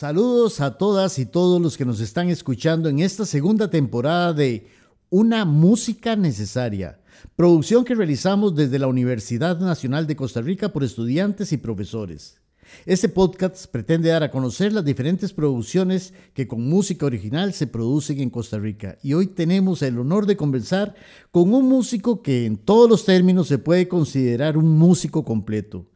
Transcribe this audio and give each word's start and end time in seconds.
Saludos 0.00 0.62
a 0.62 0.78
todas 0.78 1.18
y 1.18 1.26
todos 1.26 1.60
los 1.60 1.76
que 1.76 1.84
nos 1.84 2.00
están 2.00 2.30
escuchando 2.30 2.88
en 2.88 3.00
esta 3.00 3.26
segunda 3.26 3.68
temporada 3.68 4.32
de 4.32 4.66
Una 5.10 5.44
Música 5.44 6.16
Necesaria, 6.16 6.98
producción 7.36 7.84
que 7.84 7.94
realizamos 7.94 8.56
desde 8.56 8.78
la 8.78 8.86
Universidad 8.86 9.60
Nacional 9.60 10.06
de 10.06 10.16
Costa 10.16 10.40
Rica 10.40 10.72
por 10.72 10.84
estudiantes 10.84 11.52
y 11.52 11.58
profesores. 11.58 12.39
Este 12.86 13.08
podcast 13.08 13.66
pretende 13.66 14.08
dar 14.08 14.22
a 14.22 14.30
conocer 14.30 14.72
las 14.72 14.84
diferentes 14.84 15.32
producciones 15.32 16.14
que 16.34 16.48
con 16.48 16.68
música 16.68 17.06
original 17.06 17.52
se 17.52 17.66
producen 17.66 18.20
en 18.20 18.30
Costa 18.30 18.58
Rica 18.58 18.98
y 19.02 19.12
hoy 19.12 19.26
tenemos 19.26 19.82
el 19.82 19.98
honor 19.98 20.26
de 20.26 20.36
conversar 20.36 20.94
con 21.30 21.52
un 21.52 21.68
músico 21.68 22.22
que 22.22 22.46
en 22.46 22.56
todos 22.56 22.88
los 22.88 23.04
términos 23.04 23.48
se 23.48 23.58
puede 23.58 23.88
considerar 23.88 24.56
un 24.56 24.78
músico 24.78 25.24
completo. 25.24 25.86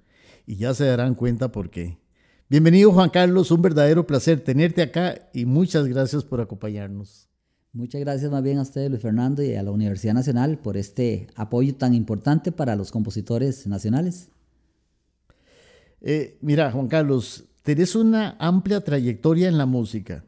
Y 0.47 0.57
ya 0.57 0.75
se 0.75 0.85
darán 0.85 1.15
cuenta 1.15 1.51
por 1.51 1.71
qué. 1.71 1.99
Bienvenido 2.51 2.93
Juan 2.93 3.09
Carlos, 3.09 3.51
un 3.51 3.63
verdadero 3.63 4.07
placer 4.07 4.41
tenerte 4.41 4.83
acá 4.83 5.31
y 5.33 5.47
muchas 5.47 5.87
gracias 5.87 6.23
por 6.23 6.41
acompañarnos. 6.43 7.31
Muchas 7.73 8.01
gracias 8.03 8.31
más 8.31 8.43
bien 8.43 8.59
a 8.59 8.63
usted, 8.63 8.89
Luis 8.89 9.03
Fernando, 9.03 9.43
y 9.43 9.55
a 9.55 9.63
la 9.63 9.73
Universidad 9.73 10.15
Nacional 10.15 10.59
por 10.59 10.77
este 10.77 11.27
apoyo 11.35 11.75
tan 11.75 11.93
importante 11.93 12.53
para 12.53 12.77
los 12.77 12.93
compositores 12.93 13.67
nacionales. 13.67 14.29
Eh, 16.07 16.37
mira, 16.43 16.71
Juan 16.71 16.87
Carlos, 16.87 17.45
tenés 17.63 17.97
una 17.97 18.37
amplia 18.39 18.83
trayectoria 18.83 19.49
en 19.49 19.57
la 19.57 19.65
música. 19.65 20.23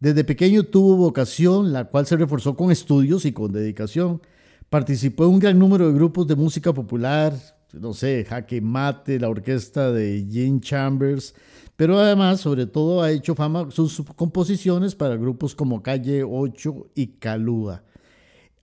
Desde 0.00 0.24
pequeño 0.24 0.64
tuvo 0.64 0.96
vocación, 0.96 1.72
la 1.72 1.84
cual 1.84 2.04
se 2.04 2.16
reforzó 2.16 2.56
con 2.56 2.72
estudios 2.72 3.24
y 3.24 3.32
con 3.32 3.52
dedicación. 3.52 4.20
Participó 4.68 5.24
en 5.26 5.30
un 5.30 5.38
gran 5.38 5.56
número 5.56 5.86
de 5.86 5.94
grupos 5.94 6.26
de 6.26 6.34
música 6.34 6.72
popular, 6.72 7.32
no 7.72 7.94
sé, 7.94 8.26
Jaque 8.28 8.60
Mate, 8.60 9.20
la 9.20 9.28
orquesta 9.28 9.92
de 9.92 10.26
Gene 10.28 10.58
Chambers, 10.60 11.32
pero 11.76 11.96
además, 12.00 12.40
sobre 12.40 12.66
todo, 12.66 13.00
ha 13.00 13.12
hecho 13.12 13.36
fama 13.36 13.70
sus 13.70 14.02
composiciones 14.16 14.96
para 14.96 15.14
grupos 15.14 15.54
como 15.54 15.80
Calle 15.80 16.24
8 16.24 16.88
y 16.96 17.06
Calúa. 17.18 17.84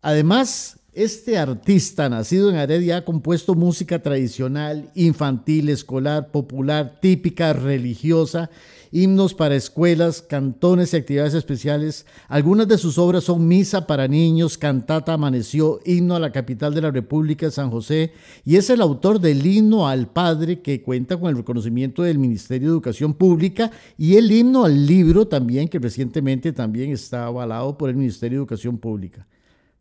Además, 0.02 0.82
este 0.98 1.38
artista, 1.38 2.10
nacido 2.10 2.50
en 2.50 2.56
Heredia, 2.56 2.98
ha 2.98 3.06
compuesto 3.06 3.56
música 3.56 4.02
tradicional, 4.02 4.92
infantil, 4.96 5.70
escolar, 5.70 6.32
popular, 6.32 7.00
típica, 7.00 7.54
religiosa 7.54 8.50
himnos 8.92 9.34
para 9.34 9.56
escuelas, 9.56 10.22
cantones 10.22 10.94
y 10.94 10.98
actividades 10.98 11.34
especiales. 11.34 12.06
Algunas 12.28 12.68
de 12.68 12.78
sus 12.78 12.98
obras 12.98 13.26
son 13.26 13.48
Misa 13.48 13.86
para 13.86 14.08
Niños, 14.08 14.58
Cantata 14.58 15.14
Amaneció, 15.14 15.80
Himno 15.86 16.16
a 16.16 16.20
la 16.20 16.32
Capital 16.32 16.74
de 16.74 16.82
la 16.82 16.92
República, 16.92 17.52
San 17.52 17.70
José, 17.70 18.12
y 18.46 18.56
es 18.56 18.70
el 18.70 18.82
autor 18.82 19.20
del 19.20 19.46
Himno 19.46 19.88
al 19.88 20.08
Padre 20.08 20.62
que 20.62 20.82
cuenta 20.82 21.18
con 21.18 21.30
el 21.30 21.38
reconocimiento 21.38 22.04
del 22.04 22.20
Ministerio 22.20 22.70
de 22.70 22.74
Educación 22.74 23.14
Pública 23.14 23.72
y 23.98 24.16
el 24.16 24.32
Himno 24.32 24.66
al 24.66 24.86
Libro 24.86 25.28
también, 25.28 25.68
que 25.68 25.80
recientemente 25.80 26.52
también 26.54 26.92
está 26.92 27.26
avalado 27.26 27.78
por 27.78 27.90
el 27.90 27.96
Ministerio 27.96 28.40
de 28.40 28.42
Educación 28.42 28.78
Pública. 28.78 29.28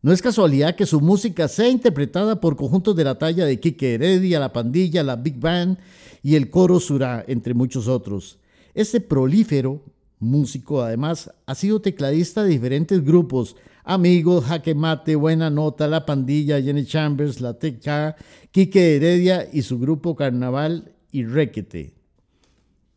No 0.02 0.12
es 0.12 0.22
casualidad 0.22 0.76
que 0.76 0.86
su 0.86 1.00
música 1.00 1.48
sea 1.48 1.68
interpretada 1.68 2.40
por 2.40 2.56
conjuntos 2.56 2.94
de 2.94 3.04
la 3.04 3.18
talla 3.18 3.44
de 3.44 3.58
Quique 3.58 3.94
Heredia, 3.94 4.38
La 4.38 4.52
Pandilla, 4.52 5.02
La 5.02 5.16
Big 5.16 5.40
Band 5.40 5.78
y 6.22 6.34
el 6.36 6.50
Coro 6.50 6.80
Surá, 6.80 7.24
entre 7.26 7.54
muchos 7.54 7.88
otros. 7.88 8.38
Este 8.74 9.00
prolífero 9.00 9.82
músico, 10.18 10.82
además, 10.82 11.30
ha 11.46 11.54
sido 11.54 11.80
tecladista 11.80 12.42
de 12.42 12.50
diferentes 12.50 13.04
grupos, 13.04 13.56
Amigos, 13.84 14.44
Jaque 14.44 14.74
Mate, 14.74 15.14
Buena 15.14 15.48
Nota, 15.48 15.86
La 15.86 16.04
Pandilla, 16.04 16.60
Jenny 16.60 16.84
Chambers, 16.84 17.40
La 17.40 17.54
Teca, 17.54 18.16
Quique 18.50 18.96
Heredia 18.96 19.48
y 19.52 19.62
su 19.62 19.78
grupo 19.78 20.16
Carnaval 20.16 20.92
y 21.12 21.24
Requete. 21.24 21.94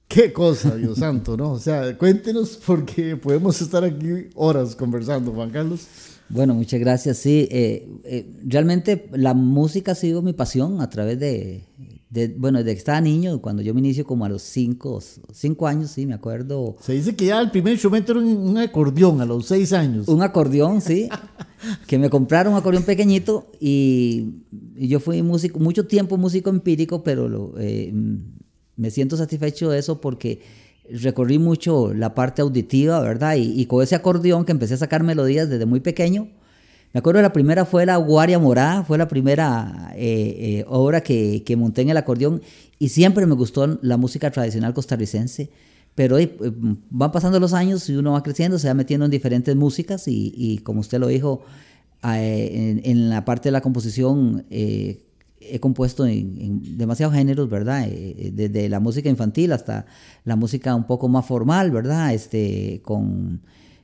Qué 0.07 0.34
cosa, 0.34 0.75
Dios 0.75 0.97
santo, 0.97 1.38
¿no? 1.38 1.51
O 1.51 1.59
sea, 1.59 1.95
cuéntenos 1.95 2.59
porque 2.66 3.16
podemos 3.16 3.62
estar 3.62 3.84
aquí 3.84 4.29
horas 4.34 4.75
conversando, 4.75 5.31
Juan 5.31 5.51
Carlos. 5.51 5.88
Bueno, 6.29 6.53
muchas 6.53 6.79
gracias. 6.79 7.17
Sí, 7.17 7.47
eh, 7.51 7.88
eh, 8.03 8.38
realmente 8.45 9.09
la 9.13 9.34
música 9.34 9.94
ha 9.94 9.95
sido 9.95 10.22
mi 10.22 10.34
pasión 10.34 10.79
a 10.79 10.90
través 10.90 11.19
de, 11.19 11.63
bueno, 12.38 12.59
desde 12.59 12.73
que 12.73 12.78
estaba 12.78 13.01
niño, 13.01 13.41
cuando 13.41 13.62
yo 13.62 13.73
me 13.73 13.79
inicio 13.79 14.06
como 14.06 14.25
a 14.25 14.29
los 14.29 14.44
5 14.44 15.00
cinco, 15.34 15.68
años, 15.68 15.91
sí, 15.91 16.06
me 16.06 16.13
acuerdo. 16.13 16.75
Se 16.81 16.94
dice 16.94 17.16
que 17.16 17.25
ya 17.25 17.41
el 17.41 17.50
primer 17.51 17.73
instrumento 17.73 18.12
era 18.12 18.22
un, 18.22 18.57
acordeón 18.57 19.22
a 19.22 19.25
los 19.25 19.47
6 19.47 19.73
años. 19.73 20.07
Un 20.07 20.22
acordeón, 20.22 20.81
sí. 20.81 21.09
que 21.88 21.97
me 21.97 22.09
compraron 22.09 22.53
un 22.53 22.59
acordeón 22.59 22.84
pequeñito 22.84 23.51
y, 23.59 24.44
yo 24.75 25.00
fui 25.00 25.22
músico, 25.23 25.59
mucho 25.59 25.88
tiempo 25.88 26.18
músico 26.18 26.50
empírico, 26.50 27.03
pero 27.03 27.28
lo, 27.28 27.53
eh, 27.57 27.91
me 28.75 28.91
siento 28.91 29.18
satisfecho 29.18 29.69
de 29.69 29.79
eso 29.79 30.00
porque 30.00 30.41
recorrí 30.91 31.39
mucho 31.39 31.94
la 31.94 32.13
parte 32.16 32.41
auditiva, 32.41 33.00
¿verdad? 33.01 33.35
Y, 33.38 33.66
con 33.66 33.83
ese 33.83 33.95
acordeón 33.95 34.45
que 34.45 34.51
empecé 34.51 34.75
a 34.75 34.77
sacar 34.77 35.03
melodías 35.03 35.50
desde 35.50 35.66
muy 35.66 35.79
pequeño, 35.79 36.27
me 36.94 37.00
acuerdo 37.00 37.22
la 37.22 37.33
primera 37.33 37.66
fue 37.66 37.85
La 37.85 37.97
Guaria 37.97 38.39
Morada, 38.39 38.83
fue 38.83 38.97
la 38.97 39.07
primera 39.07 39.94
eh, 39.95 40.35
eh, 40.59 40.66
obra 40.67 41.01
que, 41.01 41.44
que, 41.44 41.55
monté 41.55 41.83
en 41.83 41.89
el 41.89 41.97
acordeón 41.97 42.41
y 42.79 42.89
siempre 42.89 43.25
me 43.27 43.35
gustó 43.35 43.79
la 43.81 43.97
música 43.97 44.31
tradicional 44.31 44.73
costarricense. 44.73 45.50
Pero 45.94 46.17
eh, 46.17 46.31
van 46.89 47.11
pasando 47.11 47.39
los 47.39 47.53
años 47.53 47.88
y 47.89 47.95
uno 47.95 48.13
va 48.13 48.23
creciendo, 48.23 48.57
se 48.57 48.67
va 48.67 48.73
metiendo 48.73 49.06
en 49.06 49.11
diferentes 49.11 49.56
músicas 49.56 50.03
y, 50.07 50.59
como 50.63 50.79
usted 50.79 51.00
lo 51.00 51.07
dijo, 51.07 51.44
en, 52.03 52.81
en, 52.83 53.09
la 53.09 53.25
parte 53.25 53.50
de 53.50 53.51
la 53.51 53.61
composición 53.61 54.45
he 55.41 55.59
compuesto 55.59 56.05
en, 56.05 56.77
demasiados 56.77 57.16
géneros, 57.16 57.50
¿verdad? 57.50 57.88
desde 57.88 58.69
la 58.69 58.79
música 58.79 59.09
infantil 59.09 59.53
hasta 59.53 59.85
la 60.25 60.35
música 60.35 60.75
un 60.75 60.85
poco 60.85 61.07
más 61.07 61.25
formal, 61.25 61.72
¿verdad? 61.72 62.13
Este, 62.13 62.81
con 62.83 63.41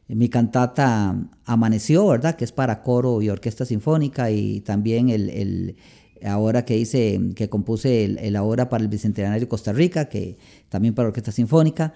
mi 0.07 0.29
cantata 0.29 1.15
Amaneció, 1.45 2.07
¿verdad? 2.07 2.35
Que 2.35 2.45
es 2.45 2.51
para 2.51 2.83
coro 2.83 3.21
y 3.21 3.29
orquesta 3.29 3.65
sinfónica 3.65 4.29
y 4.31 4.61
también 4.61 5.09
el, 5.09 5.75
ahora 6.23 6.65
que 6.65 6.77
hice, 6.77 7.19
que 7.35 7.49
compuse 7.49 8.05
el, 8.05 8.35
ahora 8.35 8.69
para 8.69 8.83
el 8.83 8.89
Bicentenario 8.89 9.39
de 9.39 9.47
Costa 9.47 9.73
Rica, 9.73 10.05
que 10.05 10.37
también 10.69 10.93
para 10.93 11.07
orquesta 11.07 11.31
sinfónica. 11.31 11.93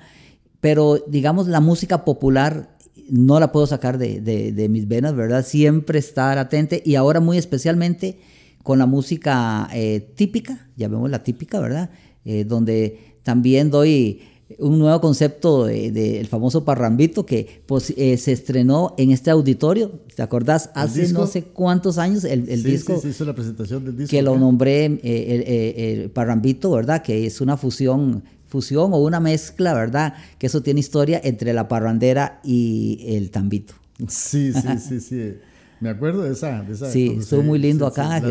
Pero 0.59 1.03
digamos, 1.07 1.47
la 1.47 1.59
música 1.59 2.03
popular 2.03 2.75
no 3.09 3.39
la 3.39 3.51
puedo 3.51 3.67
sacar 3.67 3.97
de, 3.97 4.67
mis 4.69 4.87
venas, 4.87 5.15
¿verdad? 5.15 5.45
Siempre 5.45 5.99
estar 5.99 6.37
atente 6.37 6.81
y 6.85 6.95
ahora 6.95 7.19
muy 7.19 7.37
especialmente 7.37 8.19
con 8.63 8.79
la 8.79 8.85
música 8.85 9.69
eh, 9.73 10.11
típica, 10.15 10.67
llamémosla 10.75 11.23
típica, 11.23 11.59
¿verdad? 11.59 11.89
Eh, 12.25 12.43
donde 12.43 13.17
también 13.23 13.69
doy 13.69 14.21
un 14.57 14.79
nuevo 14.79 14.99
concepto 14.99 15.65
del 15.65 16.25
famoso 16.27 16.65
parrambito 16.65 17.25
que 17.25 17.61
pues, 17.67 17.93
eh, 17.95 18.17
se 18.17 18.31
estrenó 18.31 18.95
en 18.97 19.11
este 19.11 19.29
auditorio. 19.29 19.91
¿Te 20.15 20.23
acordás? 20.23 20.71
Hace 20.73 21.13
no 21.13 21.27
sé 21.27 21.43
cuántos 21.43 21.97
años 21.97 22.23
el, 22.23 22.63
disco. 22.63 22.95
Sí, 22.95 23.03
se 23.03 23.09
hizo 23.09 23.25
la 23.25 23.35
presentación 23.35 23.85
del 23.85 23.97
disco. 23.97 24.09
Que 24.09 24.21
lo 24.21 24.37
nombré 24.37 24.85
eh, 24.85 24.99
eh, 25.03 25.93
el, 25.93 26.09
parrambito, 26.09 26.71
¿verdad? 26.71 27.03
Que 27.03 27.27
es 27.27 27.41
una 27.41 27.57
fusión, 27.57 28.23
fusión 28.47 28.91
o 28.93 28.97
una 28.97 29.19
mezcla, 29.19 29.73
¿verdad? 29.73 30.15
Que 30.39 30.47
eso 30.47 30.61
tiene 30.61 30.79
historia 30.79 31.21
entre 31.23 31.53
la 31.53 31.67
parrandera 31.67 32.39
y 32.43 33.05
el 33.07 33.29
tambito. 33.29 33.75
Sí, 34.07 34.51
sí, 34.51 34.77
sí, 34.89 34.99
sí. 34.99 35.33
Me 35.79 35.90
acuerdo 35.90 36.23
de 36.23 36.34
esa. 36.34 36.66
sí, 36.91 37.17
estuvo 37.19 37.41
muy 37.41 37.59
lindo 37.59 37.88
acá. 37.88 38.22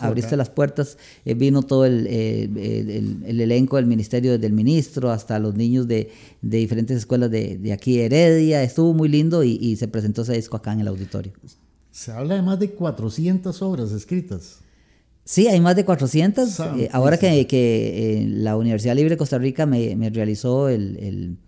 abriste 0.00 0.36
las 0.36 0.50
puertas, 0.50 0.98
eh, 1.24 1.34
vino 1.34 1.62
todo 1.62 1.86
el, 1.86 2.06
el, 2.06 3.40
elenco 3.40 3.76
del 3.76 3.86
ministerio 3.86 4.38
del 4.38 4.52
ministro, 4.52 5.10
hasta 5.10 5.38
los 5.38 5.54
niños 5.54 5.88
de, 5.88 6.10
de 6.42 6.58
diferentes 6.58 6.98
escuelas 6.98 7.30
de, 7.30 7.56
de, 7.56 7.72
aquí, 7.72 8.00
Heredia. 8.00 8.62
Estuvo 8.62 8.92
muy 8.92 9.08
lindo 9.08 9.42
y, 9.44 9.58
y, 9.60 9.76
se 9.76 9.88
presentó 9.88 10.22
ese 10.22 10.34
disco 10.34 10.56
acá 10.56 10.72
en 10.72 10.80
el 10.80 10.88
auditorio. 10.88 11.32
Se 11.90 12.12
habla 12.12 12.34
de 12.34 12.42
más 12.42 12.58
de 12.58 12.70
400 12.70 13.62
obras 13.62 13.92
escritas. 13.92 14.58
Sí, 15.24 15.46
hay 15.46 15.60
más 15.60 15.76
de 15.76 15.84
400. 15.84 16.60
Eh, 16.60 16.88
ahora 16.92 17.18
que, 17.18 17.46
que 17.46 18.22
eh, 18.22 18.26
la 18.28 18.56
Universidad 18.56 18.94
Libre 18.94 19.10
de 19.10 19.16
Costa 19.16 19.38
Rica 19.38 19.66
me, 19.66 19.96
me 19.96 20.10
realizó 20.10 20.68
el, 20.68 21.38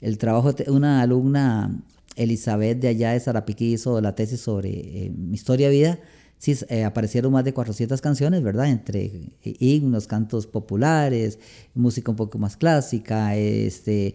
el 0.00 0.18
trabajo, 0.18 0.54
una 0.68 1.02
alumna 1.02 1.82
Elizabeth 2.20 2.78
de 2.78 2.88
allá 2.88 3.12
de 3.12 3.20
Sarapiquí 3.20 3.72
hizo 3.72 4.00
la 4.00 4.14
tesis 4.14 4.40
sobre 4.40 4.70
eh, 4.70 5.12
mi 5.16 5.34
historia 5.34 5.68
de 5.68 5.74
vida, 5.74 6.00
sí, 6.36 6.54
eh, 6.68 6.84
aparecieron 6.84 7.32
más 7.32 7.44
de 7.44 7.54
400 7.54 8.00
canciones, 8.02 8.42
¿verdad? 8.42 8.68
Entre 8.68 9.06
eh, 9.42 9.56
himnos, 9.58 10.06
cantos 10.06 10.46
populares, 10.46 11.38
música 11.74 12.10
un 12.10 12.16
poco 12.16 12.38
más 12.38 12.58
clásica, 12.58 13.36
este, 13.36 14.12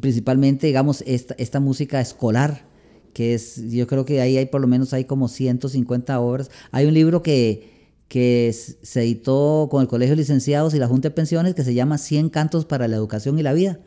principalmente, 0.00 0.66
digamos, 0.66 1.04
esta, 1.06 1.34
esta 1.38 1.60
música 1.60 2.00
escolar, 2.00 2.66
que 3.14 3.34
es, 3.34 3.70
yo 3.70 3.86
creo 3.86 4.04
que 4.04 4.20
ahí 4.20 4.36
hay 4.36 4.46
por 4.46 4.60
lo 4.60 4.66
menos 4.66 4.92
hay 4.92 5.04
como 5.04 5.28
150 5.28 6.18
obras. 6.20 6.50
Hay 6.72 6.86
un 6.86 6.94
libro 6.94 7.22
que, 7.22 7.70
que 8.08 8.52
se 8.52 9.02
editó 9.02 9.68
con 9.70 9.82
el 9.82 9.88
Colegio 9.88 10.16
de 10.16 10.22
Licenciados 10.22 10.74
y 10.74 10.78
la 10.78 10.88
Junta 10.88 11.08
de 11.08 11.14
Pensiones 11.14 11.54
que 11.54 11.62
se 11.62 11.74
llama 11.74 11.98
100 11.98 12.30
cantos 12.30 12.64
para 12.64 12.88
la 12.88 12.96
educación 12.96 13.38
y 13.38 13.42
la 13.42 13.52
vida. 13.52 13.78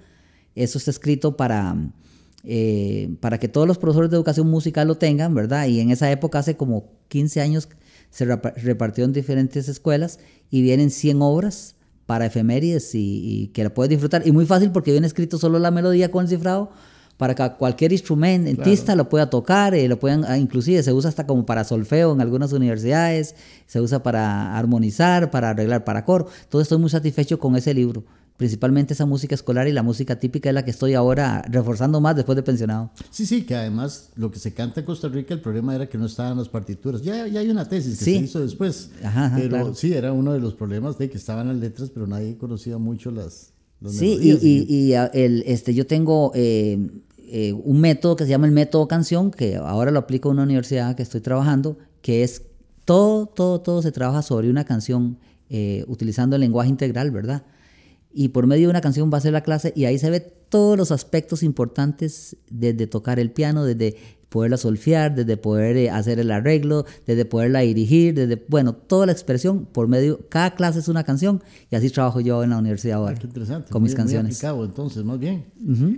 Eso 0.56 0.78
está 0.78 0.92
escrito 0.92 1.38
para 1.38 1.76
eh, 2.44 3.16
para 3.20 3.40
que 3.40 3.48
todos 3.48 3.68
los 3.68 3.78
profesores 3.78 4.10
de 4.10 4.18
educación 4.18 4.50
musical 4.50 4.88
lo 4.88 4.96
tengan, 4.96 5.34
¿verdad? 5.36 5.68
Y 5.68 5.80
en 5.80 5.92
esa 5.92 6.12
época, 6.12 6.40
hace 6.40 6.58
como 6.58 6.92
15 7.10 7.42
años, 7.42 7.70
se 8.10 8.26
repartió 8.26 9.06
en 9.06 9.14
diferentes 9.14 9.70
escuelas 9.70 10.20
y 10.50 10.62
vienen 10.62 10.90
100 10.90 11.22
obras 11.22 11.76
para 12.06 12.26
efemérides 12.26 12.92
y, 12.94 13.52
que 13.54 13.64
la 13.64 13.74
puedes 13.74 13.90
disfrutar. 13.90 14.28
Y 14.28 14.32
muy 14.32 14.46
fácil 14.46 14.72
porque 14.72 14.92
viene 14.92 15.08
escrito 15.08 15.38
solo 15.38 15.60
la 15.60 15.72
melodía 15.72 16.10
con 16.12 16.24
el 16.24 16.30
cifrado 16.30 16.72
para 17.18 17.36
que 17.36 17.52
cualquier 17.58 17.92
instrumentista 17.92 18.96
lo 18.96 19.08
pueda 19.08 19.30
tocar, 19.30 19.76
y 19.76 19.82
eh, 19.82 19.88
lo 19.88 20.00
puedan, 20.00 20.26
ah, 20.26 20.40
inclusive 20.40 20.82
se 20.82 20.92
usa 20.92 21.10
hasta 21.10 21.28
como 21.28 21.46
para 21.46 21.64
solfeo 21.64 22.12
en 22.14 22.20
algunas 22.20 22.52
universidades, 22.52 23.36
se 23.68 23.80
usa 23.80 24.02
para 24.02 24.58
armonizar, 24.58 25.30
para 25.30 25.52
arreglar 25.52 25.84
para 25.84 26.04
coro. 26.04 26.28
Todo 26.50 26.64
estoy 26.64 26.80
muy 26.80 26.90
satisfecho 26.90 27.38
con 27.38 27.56
ese 27.56 27.76
libro 27.76 28.04
principalmente 28.42 28.96
esa 28.96 29.06
música 29.06 29.36
escolar 29.36 29.68
y 29.68 29.72
la 29.72 29.84
música 29.84 30.18
típica 30.18 30.50
es 30.50 30.56
la 30.56 30.66
que 30.66 30.72
estoy 30.72 30.96
ahora 30.96 31.44
reforzando 31.48 32.02
más 32.02 32.16
después 32.16 32.36
de 32.36 32.42
pensionado. 32.42 32.90
Sí, 33.12 33.28
sí, 33.28 33.44
que 33.44 33.54
además 33.54 34.10
lo 34.16 34.32
que 34.32 34.40
se 34.40 34.52
canta 34.52 34.80
en 34.80 34.88
Costa 34.88 35.10
Rica, 35.10 35.36
el 35.36 35.42
problema 35.42 35.76
era 35.76 35.88
que 35.88 35.96
no 36.00 36.08
estaban 36.08 36.40
las 36.40 36.50
partituras. 36.50 37.04
Ya, 37.04 37.28
ya 37.28 37.42
hay 37.42 37.52
una 37.52 37.70
tesis 37.70 38.00
que 38.00 38.06
se 38.06 38.12
hizo 38.14 38.40
después, 38.40 38.90
ajá, 39.04 39.38
pero 39.38 39.76
sí, 39.76 39.94
era 39.94 40.12
uno 40.12 40.34
de 40.34 40.40
los 40.40 40.56
problemas 40.56 40.98
de 40.98 41.08
que 41.08 41.20
estaban 41.20 41.50
las 41.50 41.58
letras, 41.58 41.92
pero 41.92 42.08
nadie 42.08 42.36
conocía 42.36 42.80
mucho 42.80 43.12
las, 43.12 43.54
las 43.80 43.94
Sí, 43.94 44.18
y, 44.20 44.66
y, 44.68 44.94
el, 44.96 45.44
este, 45.46 45.76
yo 45.76 45.86
tengo 45.86 46.32
eh, 46.34 46.80
eh, 47.18 47.54
un 47.54 47.80
método 47.80 48.16
que 48.16 48.24
se 48.24 48.32
llama 48.32 48.48
el 48.48 48.54
método 48.54 48.88
canción, 48.88 49.30
que 49.30 49.58
ahora 49.58 49.92
lo 49.92 50.00
aplico 50.00 50.30
en 50.30 50.38
una 50.38 50.44
universidad 50.46 50.96
que 50.96 51.04
estoy 51.04 51.22
trabajando, 51.22 51.78
que 52.02 52.24
es 52.24 52.42
todo, 52.86 53.28
todo, 53.28 53.62
todo 53.62 53.84
se 53.84 53.92
trabaja 53.92 54.24
sobre 54.24 54.50
una 54.50 54.66
canción 54.66 55.20
eh, 55.52 55.86
utilizando 55.88 56.36
el 56.38 56.40
lenguaje 56.40 56.72
integral, 56.72 57.12
¿verdad? 57.12 57.44
Y 58.14 58.30
por 58.30 58.48
medio 58.48 58.68
de 58.68 58.72
una 58.72 58.82
canción 58.82 59.12
va 59.14 59.18
a 59.18 59.22
ser 59.22 59.34
la 59.34 59.42
clase 59.42 59.74
y 59.76 59.86
ahí 59.86 59.98
se 59.98 60.10
ve 60.10 60.20
todos 60.20 60.78
los 60.78 60.92
aspectos 60.92 61.44
importantes 61.44 62.36
desde 62.50 62.88
tocar 62.88 63.20
el 63.20 63.32
piano, 63.32 63.64
desde 63.64 63.96
poderla 64.32 64.56
solfear, 64.56 65.14
desde 65.14 65.36
poder 65.36 65.76
eh, 65.76 65.90
hacer 65.90 66.18
el 66.18 66.32
arreglo, 66.32 66.86
desde 67.06 67.26
poderla 67.26 67.60
dirigir, 67.60 68.14
desde, 68.14 68.42
bueno, 68.48 68.74
toda 68.74 69.06
la 69.06 69.12
expresión 69.12 69.66
por 69.66 69.90
medio, 69.90 70.22
cada 70.30 70.56
clase 70.56 70.80
es 70.80 70.88
una 70.88 71.04
canción 71.04 71.44
y 71.70 71.76
así 71.76 71.90
trabajo 71.90 72.22
yo 72.22 72.42
en 72.42 72.52
la 72.52 72.58
universidad 72.58 73.00
ahora. 73.00 73.16
Ah, 73.18 73.20
qué 73.20 73.28
interesante. 73.28 73.70
Con 73.70 73.84
mis 73.84 73.94
canciones. 73.94 74.42
Muy 74.42 74.66
entonces, 74.66 75.04
más 75.04 75.20
bien, 75.20 75.48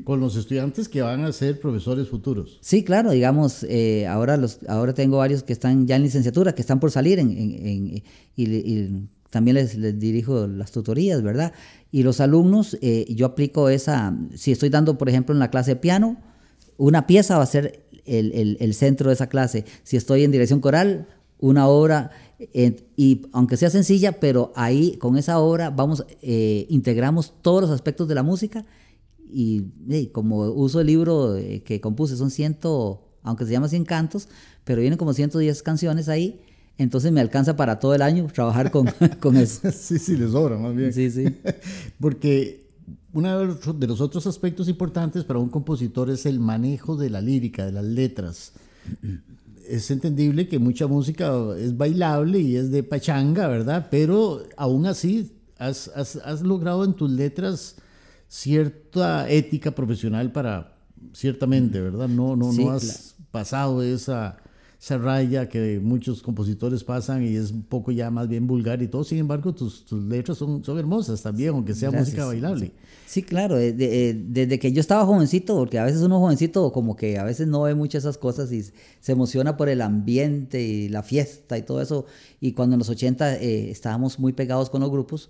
con 0.04 0.20
los 0.20 0.36
estudiantes 0.36 0.90
que 0.90 1.04
van 1.04 1.24
a 1.24 1.32
ser 1.32 1.60
profesores 1.60 2.08
futuros. 2.08 2.58
Sí, 2.62 2.84
claro, 2.84 3.12
digamos, 3.12 3.64
eh, 3.70 4.08
ahora, 4.08 4.36
los, 4.36 4.60
ahora 4.68 4.96
tengo 4.96 5.18
varios 5.18 5.44
que 5.44 5.54
están 5.54 5.86
ya 5.86 5.96
en 5.96 6.02
licenciatura, 6.02 6.56
que 6.56 6.62
están 6.62 6.80
por 6.80 6.90
salir 6.90 7.20
en, 7.20 7.30
en, 7.30 8.04
y 8.36 9.08
también 9.34 9.56
les, 9.56 10.00
dirijo 10.00 10.46
las 10.46 10.72
tutorías, 10.72 11.24
¿verdad? 11.24 11.54
Y 11.92 12.04
los 12.04 12.22
alumnos, 12.22 12.78
eh, 12.82 13.12
yo 13.16 13.26
aplico 13.26 13.68
esa, 13.68 14.16
si 14.36 14.52
estoy 14.52 14.70
dando, 14.70 14.96
por 15.00 15.10
ejemplo, 15.10 15.34
en 15.34 15.40
la 15.40 15.50
clase 15.50 15.72
de 15.72 15.78
piano, 15.78 16.22
una 16.78 17.08
pieza 17.08 17.38
va 17.38 17.44
a 17.44 17.48
ser 17.48 17.84
el, 18.06 18.74
centro 18.76 19.10
de 19.10 19.16
esa 19.16 19.30
clase. 19.30 19.66
Si 19.82 19.98
estoy 19.98 20.24
en 20.24 20.30
dirección 20.30 20.60
coral, 20.60 21.08
una 21.40 21.68
obra, 21.68 22.12
eh, 22.38 22.86
y 22.96 23.24
aunque 23.34 23.58
sea 23.58 23.72
sencilla, 23.72 24.20
pero 24.20 24.54
ahí 24.56 24.98
con 24.98 25.18
esa 25.18 25.40
obra 25.40 25.72
vamos, 25.72 26.06
eh, 26.22 26.68
integramos 26.70 27.34
todos 27.42 27.64
los 27.64 27.72
aspectos 27.72 28.08
de 28.08 28.14
la 28.14 28.22
música 28.22 28.68
y 29.36 29.64
como 30.12 30.42
uso 30.44 30.80
el 30.80 30.86
libro 30.86 31.38
que 31.66 31.82
compuse, 31.82 32.18
son 32.18 32.30
ciento, 32.30 33.02
aunque 33.24 33.46
se 33.46 33.52
llama 33.52 33.68
100 33.68 33.86
cantos, 33.86 34.30
pero 34.64 34.80
vienen 34.80 35.00
como 35.00 35.12
110 35.12 35.64
canciones 35.64 36.08
ahí 36.08 36.40
entonces 36.78 37.12
me 37.12 37.22
alcanza 37.22 37.56
para 37.56 37.80
todo 37.80 37.94
el 37.94 38.02
año 38.02 38.28
trabajar 38.34 38.72
con, 38.72 38.88
con 39.20 39.38
eso. 39.38 39.70
Sí, 39.72 40.00
sí, 40.00 40.18
le 40.18 40.30
sobra 40.30 40.58
más 40.58 40.76
bien. 40.76 40.94
Sí, 40.94 41.12
sí. 41.12 41.26
Porque 42.00 42.68
uno 43.14 43.56
de 43.56 43.88
los 43.88 44.02
otros 44.02 44.26
aspectos 44.26 44.68
importantes 44.68 45.24
para 45.24 45.40
un 45.40 45.50
compositor 45.50 46.10
es 46.10 46.26
el 46.26 46.40
manejo 46.40 46.96
de 46.96 47.10
la 47.10 47.22
lírica, 47.22 47.66
de 47.66 47.72
las 47.72 47.86
letras. 47.86 48.54
Es 49.68 49.92
entendible 49.92 50.48
que 50.48 50.58
mucha 50.58 50.88
música 50.88 51.32
es 51.58 51.78
bailable 51.78 52.40
y 52.40 52.56
es 52.56 52.72
de 52.72 52.82
pachanga, 52.82 53.48
¿verdad? 53.48 53.88
Pero 53.92 54.44
aún 54.58 54.88
así 54.88 55.32
has, 55.60 55.90
has, 55.96 56.16
has 56.18 56.42
logrado 56.42 56.84
en 56.84 56.94
tus 56.94 57.10
letras 57.12 57.76
cierta 58.28 59.30
ética 59.30 59.76
profesional 59.76 60.32
para, 60.32 60.76
ciertamente, 61.14 61.80
¿verdad? 61.80 62.08
No, 62.08 62.36
no, 62.36 62.52
no 62.52 62.72
has 62.72 63.16
pasado 63.30 63.84
esa 63.84 64.38
esa 64.84 64.98
raya 64.98 65.48
que 65.48 65.80
muchos 65.82 66.22
compositores 66.22 66.84
pasan 66.84 67.24
y 67.24 67.38
es 67.38 67.52
un 67.52 67.64
poco 67.64 67.94
ya 67.94 68.12
más 68.12 68.28
bien 68.28 68.48
vulgar 68.48 68.82
y 68.82 68.90
todo. 68.90 69.06
Sin 69.06 69.18
embargo, 69.18 69.56
tus, 69.56 69.86
tus 69.86 70.04
letras 70.04 70.38
son, 70.38 70.62
son 70.62 70.78
hermosas 70.78 71.22
también, 71.22 71.52
aunque 71.52 71.74
sea 71.74 71.90
música 71.90 72.26
bailable. 72.26 72.74
Sí, 73.06 73.24
claro. 73.24 73.58
Eh, 73.58 73.74
eh, 73.80 74.14
desde 74.28 74.60
que 74.60 74.74
yo 74.74 74.82
estaba 74.82 75.06
jovencito, 75.06 75.56
porque 75.56 75.80
a 75.80 75.86
veces 75.86 76.02
uno 76.02 76.20
jovencito 76.20 76.74
como 76.74 76.98
que 76.98 77.18
a 77.18 77.24
veces 77.24 77.48
no 77.48 77.62
ve 77.62 77.76
muchas 77.76 78.04
esas 78.04 78.18
cosas 78.18 78.52
y 78.52 78.62
se 79.00 79.12
emociona 79.14 79.56
por 79.56 79.70
el 79.70 79.80
ambiente 79.80 80.62
y 80.62 80.90
la 80.90 81.02
fiesta 81.02 81.58
y 81.58 81.62
todo 81.62 81.82
eso. 81.82 82.06
Y 82.42 82.52
cuando 82.52 82.74
en 82.74 82.80
los 82.80 82.90
80 82.90 83.36
eh, 83.38 83.72
estábamos 83.72 84.20
muy 84.20 84.34
pegados 84.34 84.70
con 84.70 84.82
los 84.82 84.92
grupos, 84.92 85.30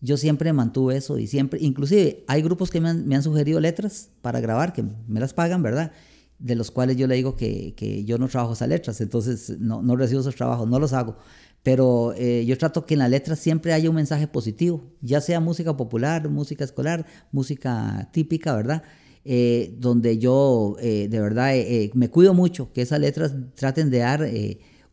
yo 0.00 0.16
siempre 0.16 0.54
mantuve 0.54 0.96
eso 0.96 1.18
y 1.18 1.26
siempre, 1.26 1.58
inclusive 1.60 2.24
hay 2.28 2.40
grupos 2.40 2.70
que 2.70 2.80
me 2.80 2.88
han, 2.88 3.06
me 3.06 3.14
han 3.14 3.22
sugerido 3.22 3.60
letras 3.60 4.08
para 4.22 4.40
grabar, 4.40 4.72
que 4.72 4.82
me 5.06 5.20
las 5.20 5.34
pagan, 5.34 5.62
¿verdad? 5.62 5.92
De 6.38 6.54
los 6.54 6.70
cuales 6.70 6.96
yo 6.96 7.06
le 7.06 7.14
digo 7.14 7.36
que, 7.36 7.74
que 7.74 8.04
yo 8.04 8.18
no 8.18 8.28
trabajo 8.28 8.52
esas 8.52 8.68
letras, 8.68 9.00
entonces 9.00 9.58
no, 9.58 9.82
no, 9.82 9.96
recibo 9.96 10.20
esos 10.20 10.34
trabajos, 10.34 10.68
no 10.68 10.78
los 10.78 10.92
hago. 10.92 11.16
Pero 11.62 12.14
eh, 12.16 12.44
yo 12.46 12.56
trato 12.58 12.86
que 12.86 12.94
en 12.94 13.00
la 13.00 13.08
letra 13.08 13.34
siempre 13.34 13.72
haya 13.72 13.90
un 13.90 13.96
mensaje 13.96 14.28
positivo, 14.28 14.84
ya 15.00 15.20
sea 15.20 15.40
música 15.40 15.76
popular, 15.76 16.28
música 16.28 16.62
escolar, 16.62 17.06
música 17.32 18.08
típica, 18.12 18.54
¿verdad? 18.54 18.82
Eh, 19.24 19.74
donde 19.78 20.18
yo 20.18 20.76
eh, 20.78 21.08
de 21.08 21.20
verdad 21.20 21.52
me 21.94 22.08
cuido 22.08 22.34
mucho 22.34 22.72
que 22.72 22.82
esas 22.82 23.00
letras 23.00 23.34
traten 23.56 23.90
de 23.90 23.98
dar 23.98 24.28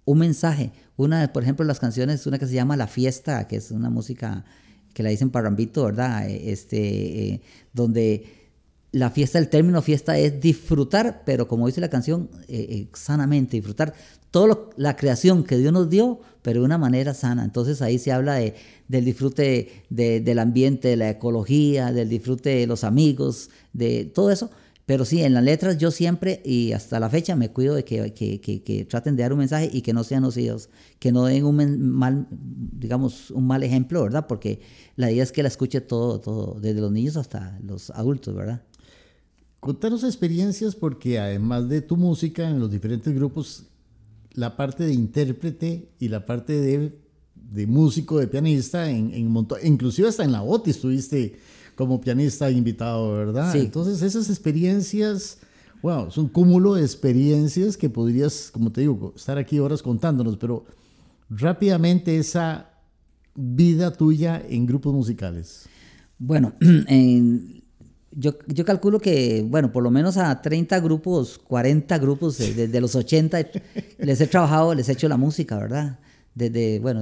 un 0.06 0.18
mensaje. 0.18 0.72
Una, 0.96 1.32
por 1.32 1.44
ejemplo, 1.44 1.64
las 1.66 1.80
canciones, 1.80 2.26
una 2.26 2.40
que 2.40 2.48
se 2.48 2.54
llama 2.54 2.76
La 2.76 2.88
Fiesta, 2.88 3.48
que 3.48 3.58
es 3.58 3.70
una 3.70 3.92
música 3.92 4.44
que 4.94 5.04
la 5.04 5.10
dicen 5.10 5.30
parrambito, 5.30 5.86
¿verdad? 5.86 6.28
Este, 6.28 7.42
donde 7.74 8.43
la 8.94 9.10
fiesta, 9.10 9.40
el 9.40 9.50
término 9.50 9.82
fiesta 9.82 10.18
es 10.20 10.40
disfrutar, 10.40 11.24
pero 11.26 11.48
como 11.48 11.66
dice 11.66 11.82
la 11.82 11.90
canción, 11.90 12.30
eh, 12.48 12.68
eh, 12.70 12.88
sanamente, 12.94 13.58
disfrutar 13.58 13.94
toda 14.30 14.68
la 14.78 14.96
creación 14.96 15.44
que 15.44 15.58
Dios 15.58 15.74
nos 15.74 15.90
dio, 15.90 16.22
pero 16.44 16.60
de 16.60 16.66
una 16.66 16.78
manera 16.78 17.16
sana. 17.16 17.44
Entonces 17.44 17.82
ahí 17.82 17.98
se 17.98 18.12
habla 18.12 18.36
de, 18.36 18.54
del 18.88 19.04
disfrute 19.04 19.84
del 19.90 20.40
ambiente, 20.40 20.90
de 20.90 20.98
la 20.98 21.10
ecología, 21.10 21.92
del 21.92 22.08
disfrute 22.08 22.50
de 22.50 22.68
los 22.68 22.84
amigos, 22.84 23.50
de 23.74 24.06
todo 24.06 24.30
eso. 24.32 24.52
Pero 24.86 25.06
sí, 25.06 25.24
en 25.24 25.34
las 25.34 25.44
letras 25.44 25.78
yo 25.78 25.90
siempre 25.92 26.42
y 26.44 26.74
hasta 26.74 27.00
la 27.00 27.10
fecha 27.10 27.36
me 27.36 27.50
cuido 27.50 27.74
de 27.74 27.86
que, 27.86 28.14
que, 28.14 28.42
que, 28.42 28.86
traten 28.86 29.16
de 29.16 29.24
dar 29.24 29.34
un 29.34 29.40
mensaje 29.40 29.70
y 29.72 29.82
que 29.82 29.94
no 29.94 30.04
sean 30.04 30.24
nocivos, 30.24 30.70
que 31.00 31.12
no 31.12 31.26
den 31.26 31.46
un 31.46 31.90
mal, 31.90 32.28
digamos, 32.30 33.32
un 33.32 33.48
mal 33.48 33.64
ejemplo, 33.64 34.04
¿verdad? 34.04 34.28
Porque 34.28 34.60
la 34.98 35.10
idea 35.10 35.24
es 35.24 35.32
que 35.32 35.42
la 35.42 35.48
escuche 35.48 35.82
todo, 35.82 36.20
todo, 36.20 36.60
desde 36.60 36.82
los 36.82 36.92
niños 36.92 37.18
hasta 37.18 37.58
los 37.64 37.90
adultos, 37.92 38.36
¿verdad? 38.36 38.62
Contanos 39.64 40.04
experiencias 40.04 40.76
porque 40.76 41.20
además 41.20 41.70
de 41.70 41.82
tu 41.82 41.96
música 41.96 42.50
en 42.50 42.60
los 42.60 42.70
diferentes 42.70 43.16
grupos, 43.16 43.64
la 44.34 44.58
parte 44.58 44.84
de 44.84 44.94
intérprete 44.94 45.88
y 46.00 46.10
la 46.10 46.26
parte 46.26 46.60
de, 46.60 47.00
de 47.34 47.66
músico, 47.66 48.20
de 48.20 48.28
pianista, 48.28 48.90
en, 48.90 49.14
en 49.14 49.48
inclusive 49.64 50.10
hasta 50.10 50.26
en 50.26 50.34
la 50.34 50.44
OTI 50.44 50.72
estuviste 50.72 51.40
como 51.76 52.02
pianista 52.02 52.52
invitado, 52.52 53.14
¿verdad? 53.14 53.54
Sí. 53.54 53.60
Entonces 53.60 54.02
esas 54.02 54.30
experiencias, 54.30 55.38
wow, 55.82 56.08
es 56.10 56.18
un 56.18 56.28
cúmulo 56.28 56.74
de 56.74 56.82
experiencias 56.82 57.78
que 57.78 57.90
podrías, 57.90 58.52
como 58.52 58.70
te 58.70 58.82
digo, 58.82 59.14
estar 59.16 59.38
aquí 59.38 59.60
horas 59.60 59.82
contándonos, 59.82 60.36
pero 60.36 60.66
rápidamente 61.30 62.18
esa 62.18 62.70
vida 63.34 63.94
tuya 63.94 64.44
en 64.46 64.66
grupos 64.66 64.94
musicales. 64.94 65.70
Bueno, 66.20 66.54
en 66.60 67.63
yo, 68.16 68.34
yo, 68.48 68.66
calculo 68.66 69.00
que, 69.00 69.46
bueno, 69.48 69.72
por 69.72 69.84
lo 69.84 69.92
menos 69.92 70.18
a 70.18 70.42
30 70.42 70.80
grupos, 70.80 71.40
40 71.40 71.98
grupos 71.98 72.38
desde 72.38 72.82
los 72.82 72.96
80 72.96 73.48
les 74.00 74.22
he 74.22 74.28
trabajado, 74.28 74.74
les 74.76 74.90
he 74.90 74.94
hecho 74.94 75.08
la 75.08 75.18
música, 75.18 75.58
¿verdad? 75.58 76.00
Desde, 76.36 76.80
bueno, 76.80 77.02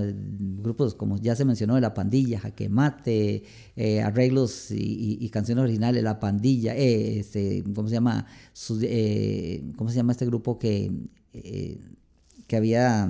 grupos 0.62 0.94
como 0.94 1.18
ya 1.18 1.36
se 1.36 1.46
mencionó, 1.46 1.76
de 1.76 1.82
La 1.82 1.94
Pandilla, 1.94 2.40
Jaque 2.40 2.70
Mate, 2.70 3.44
eh, 3.76 4.02
arreglos 4.02 4.68
y, 4.72 5.30
canciones 5.30 5.64
originales, 5.64 6.04
La 6.04 6.20
Pandilla, 6.20 6.76
eh, 6.76 7.20
este, 7.20 7.64
¿cómo 7.74 7.88
se 7.88 7.94
llama? 7.94 8.26
Eh, 8.82 9.64
¿Cómo 9.78 9.90
se 9.90 9.96
llama 9.96 10.12
este 10.12 10.26
grupo 10.26 10.60
que, 10.60 10.92
que 11.32 12.56
había? 12.56 13.10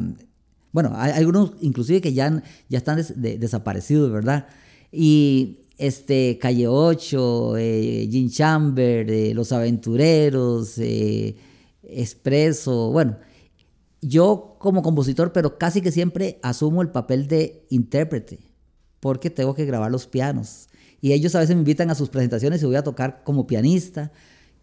Bueno, 0.72 0.94
hay 0.96 1.12
algunos 1.14 1.54
inclusive 1.62 2.02
que 2.02 2.14
ya, 2.14 2.44
ya 2.70 2.78
están 2.78 3.02
desaparecidos, 3.16 4.12
¿verdad? 4.12 4.48
Y 4.92 5.61
este, 5.82 6.38
Calle 6.40 6.68
8, 6.68 7.58
eh, 7.58 8.28
Chamber, 8.30 9.10
eh, 9.10 9.34
Los 9.34 9.52
Aventureros, 9.52 10.78
eh, 10.78 11.36
Expreso, 11.84 12.92
bueno, 12.92 13.18
yo 14.00 14.58
como 14.60 14.84
compositor, 14.84 15.34
pero 15.34 15.58
casi 15.58 15.82
que 15.82 15.92
siempre 15.92 16.40
asumo 16.44 16.84
el 16.84 16.90
papel 16.90 17.28
de 17.28 17.66
intérprete, 17.70 18.40
porque 19.00 19.32
tengo 19.32 19.56
que 19.56 19.66
grabar 19.66 19.92
los 19.92 20.06
pianos. 20.06 20.70
Y 21.02 21.14
ellos 21.14 21.34
a 21.34 21.40
veces 21.40 21.56
me 21.56 21.62
invitan 21.62 21.90
a 21.90 21.96
sus 21.96 22.10
presentaciones 22.10 22.62
y 22.62 22.66
voy 22.68 22.76
a 22.76 22.84
tocar 22.84 23.24
como 23.24 23.48
pianista. 23.48 24.12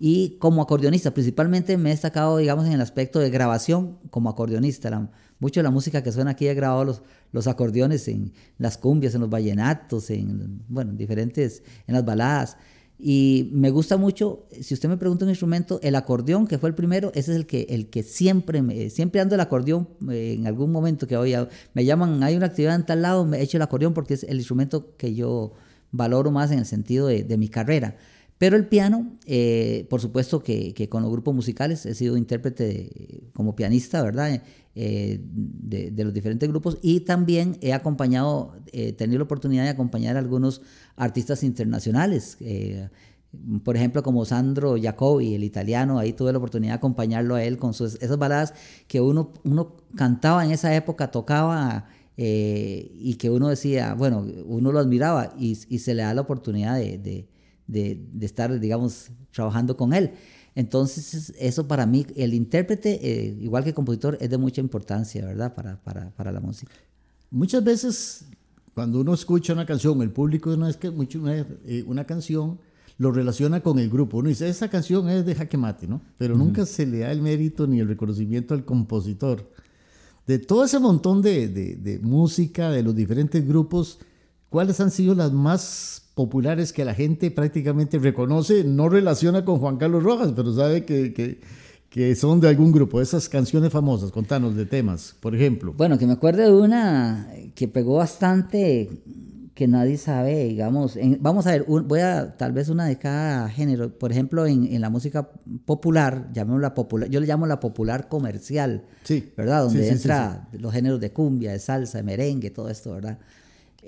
y 0.01 0.39
como 0.39 0.63
acordeonista, 0.63 1.13
principalmente 1.13 1.77
me 1.77 1.91
he 1.91 1.93
destacado, 1.93 2.37
digamos, 2.37 2.67
en 2.67 2.73
el 2.73 2.81
aspecto 2.81 3.19
de 3.19 3.31
grabación 3.31 3.99
como 4.11 4.31
acordeonista. 4.31 5.11
Mucho 5.39 5.61
de 5.61 5.65
la 5.65 5.71
música 5.71 6.03
que 6.03 6.13
suena 6.13 6.33
aquí 6.33 6.49
he 6.49 6.55
grabado 6.55 6.85
los, 6.85 7.03
los 7.33 7.47
acordeones 7.47 8.09
en 8.09 8.33
las 8.59 8.79
cumbias, 8.79 9.15
en 9.15 9.21
los 9.21 9.31
vallenatos, 9.31 10.11
en, 10.11 10.63
bueno, 10.69 10.93
diferentes, 10.93 11.63
en 11.87 11.95
las 11.95 12.05
baladas. 12.05 12.57
Y 13.01 13.51
me 13.53 13.71
gusta 13.71 13.97
mucho, 13.97 14.47
si 14.61 14.75
usted 14.75 14.89
me 14.89 14.97
pregunta 14.97 15.25
un 15.25 15.31
instrumento, 15.31 15.79
el 15.85 15.95
acordeón, 15.95 16.49
que 16.49 16.59
fue 16.59 16.69
el 16.69 16.75
primero, 16.75 17.13
ese 17.15 17.31
es 17.31 17.37
el 17.37 17.47
que, 17.47 17.67
el 17.71 17.91
que 17.91 18.03
siempre, 18.03 18.61
me, 18.61 18.91
siempre 18.91 19.21
ando 19.21 19.37
el 19.37 19.41
acordeón 19.41 19.89
eh, 20.11 20.35
en 20.37 20.49
algún 20.49 20.73
momento 20.73 21.07
que 21.07 21.17
hoy 21.17 21.35
me 21.75 21.85
llaman, 21.85 22.25
hay 22.25 22.35
una 22.35 22.47
actividad 22.47 22.75
en 22.75 22.85
tal 22.85 23.03
lado, 23.03 23.25
me 23.25 23.41
echo 23.41 23.57
el 23.57 23.63
acordeón 23.63 23.95
porque 23.95 24.15
es 24.15 24.25
el 24.25 24.39
instrumento 24.39 24.97
que 24.97 25.15
yo 25.15 25.53
valoro 25.93 26.33
más 26.33 26.51
en 26.51 26.59
el 26.59 26.67
sentido 26.67 27.07
de, 27.07 27.23
de 27.23 27.39
mi 27.39 27.49
carrera. 27.49 27.97
Pero 28.39 28.57
el 28.57 28.67
piano, 28.67 29.19
eh, 29.27 29.87
por 29.91 30.01
supuesto 30.01 30.43
que, 30.43 30.89
con 30.89 31.03
los 31.03 31.11
grupos 31.11 31.35
musicales 31.35 31.85
he 31.87 31.95
sido 31.95 32.17
intérprete 32.17 33.31
como 33.35 33.57
pianista, 33.57 34.01
¿verdad? 34.03 34.43
Eh, 34.77 35.21
de, 35.21 35.91
de, 35.91 36.05
los 36.05 36.15
diferentes 36.15 36.49
grupos 36.49 36.79
y 36.81 37.01
también 37.01 37.59
he 37.61 37.73
acompañado, 37.73 38.55
he 38.73 38.93
tenido 38.93 39.19
la 39.19 39.25
oportunidad 39.25 39.65
de 39.65 39.71
acompañar 39.71 40.15
a 40.15 40.21
algunos 40.21 40.63
artistas 40.95 41.43
internacionales. 41.43 42.37
Eh, 42.39 42.89
por 43.65 43.77
ejemplo, 43.77 44.05
como 44.05 44.25
Sandro 44.25 44.77
Jacobi, 44.81 45.35
el 45.35 45.43
italiano, 45.43 45.99
ahí 45.99 46.13
tuve 46.13 46.31
la 46.31 46.39
oportunidad 46.39 46.75
de 46.75 46.77
acompañarlo 46.77 47.35
a 47.35 47.43
él 47.43 47.59
con 47.59 47.75
sus, 47.75 47.97
esas 47.97 48.19
baladas 48.19 48.55
que 48.87 49.01
uno, 49.01 49.33
uno 49.43 49.77
cantaba 49.97 50.45
en 50.45 50.53
esa 50.53 50.75
época, 50.75 51.11
tocaba 51.11 51.89
y 52.17 53.15
que 53.15 53.31
uno 53.31 53.49
decía, 53.49 53.95
bueno, 53.95 54.27
uno 54.47 54.73
lo 54.73 54.81
admiraba 54.81 55.35
y, 55.39 55.59
y 55.69 55.79
se 55.79 55.95
le 55.95 56.03
da 56.03 56.15
la 56.15 56.23
oportunidad 56.23 56.77
de 56.77 56.99
de, 56.99 57.29
de, 57.69 58.01
estar, 58.21 58.59
digamos, 58.59 59.11
trabajando 59.31 59.77
con 59.77 59.93
él. 59.93 60.13
Entonces, 60.57 61.33
eso 61.39 61.69
para 61.69 61.87
mí, 61.87 62.05
el 62.17 62.35
intérprete, 62.35 62.99
eh, 63.01 63.37
igual 63.41 63.63
que 63.63 63.69
el 63.69 63.75
compositor, 63.75 64.19
es 64.21 64.29
de 64.29 64.39
mucha 64.39 64.61
importancia, 64.61 65.25
¿verdad? 65.25 65.55
Para, 65.55 65.81
para, 65.83 66.11
para, 66.11 66.33
la 66.33 66.41
música. 66.41 66.73
Muchas 67.31 67.63
veces, 67.63 68.25
cuando 68.75 69.01
uno 69.01 69.15
escucha 69.15 69.53
una 69.53 69.67
canción, 69.67 70.03
el 70.03 70.11
público 70.11 70.57
no 70.57 70.67
es 70.67 70.77
que 70.77 70.91
mucho, 70.91 71.21
una, 71.21 71.37
eh, 71.37 71.85
una 71.87 72.05
canción 72.05 72.59
lo 72.97 73.13
relaciona 73.13 73.61
con 73.61 73.79
el 73.79 73.89
grupo. 73.89 74.17
Uno 74.17 74.31
dice, 74.31 74.49
esa 74.49 74.69
canción 74.69 75.09
es 75.09 75.25
de 75.25 75.37
Jaque 75.37 75.57
Mate, 75.57 75.87
¿no? 75.87 76.01
Pero 76.17 76.35
uh 76.35 76.37
-huh. 76.37 76.41
nunca 76.41 76.67
se 76.67 76.85
le 76.85 77.01
da 77.01 77.13
el 77.13 77.23
mérito 77.23 77.69
ni 77.69 77.79
el 77.79 77.87
reconocimiento 77.87 78.55
al 78.55 78.65
compositor. 78.65 79.49
De 80.27 80.41
todo 80.41 80.65
ese 80.65 80.81
montón 80.81 81.23
de, 81.23 81.49
de, 81.49 81.77
de 81.77 81.99
música, 82.01 82.71
de 82.71 82.83
los 82.83 82.97
diferentes 82.97 83.47
grupos, 83.47 84.01
¿cuáles 84.49 84.81
han 84.81 84.91
sido 84.91 85.15
las 85.15 85.33
más 85.33 86.08
populares 86.19 86.73
que 86.73 86.85
la 86.85 86.95
gente 86.95 87.31
prácticamente 87.31 87.97
reconoce, 87.97 88.65
no 88.65 88.89
relaciona 88.89 89.45
con 89.45 89.61
Juan 89.61 89.77
Carlos 89.77 90.03
Rojas, 90.03 90.33
pero 90.35 90.53
sabe 90.53 90.85
que, 90.85 91.15
que, 91.15 91.39
que, 91.89 92.17
son 92.17 92.41
de 92.41 92.49
algún 92.49 92.73
grupo. 92.73 93.01
Esas 93.01 93.29
canciones 93.29 93.71
famosas, 93.71 94.11
contanos 94.11 94.57
de 94.57 94.67
temas, 94.67 95.15
por 95.21 95.37
ejemplo. 95.37 95.75
Bueno, 95.77 95.97
que 95.97 96.09
me 96.09 96.15
acuerdo 96.15 96.43
de 96.43 96.51
una 96.51 97.29
que 97.55 97.69
pegó 97.69 97.99
bastante, 97.99 98.91
que 99.55 99.69
nadie 99.69 99.97
sabe, 99.97 100.47
digamos. 100.47 100.97
En, 100.97 101.19
vamos 101.21 101.47
a 101.47 101.53
ver, 101.53 101.65
un, 101.69 101.87
voy 101.87 102.01
a 102.01 102.37
tal 102.37 102.51
vez 102.51 102.69
una 102.69 102.87
de 102.87 102.99
cada 102.99 103.49
género. 103.49 103.97
Por 103.97 104.11
ejemplo, 104.11 104.45
en, 104.45 104.65
en 104.65 104.81
la 104.81 104.91
música 104.91 105.31
popular, 105.67 106.31
llamémosla 106.33 106.75
popular, 106.75 107.09
yo 107.09 107.21
le 107.21 107.29
llamo 107.29 107.47
la 107.47 107.61
popular 107.61 108.09
comercial, 108.09 108.83
sí, 109.05 109.33
¿verdad? 109.37 109.63
Donde 109.63 109.83
sí, 109.83 109.87
sí, 109.87 109.95
entra 109.95 110.49
sí, 110.51 110.59
los 110.59 110.73
géneros 110.73 110.99
de 110.99 111.13
cumbia, 111.13 111.53
de 111.53 111.61
salsa, 111.61 111.99
de 111.99 112.03
merengue, 112.03 112.51
todo 112.51 112.71
esto, 112.71 112.91
¿verdad? 112.95 113.21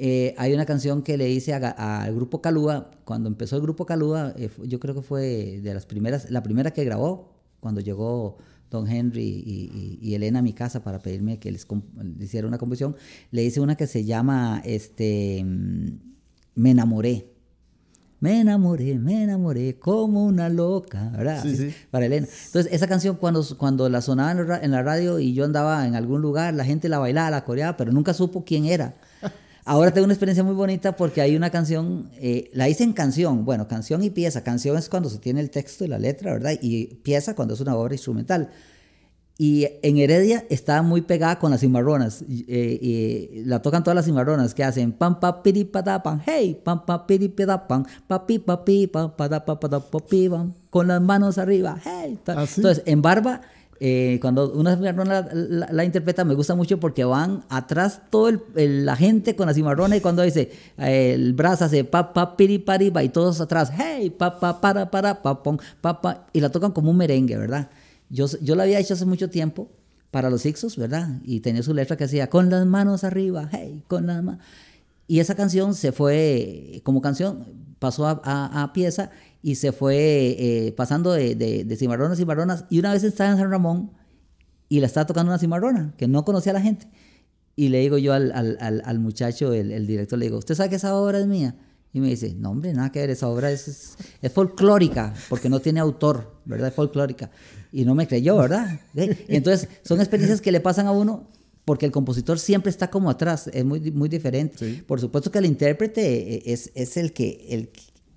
Eh, 0.03 0.35
hay 0.39 0.55
una 0.55 0.65
canción 0.65 1.03
que 1.03 1.19
le 1.19 1.29
hice 1.29 1.53
al 1.53 2.15
grupo 2.15 2.41
Calúa, 2.41 2.91
cuando 3.05 3.29
empezó 3.29 3.57
el 3.57 3.63
grupo 3.63 3.85
Calúa, 3.85 4.33
eh, 4.39 4.49
yo 4.65 4.81
creo 4.81 4.95
que 4.95 5.03
fue 5.03 5.61
de 5.61 5.75
las 5.75 5.85
primeras, 5.85 6.31
la 6.31 6.43
primera 6.43 6.71
que 6.71 6.83
grabó, 6.85 7.35
cuando 7.61 7.83
llegó 7.83 8.39
Don 8.71 8.89
Henry 8.89 9.23
y, 9.23 9.71
y, 9.75 9.99
y 10.01 10.15
Elena 10.15 10.39
a 10.39 10.43
mi 10.43 10.55
casa 10.55 10.83
para 10.83 11.01
pedirme 11.01 11.39
que 11.39 11.53
les, 11.53 11.67
les, 12.03 12.29
hiciera 12.29 12.49
una 12.49 12.57
composición, 12.57 12.97
le 13.31 13.45
hice 13.45 13.61
una 13.61 13.77
que 13.77 13.87
se 13.87 14.07
llama 14.07 14.63
este, 14.65 15.45
Me 16.55 16.71
enamoré. 16.71 17.35
Me 18.21 18.41
enamoré, 18.41 18.99
me 18.99 19.23
enamoré 19.23 19.79
como 19.79 20.25
una 20.25 20.49
loca, 20.49 21.11
¿verdad? 21.11 21.43
Sí, 21.43 21.57
sí. 21.57 21.75
Para 21.91 22.07
Elena. 22.07 22.27
Entonces, 22.47 22.73
esa 22.73 22.87
canción 22.87 23.17
cuando, 23.17 23.45
cuando 23.59 23.87
la 23.91 24.01
sonaba 24.01 24.61
en 24.63 24.71
la 24.71 24.83
radio 24.83 25.19
y 25.19 25.35
yo 25.35 25.45
andaba 25.45 25.87
en 25.87 25.95
algún 25.95 26.23
lugar, 26.23 26.55
la 26.55 26.65
gente 26.65 26.89
la 26.89 26.99
bailaba, 26.99 27.31
la 27.31 27.45
coreaba, 27.45 27.77
pero 27.77 27.93
nunca 27.93 28.15
supo 28.15 28.47
quién 28.47 28.65
era. 28.65 28.97
Ahora 29.65 29.93
tengo 29.93 30.05
una 30.05 30.15
experiencia 30.15 30.43
muy 30.43 30.55
bonita 30.55 30.97
porque 30.97 31.21
hay 31.21 31.37
una 31.37 31.51
canción, 31.51 32.11
eh, 32.17 32.51
la 32.53 32.69
hice 32.69 32.85
en 32.85 32.93
canción, 32.93 33.45
bueno, 33.45 33.69
canción 33.69 34.03
y 34.03 34.11
pieza. 34.11 34.43
Canción 34.43 34.77
es 34.77 34.89
cuando 34.89 35.11
se 35.11 35.19
tiene 35.19 35.41
el 35.41 35.51
texto 35.51 35.85
y 35.85 35.89
la 35.89 35.99
letra, 35.99 36.33
¿verdad? 36.33 36.53
Y 36.61 36.87
pieza 37.03 37.35
cuando 37.35 37.55
es 37.55 37.61
una 37.61 37.77
obra 37.77 37.95
instrumental. 37.95 38.51
Y 39.43 39.67
en 39.83 39.97
Heredia 39.97 40.45
está 40.51 40.83
muy 40.83 41.01
pegada 41.01 41.39
con 41.39 41.51
las 41.51 41.61
cimarronas. 41.61 42.23
Eh, 42.29 43.31
y 43.33 43.45
la 43.47 43.63
tocan 43.63 43.83
todas 43.83 43.95
las 43.95 44.05
cimarronas 44.05 44.53
que 44.53 44.63
hacen 44.63 44.93
pam 44.93 45.19
pa 45.19 45.43
piri 45.43 45.65
pa 45.65 45.83
hey, 46.27 46.61
pam 46.63 46.85
pa 46.85 47.07
piri 47.07 47.29
pa 47.29 47.67
pam, 47.67 47.87
papi 48.07 48.39
papi 48.39 48.87
pam 48.87 49.17
pa 49.17 49.29
da 49.29 49.43
pa 49.43 49.59
pa 49.59 49.69
da 49.69 49.81
con 50.69 50.89
las 50.89 51.01
manos 51.01 51.39
arriba, 51.39 51.81
hey. 51.83 52.19
¿Ah? 52.27 52.45
Entonces, 52.55 52.83
en 52.85 53.01
barba 53.01 53.41
eh, 53.83 54.19
cuando 54.21 54.53
una 54.53 54.77
cimarrona 54.77 55.23
la, 55.23 55.29
la, 55.33 55.69
la, 55.73 55.85
interpreta 55.85 56.23
me 56.23 56.35
gusta 56.35 56.55
mucho 56.55 56.79
porque 56.79 57.03
van 57.03 57.45
atrás 57.49 58.03
todo 58.11 58.29
el, 58.29 58.43
el, 58.55 58.85
la 58.85 58.95
gente 58.95 59.35
con 59.35 59.47
la 59.47 59.55
cimarrona 59.55 59.97
y 59.97 60.03
cuando 60.03 60.23
dice 60.23 60.53
eh, 60.77 61.13
el 61.15 61.33
brazo 61.33 61.65
hace 61.65 61.85
pa 61.85 62.13
pa 62.13 62.37
piri 62.37 62.59
pari 62.59 62.93
y 63.03 63.09
todos 63.09 63.41
atrás 63.41 63.73
hey 63.75 64.11
pa 64.11 64.39
pa 64.39 64.61
para 64.61 64.91
para 64.91 65.23
pa 65.23 65.43
pon 65.43 65.59
pa 65.81 66.03
pa 66.03 66.27
y 66.35 66.41
la 66.41 66.51
tocan 66.51 66.73
como 66.73 66.91
un 66.91 66.99
merengue 66.99 67.39
verdad 67.39 67.71
yo, 68.11 68.27
yo 68.43 68.55
la 68.55 68.65
había 68.65 68.79
hecho 68.79 68.93
hace 68.93 69.07
mucho 69.07 69.31
tiempo 69.31 69.71
para 70.11 70.29
los 70.29 70.45
Ixos 70.45 70.77
verdad 70.77 71.09
y 71.25 71.41
tenía 71.41 71.63
su 71.63 71.73
letra 71.73 71.97
que 71.97 72.05
decía 72.05 72.29
con 72.29 72.51
las 72.51 72.67
manos 72.67 73.03
arriba 73.03 73.49
hey 73.51 73.83
con 73.89 74.07
las 74.07 74.23
manos 74.23 74.45
y 75.07 75.21
esa 75.21 75.35
canción 75.35 75.75
se 75.75 75.93
fue 75.93 76.83
como 76.85 77.01
canción 77.01 77.47
pasó 77.79 78.07
a, 78.07 78.21
a, 78.25 78.63
a 78.63 78.73
pieza 78.75 79.11
y 79.43 79.55
se 79.55 79.73
fue 79.73 79.97
eh, 80.39 80.73
pasando 80.77 81.13
de, 81.13 81.35
de, 81.35 81.65
de, 81.65 81.77
cimarronas 81.77 82.13
a 82.13 82.17
cimarronas. 82.17 82.65
Y 82.71 82.79
una 82.79 82.93
vez 82.93 83.05
estaba 83.05 83.31
en 83.31 83.39
San 83.39 83.51
Ramón 83.51 83.93
y 84.69 84.81
la 84.81 84.87
estaba 84.87 85.07
tocando 85.07 85.31
una 85.31 85.39
cimarrona 85.39 85.95
que 85.97 86.09
no 86.09 86.25
conocía 86.25 86.53
a 86.53 86.55
la 86.55 86.61
gente. 86.61 86.89
Y 87.57 87.69
le 87.69 87.81
digo 87.81 87.99
yo 87.99 88.13
al, 88.13 88.33
al, 88.33 88.57
al, 88.61 88.83
al 88.85 88.99
muchacho, 88.99 89.53
el, 89.53 89.73
el, 89.73 89.87
director, 89.87 90.19
le 90.19 90.27
digo, 90.27 90.39
¿usted 90.39 90.55
sabe 90.55 90.71
que 90.71 90.77
esa 90.77 90.95
obra 90.95 91.19
es 91.19 91.27
mía? 91.27 91.57
Y 91.93 92.01
me 92.01 92.09
dice, 92.09 92.35
no, 92.35 92.51
hombre, 92.51 92.73
nada 92.73 92.93
que 92.93 93.01
ver, 93.01 93.11
esa 93.11 93.29
obra 93.29 93.51
es, 93.51 93.67
es, 93.67 93.97
es 94.23 94.33
folclórica, 94.33 95.13
porque 95.29 95.49
no 95.49 95.59
tiene 95.61 95.81
autor, 95.81 96.37
¿verdad? 96.45 96.69
Es 96.69 96.75
folclórica. 96.75 97.31
Y 97.73 97.85
no 97.85 97.95
me 97.95 98.07
creyó, 98.07 98.37
¿verdad? 98.37 98.81
Y 98.95 99.37
entonces, 99.37 99.69
son 99.83 100.01
experiencias 100.01 100.41
que 100.41 100.53
le 100.53 100.61
pasan 100.61 100.87
a 100.87 100.93
uno 100.93 101.29
porque 101.65 101.87
el 101.87 101.93
compositor 101.93 102.39
siempre 102.39 102.71
está 102.71 102.91
como 102.91 103.11
atrás, 103.11 103.49
es 103.53 103.65
muy, 103.65 103.93
muy 103.93 104.09
diferente. 104.09 104.59
Sí. 104.59 104.83
Por 104.87 105.01
supuesto 105.01 105.31
que 105.31 105.39
el 105.39 105.47
intérprete 105.47 106.35
eh, 106.35 106.43
es, 106.47 106.73
es 106.75 106.97
el, 106.97 107.13
que, 107.13 107.47
el, 107.51 107.71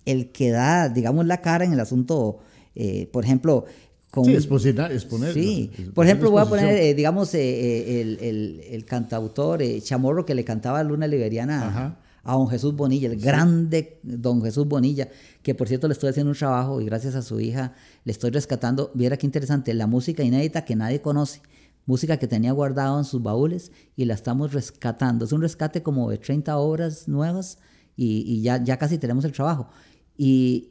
el 0.06 0.32
que 0.32 0.52
da, 0.52 0.90
digamos, 0.90 1.26
la 1.26 1.42
cara 1.42 1.66
en 1.66 1.74
el 1.74 1.80
asunto, 1.80 2.40
eh, 2.76 3.10
por 3.12 3.24
ejemplo, 3.24 3.66
con... 4.12 4.26
Sí, 4.26 4.36
exponer. 4.36 4.92
exponer 4.92 5.34
sí, 5.34 5.72
por 5.94 6.06
ejemplo, 6.06 6.30
voy 6.30 6.42
a 6.42 6.46
poner, 6.46 6.76
eh, 6.76 6.94
digamos, 6.94 7.34
eh, 7.34 8.02
el, 8.02 8.20
el, 8.22 8.62
el, 8.70 8.86
cantautor 8.86 9.64
eh, 9.64 9.82
Chamorro 9.82 10.24
que 10.24 10.36
le 10.36 10.44
cantaba 10.44 10.80
a 10.80 10.84
Luna 10.84 11.08
Liberiana 11.08 11.68
Ajá. 11.68 12.00
a 12.24 12.34
don 12.34 12.48
Jesús 12.48 12.76
Bonilla, 12.76 13.10
el 13.10 13.20
sí. 13.20 13.26
grande 13.26 14.00
don 14.04 14.44
Jesús 14.44 14.68
Bonilla, 14.68 15.10
que 15.42 15.56
por 15.56 15.68
cierto 15.68 15.88
le 15.88 15.94
estoy 15.94 16.12
haciendo 16.12 16.32
un 16.32 16.38
trabajo 16.38 16.80
y 16.80 16.86
gracias 16.86 17.16
a 17.16 17.24
su 17.24 17.40
hija 17.40 17.74
le 18.04 18.12
estoy 18.12 18.30
rescatando, 18.30 18.92
viera 18.94 19.18
qué 19.18 19.26
interesante, 19.26 19.74
la 19.74 19.88
música 19.88 20.22
inédita 20.22 20.64
que 20.64 20.76
nadie 20.76 21.02
conoce 21.02 21.42
música 21.86 22.18
que 22.18 22.28
tenía 22.28 22.52
guardado 22.52 22.98
en 22.98 23.06
sus 23.06 23.22
baúles 23.22 23.72
y 23.96 24.06
la 24.06 24.14
estamos 24.14 24.54
rescatando. 24.54 25.26
Es 25.26 25.32
un 25.32 25.42
rescate 25.42 25.84
como 25.84 26.10
de 26.10 26.18
30 26.18 26.58
obras 26.58 27.08
nuevas 27.08 27.58
y, 27.96 28.24
y 28.26 28.42
ya, 28.42 28.64
ya 28.64 28.78
casi 28.78 28.98
tenemos 28.98 29.26
el 29.26 29.32
trabajo. 29.32 29.70
Y, 30.18 30.70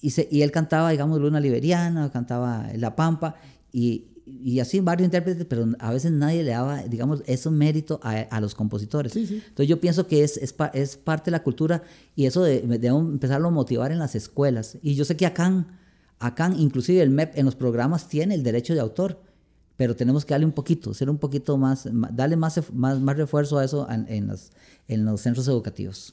y, 0.00 0.10
se, 0.10 0.28
y, 0.30 0.42
él 0.42 0.50
cantaba, 0.50 0.90
digamos, 0.90 1.20
Luna 1.20 1.40
Liberiana, 1.40 2.10
cantaba 2.10 2.68
La 2.76 2.96
Pampa, 2.96 3.36
y, 3.72 4.06
y, 4.26 4.60
así 4.60 4.80
varios 4.80 5.06
intérpretes, 5.06 5.46
pero 5.46 5.66
a 5.78 5.92
veces 5.92 6.12
nadie 6.12 6.42
le 6.42 6.50
daba, 6.50 6.82
digamos, 6.82 7.22
eso 7.26 7.50
mérito 7.50 8.00
a, 8.02 8.20
a 8.20 8.40
los 8.40 8.54
compositores. 8.54 9.12
Sí, 9.12 9.26
sí. 9.26 9.36
Entonces 9.36 9.68
yo 9.68 9.80
pienso 9.80 10.06
que 10.06 10.22
es, 10.24 10.36
es, 10.36 10.54
es, 10.74 10.96
parte 10.96 11.26
de 11.26 11.32
la 11.32 11.42
cultura 11.42 11.82
y 12.14 12.26
eso 12.26 12.42
de, 12.42 12.60
debemos 12.60 13.04
empezarlo 13.10 13.48
a 13.48 13.50
motivar 13.50 13.92
en 13.92 13.98
las 13.98 14.14
escuelas. 14.14 14.78
Y 14.82 14.94
yo 14.94 15.04
sé 15.04 15.16
que 15.16 15.26
acá, 15.26 15.66
acá 16.18 16.52
inclusive 16.56 17.02
el 17.02 17.10
MEP 17.10 17.38
en 17.38 17.46
los 17.46 17.56
programas 17.56 18.08
tiene 18.08 18.34
el 18.34 18.42
derecho 18.42 18.74
de 18.74 18.80
autor, 18.80 19.20
pero 19.76 19.96
tenemos 19.96 20.24
que 20.24 20.34
darle 20.34 20.46
un 20.46 20.52
poquito, 20.52 20.94
ser 20.94 21.10
un 21.10 21.18
poquito 21.18 21.56
más, 21.56 21.88
darle 22.12 22.36
más, 22.36 22.60
más, 22.72 23.00
más 23.00 23.16
refuerzo 23.16 23.58
a 23.58 23.64
eso 23.64 23.88
en, 23.90 24.06
en, 24.08 24.26
los, 24.28 24.50
en 24.86 25.04
los 25.04 25.20
centros 25.20 25.48
educativos. 25.48 26.10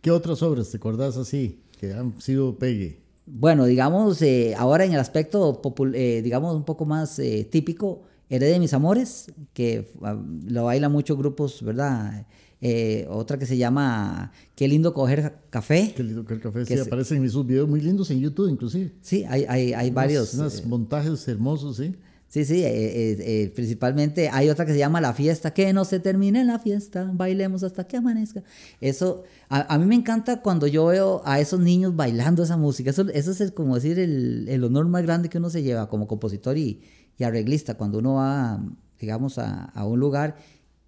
¿Qué 0.00 0.10
otras 0.10 0.42
obras 0.42 0.70
te 0.70 0.78
acordás 0.78 1.16
así? 1.16 1.60
Que 1.88 1.94
han 1.94 2.20
sido 2.20 2.58
pegue? 2.58 3.00
Bueno, 3.26 3.64
digamos, 3.64 4.20
eh, 4.22 4.54
ahora 4.56 4.84
en 4.84 4.92
el 4.92 5.00
aspecto, 5.00 5.60
eh, 5.94 6.20
digamos, 6.22 6.54
un 6.54 6.64
poco 6.64 6.84
más 6.84 7.18
eh, 7.18 7.48
típico, 7.50 8.02
Heredé 8.28 8.52
de 8.52 8.58
mis 8.58 8.72
amores, 8.72 9.32
que 9.52 9.92
uh, 10.00 10.50
lo 10.50 10.64
bailan 10.64 10.90
muchos 10.90 11.16
grupos, 11.16 11.62
¿verdad? 11.62 12.26
eh, 12.66 13.06
otra 13.10 13.38
que 13.38 13.44
se 13.44 13.58
llama 13.58 14.32
Qué 14.56 14.66
lindo 14.66 14.94
coger 14.94 15.34
café. 15.50 15.92
Qué 15.94 16.02
lindo 16.02 16.22
coger 16.22 16.40
café, 16.40 16.64
sí, 16.64 16.78
aparecen 16.78 17.18
en 17.18 17.24
esos 17.24 17.46
videos 17.46 17.68
muy 17.68 17.82
lindos 17.82 18.10
en 18.10 18.20
YouTube 18.20 18.48
inclusive. 18.48 18.90
Sí, 19.02 19.22
hay, 19.28 19.44
hay, 19.46 19.74
hay 19.74 19.90
varios. 19.90 20.32
Unos 20.32 20.60
eh, 20.60 20.62
montajes 20.66 21.28
hermosos, 21.28 21.76
sí. 21.76 21.94
Sí, 22.34 22.44
sí, 22.44 22.62
eh, 22.64 23.52
principalmente 23.54 24.28
hay 24.28 24.50
otra 24.50 24.66
que 24.66 24.72
se 24.72 24.78
llama 24.78 25.00
La 25.00 25.14
Fiesta, 25.14 25.54
que 25.54 25.72
no 25.72 25.84
se 25.84 26.00
termine 26.00 26.44
la 26.44 26.58
fiesta, 26.58 27.08
bailemos 27.14 27.62
hasta 27.62 27.86
que 27.86 27.96
amanezca. 27.96 28.42
Eso, 28.80 29.22
a, 29.48 29.78
mí 29.78 29.86
me 29.86 29.94
encanta 29.94 30.42
cuando 30.42 30.66
yo 30.66 30.86
veo 30.86 31.22
a 31.24 31.38
esos 31.38 31.60
niños 31.60 31.94
bailando 31.94 32.42
esa 32.42 32.56
música, 32.56 32.90
eso, 32.90 33.08
eso 33.10 33.30
es 33.30 33.52
como 33.52 33.76
decir 33.76 34.00
el, 34.00 34.48
el, 34.48 34.64
honor 34.64 34.88
más 34.88 35.04
grande 35.04 35.28
que 35.28 35.38
uno 35.38 35.48
se 35.48 35.62
lleva 35.62 35.88
como 35.88 36.08
compositor 36.08 36.58
y, 36.58 36.80
y 37.16 37.22
arreglista, 37.22 37.74
cuando 37.74 38.00
uno 38.00 38.14
va, 38.14 38.60
digamos, 38.98 39.38
a, 39.38 39.66
a 39.66 39.86
un 39.86 40.00
lugar 40.00 40.34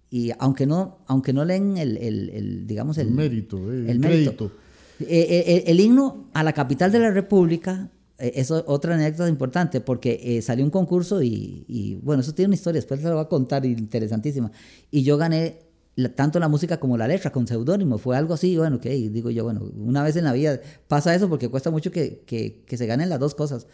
y 0.09 0.31
aunque 0.39 0.65
no, 0.65 0.99
aunque 1.07 1.31
no 1.31 1.45
leen 1.45 1.77
el, 1.77 1.95
el, 1.95 2.67
digamos, 2.67 2.97
el, 2.97 3.11
mérito, 3.11 3.57
eh, 3.71 3.85
el, 3.89 3.99
mérito. 3.99 4.51
Eh, 4.99 5.05
eh, 5.07 5.63
el, 5.67 5.79
himno 5.79 6.25
a 6.33 6.43
la 6.43 6.51
capital 6.51 6.91
de 6.91 6.99
la 6.99 7.11
República 7.11 7.89
es 8.17 8.51
otra 8.51 8.95
anécdota 8.95 9.29
importante 9.29 9.81
porque 9.81 10.41
salió 10.41 10.65
un 10.65 10.71
concurso 10.71 11.21
y, 11.21 11.99
bueno, 12.01 12.21
eso 12.21 12.33
tiene 12.33 12.47
una 12.47 12.55
historia, 12.55 12.79
después 12.79 12.99
se 12.99 13.07
lo 13.07 13.15
voy 13.15 13.25
a 13.25 13.29
contar, 13.29 13.65
interesantísima. 13.65 14.51
Y 14.91 15.03
yo 15.03 15.17
gané 15.17 15.67
tanto 16.15 16.39
la 16.39 16.47
música 16.47 16.79
como 16.79 16.97
la 16.97 17.07
letra 17.07 17.31
con 17.31 17.47
seudónimo, 17.47 17.97
fue 17.97 18.15
algo 18.15 18.35
así, 18.35 18.55
bueno, 18.57 18.79
que 18.79 18.89
digo 18.89 19.31
yo, 19.31 19.43
bueno, 19.43 19.61
una 19.75 20.03
vez 20.03 20.15
en 20.15 20.25
la 20.25 20.33
vida 20.33 20.59
pasa 20.87 21.15
eso 21.15 21.27
porque 21.27 21.49
cuesta 21.49 21.71
mucho 21.71 21.91
que, 21.91 22.23
que, 22.25 22.63
que 22.65 22.77
se 22.77 22.85
ganen 22.85 23.09
las 23.09 23.19
dos 23.19 23.33
cosas. 23.33 23.67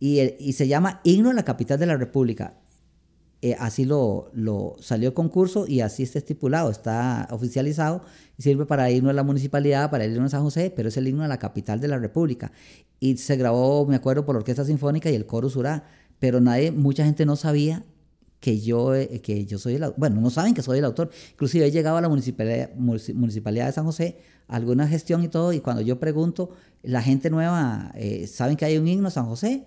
Y, 0.00 0.20
y, 0.38 0.52
se 0.54 0.66
llama 0.66 1.00
Himno 1.04 1.30
a 1.30 1.34
la 1.34 1.44
capital 1.44 1.78
de 1.78 1.86
la 1.86 1.96
República. 1.96 2.54
Eh, 3.44 3.54
así 3.58 3.84
lo, 3.84 4.32
salió 4.80 5.10
el 5.10 5.14
concurso 5.14 5.66
y 5.68 5.80
así 5.80 6.02
está 6.02 6.18
estipulado, 6.18 6.70
está 6.70 7.28
oficializado 7.30 8.00
y 8.38 8.42
sirve 8.42 8.64
para 8.64 8.90
irnos 8.90 9.10
a 9.10 9.12
la 9.12 9.22
municipalidad, 9.22 9.90
para 9.90 10.06
irnos 10.06 10.28
a 10.28 10.38
San 10.38 10.42
José, 10.44 10.72
pero 10.74 10.88
es 10.88 10.96
el 10.96 11.06
himno 11.06 11.24
a 11.24 11.28
la 11.28 11.38
capital 11.38 11.78
de 11.78 11.88
la 11.88 11.98
República. 11.98 12.52
Y 13.00 13.18
se 13.18 13.36
grabó, 13.36 13.84
me 13.84 13.96
acuerdo, 13.96 14.24
por 14.24 14.34
la 14.34 14.38
Orquesta 14.38 14.64
Sinfónica 14.64 15.10
y 15.10 15.14
el 15.14 15.26
Coro 15.26 15.50
Surá, 15.50 15.84
pero 16.18 16.40
nadie, 16.40 16.72
mucha 16.72 17.04
gente 17.04 17.26
no 17.26 17.36
sabía 17.36 17.84
que 18.40 18.60
yo, 18.60 18.94
eh, 18.94 19.20
que 19.20 19.44
yo 19.44 19.58
soy 19.58 19.74
el 19.74 19.84
autor. 19.84 20.00
Bueno, 20.00 20.22
no 20.22 20.30
saben 20.30 20.54
que 20.54 20.62
soy 20.62 20.78
el 20.78 20.86
autor. 20.86 21.10
Inclusive 21.32 21.66
he 21.66 21.70
llegado 21.70 21.98
a 21.98 22.00
la 22.00 22.08
municipalidad, 22.08 22.74
municipalidad 22.76 23.66
de 23.66 23.72
San 23.72 23.84
José, 23.84 24.20
alguna 24.48 24.88
gestión 24.88 25.22
y 25.22 25.28
todo, 25.28 25.52
y 25.52 25.60
cuando 25.60 25.82
yo 25.82 26.00
pregunto, 26.00 26.48
la 26.82 27.02
gente 27.02 27.28
nueva, 27.28 27.92
eh, 27.94 28.26
¿saben 28.26 28.56
que 28.56 28.64
hay 28.64 28.78
un 28.78 28.88
himno 28.88 29.10
San 29.10 29.26
José? 29.26 29.66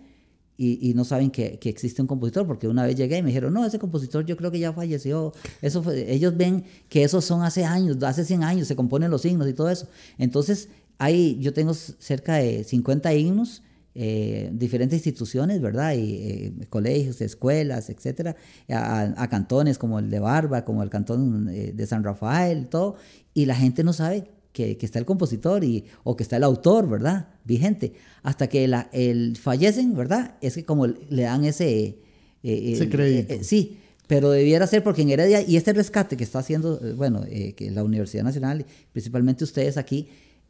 Y, 0.57 0.93
no 0.95 1.05
saben 1.05 1.29
que, 1.29 1.59
existe 1.63 2.01
un 2.01 2.07
compositor, 2.07 2.47
porque 2.47 2.67
una 2.67 2.83
vez 2.83 2.95
llegué 2.95 3.19
y 3.19 3.21
me 3.21 3.27
dijeron, 3.27 3.53
no, 3.53 3.63
ese 3.63 3.77
compositor 3.77 4.25
yo 4.25 4.35
creo 4.35 4.51
que 4.51 4.59
ya 4.59 4.73
falleció. 4.73 5.33
Eso 5.61 5.83
ellos 5.91 6.35
ven 6.35 6.63
que 6.89 7.03
esos 7.03 7.25
son 7.25 7.43
hace 7.43 7.63
años, 7.63 8.01
hace 8.01 8.25
100 8.25 8.43
años, 8.43 8.67
se 8.67 8.75
componen 8.75 9.11
los 9.11 9.23
himnos 9.23 9.47
y 9.47 9.53
todo 9.53 9.69
eso. 9.69 9.87
Entonces, 10.17 10.69
hay, 10.97 11.37
yo 11.39 11.53
tengo 11.53 11.75
cerca 11.75 12.35
de 12.35 12.63
50 12.63 13.13
himnos, 13.13 13.61
eh, 13.93 14.49
diferentes 14.51 14.97
instituciones, 14.97 15.61
¿verdad? 15.61 15.93
Y, 15.93 16.15
eh, 16.15 16.53
colegios, 16.69 17.21
escuelas, 17.21 17.89
etcétera, 17.89 18.35
a, 18.69 19.27
cantones 19.29 19.77
como 19.77 19.99
el 19.99 20.09
de 20.09 20.19
Barba, 20.19 20.65
como 20.65 20.81
el 20.83 20.89
cantón 20.89 21.49
eh, 21.49 21.71
de 21.75 21.87
San 21.87 22.03
Rafael, 22.03 22.67
todo, 22.67 22.95
y 23.33 23.45
la 23.45 23.55
gente 23.55 23.83
no 23.83 23.93
sabe 23.93 24.29
que, 24.57 24.85
está 24.85 24.97
el 24.97 25.05
compositor 25.05 25.63
y, 25.63 25.85
o 26.03 26.15
que 26.15 26.23
está 26.23 26.37
el 26.37 26.43
autor, 26.43 26.89
¿verdad? 26.89 27.29
Vigente. 27.43 27.93
Hasta 28.23 28.47
que 28.47 28.67
la, 28.67 28.89
el 28.91 29.37
fallecen, 29.37 29.95
¿verdad? 29.95 30.35
Es 30.41 30.55
que 30.55 30.65
como 30.65 30.87
le 30.87 31.21
dan 31.21 31.45
ese... 31.45 31.99
Eh, 32.43 32.73
ese 32.73 32.89
crédito. 32.89 33.33
Eh, 33.33 33.43
sí, 33.43 33.77
pero 34.07 34.31
debiera 34.31 34.65
ser 34.65 34.83
porque 34.83 35.03
en 35.03 35.09
Heredia, 35.09 35.41
y 35.41 35.57
este 35.57 35.73
rescate 35.73 36.17
que 36.17 36.23
está 36.23 36.39
haciendo, 36.39 36.79
eh, 36.83 36.93
bueno, 36.93 37.23
que 37.55 37.71
la 37.71 37.83
Universidad 37.83 38.23
Nacional, 38.23 38.65
principalmente 38.91 39.43
ustedes 39.43 39.77
aquí, 39.77 40.07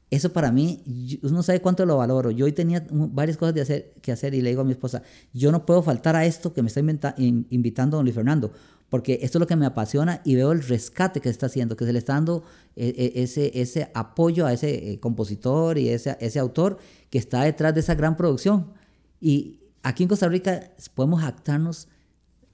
eso 0.09 0.31
para 0.31 0.53
mí, 0.53 1.19
uno 1.21 1.43
sabe 1.43 1.59
cuánto 1.59 1.85
lo 1.85 1.97
valoro. 1.97 2.31
Yo 2.31 2.45
hoy 2.45 2.53
tenía 2.53 2.87
varias 2.89 3.35
cosas 3.35 3.55
de 3.55 3.61
hacer, 3.61 3.93
que 4.01 4.13
hacer 4.13 4.33
y 4.33 4.41
le 4.41 4.51
digo 4.51 4.61
a 4.61 4.63
mi 4.63 4.71
esposa, 4.71 5.03
yo 5.33 5.51
no 5.51 5.65
puedo 5.65 5.83
faltar 5.83 6.15
a 6.15 6.25
esto 6.25 6.53
que 6.53 6.61
me 6.61 6.69
está 6.69 6.79
invitando 7.17 7.97
don 7.97 8.05
Luis 8.05 8.15
Fernando 8.15 8.53
porque 8.89 9.19
esto 9.21 9.37
es 9.37 9.39
lo 9.41 9.47
que 9.47 9.55
me 9.55 9.65
apasiona 9.65 10.21
y 10.23 10.35
veo 10.35 10.51
el 10.51 10.63
rescate 10.63 11.19
que 11.19 11.29
se 11.29 11.33
está 11.33 11.47
haciendo, 11.47 11.75
que 11.75 11.85
se 11.85 11.91
le 11.91 11.99
está 11.99 12.13
dando 12.13 12.43
eh, 12.75 12.93
eh, 13.15 13.51
ese, 13.53 13.91
apoyo 13.93 14.45
a 14.45 14.53
ese 14.53 14.93
eh, 14.93 14.99
compositor 14.99 15.77
y 15.77 15.89
ese, 15.89 16.39
autor 16.39 16.77
que 17.09 17.17
está 17.17 17.43
detrás 17.43 17.73
de 17.73 17.81
esa 17.81 17.95
gran 17.95 18.15
producción. 18.15 18.67
Y 19.19 19.59
aquí 19.83 20.03
en 20.03 20.09
Costa 20.09 20.29
Rica 20.29 20.71
podemos 20.95 21.21
jactarnos 21.21 21.89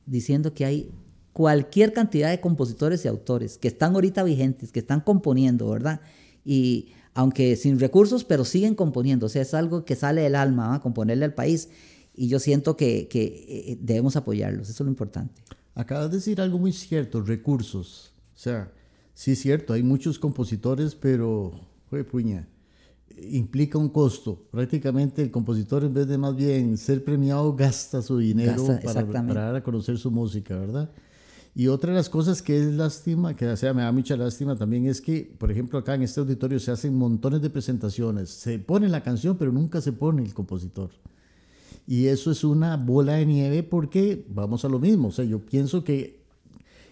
diciendo 0.06 0.54
que 0.54 0.66
hay 0.66 0.92
cualquier 1.34 1.94
cantidad 1.94 2.30
de 2.30 2.40
compositores 2.40 3.06
y 3.06 3.08
autores 3.08 3.58
que 3.58 3.68
están 3.68 3.94
ahorita 3.94 4.24
vigentes, 4.24 4.72
que 4.72 4.80
están 4.80 5.02
componiendo, 5.02 5.70
¿verdad? 5.70 6.02
Y 6.44 6.94
aunque 7.14 7.56
sin 7.56 7.80
recursos, 7.80 8.24
pero 8.24 8.44
siguen 8.44 8.74
componiendo, 8.74 9.28
o 9.28 9.30
sea, 9.30 9.44
es 9.44 9.54
algo 9.54 9.86
que 9.86 9.96
sale 9.96 10.22
del 10.22 10.36
alma, 10.36 10.80
componerle 10.82 11.26
al 11.26 11.34
país. 11.34 11.70
Y 12.16 12.28
yo 12.28 12.40
siento 12.40 12.76
que 12.78 13.78
debemos 13.82 14.16
apoyarlos, 14.16 14.70
eso 14.70 14.84
es 14.84 14.86
lo 14.86 14.92
importante. 14.92 15.42
Acabas 15.76 16.12
de 16.12 16.18
decir 16.18 16.40
algo 16.40 16.60
muy 16.60 16.72
cierto, 16.72 17.22
recursos. 17.22 18.12
O 18.36 18.40
sea, 18.40 18.72
sí 19.14 19.32
es 19.32 19.40
cierto, 19.40 19.74
hay 19.74 19.84
muchos 19.84 20.20
compositores, 20.20 20.96
pero, 20.96 21.52
puña, 22.12 22.48
implica 23.22 23.78
un 23.78 23.90
costo. 23.90 24.48
Prácticamente 24.52 25.22
el 25.22 25.32
compositor 25.32 25.84
en 25.84 25.94
vez 25.94 26.08
de 26.08 26.18
más 26.18 26.36
bien 26.36 26.78
ser 26.78 27.04
premiado 27.04 27.56
gasta 27.56 28.02
su 28.02 28.18
dinero 28.18 28.66
para, 28.84 29.04
dar 29.34 29.56
a 29.56 29.64
conocer 29.64 29.98
su 29.98 30.12
música, 30.12 30.58
¿verdad? 30.58 30.90
Y 31.56 31.68
otra 31.68 31.92
de 31.92 31.98
las 31.98 32.10
cosas 32.10 32.42
que 32.42 32.58
es 32.58 32.74
lástima, 32.74 33.36
que 33.36 33.48
o 33.48 33.56
sea, 33.56 33.74
me 33.76 33.84
da 33.84 33.92
mucha 33.92 34.18
lástima 34.18 34.56
también, 34.56 34.88
es 34.88 35.02
que, 35.02 35.36
por 35.38 35.52
ejemplo, 35.52 35.78
acá 35.78 35.94
en 35.94 36.02
este 36.02 36.20
auditorio 36.20 36.60
se 36.60 36.72
hacen 36.72 36.96
montones 36.96 37.44
de 37.44 37.52
presentaciones. 37.52 38.30
Se 38.32 38.58
pone 38.58 38.90
la 38.90 39.04
canción, 39.04 39.38
pero 39.38 39.52
nunca 39.52 39.80
se 39.80 39.92
pone 39.92 40.24
el 40.24 40.34
compositor. 40.34 40.90
Y 41.86 42.08
eso 42.08 42.32
es 42.32 42.44
una 42.44 42.78
bola 42.78 43.16
de 43.16 43.26
nieve 43.26 43.64
porque 43.64 44.26
vamos 44.30 44.64
a 44.66 44.70
lo 44.70 44.80
mismo. 44.80 45.10
O 45.10 45.12
sea, 45.12 45.26
yo 45.26 45.40
pienso 45.40 45.84
que, 45.84 46.24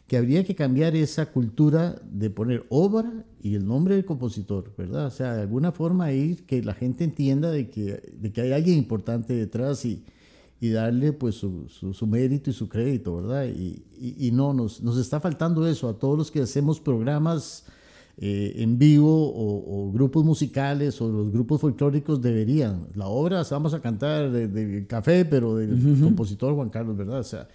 que 0.08 0.18
habría 0.18 0.44
que 0.44 0.56
cambiar 0.56 0.96
esa 0.96 1.32
cultura 1.32 2.02
de 2.04 2.30
poner 2.30 2.66
obra 2.70 3.26
y 3.42 3.56
el 3.56 3.66
nombre 3.66 3.96
del 3.96 4.06
compositor, 4.06 4.74
¿verdad? 4.78 5.06
O 5.06 5.12
sea, 5.12 5.36
de 5.36 5.42
alguna 5.42 5.72
forma 5.72 6.12
ir 6.12 6.46
que 6.46 6.62
la 6.62 6.74
gente 6.74 7.04
entienda 7.04 7.52
de 7.52 7.70
que, 7.70 8.14
de 8.14 8.32
que 8.32 8.42
hay 8.42 8.52
alguien 8.52 8.78
importante 8.78 9.34
detrás 9.34 9.86
y, 9.86 10.04
y 10.60 10.70
darle 10.70 11.14
pues 11.14 11.36
su, 11.36 11.68
su, 11.70 12.08
mérito 12.08 12.50
y 12.50 12.54
su 12.54 12.68
crédito, 12.68 13.16
¿verdad? 13.16 13.46
Y, 13.46 13.84
y, 13.98 14.28
y, 14.28 14.32
no, 14.32 14.54
nos, 14.54 14.82
nos 14.82 14.98
está 14.98 15.20
faltando 15.20 15.66
eso 15.68 15.88
a 15.90 15.98
todos 15.98 16.18
los 16.18 16.30
que 16.30 16.42
hacemos 16.42 16.80
programas 16.80 17.66
eh, 18.24 18.62
en 18.62 18.78
vivo 18.78 19.34
o, 19.34 19.92
grupos 19.92 20.24
musicales 20.24 21.02
o 21.02 21.10
los 21.10 21.32
grupos 21.32 21.60
folclóricos 21.60 22.22
deberían. 22.22 22.88
La 22.94 23.08
obra 23.08 23.42
vamos 23.50 23.74
a 23.74 23.82
cantar 23.82 24.30
de, 24.32 24.86
café, 24.86 25.26
pero 25.26 25.56
del 25.56 25.98
compositor 26.00 26.54
Juan 26.54 26.70
Carlos, 26.70 26.96
¿verdad? 26.96 27.22
O 27.22 27.24
sea, 27.24 27.48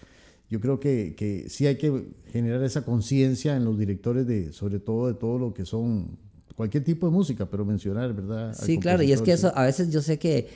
yo 0.50 0.60
creo 0.60 0.80
que, 0.80 1.14
que 1.16 1.48
sí 1.48 1.68
hay 1.68 1.76
que 1.76 2.08
generar 2.32 2.64
esa 2.64 2.84
conciencia 2.84 3.56
en 3.56 3.64
los 3.64 3.78
directores 3.78 4.26
de, 4.26 4.52
sobre 4.52 4.80
todo 4.80 5.06
de 5.06 5.14
todo 5.14 5.38
lo 5.38 5.54
que 5.54 5.64
son 5.64 6.18
cualquier 6.56 6.82
tipo 6.82 7.06
de 7.06 7.12
música, 7.12 7.46
pero 7.46 7.64
mencionar, 7.64 8.12
¿verdad? 8.12 8.52
sí, 8.60 8.80
claro, 8.80 9.04
y 9.04 9.12
es 9.12 9.22
que 9.22 9.30
eso 9.30 9.52
a 9.54 9.62
veces 9.62 9.92
yo 9.92 10.02
sé 10.02 10.18
que 10.18 10.48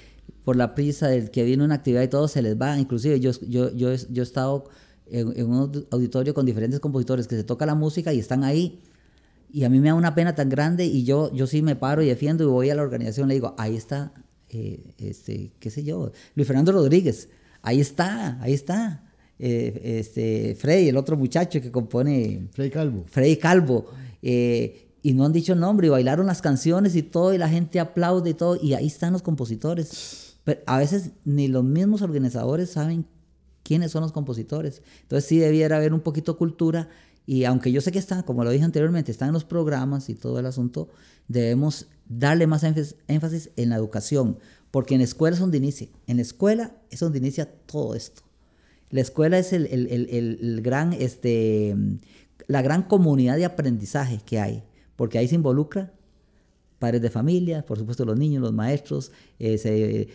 por 0.45 0.57
la 0.57 0.75
prisa 0.75 1.07
del 1.07 1.31
que 1.31 1.45
viene 1.45 1.63
una 1.63 1.77
actividad 1.77 2.03
y 2.03 2.09
todo 2.09 2.27
se 2.27 2.43
les 2.43 2.61
va, 2.61 2.77
inclusive 2.81 3.21
yo, 3.21 3.31
yo, 3.47 3.73
yo, 3.77 3.95
yo 3.95 4.23
he 4.23 4.25
estado 4.25 4.65
en, 5.07 5.33
en 5.37 5.49
un 5.49 5.87
auditorio 5.93 6.35
con 6.35 6.47
diferentes 6.47 6.81
compositores 6.81 7.29
que 7.29 7.37
se 7.37 7.45
toca 7.45 7.65
la 7.65 7.77
música 7.77 8.13
y 8.13 8.19
están 8.19 8.43
ahí 8.43 8.81
y 9.53 9.65
a 9.65 9.69
mí 9.69 9.81
me 9.81 9.89
da 9.89 9.95
una 9.95 10.15
pena 10.15 10.35
tan 10.35 10.49
grande 10.49 10.85
y 10.87 11.05
yo, 11.05 11.33
yo 11.33 11.47
sí 11.47 11.63
me 11.63 11.77
paro 11.77 12.03
y 12.03 12.07
defiendo 12.07 12.45
y 12.45 12.47
voy 12.47 12.71
a 12.71 12.75
la 12.75 12.83
organización 12.83 13.29
le 13.29 13.35
digo, 13.35 13.55
ahí 13.59 13.77
está, 13.77 14.13
eh, 14.49 14.95
este, 14.99 15.53
qué 15.59 15.71
sé 15.71 15.83
yo, 15.85 16.13
Luis 16.35 16.47
Fernando 16.47 16.73
Rodríguez, 16.73 17.29
ahí 17.63 17.81
está, 17.81 18.41
ahí 18.43 18.53
está. 18.53 19.05
Eh, 19.43 19.99
este, 19.99 20.55
Frey, 20.55 20.89
el 20.89 20.99
otro 20.99 21.17
muchacho 21.17 21.63
que 21.63 21.71
compone... 21.71 22.49
Frey 22.53 22.69
Calvo. 22.69 23.05
Frey 23.07 23.37
Calvo. 23.37 23.87
Eh, 24.21 24.89
y 25.03 25.15
no 25.15 25.25
han 25.25 25.33
dicho 25.33 25.55
nombre 25.55 25.87
y 25.87 25.91
bailaron 25.91 26.27
las 26.27 26.43
canciones 26.43 26.95
y 26.95 27.03
todo 27.03 27.33
y 27.33 27.39
la 27.39 27.49
gente 27.49 27.81
aplaude 27.81 28.31
y 28.31 28.35
todo 28.35 28.59
y 28.61 28.75
ahí 28.75 28.87
están 28.87 29.15
los 29.15 29.23
compositores. 29.23 30.37
Pero 30.45 30.61
a 30.67 30.79
veces 30.79 31.13
ni 31.25 31.49
los 31.49 31.65
mismos 31.65 32.03
organizadores 32.03 32.71
saben 32.71 33.07
quiénes 33.63 33.93
son 33.93 34.03
los 34.03 34.13
compositores. 34.13 34.83
Entonces 35.03 35.27
sí 35.27 35.39
debiera 35.39 35.77
haber 35.77 35.95
un 35.95 36.01
poquito 36.01 36.37
cultura 36.37 36.89
y 37.27 37.45
aunque 37.45 37.73
yo 37.73 37.81
sé 37.81 37.93
que 37.93 37.99
está, 37.99 38.23
como 38.23 38.45
lo 38.45 38.51
dije 38.51 38.65
anteriormente, 38.65 39.13
está 39.13 39.27
en 39.27 39.33
los 39.33 39.45
programas 39.45 40.09
y 40.09 40.15
todo 40.15 40.39
el 40.39 40.47
asunto, 40.47 40.89
debemos 41.29 41.87
darle 42.09 42.47
más 42.47 42.65
énfasis 42.65 43.51
en 43.57 43.71
la 43.71 43.77
educación, 43.77 44.39
porque 44.71 44.95
en 44.95 45.01
la 45.01 45.05
escuela 45.05 45.35
es 45.35 45.41
donde 45.41 45.59
inicia. 45.59 45.89
En 46.07 46.17
la 46.17 46.23
escuela 46.23 46.77
es 46.91 47.01
donde 47.01 47.19
inicia 47.19 47.47
todo 47.67 47.95
esto. 47.95 48.23
La 48.91 49.01
escuela 49.01 49.39
es 49.39 49.53
el, 49.53 49.67
el, 49.67 49.87
el, 49.89 50.39
el 50.41 50.63
gran, 50.63 50.93
este, 50.93 51.77
la 52.49 52.63
gran 52.63 52.83
comunidad 52.83 53.37
de 53.37 53.45
aprendizaje 53.45 54.21
que 54.25 54.41
hay, 54.41 54.65
porque 54.97 55.19
ahí 55.19 55.29
se 55.29 55.37
involucra 55.37 55.93
padres 56.81 57.03
de 57.03 57.11
familia, 57.11 57.65
por 57.65 57.79
supuesto 57.79 58.05
los 58.07 58.19
niños, 58.19 58.43
los 58.43 58.55
maestros, 58.55 59.13
el, 59.39 60.09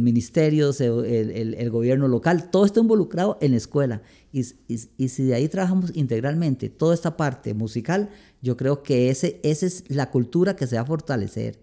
ministerio, 0.00 0.72
el, 0.72 1.70
gobierno 1.70 2.08
local, 2.08 2.50
todo 2.50 2.64
está 2.64 2.80
involucrado 2.80 3.36
en 3.42 3.50
la 3.52 3.58
escuela. 3.58 4.02
Y, 4.32 4.42
si 4.42 5.24
de 5.24 5.34
ahí 5.34 5.48
trabajamos 5.48 5.92
integralmente 5.94 6.70
toda 6.70 6.94
esta 6.94 7.18
parte 7.18 7.52
musical, 7.52 8.08
yo 8.40 8.56
creo 8.56 8.82
que 8.82 9.10
ese, 9.10 9.38
esa 9.42 9.66
es 9.66 9.84
la 9.88 10.10
cultura 10.10 10.56
que 10.56 10.66
se 10.66 10.76
va 10.76 10.82
a 10.82 10.86
fortalecer. 10.86 11.60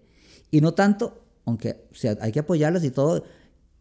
Y 0.52 0.60
no 0.60 0.74
tanto, 0.74 1.20
aunque 1.44 1.76
hay 2.20 2.30
que 2.30 2.38
apoyarlas 2.38 2.84
y 2.84 2.92
todo, 2.92 3.24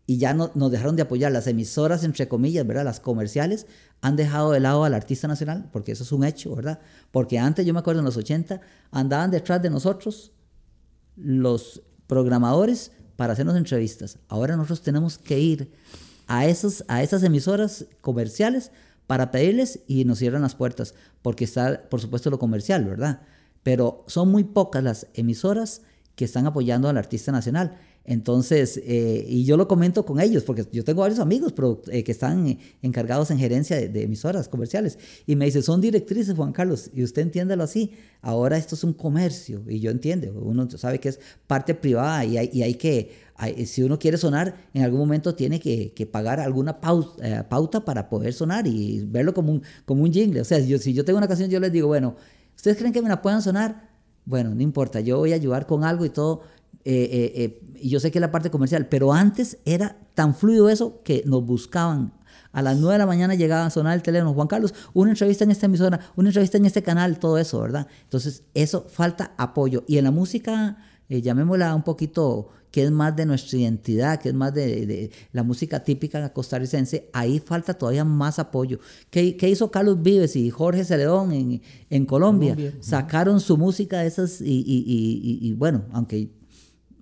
y 0.05 0.17
ya 0.17 0.33
no, 0.33 0.51
nos 0.53 0.71
dejaron 0.71 0.95
de 0.95 1.03
apoyar 1.03 1.31
las 1.31 1.47
emisoras, 1.47 2.03
entre 2.03 2.27
comillas, 2.27 2.67
¿verdad? 2.67 2.83
Las 2.83 2.99
comerciales 2.99 3.67
han 4.01 4.15
dejado 4.15 4.51
de 4.51 4.59
lado 4.59 4.83
al 4.83 4.93
artista 4.93 5.27
nacional, 5.27 5.69
porque 5.71 5.93
eso 5.93 6.03
es 6.03 6.11
un 6.11 6.25
hecho, 6.25 6.55
¿verdad? 6.55 6.79
Porque 7.11 7.39
antes, 7.39 7.65
yo 7.65 7.73
me 7.73 7.79
acuerdo 7.79 7.99
en 7.99 8.05
los 8.05 8.17
80, 8.17 8.59
andaban 8.91 9.31
detrás 9.31 9.61
de 9.61 9.69
nosotros 9.69 10.33
los 11.15 11.81
programadores 12.07 12.91
para 13.15 13.33
hacernos 13.33 13.55
entrevistas. 13.55 14.17
Ahora 14.27 14.57
nosotros 14.57 14.81
tenemos 14.81 15.17
que 15.17 15.39
ir 15.39 15.71
a, 16.27 16.47
esos, 16.47 16.83
a 16.87 17.01
esas 17.01 17.23
emisoras 17.23 17.85
comerciales 18.01 18.71
para 19.07 19.31
pedirles 19.31 19.79
y 19.87 20.03
nos 20.05 20.19
cierran 20.19 20.41
las 20.41 20.55
puertas, 20.55 20.95
porque 21.21 21.45
está, 21.45 21.87
por 21.89 22.01
supuesto, 22.01 22.29
lo 22.29 22.39
comercial, 22.39 22.83
¿verdad? 22.83 23.21
Pero 23.61 24.03
son 24.07 24.29
muy 24.29 24.43
pocas 24.43 24.83
las 24.83 25.07
emisoras 25.13 25.81
que 26.15 26.25
están 26.25 26.45
apoyando 26.45 26.89
al 26.89 26.97
artista 26.97 27.31
nacional. 27.31 27.77
Entonces, 28.05 28.81
eh, 28.83 29.25
y 29.27 29.45
yo 29.45 29.55
lo 29.55 29.67
comento 29.69 30.05
con 30.05 30.19
ellos, 30.19 30.43
porque 30.43 30.65
yo 30.73 30.83
tengo 30.83 31.01
varios 31.01 31.19
amigos 31.19 31.53
eh, 31.87 32.03
que 32.03 32.11
están 32.11 32.59
encargados 32.81 33.31
en 33.31 33.37
gerencia 33.39 33.77
de, 33.77 34.03
emisoras 34.03 34.49
comerciales, 34.49 34.99
y 35.25 35.37
me 35.37 35.45
dicen, 35.45 35.63
son 35.63 35.79
directrices, 35.79 36.35
Juan 36.35 36.51
Carlos, 36.51 36.91
y 36.93 37.03
usted 37.03 37.21
entiéndalo 37.21 37.63
así, 37.63 37.91
ahora 38.21 38.57
esto 38.57 38.75
es 38.75 38.83
un 38.83 38.91
comercio, 38.91 39.63
y 39.69 39.79
yo 39.79 39.89
entiendo, 39.89 40.33
uno 40.33 40.69
sabe 40.71 40.99
que 40.99 41.09
es 41.09 41.19
parte 41.47 41.73
privada 41.75 42.25
y 42.25 42.37
hay, 42.37 42.73
que, 42.75 43.11
si 43.65 43.83
uno 43.83 43.97
quiere 43.97 44.17
sonar, 44.17 44.53
en 44.73 44.83
algún 44.83 44.99
momento 44.99 45.33
tiene 45.33 45.61
que, 45.61 46.09
pagar 46.11 46.41
alguna 46.41 46.81
pauta, 46.81 47.25
eh, 47.25 47.43
pauta, 47.47 47.85
para 47.85 48.09
poder 48.09 48.33
sonar 48.33 48.67
y 48.67 49.05
verlo 49.05 49.33
como 49.33 49.53
un, 49.53 49.63
como 49.85 50.03
un 50.03 50.11
jingle. 50.11 50.41
O 50.41 50.45
sea, 50.45 50.59
yo, 50.59 50.77
si 50.77 50.93
yo 50.93 51.05
tengo 51.05 51.17
una 51.17 51.27
canción, 51.29 51.49
yo 51.49 51.61
les 51.61 51.71
digo, 51.71 51.87
bueno, 51.87 52.17
¿ustedes 52.53 52.75
creen 52.75 52.91
que 52.91 53.01
me 53.01 53.07
la 53.07 53.21
puedan 53.21 53.41
sonar? 53.41 53.92
Bueno, 54.25 54.55
no 54.55 54.61
importa, 54.61 54.99
yo 54.99 55.17
voy 55.17 55.33
a 55.33 55.35
ayudar 55.35 55.65
con 55.65 55.83
algo 55.83 56.05
y 56.05 56.09
todo 56.09 56.41
eh, 56.85 57.09
eh, 57.11 57.43
eh, 57.43 57.89
yo 57.89 57.99
sé 57.99 58.11
que 58.11 58.17
es 58.17 58.21
la 58.21 58.31
parte 58.31 58.49
comercial, 58.49 58.87
pero 58.87 59.13
antes 59.13 59.57
era 59.65 59.97
tan 60.15 60.35
fluido 60.35 60.69
eso 60.69 61.01
que 61.03 61.23
nos 61.25 61.45
buscaban. 61.45 62.13
A 62.51 62.61
las 62.61 62.77
9 62.77 62.93
de 62.93 62.99
la 62.99 63.05
mañana 63.05 63.35
llegaban 63.35 63.67
a 63.67 63.69
sonar 63.69 63.93
el 63.95 64.03
teléfono, 64.03 64.33
Juan 64.33 64.47
Carlos, 64.47 64.73
una 64.93 65.11
entrevista 65.11 65.43
en 65.43 65.51
esta 65.51 65.65
emisora, 65.65 65.99
una 66.15 66.29
entrevista 66.29 66.57
en 66.57 66.65
este 66.65 66.83
canal, 66.83 67.19
todo 67.19 67.37
eso, 67.37 67.59
¿verdad? 67.61 67.87
Entonces, 68.03 68.43
eso 68.53 68.85
falta 68.87 69.33
apoyo. 69.37 69.83
Y 69.87 69.97
en 69.97 70.03
la 70.03 70.11
música, 70.11 70.77
llamémosla 71.09 71.73
un 71.73 71.83
poquito, 71.83 72.49
que 72.73 72.83
es 72.83 72.89
más 72.89 73.15
de 73.15 73.27
nuestra 73.27 73.59
identidad, 73.59 74.19
que 74.19 74.29
es 74.29 74.33
más 74.33 74.51
de, 74.51 75.11
la 75.31 75.43
música 75.43 75.83
típica 75.83 76.33
costarricense, 76.33 77.07
ahí 77.13 77.37
falta 77.37 77.75
todavía 77.75 78.03
más 78.03 78.39
apoyo. 78.39 78.79
¿Qué, 79.11 79.37
qué 79.37 79.47
hizo 79.47 79.69
Carlos 79.69 80.01
Vives 80.01 80.35
y 80.35 80.49
Jorge 80.49 80.83
Celedón 80.83 81.33
en, 81.33 81.61
en 81.91 82.05
Colombia? 82.07 82.57
Sacaron 82.79 83.39
su 83.41 83.57
música 83.57 83.99
de 83.99 84.07
esas 84.07 84.41
y, 84.41 84.63
y, 84.65 85.37
y 85.39 85.53
bueno, 85.53 85.83
aunque 85.91 86.31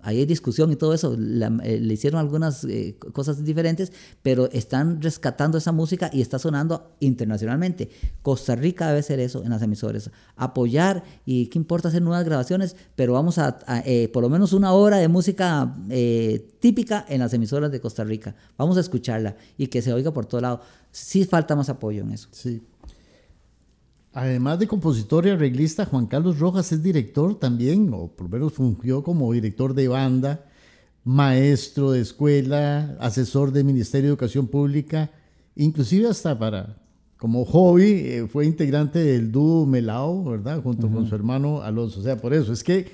ahí 0.02 0.18
hay 0.18 0.26
discusión 0.26 0.72
y 0.72 0.76
todo 0.76 0.94
eso, 0.94 1.14
eh, 1.14 1.78
le 1.80 1.94
hicieron 1.94 2.20
algunas 2.20 2.64
eh, 2.64 2.96
cosas 3.12 3.44
diferentes, 3.44 3.92
pero 4.22 4.50
están 4.52 5.00
rescatando 5.00 5.58
esa 5.58 5.72
música 5.72 6.10
y 6.12 6.20
está 6.20 6.38
sonando 6.38 6.92
internacionalmente. 7.00 7.90
Costa 8.22 8.54
Rica 8.54 8.88
debe 8.88 9.02
ser 9.02 9.20
eso 9.20 9.42
en 9.42 9.50
las 9.50 9.62
emisoras, 9.62 10.10
apoyar 10.36 11.04
y 11.24 11.46
qué 11.46 11.58
importa 11.58 11.88
hacer 11.88 12.02
nuevas 12.02 12.24
grabaciones, 12.24 12.76
pero 12.96 13.14
vamos 13.14 13.38
a, 13.38 13.58
eh, 13.86 14.08
por 14.12 14.22
lo 14.22 14.28
menos 14.28 14.52
una 14.52 14.72
hora 14.72 14.98
de 14.98 15.08
música 15.08 15.74
típica 16.60 17.04
en 17.08 17.20
las 17.20 17.32
emisoras 17.32 17.70
de 17.70 17.80
Costa 17.80 18.04
Rica, 18.04 18.34
vamos 18.56 18.76
a 18.76 18.80
escucharla 18.80 19.36
y 19.56 19.68
que 19.68 19.82
se 19.82 19.92
oiga 19.92 20.12
por 20.12 20.26
todo 20.26 20.40
lado. 20.40 20.60
Sí 20.90 21.24
falta 21.24 21.56
más 21.56 21.68
apoyo 21.70 22.02
en 22.02 22.12
eso. 22.12 22.28
Sí. 22.32 22.60
Además 24.14 24.58
de 24.58 24.66
compositor 24.66 25.26
y 25.26 25.30
arreglista, 25.30 25.86
Juan 25.86 26.06
Carlos 26.06 26.38
Rojas 26.38 26.70
es 26.72 26.82
director 26.82 27.38
también, 27.38 27.90
o 27.94 28.08
por 28.08 28.26
lo 28.26 28.36
menos 28.36 28.52
fungió 28.52 29.02
como 29.02 29.32
director 29.32 29.72
de 29.72 29.88
banda, 29.88 30.44
maestro 31.04 31.92
de 31.92 32.00
escuela, 32.00 32.96
asesor 33.00 33.52
del 33.52 33.64
Ministerio 33.64 34.08
de 34.08 34.12
Educación 34.12 34.48
Pública, 34.48 35.10
inclusive 35.56 36.08
hasta 36.08 36.38
para, 36.38 36.76
como 37.16 37.44
hobby, 37.46 37.84
eh, 37.84 38.28
fue 38.30 38.44
integrante 38.44 38.98
del 38.98 39.32
dúo 39.32 39.64
Melao, 39.64 40.24
¿verdad? 40.24 40.62
Junto 40.62 40.88
con 40.88 41.08
su 41.08 41.14
hermano 41.14 41.62
Alonso. 41.62 42.00
O 42.00 42.02
sea, 42.02 42.18
por 42.18 42.34
eso, 42.34 42.52
es 42.52 42.62
que 42.62 42.88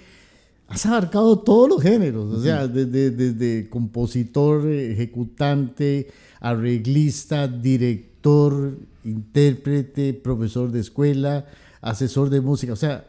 has 0.68 0.86
abarcado 0.86 1.40
todos 1.40 1.68
los 1.68 1.82
géneros, 1.82 2.32
o 2.32 2.42
sea, 2.42 2.68
desde, 2.68 3.10
desde 3.10 3.68
compositor, 3.68 4.68
ejecutante, 4.68 6.08
arreglista, 6.40 7.48
director, 7.48 8.78
intérprete, 9.08 10.14
profesor 10.14 10.70
de 10.70 10.80
escuela, 10.80 11.46
asesor 11.80 12.30
de 12.30 12.40
música, 12.40 12.72
o 12.72 12.76
sea, 12.76 13.04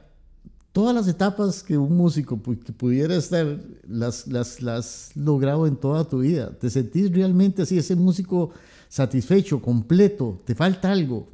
todas 0.72 0.96
las 0.96 1.08
etapas 1.08 1.64
que 1.64 1.78
un 1.78 1.98
músico 1.98 2.38
pudiera 2.38 3.16
estar, 3.16 3.60
las, 3.88 4.28
las, 4.28 4.62
las 4.62 5.12
logrado 5.16 5.68
en 5.68 5.76
toda 5.76 6.06
tu 6.06 6.20
vida. 6.20 6.52
¿Te 6.52 6.70
sentís 6.70 7.12
realmente 7.12 7.64
así, 7.64 7.78
ese 7.78 7.96
músico 7.96 8.52
satisfecho, 8.88 9.62
completo? 9.62 10.42
¿Te 10.46 10.56
falta 10.56 10.92
algo? 10.92 11.28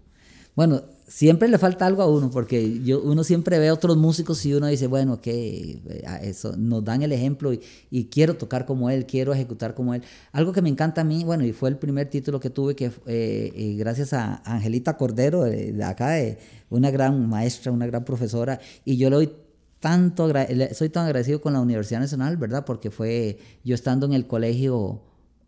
Bueno, 0.56 0.82
siempre 1.08 1.48
le 1.48 1.58
falta 1.58 1.86
algo 1.86 2.02
a 2.02 2.10
uno, 2.10 2.32
porque 2.32 2.82
yo, 2.84 3.02
uno 3.02 3.24
siempre 3.24 3.60
ve 3.60 3.70
a 3.70 3.74
otros 3.74 3.98
músicos 3.98 4.46
y 4.46 4.54
uno 4.54 4.68
dice, 4.68 4.88
bueno, 4.88 5.20
eh, 5.26 5.82
eso 6.24 6.56
nos 6.58 6.84
dan 6.84 7.02
el 7.04 7.12
ejemplo 7.12 7.54
y, 7.54 8.06
quiero 8.06 8.36
tocar 8.36 8.66
como 8.66 8.90
él, 8.90 9.06
quiero 9.06 9.34
ejecutar 9.34 9.76
como 9.76 9.94
él. 9.94 10.04
Algo 10.32 10.52
que 10.52 10.62
me 10.62 10.70
encanta 10.70 11.02
a 11.02 11.04
mí, 11.04 11.24
bueno, 11.24 11.46
y 11.46 11.54
fue 11.54 11.70
el 11.70 11.78
primer 11.78 12.10
título 12.10 12.40
que 12.40 12.50
tuve, 12.50 12.76
que 12.76 12.92
eh, 13.06 13.76
gracias 13.78 14.14
a 14.14 14.42
Angelita 14.46 14.98
Cordero, 14.98 15.44
de, 15.44 15.84
acá, 15.84 16.12
de 16.12 16.38
una 16.70 16.92
gran 16.92 17.28
maestra, 17.30 17.72
una 17.72 17.86
gran 17.86 18.04
profesora, 18.04 18.60
y 18.84 18.98
yo 18.98 19.10
le 19.10 19.16
doy 19.18 19.32
tanto, 19.80 20.32
soy 20.74 20.90
tan 20.90 21.06
agradecido 21.06 21.42
con 21.42 21.54
la 21.54 21.62
Universidad 21.62 22.00
Nacional, 22.00 22.38
¿verdad? 22.38 22.66
Porque 22.66 22.90
fue 22.90 23.38
yo 23.64 23.76
estando 23.76 24.06
en 24.08 24.14
el 24.14 24.26
colegio, 24.26 25.02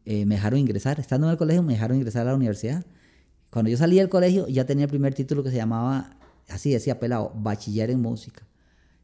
eh, 0.06 0.26
me 0.26 0.36
dejaron 0.36 0.60
ingresar, 0.60 1.00
estando 1.00 1.28
en 1.28 1.32
el 1.32 1.38
colegio 1.38 1.64
me 1.64 1.74
dejaron 1.74 1.98
ingresar 1.98 2.24
a 2.28 2.32
la 2.32 2.36
universidad 2.36 2.86
cuando 3.50 3.72
yo 3.72 3.78
salí 3.78 3.98
del 3.98 4.10
colegio 4.10 4.48
ya 4.48 4.66
tenía 4.66 4.86
el 4.86 4.90
primer 4.90 5.14
título 5.14 5.44
que 5.44 5.52
se 5.52 5.58
llamaba, 5.58 6.18
así 6.50 6.72
decía 6.72 7.00
pelado, 7.00 7.32
bachiller 7.36 7.90
en 7.90 8.02
música. 8.02 8.44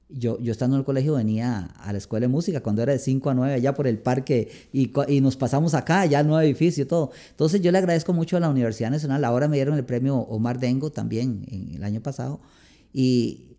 Yo, 0.09 0.37
yo 0.39 0.51
estando 0.51 0.75
en 0.75 0.81
el 0.81 0.85
colegio 0.85 1.15
venía 1.15 1.71
a 1.77 1.91
la 1.91 1.97
escuela 1.97 2.25
de 2.25 2.27
música 2.27 2.61
cuando 2.61 2.83
era 2.83 2.93
de 2.93 2.99
5 2.99 3.29
a 3.31 3.33
9 3.33 3.53
allá 3.53 3.73
por 3.73 3.87
el 3.87 3.97
parque 3.97 4.69
y, 4.71 4.91
y 5.07 5.21
nos 5.21 5.37
pasamos 5.37 5.73
acá, 5.73 6.05
ya 6.05 6.19
el 6.19 6.27
nuevo 6.27 6.41
edificio 6.41 6.83
y 6.83 6.87
todo. 6.87 7.11
Entonces 7.31 7.61
yo 7.61 7.71
le 7.71 7.79
agradezco 7.79 8.13
mucho 8.13 8.37
a 8.37 8.39
la 8.39 8.49
Universidad 8.49 8.91
Nacional. 8.91 9.23
Ahora 9.25 9.47
me 9.47 9.55
dieron 9.55 9.75
el 9.75 9.85
premio 9.85 10.17
Omar 10.17 10.59
Dengo 10.59 10.91
también 10.91 11.45
en 11.49 11.73
el 11.73 11.83
año 11.83 12.01
pasado. 12.01 12.41
Y 12.91 13.57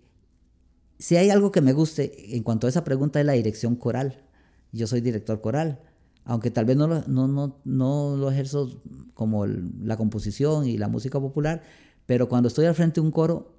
si 1.00 1.16
hay 1.16 1.30
algo 1.30 1.50
que 1.50 1.60
me 1.60 1.72
guste 1.72 2.36
en 2.36 2.44
cuanto 2.44 2.68
a 2.68 2.70
esa 2.70 2.84
pregunta 2.84 3.18
es 3.18 3.26
la 3.26 3.32
dirección 3.32 3.74
coral. 3.74 4.22
Yo 4.70 4.86
soy 4.86 5.00
director 5.00 5.40
coral 5.40 5.80
aunque 6.24 6.50
tal 6.50 6.64
vez 6.64 6.76
no 6.76 6.86
lo, 6.86 7.02
no, 7.06 7.28
no, 7.28 7.60
no 7.64 8.16
lo 8.16 8.30
ejerzo 8.30 8.80
como 9.14 9.46
la 9.46 9.96
composición 9.96 10.66
y 10.66 10.78
la 10.78 10.88
música 10.88 11.20
popular, 11.20 11.62
pero 12.06 12.28
cuando 12.28 12.48
estoy 12.48 12.66
al 12.66 12.74
frente 12.74 13.00
de 13.00 13.06
un 13.06 13.12
coro, 13.12 13.54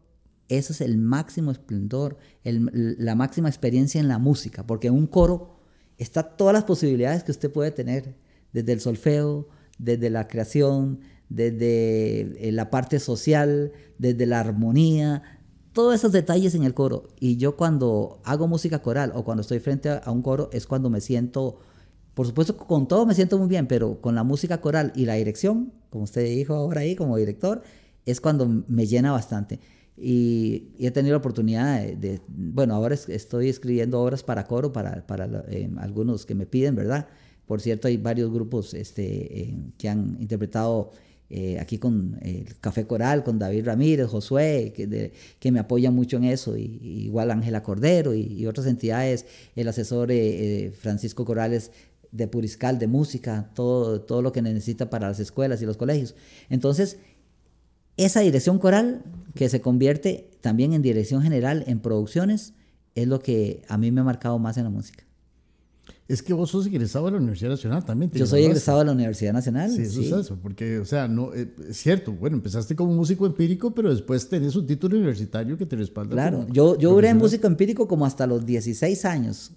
ese 0.48 0.74
es 0.74 0.82
el 0.82 0.98
máximo 0.98 1.52
esplendor, 1.52 2.18
la 2.44 3.16
máxima 3.16 3.50
experiencia 3.50 4.00
en 4.00 4.08
la 4.08 4.20
música, 4.20 4.66
porque 4.66 4.88
en 4.88 4.94
un 4.94 5.08
coro 5.08 5.56
está 5.98 6.24
todas 6.24 6.54
las 6.54 6.66
posibilidades 6.66 7.24
que 7.24 7.32
usted 7.32 7.52
puede 7.52 7.72
tener, 7.72 8.16
desde 8.54 8.74
el 8.74 8.80
solfeo, 8.80 9.48
desde 9.78 10.10
la 10.10 10.28
creación, 10.28 11.00
desde 11.30 12.48
eh, 12.48 12.52
la 12.52 12.70
parte 12.70 13.00
social, 13.00 13.72
desde 13.98 14.26
la 14.26 14.40
armonía, 14.40 15.24
todos 15.74 15.96
esos 15.96 16.12
detalles 16.12 16.56
en 16.56 16.64
el 16.64 16.74
coro. 16.74 17.10
Y 17.20 17.38
yo 17.38 17.58
cuando 17.58 18.22
hago 18.24 18.48
música 18.48 18.82
coral 18.82 19.12
o 19.16 19.26
cuando 19.26 19.42
estoy 19.42 19.60
frente 19.60 19.90
a 19.90 20.12
un 20.12 20.22
coro 20.22 20.50
es 20.54 20.68
cuando 20.68 20.90
me 20.90 21.02
siento 21.02 21.60
por 22.16 22.26
supuesto, 22.26 22.58
con 22.58 22.88
todo 22.88 23.06
me 23.06 23.14
siento 23.14 23.38
muy 23.38 23.50
bien, 23.50 23.68
pero 23.68 24.00
con 24.02 24.16
la 24.16 24.24
música 24.24 24.62
coral 24.62 24.94
y 24.96 25.06
la 25.06 25.16
dirección, 25.16 25.74
como 25.90 26.06
usted 26.06 26.24
dijo 26.24 26.56
ahora 26.56 26.82
ahí 26.82 26.96
como 26.96 27.18
director, 27.18 27.62
es 28.06 28.22
cuando 28.22 28.48
me 28.68 28.88
llena 28.88 29.12
bastante. 29.12 29.60
Y, 29.98 30.70
he 30.80 30.92
tenido 30.92 31.14
la 31.14 31.20
oportunidad 31.20 31.84
de, 31.84 32.22
bueno, 32.28 32.74
ahora 32.76 32.96
estoy 32.96 33.50
escribiendo 33.50 34.02
obras 34.02 34.24
para 34.24 34.46
coro, 34.46 34.72
para, 34.72 35.06
para 35.06 35.46
eh, 35.50 35.70
algunos 35.78 36.26
que 36.26 36.36
me 36.36 36.46
piden, 36.46 36.76
¿verdad? 36.76 37.08
Por 37.46 37.62
cierto, 37.62 37.88
hay 37.88 37.98
varios 37.98 38.32
grupos 38.32 38.74
este, 38.74 39.42
eh, 39.42 39.58
que 39.78 39.90
han 39.90 40.18
interpretado 40.20 40.92
eh, 41.30 41.60
aquí 41.60 41.80
con 41.80 42.18
el 42.22 42.58
Café 42.60 42.86
Coral, 42.86 43.24
con 43.24 43.40
David 43.40 43.66
Ramírez, 43.66 44.08
Josué, 44.08 44.74
que, 44.76 45.12
que 45.40 45.52
me 45.52 45.60
apoyan 45.60 45.94
mucho 45.94 46.18
en 46.18 46.26
eso, 46.26 46.58
y, 46.58 46.80
igual 46.82 47.32
Ángela 47.32 47.64
Cordero 47.64 48.14
y, 48.14 48.46
otras 48.48 48.68
entidades, 48.68 49.26
el 49.56 49.68
asesor 49.68 50.12
Francisco 50.80 51.26
Corales 51.26 51.72
de 52.16 52.28
Puriscal, 52.28 52.80
de 52.80 52.88
música, 52.88 53.52
todo, 53.54 54.02
todo 54.02 54.22
lo 54.22 54.32
que 54.32 54.42
necesita 54.42 54.90
para 54.90 55.08
las 55.10 55.20
escuelas 55.20 55.62
y 55.62 55.66
los 55.66 55.78
colegios. 55.78 56.16
Entonces, 56.50 56.98
esa 57.98 58.22
dirección 58.22 58.60
coral 58.60 59.04
que 59.34 59.50
se 59.50 59.62
convierte 59.62 60.30
también 60.42 60.74
en 60.74 60.82
dirección 60.82 61.22
general 61.22 61.64
en 61.68 61.80
producciones, 61.80 62.54
es 62.94 63.08
lo 63.08 63.20
que 63.20 63.64
a 63.68 63.78
mí 63.78 63.92
me 63.92 64.02
ha 64.02 64.04
marcado 64.04 64.40
más 64.40 64.58
en 64.58 64.64
la 64.64 64.70
música. 64.70 65.04
Es 66.08 66.22
que 66.22 66.34
vos 66.34 66.52
sos 66.52 66.68
egresado 66.68 67.06
de 67.06 67.12
la 67.12 67.18
Universidad 67.18 67.50
Nacional 67.50 67.84
también. 67.84 68.12
Yo 68.12 68.28
soy 68.28 68.44
egresado 68.44 68.80
de 68.80 68.86
la 68.86 68.92
Universidad 68.92 69.34
Nacional. 69.34 69.72
Sí, 69.72 69.82
eso 69.82 70.02
es 70.02 70.12
eso, 70.12 70.38
porque, 70.42 70.78
o 70.78 70.86
sea, 70.86 71.08
no, 71.08 71.34
eh, 71.34 71.52
es 71.68 71.78
cierto, 71.78 72.14
bueno, 72.14 72.38
empezaste 72.38 72.76
como 72.76 72.94
músico 72.94 73.26
empírico, 73.26 73.74
pero 73.74 73.90
después 73.90 74.30
tenés 74.30 74.56
un 74.56 74.68
título 74.68 74.98
universitario 74.98 75.58
que 75.58 75.66
te 75.66 75.76
respalda. 75.76 76.14
Claro, 76.14 76.46
yo, 76.52 76.78
yo 76.78 76.92
duré 76.92 77.10
en 77.10 77.18
músico 77.18 77.48
empírico 77.48 77.88
como 77.88 78.06
hasta 78.06 78.28
los 78.28 78.46
16 78.46 79.04
años. 79.06 79.52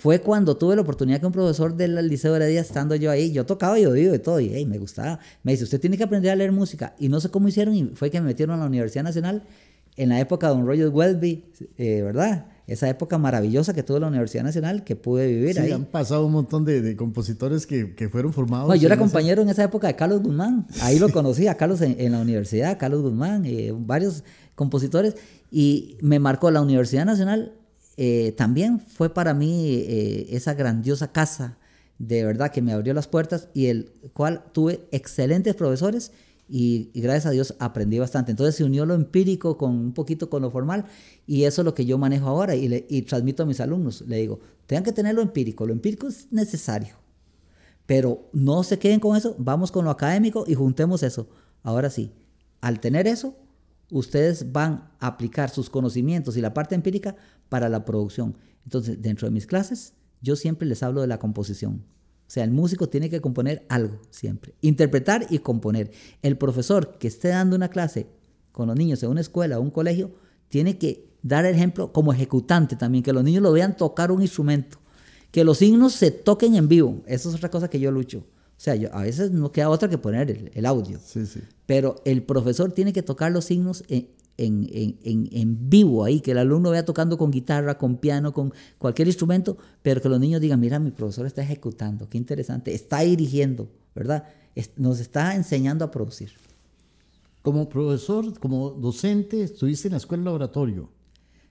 Fue 0.00 0.20
cuando 0.20 0.56
tuve 0.56 0.76
la 0.76 0.82
oportunidad 0.82 1.20
que 1.20 1.26
un 1.26 1.32
profesor 1.32 1.76
del 1.76 1.94
Liceo 2.08 2.32
de 2.32 2.38
Heredia, 2.38 2.62
estando 2.62 2.96
yo 2.96 3.10
ahí, 3.10 3.32
yo 3.32 3.44
tocaba 3.44 3.78
y 3.78 3.84
oído 3.84 4.12
de 4.12 4.18
todo, 4.18 4.40
y 4.40 4.64
me 4.64 4.78
gustaba. 4.78 5.20
Me 5.42 5.52
dice, 5.52 5.64
usted 5.64 5.78
tiene 5.78 5.98
que 5.98 6.04
aprender 6.04 6.30
a 6.30 6.36
leer 6.36 6.52
música. 6.52 6.94
Y 6.98 7.08
no 7.08 7.20
sé 7.20 7.28
cómo 7.28 7.48
hicieron, 7.48 7.74
y 7.74 7.84
fue 7.94 8.10
que 8.10 8.18
me 8.18 8.28
metieron 8.28 8.54
a 8.54 8.58
la 8.60 8.66
Universidad 8.66 9.04
Nacional 9.04 9.42
en 9.96 10.08
la 10.08 10.18
época 10.18 10.48
de 10.48 10.54
Don 10.54 10.66
Roger 10.66 10.88
Welby, 10.88 11.44
eh, 11.76 12.00
¿verdad? 12.02 12.46
esa 12.66 12.88
época 12.88 13.18
maravillosa 13.18 13.74
que 13.74 13.82
tuvo 13.82 13.98
la 13.98 14.06
Universidad 14.06 14.44
Nacional, 14.44 14.84
que 14.84 14.94
pude 14.94 15.26
vivir 15.26 15.54
sí, 15.54 15.60
ahí. 15.60 15.72
han 15.72 15.86
pasado 15.86 16.24
un 16.24 16.32
montón 16.32 16.64
de, 16.64 16.94
compositores 16.94 17.66
que, 17.66 17.96
que, 17.96 18.08
fueron 18.08 18.32
formados. 18.32 18.78
yo 18.78 18.86
era 18.86 18.96
compañero 18.96 19.42
en 19.42 19.48
esa 19.48 19.64
época 19.64 19.88
de 19.88 19.96
Carlos 19.96 20.22
Guzmán, 20.22 20.68
ahí 20.80 21.00
lo 21.00 21.08
conocí, 21.08 21.48
a 21.48 21.56
Carlos 21.56 21.80
en, 21.80 22.12
la 22.12 22.20
universidad, 22.20 22.78
Carlos 22.78 23.02
Guzmán, 23.02 23.44
y 23.44 23.72
varios 23.72 24.22
compositores, 24.54 25.16
y 25.50 25.98
me 26.00 26.20
marcó 26.20 26.48
la 26.52 26.62
Universidad 26.62 27.04
Nacional, 27.04 27.54
eh, 28.02 28.32
también 28.32 28.80
fue 28.80 29.12
para 29.12 29.34
mí 29.34 29.74
eh, 29.74 30.28
esa 30.30 30.54
grandiosa 30.54 31.12
casa, 31.12 31.58
de 31.98 32.24
verdad, 32.24 32.50
que 32.50 32.62
me 32.62 32.72
abrió 32.72 32.94
las 32.94 33.06
puertas 33.06 33.48
y 33.52 33.66
el 33.66 33.92
cual 34.14 34.42
tuve 34.54 34.88
excelentes 34.90 35.54
profesores 35.54 36.10
y, 36.48 36.90
gracias 36.94 37.26
a 37.26 37.30
Dios 37.30 37.54
aprendí 37.58 37.98
bastante. 37.98 38.30
Entonces 38.30 38.54
se 38.54 38.64
unió 38.64 38.86
lo 38.86 38.94
empírico 38.94 39.58
con 39.58 39.72
un 39.72 39.92
poquito 39.92 40.30
con 40.30 40.40
lo 40.40 40.50
formal 40.50 40.86
y 41.26 41.44
eso 41.44 41.60
es 41.60 41.66
lo 41.66 41.74
que 41.74 41.84
yo 41.84 41.98
manejo 41.98 42.26
ahora 42.26 42.54
y, 42.54 42.68
le, 42.68 42.86
y 42.88 43.02
transmito 43.02 43.42
a 43.42 43.46
mis 43.46 43.60
alumnos. 43.60 44.00
Le 44.06 44.16
digo, 44.16 44.40
tengan 44.66 44.82
que 44.82 44.92
tener 44.92 45.14
lo 45.14 45.20
empírico, 45.20 45.66
lo 45.66 45.74
empírico 45.74 46.08
es 46.08 46.26
necesario, 46.30 46.94
pero 47.84 48.30
no 48.32 48.62
se 48.62 48.78
queden 48.78 49.00
con 49.00 49.14
eso, 49.14 49.34
vamos 49.36 49.70
con 49.70 49.84
lo 49.84 49.90
académico 49.90 50.44
y 50.46 50.54
juntemos 50.54 51.02
eso. 51.02 51.28
Ahora 51.62 51.90
sí, 51.90 52.12
al 52.62 52.80
tener 52.80 53.06
eso, 53.06 53.36
ustedes 53.90 54.52
van 54.52 54.90
a 54.98 55.08
aplicar 55.08 55.50
sus 55.50 55.70
conocimientos 55.70 56.36
y 56.36 56.40
la 56.40 56.54
parte 56.54 56.74
empírica 56.74 57.16
para 57.48 57.68
la 57.68 57.84
producción. 57.84 58.36
Entonces, 58.64 59.00
dentro 59.00 59.28
de 59.28 59.32
mis 59.32 59.46
clases, 59.46 59.94
yo 60.20 60.36
siempre 60.36 60.68
les 60.68 60.82
hablo 60.82 61.00
de 61.00 61.06
la 61.06 61.18
composición. 61.18 61.84
O 62.26 62.32
sea, 62.32 62.44
el 62.44 62.50
músico 62.50 62.88
tiene 62.88 63.10
que 63.10 63.20
componer 63.20 63.66
algo 63.68 64.00
siempre. 64.10 64.54
Interpretar 64.60 65.26
y 65.30 65.40
componer. 65.40 65.90
El 66.22 66.38
profesor 66.38 66.96
que 66.98 67.08
esté 67.08 67.28
dando 67.28 67.56
una 67.56 67.68
clase 67.68 68.06
con 68.52 68.68
los 68.68 68.76
niños 68.76 69.02
en 69.02 69.10
una 69.10 69.20
escuela 69.20 69.58
o 69.58 69.62
un 69.62 69.70
colegio, 69.70 70.12
tiene 70.48 70.78
que 70.78 71.08
dar 71.22 71.44
ejemplo 71.46 71.92
como 71.92 72.12
ejecutante 72.12 72.76
también, 72.76 73.04
que 73.04 73.12
los 73.12 73.24
niños 73.24 73.42
lo 73.42 73.52
vean 73.52 73.76
tocar 73.76 74.10
un 74.10 74.22
instrumento, 74.22 74.78
que 75.30 75.44
los 75.44 75.58
signos 75.58 75.94
se 75.94 76.10
toquen 76.10 76.54
en 76.54 76.68
vivo. 76.68 77.02
Eso 77.06 77.28
es 77.28 77.34
otra 77.36 77.50
cosa 77.50 77.68
que 77.68 77.80
yo 77.80 77.90
lucho. 77.90 78.24
O 78.60 78.62
sea, 78.62 78.74
yo, 78.74 78.94
a 78.94 79.04
veces 79.04 79.30
no 79.30 79.50
queda 79.52 79.70
otra 79.70 79.88
que 79.88 79.96
poner 79.96 80.50
el, 80.52 80.66
audio. 80.66 80.98
Sí, 81.02 81.24
sí. 81.24 81.40
Pero 81.64 82.02
el 82.04 82.22
profesor 82.22 82.72
tiene 82.72 82.92
que 82.92 83.02
tocar 83.02 83.32
los 83.32 83.46
signos 83.46 83.82
en, 83.88 84.10
en, 84.36 85.70
vivo 85.70 86.04
ahí, 86.04 86.20
que 86.20 86.32
el 86.32 86.36
alumno 86.36 86.68
vea 86.68 86.84
tocando 86.84 87.16
con 87.16 87.30
guitarra, 87.30 87.78
con 87.78 87.96
piano, 87.96 88.34
con 88.34 88.52
cualquier 88.76 89.08
instrumento, 89.08 89.56
pero 89.80 90.02
que 90.02 90.10
los 90.10 90.20
niños 90.20 90.42
digan, 90.42 90.60
mira, 90.60 90.78
mi 90.78 90.90
profesor 90.90 91.24
está 91.24 91.40
ejecutando, 91.40 92.10
qué 92.10 92.18
interesante, 92.18 92.74
está 92.74 93.00
dirigiendo, 93.00 93.70
¿verdad? 93.94 94.24
nos 94.76 95.00
está 95.00 95.34
enseñando 95.36 95.86
a 95.86 95.90
producir. 95.90 96.32
Como 97.40 97.66
profesor, 97.66 98.38
como 98.40 98.72
docente, 98.72 99.42
estuviste 99.42 99.88
en 99.88 99.92
la 99.92 99.96
escuela 99.96 100.24
laboratorio. 100.24 100.90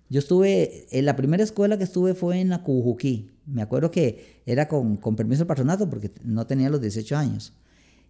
Yo 0.10 0.20
estuve, 0.20 0.86
en 0.92 1.06
la 1.06 1.16
primera 1.16 1.44
escuela 1.44 1.76
que 1.80 1.86
estuve 1.86 2.14
fue 2.14 2.40
en 2.40 2.50
la 2.50 2.62
Cujuquí. 2.62 3.32
Me 3.52 3.62
acuerdo 3.62 3.92
que 3.92 4.42
era 4.46 4.68
con, 4.68 4.98
con 4.98 5.16
permiso 5.16 5.40
del 5.40 5.48
patronato 5.48 5.90
porque 5.90 6.12
no 6.24 6.46
tenía 6.46 6.70
los 6.70 6.82
18 6.82 7.18
años. 7.18 7.54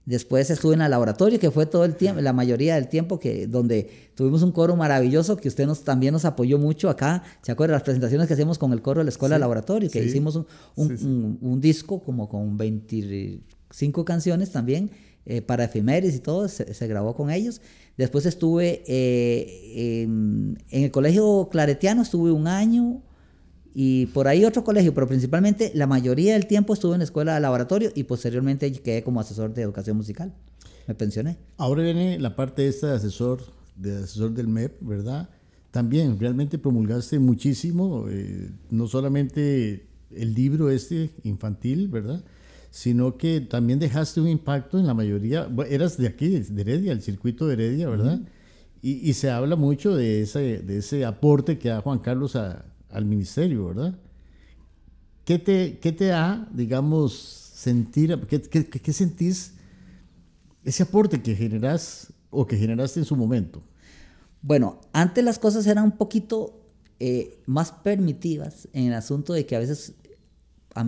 Después 0.09 0.49
estuve 0.49 0.73
en 0.73 0.81
el 0.81 0.89
laboratorio, 0.89 1.39
que 1.39 1.51
fue 1.51 1.67
todo 1.67 1.85
el 1.85 1.93
tiempo, 1.95 2.19
la 2.19 2.33
mayoría 2.33 2.73
del 2.73 2.87
tiempo, 2.87 3.19
que, 3.19 3.45
donde 3.45 4.09
tuvimos 4.15 4.41
un 4.41 4.51
coro 4.51 4.75
maravilloso 4.75 5.37
que 5.37 5.47
usted 5.47 5.67
nos, 5.67 5.83
también 5.83 6.13
nos 6.13 6.25
apoyó 6.25 6.57
mucho 6.57 6.89
acá. 6.89 7.21
¿Se 7.43 7.51
acuerda? 7.51 7.75
Las 7.75 7.83
presentaciones 7.83 8.27
que 8.27 8.33
hacemos 8.33 8.57
con 8.57 8.73
el 8.73 8.81
coro 8.81 9.01
de 9.01 9.03
la 9.03 9.11
escuela 9.11 9.37
laboratorio, 9.37 9.87
que 9.89 10.03
hicimos 10.03 10.35
un, 10.75 11.37
un, 11.39 11.61
disco 11.61 12.01
como 12.01 12.27
con 12.27 12.57
25 12.57 14.03
canciones 14.03 14.51
también 14.51 14.89
eh, 15.27 15.43
para 15.43 15.65
efemérides 15.65 16.15
y 16.15 16.19
todo, 16.19 16.47
se, 16.47 16.87
grabó 16.87 17.15
con 17.15 17.29
ellos. 17.29 17.61
Después 17.95 18.25
estuve 18.25 18.81
eh, 18.87 20.01
en, 20.01 20.57
en 20.71 20.83
el 20.85 20.91
colegio 20.91 21.49
claretiano, 21.51 22.01
estuve 22.01 22.31
un 22.31 22.47
año, 22.47 23.03
y 23.73 24.07
por 24.07 24.27
ahí 24.27 24.45
otro 24.45 24.63
colegio, 24.63 24.93
pero 24.93 25.07
principalmente 25.07 25.71
la 25.75 25.87
mayoría 25.87 26.33
del 26.33 26.47
tiempo 26.47 26.73
estuve 26.73 26.93
en 26.93 26.99
la 26.99 27.03
escuela 27.03 27.35
de 27.35 27.39
laboratorio 27.39 27.91
y 27.95 28.03
posteriormente 28.03 28.71
quedé 28.71 29.03
como 29.03 29.19
asesor 29.19 29.53
de 29.53 29.61
educación 29.61 29.97
musical. 29.97 30.33
Me 30.87 30.95
pensioné. 30.95 31.37
Ahora 31.57 31.83
viene 31.83 32.17
la 32.19 32.35
parte 32.35 32.67
esta 32.67 32.87
de 32.87 32.95
asesor, 32.95 33.41
de 33.75 33.97
asesor 33.97 34.31
del 34.33 34.47
MEP, 34.47 34.77
¿verdad? 34.81 35.29
También 35.71 36.19
realmente 36.19 36.57
promulgaste 36.57 37.19
muchísimo, 37.19 38.05
eh, 38.09 38.49
no 38.71 38.87
solamente 38.87 39.87
el 40.15 40.33
libro 40.33 40.71
este 40.71 41.11
infantil, 41.23 41.89
¿verdad? 41.89 42.23
Sino 42.71 43.17
que 43.17 43.41
también 43.41 43.77
dejaste 43.77 44.19
un 44.19 44.27
impacto 44.27 44.79
en 44.79 44.87
la 44.87 44.95
mayoría, 44.95 45.47
eras 45.69 45.97
de 45.97 46.07
aquí, 46.07 46.27
de 46.29 46.61
Heredia, 46.61 46.91
el 46.91 47.03
circuito 47.03 47.47
de 47.47 47.53
Heredia, 47.53 47.87
¿verdad? 47.87 48.19
y, 48.81 49.09
y, 49.09 49.13
se 49.13 49.29
habla 49.29 49.55
mucho 49.55 49.95
de 49.95 50.21
ese, 50.21 50.59
de 50.59 50.77
ese 50.77 51.05
aporte 51.05 51.59
que 51.59 51.69
da 51.69 51.81
Juan 51.81 51.99
Carlos 51.99 52.35
a, 52.35 52.65
al 52.89 53.05
ministerio, 53.05 53.67
¿verdad? 53.67 53.95
¿Qué 55.25 55.37
te, 55.37 55.79
qué 55.79 55.91
te 55.91 56.05
da, 56.05 56.47
digamos, 56.51 57.13
sentir, 57.13 58.19
qué, 58.27 58.41
qué, 58.41 58.93
sentís 58.93 59.53
ese 60.63 60.83
aporte 60.83 61.21
que 61.21 61.35
generas 61.35 62.11
o 62.29 62.47
que 62.47 62.57
generaste 62.57 62.99
en 62.99 63.05
su 63.05 63.15
momento? 63.15 63.61
Bueno, 64.41 64.79
antes 64.93 65.23
las 65.23 65.37
cosas 65.37 65.67
eran 65.67 65.83
un 65.83 65.91
poquito 65.91 66.59
eh, 66.99 67.41
más 67.45 67.71
permitivas 67.71 68.67
en 68.73 68.85
el 68.85 68.93
asunto 68.93 69.33
de 69.33 69.45
que 69.45 69.55
a 69.55 69.59
veces 69.59 69.93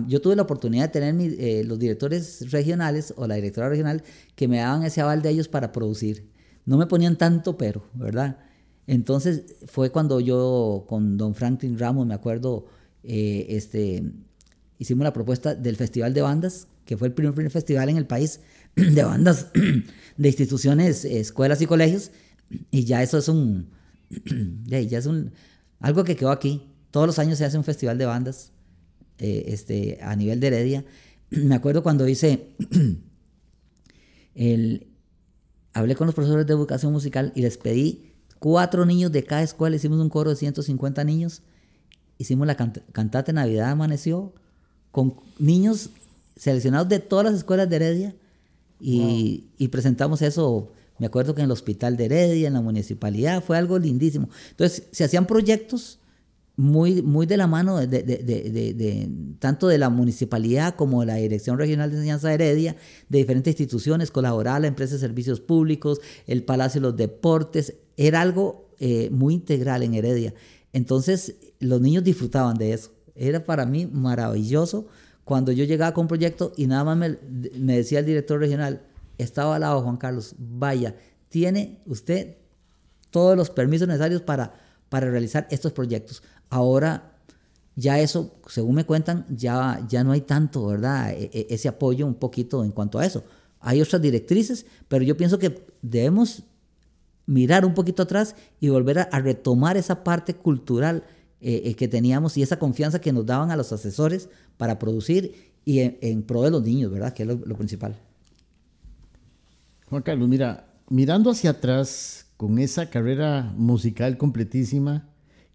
yo 0.08 0.20
tuve 0.20 0.36
la 0.36 0.42
oportunidad 0.42 0.84
de 0.84 0.88
tener 0.88 1.34
eh, 1.38 1.64
los 1.64 1.78
directores 1.78 2.50
regionales 2.50 3.12
o 3.16 3.26
la 3.26 3.34
directora 3.34 3.68
regional 3.68 4.02
que 4.34 4.48
me 4.48 4.58
daban 4.58 4.82
ese 4.84 5.00
aval 5.00 5.22
de 5.22 5.30
ellos 5.30 5.48
para 5.48 5.72
producir. 5.72 6.30
No 6.64 6.78
me 6.78 6.86
ponían 6.86 7.16
tanto 7.16 7.58
pero, 7.58 7.84
¿verdad? 7.94 8.38
Entonces 8.86 9.56
fue 9.66 9.90
cuando 9.90 10.20
yo 10.20 10.84
con 10.88 11.16
don 11.16 11.34
Franklin 11.34 11.78
Ramos, 11.78 12.06
me 12.06 12.14
acuerdo, 12.14 12.66
eh, 13.04 13.46
este, 13.50 14.02
hicimos 14.78 15.04
la 15.04 15.12
propuesta 15.12 15.54
del 15.54 15.76
Festival 15.76 16.14
de 16.14 16.22
Bandas, 16.22 16.68
que 16.84 16.96
fue 16.96 17.08
el 17.08 17.14
primer, 17.14 17.50
festival 17.50 17.88
en 17.88 17.96
el 17.96 18.06
país 18.06 18.40
de 18.74 19.04
bandas 19.04 19.48
de 20.16 20.28
instituciones, 20.28 21.04
escuelas 21.04 21.62
y 21.62 21.66
colegios, 21.66 22.10
y 22.70 22.84
ya 22.84 23.02
eso 23.02 23.18
es 23.18 23.28
un, 23.28 23.70
ya 24.66 24.98
es 24.98 25.06
un, 25.06 25.32
algo 25.80 26.04
que 26.04 26.16
quedó 26.16 26.30
aquí. 26.30 26.68
Todos 26.90 27.06
los 27.06 27.18
años 27.18 27.38
se 27.38 27.44
hace 27.44 27.56
un 27.56 27.64
festival 27.64 27.96
de 27.96 28.04
bandas 28.04 28.52
eh, 29.18 29.44
este, 29.46 29.98
a 30.02 30.14
nivel 30.16 30.40
de 30.40 30.48
Heredia. 30.48 30.84
Me 31.30 31.54
acuerdo 31.54 31.82
cuando 31.82 32.06
hice 32.06 32.54
el, 34.34 34.88
hablé 35.72 35.94
con 35.94 36.06
los 36.06 36.14
profesores 36.14 36.46
de 36.46 36.52
educación 36.52 36.92
musical 36.92 37.32
y 37.34 37.42
les 37.42 37.56
pedí 37.56 38.11
Cuatro 38.42 38.84
niños 38.84 39.12
de 39.12 39.22
cada 39.22 39.44
escuela, 39.44 39.76
hicimos 39.76 40.00
un 40.00 40.08
coro 40.08 40.30
de 40.30 40.34
150 40.34 41.04
niños. 41.04 41.42
Hicimos 42.18 42.44
la 42.44 42.56
cantata 42.56 43.22
de 43.22 43.34
Navidad 43.34 43.70
Amaneció 43.70 44.32
con 44.90 45.14
niños 45.38 45.90
seleccionados 46.34 46.88
de 46.88 46.98
todas 46.98 47.26
las 47.26 47.34
escuelas 47.34 47.70
de 47.70 47.76
Heredia 47.76 48.16
y, 48.80 49.44
y, 49.58 49.68
presentamos 49.68 50.22
eso, 50.22 50.72
me 50.98 51.06
acuerdo 51.06 51.36
que 51.36 51.42
en 51.42 51.44
el 51.44 51.52
hospital 51.52 51.96
de 51.96 52.06
Heredia, 52.06 52.48
en 52.48 52.54
la 52.54 52.60
municipalidad, 52.60 53.44
fue 53.44 53.56
algo 53.56 53.78
lindísimo. 53.78 54.28
Entonces, 54.50 54.88
se 54.90 55.04
hacían 55.04 55.26
proyectos 55.26 56.00
muy, 56.56 57.00
muy 57.00 57.26
de 57.26 57.36
la 57.36 57.46
mano 57.46 57.78
de, 57.78 57.86
de, 57.86 58.02
de, 58.02 59.08
tanto 59.38 59.68
de 59.68 59.78
la 59.78 59.88
municipalidad 59.88 60.74
como 60.74 61.00
de 61.00 61.06
la 61.06 61.14
Dirección 61.14 61.58
Regional 61.58 61.90
de 61.90 61.96
Enseñanza 61.96 62.26
de 62.26 62.34
Heredia, 62.34 62.76
de 63.08 63.18
diferentes 63.18 63.52
instituciones, 63.52 64.10
colaborar 64.10 64.60
la 64.60 64.66
empresa 64.66 64.94
de 64.94 65.00
servicios 65.00 65.38
públicos, 65.38 66.00
el 66.26 66.42
Palacio 66.42 66.80
de 66.80 66.88
los 66.88 66.96
Deportes, 66.96 67.74
era 67.96 68.20
algo 68.20 68.68
eh, 68.78 69.10
muy 69.10 69.34
integral 69.34 69.82
en 69.82 69.94
Heredia. 69.94 70.34
Entonces 70.72 71.36
los 71.60 71.80
niños 71.80 72.04
disfrutaban 72.04 72.56
de 72.56 72.72
eso. 72.72 72.90
Era 73.14 73.44
para 73.44 73.66
mí 73.66 73.86
maravilloso 73.86 74.86
cuando 75.24 75.52
yo 75.52 75.64
llegaba 75.64 75.94
con 75.94 76.02
un 76.02 76.08
proyecto 76.08 76.52
y 76.56 76.66
nada 76.66 76.84
más 76.84 76.96
me, 76.96 77.76
decía 77.76 78.00
el 78.00 78.06
director 78.06 78.40
regional, 78.40 78.82
estaba 79.18 79.54
al 79.54 79.60
lado 79.60 79.82
Juan 79.82 79.96
Carlos, 79.96 80.34
vaya, 80.38 80.96
tiene 81.28 81.80
usted 81.86 82.36
todos 83.10 83.36
los 83.36 83.50
permisos 83.50 83.86
necesarios 83.86 84.22
para, 84.22 84.54
para 84.88 85.10
realizar 85.10 85.46
estos 85.50 85.72
proyectos. 85.72 86.22
Ahora 86.50 87.12
ya 87.76 88.00
eso, 88.00 88.34
según 88.48 88.74
me 88.74 88.84
cuentan, 88.84 89.24
ya, 89.30 89.84
ya 89.88 90.02
no 90.04 90.12
hay 90.12 90.22
tanto, 90.22 90.66
¿verdad? 90.66 91.12
E, 91.12 91.30
e, 91.32 91.46
ese 91.50 91.68
apoyo 91.68 92.06
un 92.06 92.14
poquito 92.14 92.64
en 92.64 92.72
cuanto 92.72 92.98
a 92.98 93.06
eso. 93.06 93.24
Hay 93.60 93.80
otras 93.80 94.02
directrices, 94.02 94.66
pero 94.88 95.04
yo 95.04 95.16
pienso 95.16 95.38
que 95.38 95.64
debemos 95.82 96.42
mirar 97.26 97.64
un 97.64 97.74
poquito 97.74 98.02
atrás 98.02 98.34
y 98.60 98.68
volver 98.68 98.98
a, 99.00 99.20
retomar 99.20 99.76
esa 99.76 100.04
parte 100.04 100.34
cultural 100.34 101.04
eh, 101.40 101.62
eh, 101.64 101.74
que 101.74 101.88
teníamos 101.88 102.36
y 102.36 102.42
esa 102.42 102.58
confianza 102.58 103.00
que 103.00 103.12
nos 103.12 103.26
daban 103.26 103.50
a 103.50 103.56
los 103.56 103.72
asesores 103.72 104.28
para 104.56 104.78
producir 104.78 105.52
y 105.64 105.80
en, 105.80 106.22
pro 106.22 106.42
de 106.42 106.50
los 106.50 106.62
niños, 106.62 106.90
¿verdad? 106.90 107.12
Que 107.12 107.22
es 107.22 107.28
lo, 107.28 107.56
principal. 107.56 107.96
Juan 109.88 110.02
Carlos, 110.02 110.28
mira, 110.28 110.66
mirando 110.88 111.30
hacia 111.30 111.50
atrás 111.50 112.26
con 112.36 112.58
esa 112.58 112.90
carrera 112.90 113.52
musical 113.56 114.16
completísima, 114.16 115.08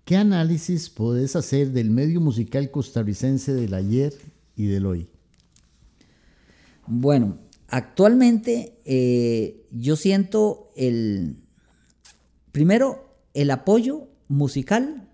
¿qué 0.05 0.15
análisis 0.15 0.89
podés 0.89 1.35
hacer 1.35 1.71
del 1.71 1.89
medio 1.89 2.21
musical 2.21 2.71
costarricense 2.71 3.53
del 3.53 3.73
ayer 3.73 4.13
y 4.55 4.67
del 4.67 4.85
hoy? 4.85 5.09
Bueno, 6.85 7.37
actualmente 7.67 8.79
eh, 8.85 9.65
yo 9.71 9.97
siento 9.97 10.71
el, 10.77 11.35
primero, 12.51 13.15
el 13.33 13.51
apoyo 13.51 14.07
musical 14.27 15.09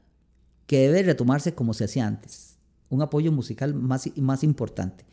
que 0.68 0.80
debe 0.80 1.04
retomarse 1.04 1.54
como 1.54 1.74
se 1.74 1.86
hacía 1.86 2.08
antes 2.08 2.54
un 2.94 3.02
apoyo 3.02 3.32
musical 3.32 3.74
más, 3.74 4.10
más 4.18 4.44
importante 4.44 5.06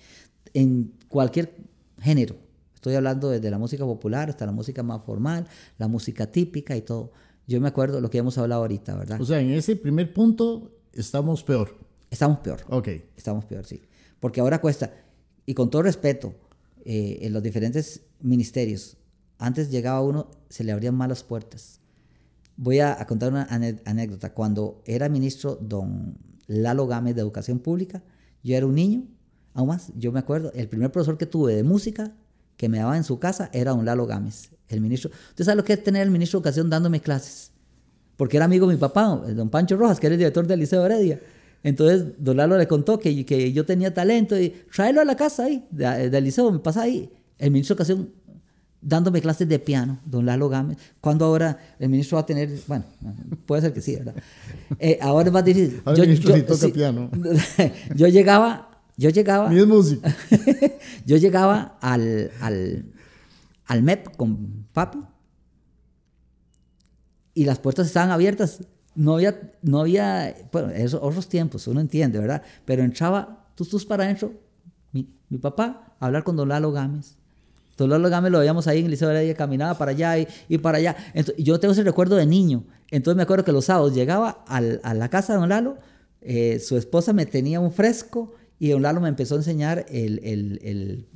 en 0.52 0.92
cualquier 1.08 1.54
género. 1.98 2.36
Estoy 2.74 2.94
hablando 2.94 3.30
desde 3.30 3.50
la 3.50 3.58
música 3.58 3.84
popular 3.84 4.28
hasta 4.28 4.46
la 4.46 4.52
música 4.52 4.82
más 4.82 5.02
formal, 5.04 5.46
la 5.78 5.88
música 5.88 6.30
típica 6.30 6.76
y 6.76 6.82
todo. 6.82 7.12
Yo 7.46 7.60
me 7.60 7.68
acuerdo 7.68 8.00
lo 8.00 8.10
que 8.10 8.18
hemos 8.18 8.38
hablado 8.38 8.62
ahorita, 8.62 8.96
¿verdad? 8.96 9.20
O 9.20 9.24
sea, 9.24 9.40
en 9.40 9.50
ese 9.50 9.76
primer 9.76 10.12
punto 10.12 10.72
estamos 10.92 11.42
peor. 11.42 11.78
Estamos 12.10 12.38
peor. 12.38 12.60
Ok. 12.68 12.88
Estamos 13.16 13.44
peor, 13.44 13.64
sí. 13.66 13.82
Porque 14.18 14.40
ahora 14.40 14.60
cuesta, 14.60 14.92
y 15.46 15.54
con 15.54 15.70
todo 15.70 15.82
respeto, 15.82 16.34
eh, 16.84 17.18
en 17.22 17.32
los 17.32 17.42
diferentes 17.42 18.02
ministerios, 18.20 18.96
antes 19.38 19.70
llegaba 19.70 20.02
uno, 20.02 20.30
se 20.48 20.64
le 20.64 20.72
abrían 20.72 20.94
malas 20.94 21.22
puertas. 21.22 21.79
Voy 22.62 22.80
a, 22.80 22.94
contar 23.06 23.32
una 23.32 23.48
anécdota. 23.86 24.34
Cuando 24.34 24.82
era 24.84 25.08
ministro 25.08 25.56
don 25.62 26.14
Lalo 26.46 26.86
Gámez 26.86 27.14
de 27.14 27.22
Educación 27.22 27.58
Pública. 27.60 28.02
Yo 28.42 28.54
era 28.54 28.66
un 28.66 28.74
niño, 28.74 29.04
aún 29.54 29.68
más, 29.68 29.92
yo 29.96 30.12
me 30.12 30.18
acuerdo, 30.18 30.52
el 30.54 30.68
primer 30.68 30.90
profesor 30.90 31.16
que 31.16 31.26
tuve 31.26 31.54
de 31.54 31.62
música 31.62 32.12
que 32.56 32.68
me 32.68 32.78
daba 32.78 32.96
en 32.96 33.04
su 33.04 33.18
casa 33.18 33.48
era 33.54 33.72
un 33.72 33.86
Lalo 33.86 34.06
Gámez, 34.06 34.50
el 34.68 34.80
ministro. 34.80 35.10
¿Usted 35.30 35.44
sabe 35.44 35.56
lo 35.56 35.64
que 35.64 35.74
es 35.74 35.82
tener 35.82 36.02
el 36.02 36.10
ministro 36.10 36.38
de 36.38 36.42
Educación 36.42 36.68
dándome 36.68 37.00
clases? 37.00 37.52
Porque 38.18 38.36
era 38.36 38.44
amigo 38.44 38.66
de 38.66 38.74
mi 38.74 38.80
papá, 38.80 39.22
don 39.34 39.48
Pancho 39.48 39.78
Rojas, 39.78 39.98
que 39.98 40.08
era 40.08 40.14
el 40.14 40.18
director 40.18 40.46
del 40.46 40.60
Liceo 40.60 40.84
Heredia. 40.84 41.20
Entonces, 41.62 42.12
don 42.18 42.36
Lalo 42.36 42.58
le 42.58 42.66
contó 42.66 42.98
que, 42.98 43.52
yo 43.52 43.64
tenía 43.64 43.94
talento 43.94 44.38
y 44.38 44.50
tráelo 44.74 45.00
a 45.00 45.04
la 45.04 45.16
casa 45.16 45.44
ahí, 45.44 45.66
del 45.70 46.24
liceo, 46.24 46.50
me 46.50 46.58
pasa 46.58 46.82
ahí. 46.82 47.10
El 47.38 47.52
ministro 47.52 47.74
de 47.74 47.82
Educación 47.82 48.12
dándome 48.82 49.20
clases 49.20 49.48
de 49.48 49.58
piano, 49.58 50.00
don 50.04 50.26
Lalo 50.26 50.48
Gámez, 50.48 50.78
cuando 51.00 51.24
ahora 51.24 51.58
el 51.78 51.88
ministro 51.88 52.16
va 52.16 52.22
a 52.22 52.26
tener, 52.26 52.50
bueno, 52.66 52.84
puede 53.46 53.62
ser 53.62 53.72
que 53.72 53.80
sí, 53.80 53.96
¿verdad? 53.96 54.14
Eh, 54.78 54.98
ahora 55.00 55.28
es 55.28 55.32
más 55.32 55.44
difícil. 55.44 55.82
yo, 55.96 56.04
yo, 56.04 56.44
toca 56.46 56.68
piano. 56.68 57.10
yo 57.94 58.08
llegaba, 58.08 58.82
yo 58.96 59.10
llegaba... 59.10 59.48
Mi 59.48 59.64
músico. 59.66 60.08
yo 61.06 61.16
llegaba 61.16 61.78
al, 61.80 62.30
al, 62.40 62.84
al 63.66 63.82
MEP 63.82 64.16
con 64.16 64.66
papi 64.72 64.98
y 67.34 67.44
las 67.44 67.58
puertas 67.58 67.86
estaban 67.86 68.10
abiertas. 68.10 68.64
No 68.94 69.14
había, 69.14 69.52
no 69.62 69.80
había, 69.80 70.34
bueno, 70.50 70.70
esos 70.70 71.00
otros 71.02 71.28
tiempos, 71.28 71.66
uno 71.66 71.80
entiende, 71.80 72.18
¿verdad? 72.18 72.42
Pero 72.64 72.82
entraba, 72.82 73.46
tú, 73.54 73.64
tú 73.64 73.78
para 73.86 74.04
adentro, 74.04 74.32
mi, 74.92 75.08
mi 75.28 75.38
papá, 75.38 75.94
a 76.00 76.06
hablar 76.06 76.24
con 76.24 76.36
don 76.36 76.48
Lalo 76.48 76.72
Gámez 76.72 77.19
Lalo 77.78 78.10
Gámez 78.10 78.30
lo 78.30 78.40
veíamos 78.40 78.66
ahí 78.66 78.80
en 78.80 78.84
el 78.86 78.90
Liceo 78.90 79.08
de 79.08 79.14
Heredia, 79.14 79.34
caminaba 79.34 79.78
para 79.78 79.92
allá 79.92 80.18
y, 80.48 80.58
para 80.58 80.78
allá. 80.78 80.96
yo 81.38 81.58
tengo 81.60 81.72
ese 81.72 81.82
recuerdo 81.82 82.16
de 82.16 82.26
niño. 82.26 82.64
Entonces 82.90 83.16
me 83.16 83.22
acuerdo 83.22 83.44
que 83.44 83.52
los 83.52 83.66
sábados 83.66 83.94
llegaba 83.94 84.44
a 84.46 84.60
la 84.60 85.08
casa 85.08 85.32
de 85.32 85.38
Don 85.38 85.48
Lalo, 85.48 85.78
eh, 86.20 86.58
su 86.58 86.76
esposa 86.76 87.12
me 87.12 87.24
tenía 87.26 87.60
un 87.60 87.72
fresco 87.72 88.34
y 88.58 88.70
Don 88.70 88.82
Lalo 88.82 89.00
me 89.00 89.08
empezó 89.08 89.34
a 89.34 89.38
enseñar 89.38 89.86
el, 89.88 91.08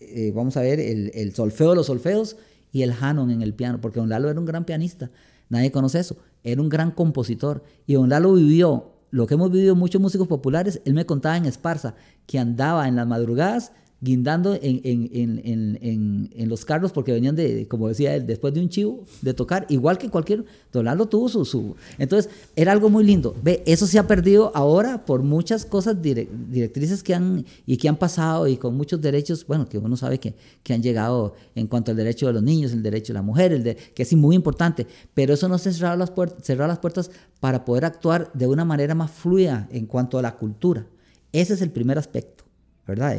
eh, 0.00 0.32
vamos 0.34 0.56
a 0.56 0.62
ver, 0.62 0.80
el, 0.80 1.34
solfeo 1.34 1.70
de 1.70 1.76
los 1.76 1.86
solfeos 1.86 2.36
y 2.72 2.82
el 2.82 2.92
Hanon 2.92 3.30
en 3.30 3.42
el 3.42 3.54
piano, 3.54 3.80
porque 3.80 4.00
Don 4.00 4.08
Lalo 4.08 4.30
era 4.30 4.40
un 4.40 4.46
gran 4.46 4.64
pianista. 4.64 5.10
Nadie 5.48 5.70
conoce 5.70 6.00
eso. 6.00 6.16
Era 6.42 6.60
un 6.60 6.68
gran 6.68 6.90
compositor. 6.90 7.62
Y 7.86 7.94
Don 7.94 8.08
Lalo 8.08 8.34
vivió 8.34 8.92
lo 9.10 9.26
que 9.26 9.34
hemos 9.34 9.50
vivido 9.50 9.74
muchos 9.74 10.00
músicos 10.00 10.28
populares. 10.28 10.80
Él 10.84 10.94
me 10.94 11.06
contaba 11.06 11.36
en 11.36 11.44
Esparza 11.44 11.94
que 12.26 12.38
andaba 12.38 12.88
en 12.88 12.96
las 12.96 13.06
madrugadas 13.06 13.72
guindando 14.00 14.54
en, 14.54 14.80
en, 14.82 15.40
en, 15.44 16.30
en, 16.34 16.48
los 16.48 16.64
carros 16.64 16.90
porque 16.90 17.12
venían 17.12 17.36
de, 17.36 17.68
como 17.68 17.88
decía 17.88 18.14
él, 18.14 18.26
después 18.26 18.54
de 18.54 18.60
un 18.60 18.70
chivo, 18.70 19.04
de 19.20 19.34
tocar, 19.34 19.66
igual 19.68 19.98
que 19.98 20.08
cualquier, 20.08 20.44
Don 20.72 20.86
Lalo 20.86 21.06
tuvo 21.06 21.28
su, 21.28 21.44
su, 21.44 21.76
Entonces, 21.98 22.32
era 22.56 22.72
algo 22.72 22.88
muy 22.88 23.04
lindo. 23.04 23.36
Ve, 23.42 23.62
eso 23.66 23.86
se 23.86 23.98
ha 23.98 24.06
perdido 24.06 24.52
ahora 24.54 25.04
por 25.04 25.22
muchas 25.22 25.66
cosas 25.66 26.00
directrices 26.00 27.02
que 27.02 27.14
han, 27.14 27.44
y 27.66 27.76
que 27.76 27.88
han 27.88 27.96
pasado 27.96 28.48
y 28.48 28.56
con 28.56 28.74
muchos 28.74 29.02
derechos, 29.02 29.46
bueno, 29.46 29.68
que 29.68 29.76
uno 29.76 29.96
sabe 29.96 30.18
que, 30.18 30.34
que 30.62 30.72
han 30.72 30.82
llegado 30.82 31.34
en 31.54 31.66
cuanto 31.66 31.90
al 31.90 31.96
derecho 31.98 32.26
de 32.26 32.32
los 32.32 32.42
niños, 32.42 32.72
el 32.72 32.82
derecho 32.82 33.12
de 33.12 33.18
la 33.18 33.22
mujer, 33.22 33.52
el 33.52 33.62
de, 33.62 33.76
que 33.76 34.02
es 34.02 34.12
muy 34.14 34.34
importante, 34.34 34.86
pero 35.12 35.34
eso 35.34 35.46
no 35.48 35.58
se 35.58 35.72
cerrado 35.72 35.96
las, 35.96 36.12
cerrado 36.42 36.68
las 36.68 36.78
puertas 36.78 37.10
para 37.38 37.64
poder 37.66 37.84
actuar 37.84 38.30
de 38.32 38.46
una 38.46 38.64
manera 38.64 38.94
más 38.94 39.10
fluida 39.10 39.68
en 39.70 39.84
cuanto 39.86 40.18
a 40.18 40.22
la 40.22 40.36
cultura. 40.36 40.86
Ese 41.32 41.54
es 41.54 41.60
el 41.60 41.70
primer 41.70 41.98
aspecto. 41.98 42.49
¿Verdad? 42.90 43.16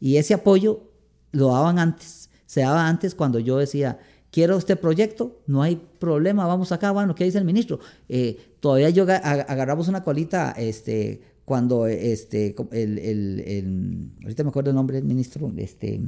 y 0.00 0.16
ese 0.16 0.34
apoyo 0.34 0.90
lo 1.32 1.48
daban 1.48 1.78
antes, 1.78 2.30
se 2.46 2.60
daba 2.60 2.88
antes 2.88 3.14
cuando 3.14 3.38
yo 3.38 3.58
decía, 3.58 3.98
quiero 4.30 4.56
este 4.56 4.76
proyecto, 4.76 5.40
no 5.46 5.62
hay 5.62 5.76
problema, 5.98 6.46
vamos 6.46 6.72
acá, 6.72 6.90
bueno, 6.90 7.14
¿qué 7.14 7.24
dice 7.24 7.38
el 7.38 7.44
ministro? 7.44 7.80
Eh, 8.08 8.56
todavía 8.60 8.90
yo 8.90 9.04
agarramos 9.04 9.88
una 9.88 10.02
colita, 10.02 10.52
este, 10.52 11.22
cuando 11.44 11.86
este, 11.86 12.54
el, 12.72 12.98
el, 12.98 14.10
ahorita 14.22 14.42
me 14.42 14.48
acuerdo 14.48 14.72
nombre 14.72 14.96
del 14.96 15.04
ministro, 15.04 15.52
este, 15.56 16.00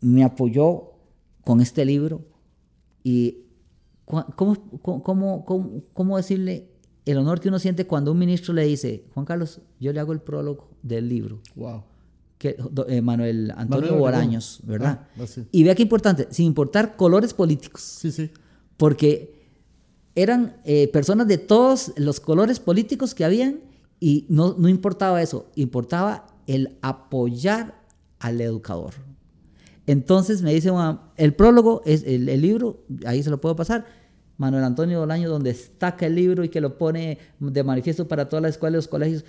me 0.00 0.22
apoyó 0.22 0.92
con 1.44 1.60
este 1.60 1.84
libro 1.84 2.20
y 3.02 3.46
¿cómo, 4.04 4.70
cómo, 5.02 5.44
cómo, 5.44 5.82
cómo 5.92 6.16
decirle 6.16 6.68
el 7.04 7.16
honor 7.18 7.40
que 7.40 7.48
uno 7.48 7.58
siente 7.58 7.86
cuando 7.86 8.12
un 8.12 8.18
ministro 8.18 8.52
le 8.52 8.64
dice, 8.64 9.04
Juan 9.14 9.24
Carlos, 9.24 9.60
yo 9.80 9.92
le 9.92 10.00
hago 10.00 10.12
el 10.12 10.20
prólogo 10.20 10.68
del 10.82 11.08
libro. 11.08 11.40
Wow. 11.56 11.84
Que, 12.38 12.56
eh, 12.88 13.02
Manuel 13.02 13.52
Antonio 13.56 13.96
Boraños, 13.96 14.60
¿verdad? 14.64 15.08
Ah, 15.18 15.26
y 15.50 15.64
vea 15.64 15.74
qué 15.74 15.82
importante, 15.82 16.28
sin 16.30 16.46
importar 16.46 16.96
colores 16.96 17.34
políticos. 17.34 17.82
Sí, 17.82 18.12
sí. 18.12 18.30
Porque 18.76 19.38
eran 20.14 20.56
eh, 20.64 20.88
personas 20.88 21.26
de 21.26 21.38
todos 21.38 21.92
los 21.96 22.20
colores 22.20 22.60
políticos 22.60 23.14
que 23.14 23.24
habían 23.24 23.60
y 24.00 24.26
no, 24.28 24.54
no 24.56 24.68
importaba 24.68 25.20
eso, 25.22 25.50
importaba 25.54 26.26
el 26.46 26.76
apoyar 26.80 27.82
al 28.18 28.40
educador. 28.40 28.94
Entonces 29.86 30.42
me 30.42 30.52
dice, 30.52 30.70
el 31.16 31.34
prólogo 31.34 31.82
es 31.86 32.04
el, 32.04 32.28
el 32.28 32.42
libro, 32.42 32.84
ahí 33.06 33.22
se 33.22 33.30
lo 33.30 33.40
puedo 33.40 33.56
pasar, 33.56 33.86
Manuel 34.38 34.64
Antonio 34.64 35.00
Bolaño, 35.00 35.28
donde 35.28 35.52
destaca 35.52 36.06
el 36.06 36.14
libro 36.14 36.44
y 36.44 36.48
que 36.48 36.60
lo 36.60 36.78
pone 36.78 37.18
de 37.40 37.64
manifiesto 37.64 38.06
para 38.08 38.28
todas 38.28 38.42
las 38.42 38.52
escuelas 38.52 38.76
y 38.76 38.78
los 38.78 38.88
colegios. 38.88 39.24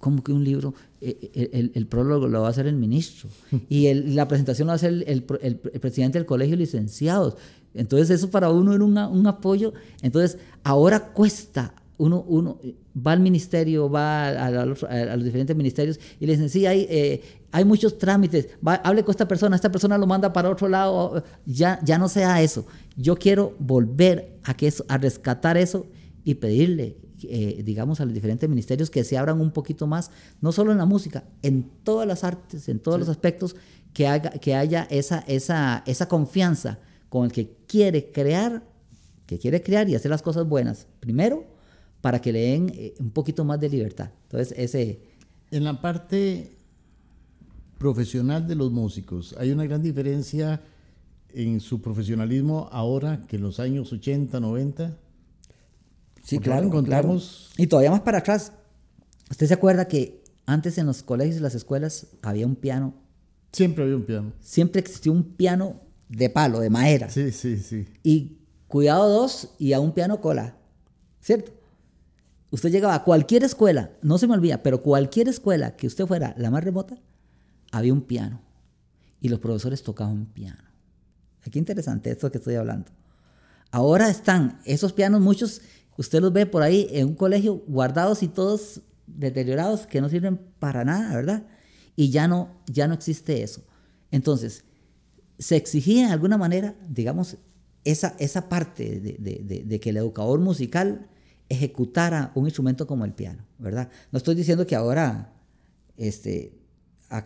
¿Cómo 0.00 0.24
que 0.24 0.32
un 0.32 0.42
libro? 0.42 0.74
Eh, 1.00 1.30
eh, 1.34 1.70
el, 1.74 1.86
prólogo 1.86 2.26
lo 2.26 2.40
va 2.40 2.48
a 2.48 2.50
hacer 2.50 2.66
el 2.66 2.76
ministro 2.76 3.28
y 3.68 3.92
la 3.92 4.26
presentación 4.26 4.66
lo 4.66 4.70
va 4.70 4.74
a 4.74 4.76
hacer 4.76 5.04
el, 5.06 5.22
presidente 5.22 6.18
del 6.18 6.26
colegio 6.26 6.56
de 6.56 6.62
licenciados. 6.62 7.36
Entonces 7.74 8.08
eso 8.10 8.30
para 8.30 8.50
uno 8.50 8.72
era 8.72 8.82
un 8.82 9.26
apoyo. 9.26 9.74
Entonces 10.00 10.38
ahora 10.64 11.12
cuesta 11.12 11.74
uno, 11.98 12.24
uno 12.26 12.58
va 13.06 13.12
al 13.12 13.20
ministerio, 13.20 13.90
va 13.90 14.28
a, 14.28 14.64
los, 14.64 14.80
diferentes 15.24 15.56
ministerios 15.56 15.98
y 16.20 16.26
le 16.26 16.32
dicen, 16.32 16.48
sí, 16.48 16.66
hay, 16.66 16.86
eh, 16.88 17.22
hay 17.52 17.64
muchos 17.64 17.98
trámites, 17.98 18.48
hable 18.64 19.02
con 19.02 19.12
esta 19.12 19.26
persona, 19.28 19.56
esta 19.56 19.70
persona 19.70 19.96
lo 19.98 20.06
manda 20.06 20.32
para 20.32 20.50
otro 20.50 20.68
lado, 20.68 21.22
ya, 21.44 21.80
ya 21.82 21.98
no 21.98 22.08
sea 22.08 22.42
eso. 22.42 22.66
Yo 22.96 23.16
quiero 23.16 23.54
volver 23.58 24.38
a, 24.42 24.54
que 24.54 24.66
eso, 24.66 24.84
a 24.88 24.98
rescatar 24.98 25.56
eso 25.56 25.86
y 26.24 26.34
pedirle, 26.34 26.96
eh, 27.22 27.62
digamos, 27.64 28.00
a 28.00 28.04
los 28.04 28.14
diferentes 28.14 28.48
ministerios 28.48 28.90
que 28.90 29.04
se 29.04 29.18
abran 29.18 29.40
un 29.40 29.52
poquito 29.52 29.86
más, 29.86 30.10
no 30.40 30.50
solo 30.50 30.72
en 30.72 30.78
la 30.78 30.86
música, 30.86 31.24
en 31.42 31.70
todas 31.84 32.08
las 32.08 32.24
artes, 32.24 32.68
en 32.68 32.80
todos 32.80 32.98
los 32.98 33.08
aspectos, 33.08 33.54
que, 33.92 34.06
haga, 34.06 34.30
que 34.30 34.54
haya 34.54 34.86
esa, 34.90 35.20
esa, 35.20 35.82
esa 35.86 36.08
confianza 36.08 36.78
con 37.08 37.26
el 37.26 37.32
que 37.32 37.56
quiere 37.66 38.10
crear, 38.12 38.62
que 39.26 39.38
quiere 39.38 39.62
crear 39.62 39.88
y 39.88 39.94
hacer 39.94 40.10
las 40.10 40.22
cosas 40.22 40.48
buenas. 40.48 40.86
Primero, 41.00 41.44
para 42.00 42.20
que 42.20 42.32
le 42.32 42.40
den 42.40 42.72
eh, 42.74 42.94
un 42.98 43.10
poquito 43.10 43.44
más 43.44 43.60
de 43.60 43.68
libertad. 43.68 44.10
Entonces, 44.24 44.54
ese... 44.58 45.00
En 45.50 45.64
la 45.64 45.80
parte 45.80 46.56
profesional 47.78 48.46
de 48.46 48.54
los 48.54 48.70
músicos, 48.72 49.34
¿hay 49.38 49.50
una 49.50 49.64
gran 49.64 49.82
diferencia 49.82 50.60
en 51.32 51.60
su 51.60 51.80
profesionalismo 51.80 52.68
ahora 52.72 53.22
que 53.26 53.36
en 53.36 53.42
los 53.42 53.60
años 53.60 53.92
80, 53.92 54.40
90? 54.40 54.96
Sí, 56.22 56.38
claro, 56.38 56.66
encontramos... 56.66 57.52
Y 57.56 57.66
todavía 57.66 57.90
más 57.90 58.00
para 58.00 58.18
atrás. 58.18 58.52
¿Usted 59.30 59.46
se 59.46 59.54
acuerda 59.54 59.86
que 59.86 60.24
antes 60.44 60.78
en 60.78 60.86
los 60.86 61.02
colegios 61.02 61.36
y 61.36 61.40
las 61.40 61.54
escuelas 61.54 62.08
había 62.22 62.46
un 62.46 62.56
piano? 62.56 62.94
Siempre 63.52 63.84
había 63.84 63.96
un 63.96 64.04
piano. 64.04 64.32
Siempre 64.40 64.80
existió 64.80 65.12
un 65.12 65.22
piano 65.22 65.80
de 66.08 66.30
palo, 66.30 66.60
de 66.60 66.70
madera. 66.70 67.10
Sí, 67.10 67.30
sí, 67.32 67.58
sí. 67.58 67.86
Y 68.02 68.38
cuidado 68.68 69.08
dos 69.08 69.54
y 69.58 69.72
a 69.72 69.80
un 69.80 69.92
piano 69.92 70.20
cola, 70.20 70.56
¿cierto? 71.20 71.52
Usted 72.50 72.70
llegaba 72.70 72.94
a 72.94 73.04
cualquier 73.04 73.44
escuela, 73.44 73.90
no 74.02 74.18
se 74.18 74.26
me 74.26 74.34
olvida, 74.34 74.62
pero 74.62 74.82
cualquier 74.82 75.28
escuela 75.28 75.76
que 75.76 75.86
usted 75.86 76.06
fuera 76.06 76.34
la 76.38 76.50
más 76.50 76.62
remota, 76.62 76.98
había 77.72 77.92
un 77.92 78.02
piano. 78.02 78.40
Y 79.20 79.28
los 79.28 79.40
profesores 79.40 79.82
tocaban 79.82 80.26
piano. 80.26 80.62
Qué 81.50 81.58
interesante 81.58 82.10
esto 82.10 82.30
que 82.30 82.38
estoy 82.38 82.54
hablando. 82.54 82.90
Ahora 83.70 84.08
están 84.08 84.60
esos 84.64 84.92
pianos, 84.92 85.20
muchos, 85.20 85.60
usted 85.96 86.20
los 86.20 86.32
ve 86.32 86.46
por 86.46 86.62
ahí 86.62 86.88
en 86.90 87.08
un 87.08 87.14
colegio 87.14 87.62
guardados 87.66 88.22
y 88.22 88.28
todos 88.28 88.80
deteriorados 89.06 89.86
que 89.86 90.00
no 90.00 90.08
sirven 90.08 90.38
para 90.58 90.84
nada, 90.84 91.14
¿verdad? 91.14 91.46
Y 91.94 92.10
ya 92.10 92.28
no, 92.28 92.50
ya 92.66 92.88
no 92.88 92.94
existe 92.94 93.42
eso. 93.42 93.62
Entonces, 94.10 94.64
se 95.38 95.56
exigía 95.56 96.06
de 96.06 96.12
alguna 96.12 96.38
manera, 96.38 96.74
digamos, 96.88 97.36
esa, 97.84 98.16
esa 98.18 98.48
parte 98.48 99.00
de, 99.00 99.80
que 99.80 99.90
el 99.90 99.96
educador 99.96 100.40
musical 100.40 101.06
ejecutara 101.48 102.32
un 102.34 102.46
instrumento 102.46 102.86
como 102.86 103.04
el 103.04 103.12
piano, 103.12 103.44
¿verdad? 103.58 103.90
No 104.10 104.16
estoy 104.16 104.34
diciendo 104.34 104.66
que 104.66 104.74
ahora, 104.74 105.32
este, 105.96 106.52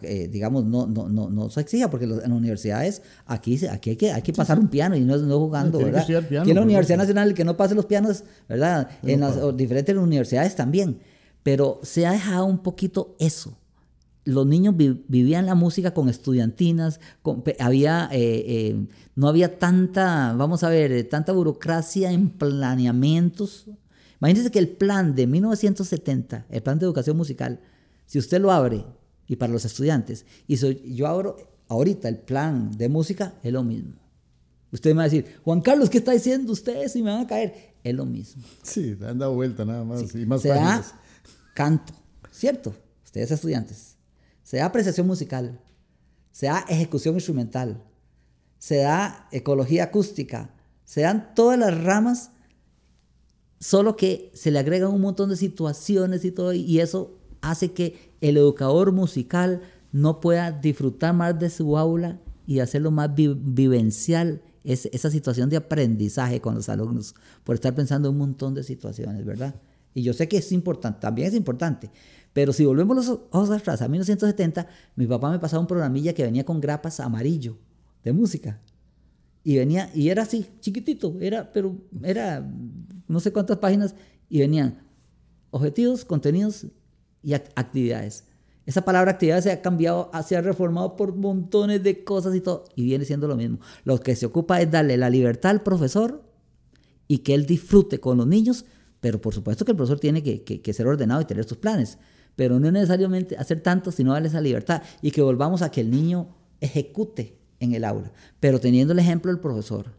eh, 0.03 0.29
digamos, 0.31 0.65
no, 0.65 0.87
no, 0.87 1.09
no, 1.09 1.31
no 1.31 1.51
se 1.51 1.61
exija, 1.61 1.91
porque 1.91 2.05
en 2.05 2.19
las 2.19 2.29
universidades 2.29 3.03
aquí, 3.27 3.59
aquí 3.67 3.91
hay, 3.91 3.97
que, 3.97 4.13
hay 4.13 4.23
que 4.23 4.33
pasar 4.33 4.59
un 4.59 4.69
piano 4.69 4.97
y 4.97 5.01
no, 5.01 5.17
no 5.17 5.39
jugando, 5.39 5.79
¿verdad? 5.79 6.03
Aquí 6.03 6.51
en 6.51 6.55
la 6.55 6.63
Universidad 6.63 6.99
Nacional 6.99 7.29
el 7.29 7.35
que 7.35 7.45
no 7.45 7.57
pase 7.57 7.75
los 7.75 7.87
pianos, 7.87 8.25
¿verdad? 8.49 8.89
en 9.03 9.21
las 9.21 9.57
diferentes 9.57 9.97
universidades 9.97 10.55
también, 10.55 10.99
pero 11.43 11.81
se 11.83 12.07
ha 12.07 12.13
dejado 12.13 12.45
un 12.47 12.59
poquito 12.59 13.17
eso 13.19 13.57
los 14.25 14.47
niños 14.47 14.75
vivían 14.77 15.47
la 15.47 15.55
música 15.55 15.93
con 15.93 16.09
estudiantinas, 16.09 17.01
había, 17.59 18.09
eh, 18.13 18.45
eh, 18.47 18.87
no 19.15 19.29
había 19.29 19.59
tanta, 19.59 20.35
vamos 20.37 20.63
a 20.63 20.69
ver, 20.69 20.93
eh, 20.93 21.05
tanta 21.05 21.33
burocracia 21.33 22.13
en 22.13 22.29
planeamientos. 22.31 23.67
Imagínense 24.21 24.51
que 24.51 24.59
el 24.59 24.69
plan 24.69 25.15
de 25.15 25.27
1970, 25.27 26.47
el 26.51 26.63
plan 26.63 26.79
de 26.79 26.85
educación 26.85 27.17
musical, 27.17 27.61
si 28.07 28.19
usted 28.19 28.41
lo 28.41 28.53
abre, 28.53 28.85
y 29.31 29.37
para 29.37 29.53
los 29.53 29.65
estudiantes, 29.65 30.27
y 30.49 30.57
yo 30.57 31.07
abro 31.07 31.37
ahorita 31.69 32.09
el 32.09 32.19
plan 32.19 32.77
de 32.77 32.89
música, 32.89 33.35
es 33.45 33.53
lo 33.53 33.63
mismo. 33.63 33.93
Usted 34.73 34.91
me 34.91 34.97
va 34.97 35.03
a 35.03 35.05
decir, 35.05 35.37
Juan 35.45 35.61
Carlos, 35.61 35.89
¿qué 35.89 35.99
está 35.99 36.11
diciendo 36.11 36.53
usted? 36.53 36.89
Si 36.89 37.01
me 37.01 37.13
van 37.13 37.21
a 37.21 37.27
caer, 37.29 37.77
es 37.85 37.95
lo 37.95 38.05
mismo. 38.05 38.43
Sí, 38.65 38.99
han 39.07 39.21
dado 39.21 39.35
vuelta 39.35 39.65
nada 39.65 39.85
más. 39.85 40.13
Y 40.17 40.27
más 40.27 40.43
Se 40.43 40.49
da 40.49 40.85
canto, 41.55 41.93
¿cierto? 42.33 42.75
Ustedes 43.05 43.31
estudiantes 43.31 43.97
se 44.43 44.57
da 44.57 44.65
apreciación 44.65 45.07
musical, 45.07 45.61
se 46.33 46.47
da 46.47 46.65
ejecución 46.69 47.15
instrumental, 47.15 47.85
se 48.59 48.79
da 48.79 49.29
ecología 49.31 49.85
acústica, 49.85 50.57
se 50.85 51.03
dan 51.03 51.37
todas 51.37 51.57
las 51.57 51.85
ramas, 51.85 52.33
solo 53.61 53.95
que 53.97 54.33
se 54.35 54.51
le 54.51 54.59
agregan 54.59 54.91
un 54.91 55.03
montón 55.03 55.31
de 55.31 55.37
situaciones 55.37 56.25
y 56.25 56.33
todo, 56.33 56.53
y 56.53 56.81
eso 56.81 57.20
hace 57.41 57.73
que 57.73 58.13
el 58.21 58.37
educador 58.37 58.93
musical 58.93 59.63
no 59.93 60.21
pueda 60.21 60.51
disfrutar 60.53 61.15
más 61.15 61.39
de 61.39 61.51
su 61.51 61.77
aula 61.77 62.21
y 62.47 62.61
hacerlo 62.61 62.91
más 62.91 63.11
vivencial, 63.15 64.43
esa 64.65 65.11
situación 65.11 65.49
de 65.49 65.57
aprendizaje 65.57 66.41
con 66.41 66.55
los 66.55 66.69
alumnos, 66.69 67.15
por 67.45 67.55
estar 67.55 67.75
pensando 67.75 68.09
en 68.09 68.15
un 68.15 68.19
montón 68.19 68.55
de 68.55 68.63
situaciones, 68.63 69.25
¿verdad? 69.25 69.55
Y 69.95 70.03
yo 70.03 70.13
sé 70.13 70.29
que 70.29 70.37
es 70.37 70.53
importante, 70.53 71.01
también 71.01 71.29
es 71.29 71.35
importante, 71.35 71.91
pero 72.33 72.53
si 72.53 72.65
volvemos 72.65 72.97
los 72.97 73.09
ojos 73.31 73.51
atrás, 73.51 73.83
a 73.83 73.89
1970, 73.89 74.69
mi 74.97 75.07
papá 75.07 75.31
me 75.31 75.39
pasaba 75.39 75.61
un 75.61 75.67
programilla 75.67 76.13
que 76.13 76.25
venía 76.25 76.45
con 76.45 76.61
grapas 76.61 77.01
amarillo 77.01 77.57
de 78.05 78.13
música. 78.13 78.61
Y 79.43 79.57
venía, 79.57 79.91
y 79.95 80.11
era 80.11 80.23
así, 80.23 80.47
chiquitito, 80.61 81.17
era, 81.21 81.51
pero 81.51 81.77
era 82.03 82.47
no 83.09 83.21
sé 83.21 83.33
cuántas 83.33 83.57
páginas, 83.59 83.95
y 84.29 84.41
venían 84.41 84.79
objetivos, 85.51 86.05
contenidos 86.05 86.67
y 87.23 87.35
actividades. 87.35 88.25
Esa 88.67 88.83
palabra 88.83 89.13
actividad 89.13 89.41
se 89.41 89.51
ha 89.51 89.63
cambiado, 89.63 90.11
se 90.27 90.37
ha 90.37 90.43
reformado 90.43 90.97
por 90.97 91.15
montones 91.17 91.83
de 91.83 92.05
cosas 92.05 92.35
y 92.35 92.41
todo, 92.41 92.65
y 92.77 92.85
viene 92.85 93.05
siendo 93.05 93.27
lo 93.27 93.37
mismo. 93.37 93.59
Lo 93.85 93.99
que 94.01 94.15
se 94.15 94.27
ocupa 94.27 94.61
es 94.61 94.71
darle 94.71 94.97
la 94.97 95.11
libertad 95.11 95.51
al 95.51 95.63
profesor 95.63 96.23
y 97.09 97.19
que 97.19 97.35
él 97.35 97.47
disfrute 97.47 97.99
con 97.99 98.19
los 98.19 98.27
niños, 98.27 98.65
pero 99.01 99.21
por 99.21 99.35
supuesto 99.35 99.65
que 99.65 99.73
el 99.73 99.77
profesor 99.77 99.99
tiene 99.99 100.23
que, 100.23 100.43
que 100.43 100.73
ser 100.73 100.87
ordenado 100.87 101.21
y 101.21 101.25
tener 101.25 101.45
sus 101.45 101.59
planes 101.59 101.99
pero 102.41 102.59
no 102.59 102.71
necesariamente 102.71 103.37
hacer 103.37 103.61
tanto, 103.61 103.93
sino 103.93 104.15
darle 104.15 104.29
esa 104.29 104.41
libertad 104.41 104.83
y 105.03 105.11
que 105.11 105.21
volvamos 105.21 105.61
a 105.61 105.71
que 105.71 105.83
el 105.83 105.91
niño 105.91 106.29
ejecute 106.61 107.39
en 107.59 107.75
el 107.75 107.85
aula, 107.85 108.13
pero 108.41 108.59
teniendo 108.59 108.95
el 108.95 108.99
ejemplo 108.99 109.31
del 109.31 109.41
profesor, 109.41 109.93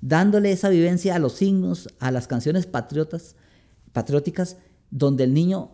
dándole 0.00 0.52
esa 0.52 0.70
vivencia 0.70 1.14
a 1.14 1.18
los 1.18 1.34
signos, 1.34 1.90
a 1.98 2.10
las 2.10 2.26
canciones 2.26 2.64
patriotas, 2.64 3.36
patrióticas, 3.92 4.56
donde 4.90 5.24
el 5.24 5.34
niño 5.34 5.72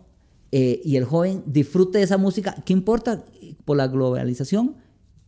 eh, 0.55 0.81
y 0.85 0.97
el 0.97 1.05
joven 1.05 1.41
disfrute 1.47 1.97
de 1.97 2.03
esa 2.03 2.17
música. 2.17 2.55
¿Qué 2.63 2.73
importa 2.73 3.25
por 3.65 3.75
la 3.75 3.87
globalización? 3.87 4.75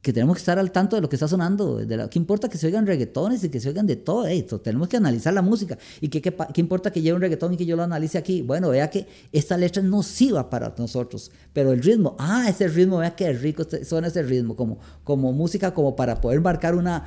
que 0.03 0.13
tenemos 0.13 0.35
que 0.35 0.41
estar 0.41 0.59
al 0.59 0.71
tanto 0.71 0.95
de 0.95 1.01
lo 1.01 1.09
que 1.09 1.15
está 1.15 1.27
sonando. 1.27 1.77
De 1.77 2.07
¿Qué 2.11 2.19
importa 2.19 2.47
que 2.47 2.59
se 2.59 2.67
oigan 2.67 2.85
reggaetones 2.85 3.43
y 3.43 3.49
que 3.49 3.59
se 3.59 3.69
oigan 3.69 3.87
de 3.87 3.95
todo 3.95 4.27
esto? 4.27 4.61
Tenemos 4.61 4.87
que 4.87 4.97
analizar 4.97 5.33
la 5.33 5.41
música. 5.41 5.79
¿Y 5.99 6.09
qué, 6.09 6.21
qué, 6.21 6.31
qué 6.53 6.61
importa 6.61 6.91
que 6.91 7.01
lleve 7.01 7.15
un 7.15 7.21
reggaetón 7.21 7.55
y 7.55 7.57
que 7.57 7.65
yo 7.65 7.75
lo 7.75 7.81
analice 7.81 8.19
aquí? 8.19 8.43
Bueno, 8.43 8.69
vea 8.69 8.87
que 8.91 9.07
esta 9.31 9.57
letra 9.57 9.81
es 9.81 9.89
nociva 9.89 10.47
para 10.47 10.75
nosotros, 10.77 11.31
pero 11.53 11.71
el 11.71 11.81
ritmo, 11.81 12.15
ah, 12.19 12.45
ese 12.47 12.67
ritmo, 12.67 12.99
vea 12.99 13.15
qué 13.15 13.33
rico 13.33 13.63
este, 13.63 13.83
suena 13.83 14.09
ese 14.09 14.21
ritmo, 14.21 14.55
como, 14.55 14.77
como 15.03 15.33
música, 15.33 15.73
como 15.73 15.95
para 15.95 16.21
poder 16.21 16.39
marcar 16.39 16.75
una, 16.75 17.03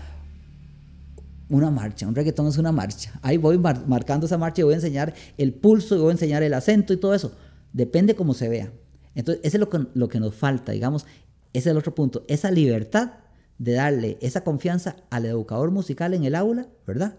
una 1.50 1.70
marcha. 1.70 2.08
Un 2.08 2.16
reggaetón 2.16 2.48
es 2.48 2.58
una 2.58 2.72
marcha. 2.72 3.12
Ahí 3.22 3.36
voy 3.36 3.58
marcando 3.58 4.26
esa 4.26 4.38
marcha 4.38 4.62
y 4.62 4.64
voy 4.64 4.72
a 4.72 4.78
enseñar 4.78 5.14
el 5.36 5.54
pulso 5.54 5.94
y 5.94 6.00
voy 6.00 6.08
a 6.08 6.12
enseñar 6.12 6.42
el 6.42 6.52
acento 6.52 6.92
y 6.92 6.96
todo 6.96 7.14
eso. 7.14 7.30
Depende 7.78 8.16
cómo 8.16 8.34
se 8.34 8.48
vea. 8.48 8.72
Entonces, 9.14 9.40
eso 9.44 9.56
es 9.56 9.60
lo 9.60 9.68
que, 9.68 9.86
lo 9.94 10.08
que 10.08 10.18
nos 10.18 10.34
falta, 10.34 10.72
digamos, 10.72 11.06
ese 11.52 11.68
es 11.68 11.72
el 11.72 11.76
otro 11.76 11.94
punto. 11.94 12.24
Esa 12.26 12.50
libertad 12.50 13.12
de 13.56 13.74
darle 13.74 14.18
esa 14.20 14.42
confianza 14.42 14.96
al 15.10 15.26
educador 15.26 15.70
musical 15.70 16.12
en 16.12 16.24
el 16.24 16.34
aula, 16.34 16.66
¿verdad? 16.88 17.18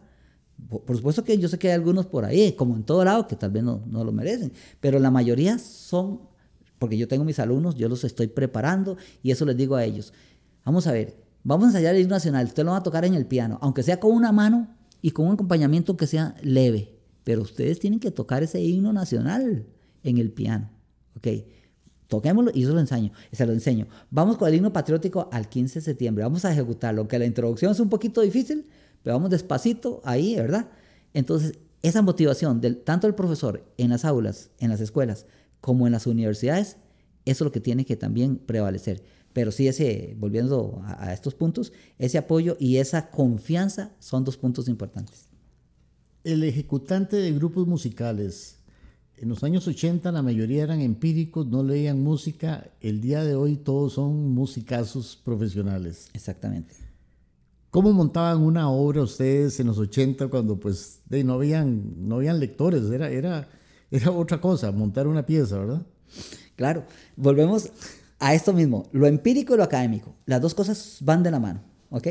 Por, 0.68 0.98
supuesto 0.98 1.24
que 1.24 1.38
yo 1.38 1.48
sé 1.48 1.58
que 1.58 1.70
hay 1.70 1.76
algunos 1.76 2.08
por 2.08 2.26
ahí, 2.26 2.52
como 2.58 2.76
en 2.76 2.84
todo 2.84 3.06
lado, 3.06 3.26
que 3.26 3.38
tal 3.38 3.52
vez 3.52 3.64
no, 3.64 3.84
no 3.88 4.04
lo 4.04 4.12
merecen, 4.12 4.52
pero 4.82 5.00
la 5.00 5.10
mayoría 5.10 5.58
son, 5.60 6.24
porque 6.78 6.98
yo 6.98 7.08
tengo 7.08 7.24
mis 7.24 7.40
alumnos, 7.40 7.76
yo 7.76 7.88
los 7.88 8.04
estoy 8.04 8.28
preparando 8.28 8.98
y 9.24 9.32
eso 9.32 9.46
les 9.46 9.56
digo 9.56 9.78
a 9.78 9.86
ellos. 9.86 10.12
Vamos 10.66 10.88
a 10.88 10.92
ver, 10.92 11.24
vamos 11.42 11.68
a 11.68 11.70
ensayar 11.70 11.96
el 11.96 12.02
himno 12.02 12.16
nacional, 12.16 12.48
usted 12.48 12.66
lo 12.66 12.72
va 12.72 12.78
a 12.78 12.84
tocar 12.84 13.06
en 13.06 13.14
el 13.14 13.26
piano, 13.26 13.60
aunque 13.62 13.82
sea 13.82 14.02
con 14.02 14.12
una 14.12 14.34
mano 14.34 14.68
y 15.02 15.12
con 15.12 15.28
un 15.28 15.36
acompañamiento 15.36 15.96
que 15.96 16.06
sea 16.06 16.36
leve, 16.44 17.00
pero 17.24 17.44
ustedes 17.44 17.80
tienen 17.80 18.02
que 18.02 18.12
tocar 18.12 18.44
ese 18.44 18.62
himno 18.62 18.92
nacional 18.92 19.66
en 20.04 20.18
el 20.18 20.32
piano, 20.32 20.70
¿ok? 21.18 21.28
Toquémoslo 22.08 22.52
y 22.54 22.64
eso 22.64 22.74
lo 22.74 22.80
enseño, 22.80 23.12
se 23.32 23.46
lo 23.46 23.54
enseño. 23.54 23.88
Vamos 24.10 24.38
con 24.38 24.48
el 24.48 24.56
himno 24.56 24.74
patriótico 24.74 25.30
al 25.32 25.48
15 25.48 25.80
de 25.80 25.86
septiembre, 25.86 26.24
vamos 26.24 26.44
a 26.44 26.52
ejecutarlo, 26.52 27.08
que 27.08 27.20
la 27.20 27.26
introducción 27.26 27.72
es 27.72 27.80
un 27.80 27.90
poquito 27.90 28.22
difícil, 28.22 28.66
pero 29.04 29.16
vamos 29.16 29.30
despacito 29.30 30.02
ahí, 30.04 30.36
¿verdad? 30.36 30.70
Entonces, 31.14 31.60
esa 31.82 32.02
motivación 32.02 32.62
del 32.62 32.78
tanto 32.78 33.08
el 33.08 33.16
profesor 33.16 33.64
en 33.78 33.92
las 33.92 34.06
aulas, 34.06 34.50
en 34.60 34.70
las 34.70 34.82
escuelas, 34.82 35.26
como 35.62 35.86
en 35.86 35.94
las 35.94 36.08
universidades, 36.08 36.78
eso 37.26 37.44
es 37.44 37.46
lo 37.46 37.52
que 37.52 37.60
tiene 37.60 37.86
que 37.86 37.96
también 37.96 38.38
prevalecer. 38.38 39.04
Pero 39.34 39.52
sí, 39.52 39.68
ese, 39.68 40.16
volviendo 40.18 40.82
a, 40.84 41.10
a 41.10 41.14
estos 41.14 41.36
puntos, 41.36 41.72
ese 42.00 42.18
apoyo 42.18 42.58
y 42.60 42.78
esa 42.78 43.12
confianza 43.12 43.92
son 44.00 44.24
dos 44.24 44.38
puntos 44.38 44.68
importantes. 44.68 45.28
El 46.24 46.44
ejecutante 46.44 47.18
de 47.18 47.32
grupos 47.32 47.68
musicales 47.68 48.59
en 49.22 49.30
los 49.30 49.44
años 49.44 49.68
80 49.68 50.12
la 50.12 50.22
mayoría 50.22 50.64
eran 50.64 50.82
empíricos, 50.82 51.48
no 51.48 51.64
leían 51.64 52.02
música. 52.02 52.72
El 52.80 53.02
día 53.02 53.24
de 53.24 53.36
hoy 53.36 53.58
todos 53.58 53.94
son 53.94 54.34
musicazos 54.34 55.20
profesionales. 55.24 56.10
Exactamente. 56.14 56.76
¿Cómo 57.70 57.92
montaban 57.94 58.42
una 58.42 58.70
obra 58.70 59.04
ustedes 59.04 59.60
en 59.60 59.68
los 59.68 59.78
80 59.78 60.28
cuando 60.28 60.60
pues 60.60 61.02
no, 61.10 61.34
habían, 61.34 62.08
no 62.08 62.16
habían 62.16 62.40
lectores? 62.40 62.90
Era, 62.90 63.10
era, 63.10 63.50
era 63.92 64.12
otra 64.12 64.42
cosa, 64.42 64.72
montar 64.72 65.08
una 65.08 65.26
pieza, 65.26 65.60
¿verdad? 65.60 65.86
Claro, 66.56 66.86
volvemos 67.16 67.70
a 68.20 68.34
esto 68.34 68.54
mismo, 68.54 68.88
lo 68.92 69.06
empírico 69.06 69.54
y 69.54 69.58
lo 69.58 69.64
académico. 69.64 70.16
Las 70.26 70.42
dos 70.42 70.56
cosas 70.56 70.98
van 71.02 71.22
de 71.24 71.32
la 71.32 71.40
mano, 71.40 71.62
¿ok? 71.90 72.08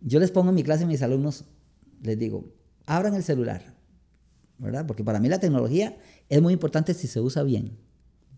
Yo 0.00 0.18
les 0.18 0.30
pongo 0.30 0.48
en 0.48 0.56
mi 0.56 0.62
clase 0.62 0.84
a 0.84 0.86
mis 0.86 1.02
alumnos, 1.02 1.44
les 2.02 2.18
digo, 2.18 2.44
abran 2.86 3.14
el 3.14 3.22
celular, 3.22 3.75
¿verdad? 4.58 4.86
Porque 4.86 5.04
para 5.04 5.20
mí 5.20 5.28
la 5.28 5.38
tecnología 5.38 5.96
es 6.28 6.42
muy 6.42 6.52
importante 6.52 6.94
si 6.94 7.06
se 7.06 7.20
usa 7.20 7.42
bien, 7.42 7.76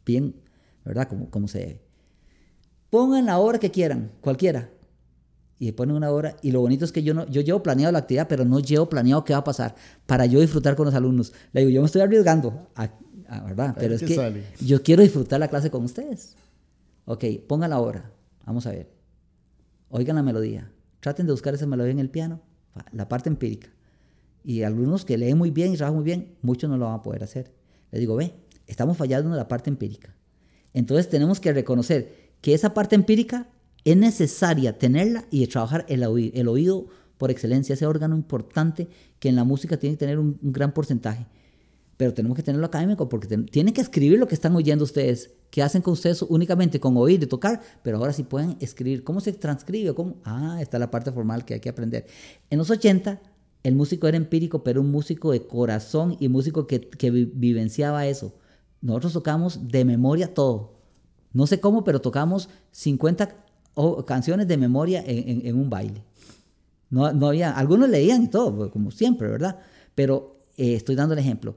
bien, 0.04 0.34
¿verdad? 0.84 1.08
Como, 1.08 1.30
como 1.30 1.48
se 1.48 1.58
debe. 1.58 1.82
Pongan 2.90 3.26
la 3.26 3.38
hora 3.38 3.58
que 3.58 3.70
quieran, 3.70 4.12
cualquiera, 4.20 4.70
y 5.58 5.72
ponen 5.72 5.96
una 5.96 6.10
hora. 6.10 6.36
Y 6.42 6.52
lo 6.52 6.60
bonito 6.60 6.84
es 6.84 6.92
que 6.92 7.02
yo 7.02 7.14
no, 7.14 7.26
yo 7.26 7.40
llevo 7.40 7.62
planeado 7.62 7.92
la 7.92 8.00
actividad, 8.00 8.28
pero 8.28 8.44
no 8.44 8.60
llevo 8.60 8.88
planeado 8.88 9.24
qué 9.24 9.32
va 9.32 9.40
a 9.40 9.44
pasar 9.44 9.74
para 10.06 10.26
yo 10.26 10.40
disfrutar 10.40 10.76
con 10.76 10.86
los 10.86 10.94
alumnos. 10.94 11.32
Le 11.52 11.60
digo, 11.60 11.70
yo 11.70 11.80
me 11.80 11.86
estoy 11.86 12.02
arriesgando, 12.02 12.68
¿verdad? 13.28 13.76
Pero 13.78 13.94
es 13.94 14.02
que 14.02 14.44
yo 14.60 14.82
quiero 14.82 15.02
disfrutar 15.02 15.40
la 15.40 15.48
clase 15.48 15.70
con 15.70 15.84
ustedes. 15.84 16.36
Ok, 17.04 17.24
pongan 17.46 17.70
la 17.70 17.80
hora, 17.80 18.12
vamos 18.44 18.66
a 18.66 18.70
ver. 18.70 18.90
Oigan 19.90 20.16
la 20.16 20.22
melodía, 20.22 20.70
traten 21.00 21.26
de 21.26 21.32
buscar 21.32 21.54
esa 21.54 21.66
melodía 21.66 21.92
en 21.92 21.98
el 21.98 22.10
piano, 22.10 22.42
la 22.92 23.08
parte 23.08 23.28
empírica. 23.28 23.68
Y 24.44 24.62
algunos 24.62 25.04
que 25.04 25.18
leen 25.18 25.38
muy 25.38 25.50
bien 25.50 25.72
y 25.72 25.76
trabajan 25.76 25.96
muy 25.96 26.04
bien, 26.04 26.36
muchos 26.42 26.70
no 26.70 26.76
lo 26.76 26.86
van 26.86 26.94
a 26.94 27.02
poder 27.02 27.22
hacer. 27.24 27.52
Le 27.90 27.98
digo, 27.98 28.16
ve, 28.16 28.34
estamos 28.66 28.96
fallando 28.96 29.30
en 29.30 29.36
la 29.36 29.48
parte 29.48 29.70
empírica. 29.70 30.14
Entonces 30.72 31.08
tenemos 31.08 31.40
que 31.40 31.52
reconocer 31.52 32.28
que 32.40 32.54
esa 32.54 32.74
parte 32.74 32.94
empírica 32.94 33.48
es 33.84 33.96
necesaria 33.96 34.78
tenerla 34.78 35.24
y 35.30 35.46
trabajar 35.46 35.84
el 35.88 36.04
oído, 36.04 36.32
el 36.34 36.48
oído 36.48 36.86
por 37.16 37.30
excelencia, 37.30 37.72
ese 37.74 37.86
órgano 37.86 38.16
importante 38.16 38.88
que 39.18 39.28
en 39.28 39.36
la 39.36 39.44
música 39.44 39.76
tiene 39.76 39.96
que 39.96 40.00
tener 40.00 40.18
un, 40.18 40.38
gran 40.40 40.72
porcentaje. 40.72 41.26
Pero 41.96 42.14
tenemos 42.14 42.36
que 42.36 42.44
tenerlo 42.44 42.66
académico 42.66 43.08
porque 43.08 43.26
tienen 43.26 43.74
que 43.74 43.80
escribir 43.80 44.20
lo 44.20 44.28
que 44.28 44.36
están 44.36 44.54
oyendo 44.54 44.84
ustedes, 44.84 45.32
que 45.50 45.62
hacen 45.62 45.82
con 45.82 45.94
ustedes 45.94 46.22
únicamente 46.22 46.78
con 46.78 46.96
oír 46.96 47.20
y 47.20 47.26
tocar, 47.26 47.60
pero 47.82 47.96
ahora 47.96 48.12
sí 48.12 48.22
pueden 48.22 48.56
escribir. 48.60 49.02
¿Cómo 49.02 49.20
se 49.20 49.32
transcribe? 49.32 49.92
¿Cómo? 49.94 50.18
Ah, 50.24 50.58
está 50.60 50.78
la 50.78 50.92
parte 50.92 51.10
formal 51.10 51.44
que 51.44 51.54
hay 51.54 51.60
que 51.60 51.68
aprender. 51.68 52.06
En 52.50 52.58
los 52.58 52.70
80, 52.70 53.20
el 53.68 53.76
músico 53.76 54.08
era 54.08 54.16
empírico, 54.16 54.64
pero 54.64 54.80
un 54.80 54.90
músico 54.90 55.32
de 55.32 55.46
corazón 55.46 56.16
y 56.18 56.28
músico 56.28 56.66
que, 56.66 56.88
vivenciaba 57.10 58.06
eso. 58.06 58.34
Nosotros 58.80 59.12
tocamos 59.12 59.68
de 59.68 59.84
memoria 59.84 60.34
todo. 60.34 60.74
No 61.32 61.46
sé 61.46 61.60
cómo, 61.60 61.84
pero 61.84 62.00
tocamos 62.00 62.48
50 62.72 63.44
canciones 64.06 64.48
de 64.48 64.56
memoria 64.56 65.04
en 65.06 65.54
un 65.56 65.70
baile. 65.70 66.02
No, 66.90 67.12
no 67.12 67.28
había, 67.28 67.50
algunos 67.50 67.88
leían 67.88 68.24
y 68.24 68.28
todo, 68.28 68.54
pues, 68.54 68.70
como 68.70 68.90
siempre, 68.90 69.28
¿verdad? 69.28 69.58
Pero 69.94 70.38
eh, 70.56 70.74
estoy 70.74 70.94
dando 70.94 71.14
el 71.14 71.20
ejemplo. 71.20 71.56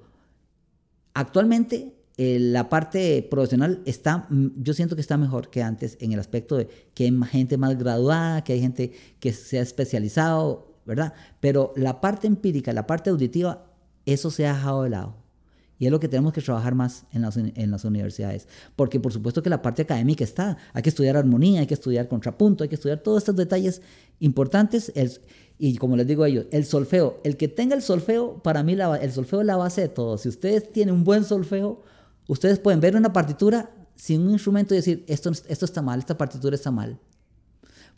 Actualmente 1.13 1.95
eh, 2.17 2.37
la 2.39 2.69
parte 2.69 3.25
profesional 3.29 3.81
está, 3.85 4.27
mm, 4.29 4.61
yo 4.61 4.73
siento 4.73 4.95
que 4.95 5.01
está 5.01 5.17
mejor 5.17 5.49
que 5.49 5.63
antes 5.63 5.97
en 6.01 6.11
el 6.11 6.19
aspecto 6.19 6.57
de 6.57 6.67
que 6.93 7.05
hay 7.05 7.19
gente 7.29 7.57
más 7.57 7.77
graduada, 7.77 8.43
que 8.43 8.53
hay 8.53 8.61
gente 8.61 8.91
que 9.19 9.31
se 9.31 9.59
ha 9.59 9.61
especializado, 9.61 10.70
¿verdad? 10.85 11.13
Pero 11.39 11.73
la 11.75 12.01
parte 12.01 12.27
empírica, 12.27 12.73
la 12.73 12.87
parte 12.87 13.09
auditiva, 13.09 13.65
eso 14.05 14.31
se 14.31 14.47
ha 14.47 14.53
dejado 14.53 14.83
de 14.83 14.89
lado. 14.89 15.15
Y 15.79 15.87
es 15.87 15.91
lo 15.91 15.99
que 15.99 16.07
tenemos 16.07 16.31
que 16.31 16.41
trabajar 16.41 16.75
más 16.75 17.05
en 17.11 17.23
las, 17.23 17.85
universidades. 17.85 18.47
Porque 18.75 18.99
por 18.99 19.11
supuesto 19.11 19.41
que 19.41 19.49
la 19.49 19.63
parte 19.63 19.81
académica 19.81 20.23
está. 20.23 20.57
Hay 20.73 20.83
que 20.83 20.89
estudiar 20.89 21.17
armonía, 21.17 21.61
hay 21.61 21.65
que 21.65 21.73
estudiar 21.73 22.07
contrapunto, 22.07 22.63
hay 22.63 22.69
que 22.69 22.75
estudiar 22.75 22.99
todos 22.99 23.17
estos 23.23 23.35
detalles 23.35 23.81
importantes. 24.19 24.91
y 25.57 25.77
como 25.77 25.95
les 25.95 26.05
digo 26.05 26.23
a 26.23 26.29
ellos, 26.29 26.45
el 26.51 26.65
solfeo. 26.65 27.19
El 27.23 27.35
que 27.35 27.47
tenga 27.47 27.75
el 27.75 27.81
solfeo, 27.81 28.43
para 28.43 28.61
mí 28.61 28.73
el 28.73 29.11
solfeo 29.11 29.41
es 29.41 29.47
la 29.47 29.57
base 29.57 29.81
de 29.81 29.89
todo. 29.89 30.19
Si 30.19 30.29
ustedes 30.29 30.71
tienen 30.71 30.93
un 30.93 31.03
buen 31.03 31.23
solfeo, 31.23 31.81
ustedes 32.27 32.59
pueden 32.59 32.79
ver 32.79 32.95
una 32.95 33.11
partitura 33.11 33.71
sin 33.95 34.21
un 34.21 34.33
instrumento 34.33 34.75
y 34.75 34.77
decir, 34.77 35.03
esto 35.07 35.31
está 35.49 35.81
mal, 35.81 35.97
esta 35.97 36.15
partitura 36.15 36.55
está 36.55 36.69
mal 36.69 36.99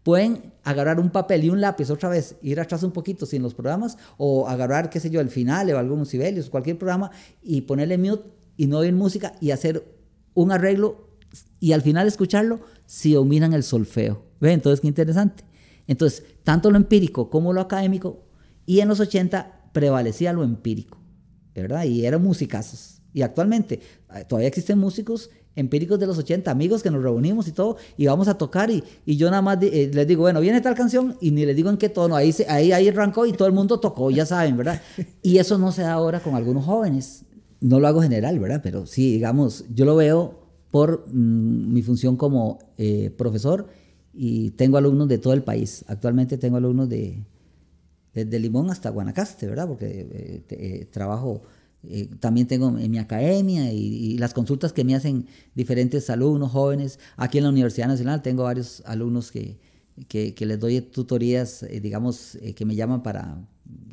pueden 0.04 0.54
agarrar 0.64 1.00
un 1.00 1.10
papel 1.10 1.46
y 1.46 1.50
un 1.50 1.62
lápiz 1.62 1.90
otra 1.90 2.10
vez, 2.10 2.36
ir 2.42 2.60
atrás 2.60 2.84
un 2.84 2.92
poquito 2.92 3.26
sin 3.26 3.42
los 3.42 3.54
programas, 3.54 3.98
o 4.18 4.48
agarrar, 4.48 4.90
qué 4.90 5.00
sé 5.00 5.10
yo, 5.10 5.22
el 5.22 5.30
final 5.30 5.72
o 5.72 5.78
algunos 5.78 6.10
Sibelius, 6.10 6.50
cualquier 6.50 6.78
programa, 6.78 7.12
y 7.42 7.62
ponerle 7.62 7.98
mute 7.98 8.30
y 8.58 8.68
no 8.68 8.80
oír 8.80 8.94
música 8.94 9.34
y 9.42 9.52
hacer 9.52 9.84
un 10.34 10.52
arreglo 10.52 11.10
y 11.60 11.72
al 11.72 11.82
final 11.82 12.08
escucharlo 12.08 12.60
si 12.86 13.14
dominan 13.14 13.54
el 13.54 13.64
solfeo. 13.64 14.26
¿Ve? 14.40 14.52
Entonces, 14.52 14.82
qué 14.82 14.88
interesante. 14.88 15.44
Entonces, 15.88 16.24
tanto 16.44 16.70
lo 16.70 16.78
empírico 16.78 17.30
como 17.30 17.54
lo 17.54 17.62
académico, 17.62 18.24
y 18.66 18.80
en 18.80 18.88
los 18.88 19.00
80 19.00 19.70
prevalecía 19.74 20.34
lo 20.34 20.44
empírico, 20.44 20.98
¿verdad? 21.54 21.84
Y 21.84 22.06
eran 22.06 22.24
musicazos. 22.24 23.02
Y 23.14 23.22
actualmente 23.22 23.82
eh, 24.16 24.26
todavía 24.28 24.48
existen 24.48 24.80
músicos 24.80 25.30
empíricos 25.56 26.00
de 26.00 26.08
los 26.08 26.18
80, 26.18 26.50
amigos 26.50 26.82
que 26.82 26.90
nos 26.90 27.04
reunimos 27.04 27.48
y 27.48 27.52
todo, 27.52 27.78
y 27.98 28.06
vamos 28.08 28.28
a 28.28 28.38
tocar 28.38 28.72
y, 28.72 28.84
y 29.06 29.18
yo 29.18 29.30
nada 29.30 29.42
más 29.42 29.58
eh, 29.62 29.92
les 29.94 30.08
digo, 30.08 30.22
bueno, 30.22 30.42
viene 30.42 30.62
tal 30.62 30.76
canción 30.76 31.16
y 31.22 31.32
ni 31.32 31.46
les 31.46 31.56
digo 31.56 31.70
en 31.70 31.78
qué 31.78 31.90
tono, 31.90 32.16
ahí, 32.16 32.32
se, 32.32 32.50
ahí, 32.50 32.72
ahí 32.72 32.88
arrancó 32.88 33.26
y 33.26 33.34
todo 33.34 33.48
el 33.48 33.54
mundo 33.54 33.80
tocó, 33.80 34.10
ya 34.12 34.26
saben, 34.26 34.58
¿verdad? 34.58 34.82
Y 35.22 35.38
eso 35.38 35.58
no 35.58 35.72
se 35.72 35.84
da 35.84 35.94
ahora 35.94 36.20
con 36.20 36.36
algunos 36.36 36.66
jóvenes, 36.66 37.26
no 37.62 37.80
lo 37.80 37.88
hago 37.88 38.02
general, 38.02 38.40
¿verdad? 38.40 38.62
Pero 38.64 38.86
sí, 38.86 39.14
digamos, 39.14 39.66
yo 39.74 39.86
lo 39.86 39.96
veo 39.96 40.40
por 40.72 41.06
mm, 41.08 41.74
mi 41.74 41.82
función 41.82 42.18
como 42.18 42.60
eh, 42.78 43.14
profesor 43.18 43.68
y 44.14 44.52
tengo 44.52 44.78
alumnos 44.78 45.08
de 45.08 45.18
todo 45.18 45.34
el 45.34 45.44
país, 45.44 45.86
actualmente 45.88 46.38
tengo 46.38 46.58
alumnos 46.58 46.90
de, 46.90 47.24
desde 48.14 48.40
Limón 48.40 48.70
hasta 48.70 48.90
Guanacaste, 48.90 49.48
¿verdad? 49.48 49.68
Porque 49.68 50.44
eh, 50.50 50.88
trabajo 50.92 51.42
eh, 51.86 52.10
también 52.20 52.48
tengo 52.48 52.78
en 52.78 52.90
mi 52.90 52.98
academia 52.98 53.72
y, 53.74 54.18
las 54.18 54.34
consultas 54.34 54.72
que 54.72 54.84
me 54.84 54.96
hacen 54.96 55.28
diferentes 55.54 56.10
alumnos 56.10 56.52
jóvenes. 56.52 57.00
Aquí 57.18 57.40
en 57.40 57.44
la 57.44 57.50
Universidad 57.50 57.88
Nacional 57.88 58.22
tengo 58.22 58.44
varios 58.44 58.82
alumnos 58.86 59.32
que, 59.32 59.58
que, 60.08 60.46
les 60.46 60.60
doy 60.60 60.80
tutorías, 60.82 61.64
eh, 61.64 61.80
digamos, 61.82 62.36
eh, 62.36 62.54
que 62.54 62.66
me 62.66 62.76
llaman 62.76 63.04
para 63.04 63.38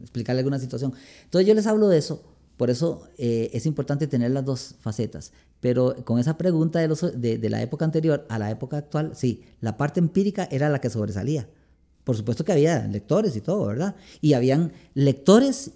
explicarle 0.00 0.40
alguna 0.40 0.58
situación. 0.58 0.92
Entonces 1.24 1.48
yo 1.48 1.54
les 1.54 1.66
hablo 1.66 1.88
de 1.88 1.98
eso. 1.98 2.22
Por 2.56 2.68
eso 2.68 3.08
es 3.16 3.64
importante 3.64 4.06
tener 4.06 4.32
las 4.32 4.44
dos 4.44 4.74
facetas. 4.80 5.32
Pero 5.60 5.96
con 6.04 6.18
esa 6.18 6.36
pregunta 6.36 6.78
de, 6.78 6.88
los, 6.88 7.00
de, 7.00 7.38
de 7.38 7.48
la 7.48 7.62
época 7.62 7.86
anterior 7.86 8.26
a 8.28 8.38
la 8.38 8.50
época 8.50 8.76
actual, 8.76 9.12
sí, 9.14 9.44
la 9.62 9.78
parte 9.78 9.98
empírica 9.98 10.46
era 10.50 10.68
la 10.68 10.78
que 10.78 10.90
sobresalía. 10.90 11.48
Por 12.04 12.16
supuesto 12.16 12.44
que 12.44 12.52
había 12.52 12.86
lectores 12.86 13.34
y 13.34 13.40
todo, 13.40 13.66
¿verdad? 13.66 13.96
Y 14.20 14.34
habían 14.34 14.72
lectores 14.92 15.70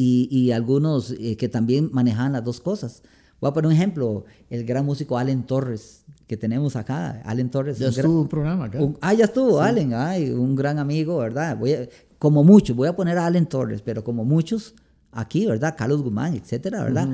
y, 0.00 0.52
algunos 0.52 1.10
eh, 1.10 1.36
que 1.36 1.48
también 1.48 1.90
manejaban 1.92 2.32
las 2.32 2.44
dos 2.44 2.60
cosas. 2.60 3.02
Voy 3.40 3.50
a 3.50 3.52
poner 3.52 3.66
un 3.66 3.74
ejemplo, 3.74 4.24
el 4.48 4.64
gran 4.64 4.86
músico 4.86 5.18
Allen 5.18 5.44
Torres, 5.44 6.04
que 6.28 6.36
tenemos 6.36 6.76
acá. 6.76 7.20
Allen 7.24 7.50
Torres. 7.50 7.78
Ya 7.78 7.88
estuvo 7.88 8.20
un 8.22 8.28
programa 8.28 8.66
acá. 8.66 8.78
ah, 9.00 9.14
ya 9.14 9.24
estuvo, 9.24 9.60
Allen, 9.60 9.94
ay, 9.94 10.30
un 10.30 10.54
gran 10.54 10.78
amigo, 10.78 11.18
¿verdad? 11.18 11.56
Voy 11.56 11.88
como 12.18 12.44
muchos, 12.44 12.76
voy 12.76 12.86
a 12.88 12.94
poner 12.94 13.18
a 13.18 13.26
Allen 13.26 13.46
Torres, 13.46 13.82
pero 13.82 14.04
como 14.04 14.24
muchos 14.24 14.74
aquí, 15.10 15.46
¿verdad? 15.46 15.74
Carlos 15.76 16.02
Guzmán, 16.02 16.34
etcétera, 16.34 16.84
¿verdad? 16.84 17.08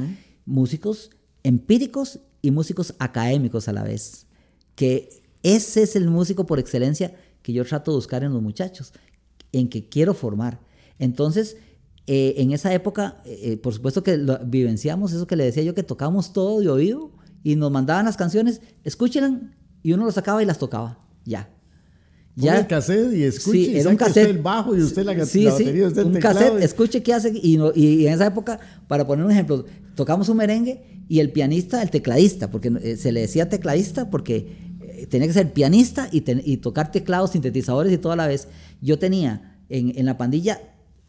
Músicos 0.45 1.11
empíricos 1.43 2.21
y 2.43 2.51
músicos 2.51 2.95
académicos 2.99 3.69
a 3.69 3.73
la 3.73 3.83
vez. 3.83 4.27
Que 4.75 5.23
ese 5.43 5.83
es 5.83 5.97
el 5.97 6.09
músico 6.11 6.45
por 6.45 6.59
excelencia 6.59 7.15
que 7.43 7.55
yo 7.55 7.65
trato 7.65 7.93
de 7.93 7.97
buscar 7.97 8.25
en 8.25 8.33
los 8.33 8.43
muchachos, 8.43 8.93
en 9.53 9.69
que 9.69 9.89
quiero 9.89 10.13
formar. 10.13 10.61
Entonces, 10.99 11.57
eh, 12.07 12.35
en 12.37 12.53
esa 12.53 12.75
época, 12.75 13.23
eh, 13.25 13.41
eh, 13.43 13.57
por 13.57 13.73
supuesto 13.73 14.03
que 14.03 14.21
vivenciamos 14.45 15.13
eso 15.13 15.27
que 15.27 15.37
le 15.37 15.45
decía 15.45 15.63
yo, 15.63 15.75
que 15.75 15.83
tocábamos 15.83 16.35
todo 16.35 16.61
de 16.61 16.69
oído 16.69 17.13
y 17.43 17.57
nos 17.57 17.71
mandaban 17.71 18.05
las 18.05 18.19
canciones, 18.19 18.61
escúchenlas 18.85 19.41
y 19.83 19.95
uno 19.95 20.05
las 20.05 20.15
sacaba 20.15 20.43
y 20.43 20.47
las 20.47 20.59
tocaba, 20.59 20.99
ya. 21.25 21.51
Ya 22.37 22.59
el 22.59 22.67
cassette 22.67 23.15
y 23.15 23.23
escuche 23.23 23.59
sí, 23.59 23.79
era 23.79 23.89
un 23.89 23.97
cassette, 23.97 24.29
el 24.29 24.39
bajo 24.39 24.77
y 24.77 24.83
usted 24.83 25.05
la, 25.05 25.25
sí, 25.25 25.45
batería, 25.45 25.87
usted 25.87 26.05
un 26.05 26.15
cassette, 26.15 26.61
escuche 26.63 27.03
qué 27.03 27.15
hace 27.15 27.31
y, 27.31 27.59
y, 27.77 28.07
en 28.07 28.13
esa 28.13 28.27
época, 28.27 28.59
para 28.89 29.07
poner 29.07 29.25
un 29.25 29.31
ejemplo, 29.31 29.65
tocamos 29.95 30.29
un 30.29 30.39
merengue 30.39 31.05
y 31.09 31.21
el 31.21 31.31
pianista, 31.31 31.81
el 31.81 31.91
tecladista, 31.91 32.51
porque 32.51 32.97
se 32.97 33.13
le 33.13 33.21
decía 33.21 33.49
tecladista 33.49 34.11
porque 34.11 34.49
tenía 35.09 35.29
que 35.29 35.33
ser 35.33 35.53
pianista 35.53 36.09
y, 36.11 36.25
y 36.51 36.57
tocar 36.57 36.91
teclados, 36.91 37.31
sintetizadores 37.31 37.93
y 37.93 37.99
toda 37.99 38.17
la 38.17 38.27
vez. 38.27 38.49
Yo 38.83 38.99
tenía 38.99 39.57
en, 39.69 39.97
en 39.97 40.05
la 40.05 40.19
pandilla 40.19 40.61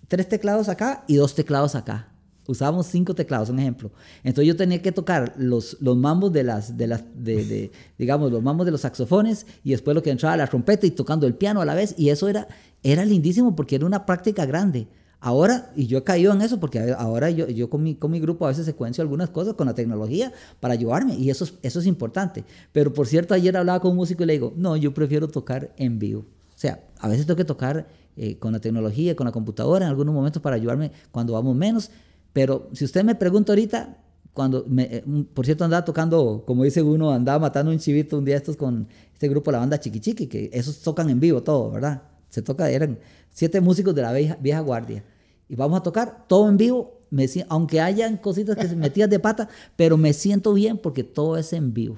tres 0.08 0.28
teclados 0.30 0.70
acá 0.70 1.04
y 1.08 1.16
dos 1.16 1.36
teclados 1.36 1.76
acá. 1.76 2.12
Usábamos 2.48 2.86
cinco 2.88 3.16
teclados, 3.16 3.50
un 3.50 3.58
ejemplo. 3.60 3.92
Entonces 4.24 4.48
yo 4.48 4.56
tenía 4.56 4.82
que 4.82 4.92
tocar 4.92 5.34
los, 5.38 5.78
los 5.80 5.98
mambos 5.98 6.32
de 6.32 6.44
las, 6.44 6.78
de 6.78 6.88
las, 6.88 7.04
de, 7.16 7.72
digamos, 7.98 8.32
los 8.32 8.44
mambos 8.44 8.66
de 8.68 8.72
los 8.72 8.82
saxofones 8.82 9.48
y 9.64 9.72
después 9.72 9.96
lo 9.96 10.04
que 10.04 10.12
entraba 10.12 10.38
la 10.38 10.48
trompeta 10.48 10.86
y 10.86 10.92
tocando 10.92 11.26
el 11.26 11.34
piano 11.34 11.62
a 11.62 11.66
la 11.66 11.74
vez. 11.74 11.96
Y 11.98 12.10
eso 12.10 12.28
era, 12.28 12.48
era 12.84 13.04
lindísimo 13.04 13.56
porque 13.56 13.76
era 13.76 13.86
una 13.86 14.06
práctica 14.06 14.46
grande. 14.46 14.88
Ahora, 15.20 15.72
y 15.76 15.88
yo 15.88 15.98
he 15.98 16.04
caído 16.04 16.34
en 16.34 16.42
eso 16.42 16.60
porque 16.60 16.94
ahora 16.96 17.32
yo, 17.32 17.48
yo 17.48 17.68
con, 17.68 17.82
mi, 17.82 17.96
con 17.96 18.12
mi 18.12 18.20
grupo 18.20 18.46
a 18.46 18.50
veces 18.50 18.66
secuencio 18.66 19.02
algunas 19.02 19.32
cosas 19.32 19.56
con 19.56 19.66
la 19.66 19.74
tecnología 19.74 20.32
para 20.60 20.76
ayudarme 20.76 21.16
y 21.16 21.32
eso 21.32 21.46
es, 21.46 21.56
eso 21.64 21.80
es 21.80 21.88
importante. 21.88 22.44
Pero 22.72 22.94
por 22.94 23.08
cierto, 23.08 23.34
ayer 23.34 23.58
hablaba 23.58 23.80
con 23.80 23.92
un 23.92 23.98
músico 23.98 24.22
y 24.22 24.28
le 24.28 24.34
digo, 24.34 24.54
no, 24.56 24.78
yo 24.78 24.94
prefiero 24.94 25.28
tocar 25.28 25.74
en 25.78 25.98
vivo. 25.98 26.26
O 26.56 26.58
sea, 26.58 26.84
a 27.00 27.08
veces 27.08 27.26
tengo 27.26 27.38
que 27.38 27.46
tocar 27.46 27.88
eh, 28.18 28.38
con 28.38 28.54
la 28.54 28.60
tecnología, 28.60 29.16
con 29.16 29.26
la 29.26 29.32
computadora 29.32 29.86
en 29.86 29.90
algunos 29.90 30.14
momentos 30.14 30.42
para 30.42 30.56
ayudarme 30.56 30.92
cuando 31.12 31.34
vamos 31.34 31.56
menos. 31.56 31.92
Pero 32.34 32.70
si 32.74 32.86
usted 32.86 33.04
me 33.04 33.16
pregunta 33.16 33.52
ahorita, 33.52 33.98
cuando, 34.34 34.66
me, 34.68 34.84
eh, 34.84 35.04
por 35.34 35.46
cierto, 35.46 35.64
andaba 35.64 35.86
tocando, 35.86 36.44
como 36.46 36.64
dice 36.64 36.82
uno, 36.82 37.12
andaba 37.12 37.40
matando 37.40 37.72
un 37.72 37.80
chivito 37.80 38.18
un 38.18 38.26
día 38.26 38.36
estos 38.36 38.58
con 38.58 38.88
este 39.14 39.30
grupo, 39.30 39.52
la 39.52 39.60
banda 39.60 39.80
Chiqui 39.80 40.02
Chiqui, 40.02 40.28
que 40.28 40.50
esos 40.54 40.82
tocan 40.82 41.10
en 41.10 41.20
vivo 41.20 41.42
todo, 41.42 41.72
¿verdad? 41.72 42.04
Se 42.30 42.42
toca, 42.42 42.70
eran 42.70 43.00
siete 43.32 43.62
músicos 43.62 43.96
de 43.96 44.02
la 44.02 44.12
vieja, 44.12 44.38
vieja 44.42 44.60
guardia. 44.60 45.04
Y 45.48 45.56
vamos 45.56 45.80
a 45.80 45.84
tocar 45.84 46.26
todo 46.28 46.50
en 46.50 46.58
vivo, 46.58 47.00
me, 47.10 47.28
aunque 47.48 47.80
hayan 47.80 48.18
cositas 48.18 48.58
que 48.58 48.68
se 48.68 48.76
metían 48.76 49.10
de 49.10 49.20
pata, 49.20 49.48
pero 49.78 49.96
me 49.96 50.12
siento 50.12 50.54
bien 50.54 50.78
porque 50.78 51.04
todo 51.04 51.38
es 51.38 51.54
en 51.54 51.74
vivo, 51.74 51.98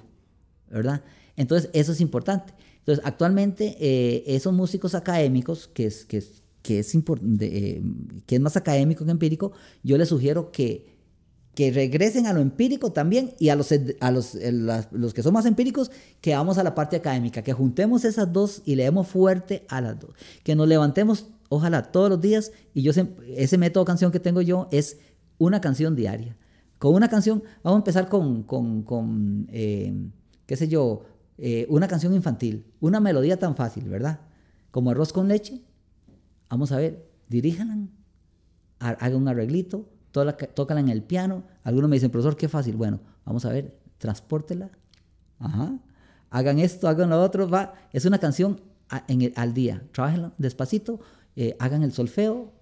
¿verdad? 0.70 1.02
Entonces, 1.36 1.72
eso 1.74 1.92
es 1.92 2.02
importante. 2.02 2.54
Entonces, 2.88 3.06
actualmente, 3.06 3.76
eh, 3.82 4.24
esos 4.28 4.54
músicos 4.54 4.96
académicos, 4.96 5.68
que 5.68 5.88
es, 5.88 6.06
que 6.06 6.20
es, 6.20 6.42
que 6.62 6.80
es, 6.80 6.96
eh, 6.96 7.82
que 8.26 8.36
es 8.36 8.42
más 8.42 8.56
académico 8.56 9.04
que 9.04 9.12
empírico, 9.12 9.52
yo 9.84 9.98
les 9.98 10.08
sugiero 10.08 10.54
que, 10.54 10.86
que 11.54 11.70
regresen 11.72 12.28
a 12.28 12.34
lo 12.34 12.40
empírico 12.40 12.94
también 12.94 13.34
y 13.40 13.50
a 13.50 13.58
los, 13.58 13.74
a 14.00 14.12
los, 14.12 14.36
eh, 14.36 14.54
los 14.54 15.14
que 15.14 15.22
son 15.22 15.34
más 15.34 15.46
empíricos, 15.46 15.92
que 16.22 16.34
vamos 16.34 16.58
a 16.60 16.64
la 16.64 16.76
parte 16.76 16.96
académica, 16.96 17.42
que 17.42 17.52
juntemos 17.52 18.06
esas 18.06 18.32
dos 18.32 18.62
y 18.64 18.76
leemos 18.76 19.10
fuerte 19.10 19.66
a 19.68 19.82
las 19.82 20.00
dos, 20.00 20.12
que 20.46 20.56
nos 20.56 20.70
levantemos, 20.70 21.28
ojalá, 21.50 21.92
todos 21.92 22.10
los 22.10 22.22
días, 22.22 22.54
y 22.74 22.84
yo 22.84 22.94
ese 23.36 23.58
método 23.58 23.84
canción 23.84 24.14
que 24.14 24.22
tengo 24.22 24.42
yo 24.42 24.70
es 24.72 24.98
una 25.40 25.60
canción 25.60 25.94
diaria. 25.94 26.38
con 26.78 26.96
una 26.96 27.10
canción, 27.10 27.44
vamos 27.64 27.80
a 27.80 27.82
empezar 27.82 28.08
con, 28.08 28.44
con, 28.44 28.84
con 28.84 29.46
qué 29.48 30.56
sé 30.56 30.70
yo, 30.70 31.04
eh, 31.38 31.66
una 31.70 31.88
canción 31.88 32.14
infantil, 32.14 32.66
una 32.80 33.00
melodía 33.00 33.38
tan 33.38 33.56
fácil, 33.56 33.88
¿verdad? 33.90 34.22
Como 34.72 34.92
arroz 34.92 35.14
con 35.14 35.28
leche. 35.28 35.62
Vamos 36.50 36.72
a 36.72 36.78
ver, 36.78 37.10
diríjanla, 37.28 37.88
hagan 38.80 39.16
un 39.16 39.28
arreglito, 39.28 39.90
tócala 40.12 40.80
en 40.80 40.90
el 40.90 41.04
piano. 41.04 41.44
Algunos 41.64 41.90
me 41.90 41.96
dicen, 41.96 42.12
profesor, 42.12 42.38
qué 42.38 42.48
fácil. 42.48 42.76
Bueno, 42.76 43.00
vamos 43.26 43.46
a 43.46 43.50
ver, 43.50 43.78
transpórtela. 43.98 44.72
Ajá. 45.40 45.78
Hagan 46.30 46.60
esto, 46.60 46.88
hagan 46.88 47.10
lo 47.10 47.22
otro. 47.22 47.50
Va. 47.50 47.74
Es 47.94 48.06
una 48.06 48.18
canción 48.18 48.62
en 49.08 49.34
al 49.36 49.54
día. 49.54 49.84
Trabajenla 49.92 50.34
despacito, 50.38 51.00
eh, 51.36 51.56
hagan 51.60 51.84
el 51.84 51.92
solfeo, 51.92 52.54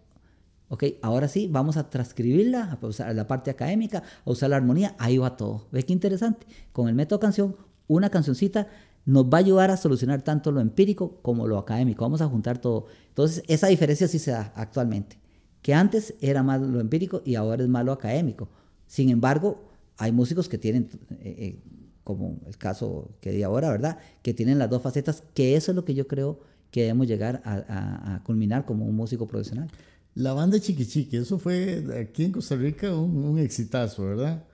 Ok, 0.67 0.83
ahora 1.03 1.27
sí, 1.27 1.47
vamos 1.47 1.77
a 1.77 1.89
transcribirla, 1.91 2.79
a 2.81 2.85
usar 2.87 3.13
la 3.15 3.27
parte 3.27 3.51
académica, 3.51 4.01
a 4.25 4.31
usar 4.31 4.49
la 4.49 4.55
armonía, 4.55 4.95
ahí 4.97 5.17
va 5.17 5.37
todo. 5.37 5.67
¿Ves 5.71 5.85
qué 5.85 5.93
interesante? 5.93 6.47
Con 6.71 6.89
el 6.89 6.95
método 6.95 7.19
canción, 7.19 7.55
una 7.87 8.09
cancioncita 8.09 8.67
nos 9.05 9.25
va 9.25 9.37
a 9.37 9.41
ayudar 9.41 9.71
a 9.71 9.77
solucionar 9.77 10.23
tanto 10.23 10.51
lo 10.51 10.61
empírico 10.61 11.19
como 11.21 11.47
lo 11.47 11.57
académico. 11.57 12.03
Vamos 12.03 12.21
a 12.21 12.27
juntar 12.27 12.59
todo. 12.59 12.87
Entonces, 13.09 13.43
esa 13.47 13.67
diferencia 13.67 14.07
sí 14.07 14.19
se 14.19 14.31
da 14.31 14.51
actualmente. 14.55 15.17
Que 15.61 15.73
antes 15.73 16.15
era 16.21 16.43
más 16.43 16.61
lo 16.61 16.79
empírico 16.79 17.21
y 17.23 17.35
ahora 17.35 17.63
es 17.63 17.69
más 17.69 17.85
lo 17.85 17.91
académico. 17.91 18.49
Sin 18.87 19.09
embargo, 19.09 19.69
hay 19.97 20.11
músicos 20.11 20.49
que 20.49 20.57
tienen, 20.57 20.89
eh, 21.11 21.35
eh, 21.37 21.63
como 22.03 22.39
el 22.47 22.57
caso 22.57 23.11
que 23.21 23.31
di 23.31 23.43
ahora, 23.43 23.69
¿verdad? 23.69 23.99
Que 24.21 24.33
tienen 24.33 24.59
las 24.59 24.69
dos 24.69 24.81
facetas, 24.81 25.23
que 25.33 25.55
eso 25.55 25.71
es 25.71 25.75
lo 25.75 25.85
que 25.85 25.93
yo 25.93 26.07
creo 26.07 26.39
que 26.71 26.81
debemos 26.81 27.07
llegar 27.07 27.41
a 27.45 28.21
culminar 28.25 28.65
como 28.65 28.85
un 28.85 28.95
músico 28.95 29.27
profesional. 29.27 29.69
La 30.15 30.31
banda 30.31 30.57
Chiqui 30.57 30.85
Chiqui, 30.85 31.17
eso 31.17 31.37
fue 31.37 31.83
aquí 32.01 32.23
en 32.23 32.31
Costa 32.31 32.55
Rica 32.55 32.95
un, 32.95 33.37
exitazo, 33.37 34.05
¿verdad? 34.05 34.45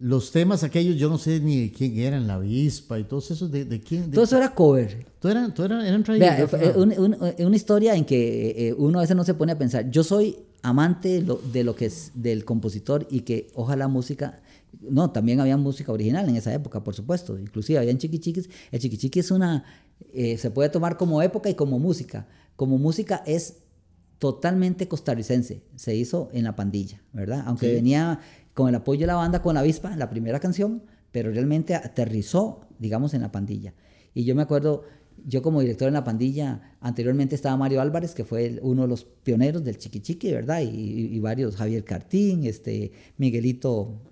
Los 0.00 0.30
temas 0.30 0.62
aquellos, 0.62 0.96
yo 0.96 1.08
no 1.08 1.18
sé 1.18 1.40
ni 1.40 1.60
de 1.60 1.72
quién 1.72 1.98
eran, 1.98 2.26
la 2.26 2.34
avispa 2.34 2.98
y 3.00 3.04
todos 3.04 3.32
esos, 3.32 3.50
¿de, 3.50 3.64
de 3.64 3.80
quién? 3.80 4.10
todo 4.12 4.24
eso 4.24 4.36
era 4.36 4.54
cover. 4.54 5.04
Todo 5.18 5.32
eran, 5.32 5.52
todo 5.52 5.66
eran, 5.66 5.84
eran 5.84 6.04
Vea, 6.04 6.46
una 7.38 7.56
historia 7.56 7.96
en 7.96 8.04
que 8.04 8.68
eh, 8.68 8.74
uno 8.74 8.98
a 8.98 9.02
veces 9.02 9.16
no 9.16 9.24
se 9.24 9.34
pone 9.34 9.52
a 9.52 9.58
pensar. 9.58 9.90
Yo 9.90 10.04
soy 10.04 10.36
amante 10.62 11.24
de 11.52 11.64
lo, 11.64 11.74
que 11.74 11.86
es 11.86 12.12
del 12.14 12.44
compositor 12.44 13.06
y 13.10 13.20
que 13.20 13.48
ojalá 13.54 13.88
música... 13.88 14.40
No, 14.80 15.10
también 15.10 15.40
había 15.40 15.56
música 15.56 15.90
original 15.90 16.28
en 16.28 16.36
esa 16.36 16.52
época, 16.52 16.84
por 16.84 16.94
supuesto. 16.94 17.38
Inclusive 17.38 17.78
habían 17.78 17.98
Chiqui 17.98 18.18
Chiquis. 18.18 18.48
El 18.70 18.80
Chiqui 18.80 18.98
Chiqui 18.98 19.20
es 19.20 19.30
una... 19.30 19.64
Eh, 20.12 20.36
se 20.36 20.50
puede 20.50 20.68
tomar 20.68 20.96
como 20.96 21.22
época 21.22 21.48
y 21.48 21.54
como 21.54 21.78
música. 21.78 22.28
Como 22.54 22.78
música 22.78 23.22
es 23.26 23.56
totalmente 24.18 24.86
costarricense. 24.86 25.62
Se 25.76 25.96
hizo 25.96 26.28
en 26.32 26.44
la 26.44 26.54
pandilla, 26.54 27.02
¿verdad? 27.12 27.44
Aunque 27.46 27.72
venía 27.72 28.20
con 28.58 28.68
el 28.68 28.74
apoyo 28.74 29.02
de 29.02 29.06
la 29.06 29.14
banda 29.14 29.40
con 29.40 29.54
la 29.54 29.60
avispa, 29.60 29.94
la 29.94 30.10
primera 30.10 30.40
canción, 30.40 30.82
pero 31.12 31.30
realmente 31.30 31.76
aterrizó, 31.76 32.62
digamos, 32.80 33.14
en 33.14 33.22
la 33.22 33.30
pandilla. 33.30 33.72
Y 34.14 34.24
yo 34.24 34.34
me 34.34 34.42
acuerdo, 34.42 34.82
yo 35.24 35.42
como 35.42 35.60
director 35.60 35.86
en 35.86 35.94
la 35.94 36.02
pandilla, 36.02 36.74
anteriormente 36.80 37.36
estaba 37.36 37.56
Mario 37.56 37.80
Álvarez, 37.80 38.16
que 38.16 38.24
fue 38.24 38.58
uno 38.62 38.82
de 38.82 38.88
los 38.88 39.04
pioneros 39.04 39.62
del 39.62 39.78
Chiqui 39.78 40.00
Chiqui, 40.00 40.32
¿verdad? 40.32 40.60
Y, 40.60 41.16
varios, 41.20 41.54
Javier 41.54 41.84
Cartín, 41.84 42.42
este, 42.46 42.90
Miguelito 43.16 44.02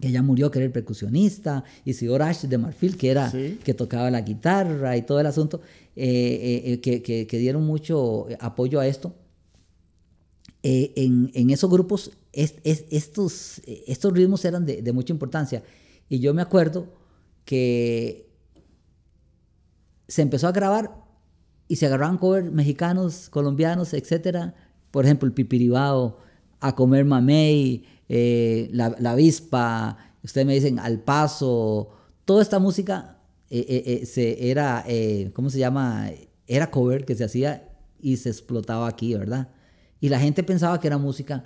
que 0.00 0.10
ya 0.10 0.22
murió, 0.22 0.50
que 0.50 0.58
era 0.58 0.66
el 0.66 0.72
percusionista, 0.72 1.62
Isidor 1.84 2.22
Ash 2.22 2.46
de 2.46 2.58
Marfil, 2.58 2.96
que 2.96 3.10
era 3.12 3.32
que 3.62 3.74
tocaba 3.74 4.10
la 4.10 4.22
guitarra 4.22 4.96
y 4.96 5.02
todo 5.02 5.20
el 5.20 5.26
asunto. 5.26 5.60
Eh, 5.94 6.72
eh, 6.74 6.80
eh, 6.84 7.26
que, 7.26 7.38
dieron 7.38 7.64
mucho 7.64 8.26
apoyo 8.40 8.80
a 8.80 8.88
esto. 8.88 9.14
En, 10.68 11.50
esos 11.50 11.70
grupos, 11.70 12.10
estos, 12.32 13.62
estos 13.64 14.12
ritmos 14.12 14.44
eran 14.44 14.66
de, 14.66 14.92
mucha 14.92 15.12
importancia. 15.12 15.62
Y 16.08 16.18
yo 16.18 16.34
me 16.34 16.42
acuerdo 16.42 16.88
que 17.44 18.28
se 20.08 20.22
empezó 20.22 20.48
a 20.48 20.52
grabar 20.52 21.04
y 21.68 21.76
se 21.76 21.86
agarraban 21.86 22.18
covers 22.18 22.50
mexicanos, 22.50 23.28
colombianos, 23.28 23.94
etcétera. 23.94 24.54
Por 24.90 25.04
ejemplo, 25.04 25.26
el 25.26 25.34
pipiribao, 25.34 26.18
a 26.60 26.74
comer 26.74 27.04
mamey, 27.04 27.84
la, 28.08 28.96
la 28.98 29.12
avispa, 29.12 29.98
ustedes 30.24 30.46
me 30.46 30.54
dicen 30.54 30.80
al 30.80 30.98
paso, 30.98 31.90
toda 32.24 32.42
esta 32.42 32.58
música 32.58 33.16
eh, 33.48 33.64
eh, 33.68 33.82
eh, 33.86 34.06
se, 34.06 34.50
era, 34.50 34.84
¿cómo 35.32 35.50
se 35.50 35.58
llama? 35.58 36.10
Era 36.46 36.70
cover 36.70 37.04
que 37.04 37.14
se 37.14 37.24
hacía 37.24 37.68
y 38.00 38.16
se 38.16 38.28
explotaba 38.28 38.88
aquí, 38.88 39.14
¿verdad? 39.14 39.48
Y 40.00 40.08
la 40.08 40.20
gente 40.20 40.42
pensaba 40.42 40.78
que 40.80 40.86
era 40.86 40.98
música. 40.98 41.44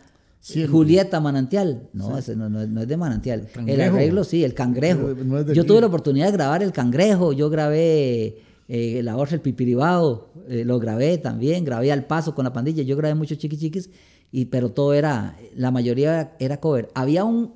Julieta 0.70 1.20
Manantial, 1.20 1.88
no, 1.92 2.10
no, 2.10 2.18
es 2.18 2.88
de 2.88 2.96
Manantial. 2.96 3.48
El, 3.66 3.80
arreglo, 3.82 4.24
sí, 4.24 4.42
el 4.42 4.54
cangrejo. 4.54 5.14
yo 5.52 5.66
tuve 5.66 5.82
la 5.82 5.86
oportunidad 5.88 6.26
de 6.26 6.32
grabar 6.32 6.62
el 6.62 6.72
cangrejo, 6.72 7.34
yo 7.34 7.50
grabé 7.50 8.38
la 8.66 9.16
voz 9.16 9.32
el 9.32 9.40
pipiribao, 9.42 10.30
lo 10.48 10.78
grabé 10.78 11.18
también, 11.18 11.62
grabé 11.64 11.92
al 11.92 12.06
paso 12.06 12.34
con 12.34 12.44
la 12.44 12.54
pandilla, 12.54 12.82
yo 12.82 12.96
grabé 12.96 13.14
muchos 13.14 13.36
chiqui 13.36 13.58
chiquis, 13.58 13.90
y, 14.32 14.46
pero 14.46 14.70
todo 14.70 14.94
era, 14.94 15.36
la 15.54 15.70
mayoría 15.70 16.34
era, 16.38 16.58
cover. 16.58 16.88
Había 16.94 17.24
un, 17.24 17.52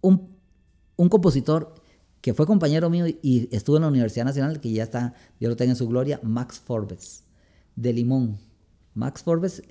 un, 0.00 0.28
un 0.96 1.08
compositor 1.08 1.74
que 2.20 2.32
fue 2.32 2.46
compañero 2.46 2.88
mío 2.90 3.06
y 3.06 3.48
estuvo 3.54 3.76
en 3.76 3.82
la 3.82 3.88
Universidad 3.88 4.24
Nacional, 4.24 4.60
que 4.60 4.72
ya 4.72 4.84
está, 4.84 5.14
yo 5.40 5.48
lo 5.48 5.56
tengo 5.56 5.70
en 5.72 5.76
su 5.76 5.88
gloria, 5.88 6.20
Max 6.22 6.60
Forbes, 6.64 7.24
de 7.74 7.92
Limón. 7.92 8.38
Max 8.94 9.22
Forbes 9.22 9.62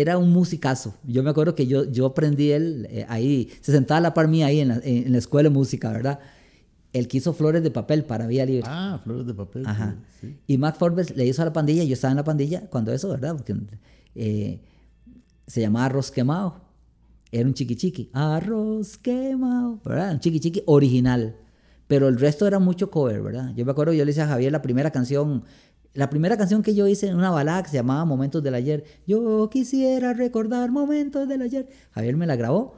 era 0.00 0.18
un 0.18 0.30
musicazo. 0.32 0.94
Yo 1.04 1.22
me 1.22 1.30
acuerdo 1.30 1.54
que 1.54 1.66
yo, 1.66 1.84
yo 1.84 2.06
aprendí 2.06 2.50
él 2.50 2.86
eh, 2.90 3.06
ahí, 3.08 3.50
se 3.60 3.72
sentaba 3.72 3.98
a 3.98 4.00
la 4.00 4.14
par 4.14 4.28
mía 4.28 4.46
ahí 4.46 4.60
en 4.60 4.68
la, 4.68 5.18
escuela 5.18 5.48
de 5.48 5.54
música, 5.54 5.90
¿verdad? 5.90 6.18
El 6.92 7.08
que 7.08 7.18
hizo 7.18 7.32
flores 7.32 7.62
de 7.62 7.70
papel 7.70 8.04
para 8.04 8.26
Vía 8.26 8.44
Libre. 8.44 8.64
Ah, 8.66 9.00
flores 9.02 9.26
de 9.26 9.34
papel. 9.34 9.66
Ajá. 9.66 9.96
Y 10.46 10.58
Max 10.58 10.78
Forbes 10.78 11.16
le 11.16 11.26
hizo 11.26 11.42
a 11.42 11.44
la 11.44 11.52
pandilla, 11.52 11.84
yo 11.84 11.94
estaba 11.94 12.12
en 12.12 12.16
la 12.16 12.24
pandilla 12.24 12.68
cuando 12.70 12.92
eso, 12.92 13.08
¿verdad? 13.08 13.36
Porque 13.36 13.54
eh, 14.14 14.60
se 15.46 15.60
llamaba 15.60 15.86
Arroz 15.86 16.10
Quemado. 16.10 16.62
Era 17.30 17.48
un 17.48 17.54
chiqui 17.54 17.74
chiqui. 17.74 18.10
Arroz 18.12 18.96
quemado, 18.96 19.80
¿verdad? 19.84 20.12
Un 20.12 20.20
chiqui 20.20 20.38
chiqui 20.38 20.62
original 20.66 21.34
pero 21.86 22.08
el 22.08 22.18
resto 22.18 22.46
era 22.46 22.58
mucho 22.58 22.90
cover, 22.90 23.22
¿verdad? 23.22 23.52
Yo 23.54 23.64
me 23.64 23.72
acuerdo, 23.72 23.92
yo 23.92 24.04
le 24.04 24.10
hice 24.10 24.22
a 24.22 24.26
Javier 24.26 24.52
la 24.52 24.62
primera 24.62 24.90
canción, 24.90 25.44
la 25.94 26.10
primera 26.10 26.36
canción 26.36 26.62
que 26.62 26.74
yo 26.74 26.86
hice 26.86 27.08
en 27.08 27.16
una 27.16 27.30
balada 27.30 27.62
que 27.62 27.70
se 27.70 27.76
llamaba 27.76 28.04
Momentos 28.04 28.42
del 28.42 28.54
Ayer. 28.54 28.84
Yo 29.06 29.48
quisiera 29.50 30.12
recordar 30.12 30.70
Momentos 30.70 31.28
del 31.28 31.42
Ayer. 31.42 31.68
Javier 31.92 32.16
me 32.16 32.26
la 32.26 32.36
grabó 32.36 32.74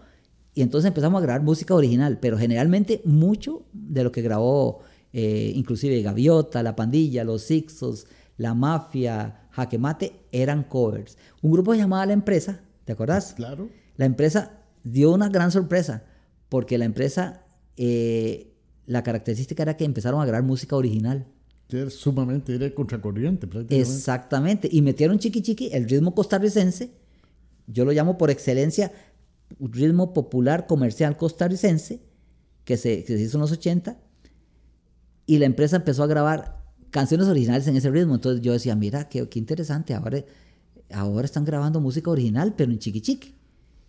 y 0.54 0.62
entonces 0.62 0.88
empezamos 0.88 1.20
a 1.20 1.22
grabar 1.22 1.42
música 1.42 1.74
original, 1.74 2.18
pero 2.20 2.38
generalmente 2.38 3.02
mucho 3.04 3.66
de 3.72 4.04
lo 4.04 4.12
que 4.12 4.22
grabó, 4.22 4.80
eh, 5.12 5.52
inclusive 5.54 6.00
Gaviota, 6.02 6.62
La 6.62 6.76
Pandilla, 6.76 7.24
Los 7.24 7.42
Sixos, 7.42 8.06
La 8.36 8.54
Mafia, 8.54 9.48
Jaque 9.50 9.78
Mate, 9.78 10.20
eran 10.30 10.62
covers. 10.62 11.18
Un 11.42 11.52
grupo 11.52 11.74
llamado 11.74 12.06
La 12.06 12.12
Empresa, 12.12 12.60
¿te 12.84 12.92
acordás? 12.92 13.34
Claro. 13.34 13.68
La 13.96 14.04
empresa 14.04 14.62
dio 14.84 15.12
una 15.12 15.28
gran 15.30 15.50
sorpresa, 15.50 16.04
porque 16.48 16.78
la 16.78 16.84
empresa 16.84 17.46
eh, 17.76 18.54
la 18.86 19.02
característica 19.02 19.62
era 19.62 19.76
que 19.76 19.84
empezaron 19.84 20.20
a 20.20 20.24
grabar 20.24 20.42
música 20.42 20.76
original. 20.76 21.26
Era 21.68 21.90
sumamente, 21.90 22.54
era 22.54 22.72
contracorriente 22.72 23.46
prácticamente. 23.46 23.90
Exactamente, 23.90 24.68
y 24.70 24.82
metieron 24.82 25.18
chiqui 25.18 25.42
chiqui, 25.42 25.70
el 25.72 25.88
ritmo 25.88 26.14
costarricense, 26.14 26.90
yo 27.66 27.84
lo 27.84 27.92
llamo 27.92 28.16
por 28.16 28.30
excelencia 28.30 28.92
ritmo 29.60 30.12
popular 30.12 30.66
comercial 30.66 31.16
costarricense, 31.16 32.00
que 32.64 32.76
se, 32.76 33.04
que 33.04 33.16
se 33.16 33.22
hizo 33.22 33.36
en 33.36 33.42
los 33.42 33.52
80, 33.52 33.98
y 35.26 35.38
la 35.38 35.46
empresa 35.46 35.76
empezó 35.76 36.02
a 36.02 36.06
grabar 36.06 36.64
canciones 36.90 37.26
originales 37.26 37.66
en 37.66 37.76
ese 37.76 37.90
ritmo. 37.90 38.14
Entonces 38.14 38.42
yo 38.42 38.52
decía, 38.52 38.74
mira, 38.76 39.08
qué, 39.08 39.28
qué 39.28 39.38
interesante, 39.38 39.94
ahora, 39.94 40.24
ahora 40.92 41.24
están 41.24 41.44
grabando 41.44 41.80
música 41.80 42.10
original, 42.10 42.54
pero 42.56 42.72
en 42.72 42.78
chiqui 42.78 43.00
chiqui. 43.00 43.34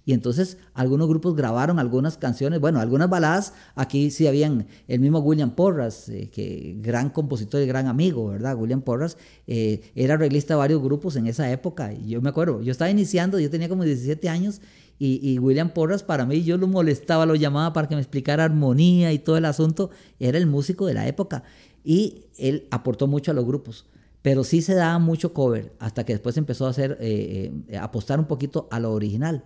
Y 0.08 0.14
entonces 0.14 0.58
algunos 0.74 1.10
grupos 1.10 1.36
grabaron 1.36 1.80
algunas 1.80 2.18
canciones, 2.18 2.62
bueno, 2.62 2.80
algunas 2.80 3.10
baladas. 3.10 3.54
Aquí 3.76 4.10
sí 4.10 4.26
habían 4.26 4.66
el 4.88 5.02
mismo 5.02 5.20
William 5.20 5.52
Porras, 5.52 6.08
eh, 6.08 6.30
que 6.34 6.78
gran 6.80 7.10
compositor 7.10 7.62
y 7.62 7.66
gran 7.66 7.88
amigo, 7.88 8.30
¿verdad? 8.30 8.56
William 8.58 8.82
Porras 8.82 9.18
eh, 9.48 9.82
era 9.96 10.14
arreglista 10.14 10.54
de 10.54 10.60
varios 10.60 10.82
grupos 10.82 11.18
en 11.18 11.28
esa 11.28 11.52
época. 11.52 11.92
Y 11.92 12.12
yo 12.12 12.22
me 12.22 12.30
acuerdo, 12.30 12.62
yo 12.62 12.72
estaba 12.72 12.90
iniciando, 12.90 13.38
yo 13.38 13.50
tenía 13.50 13.68
como 13.68 13.84
17 13.84 14.30
años. 14.30 14.62
Y, 14.98 15.38
William 15.40 15.72
Porras 15.72 16.04
para 16.04 16.26
mí, 16.26 16.42
yo 16.42 16.58
lo 16.58 16.68
molestaba, 16.68 17.26
lo 17.26 17.36
llamaba 17.36 17.74
para 17.74 17.90
que 17.90 17.96
me 17.96 18.02
explicara 18.02 18.46
armonía 18.46 19.12
y 19.12 19.20
todo 19.20 19.36
el 19.36 19.44
asunto. 19.44 19.90
Era 20.22 20.38
el 20.38 20.48
músico 20.48 20.86
de 20.86 20.94
la 20.94 21.06
época. 21.06 21.44
Y 21.84 22.28
él 22.38 22.66
aportó 22.72 23.08
mucho 23.08 23.32
a 23.32 23.34
los 23.34 23.46
grupos 23.46 23.86
pero 24.24 24.44
sí 24.44 24.62
se 24.62 24.74
daba 24.74 25.00
mucho 25.00 25.32
cover 25.32 25.74
hasta 25.80 26.04
que 26.04 26.12
después 26.12 26.36
empezó 26.36 26.66
a 26.66 26.72
hacer 26.72 26.98
eh, 27.00 27.52
apostar 27.80 28.20
un 28.20 28.26
poquito 28.26 28.68
a 28.72 28.80
lo 28.80 28.92
original 28.92 29.46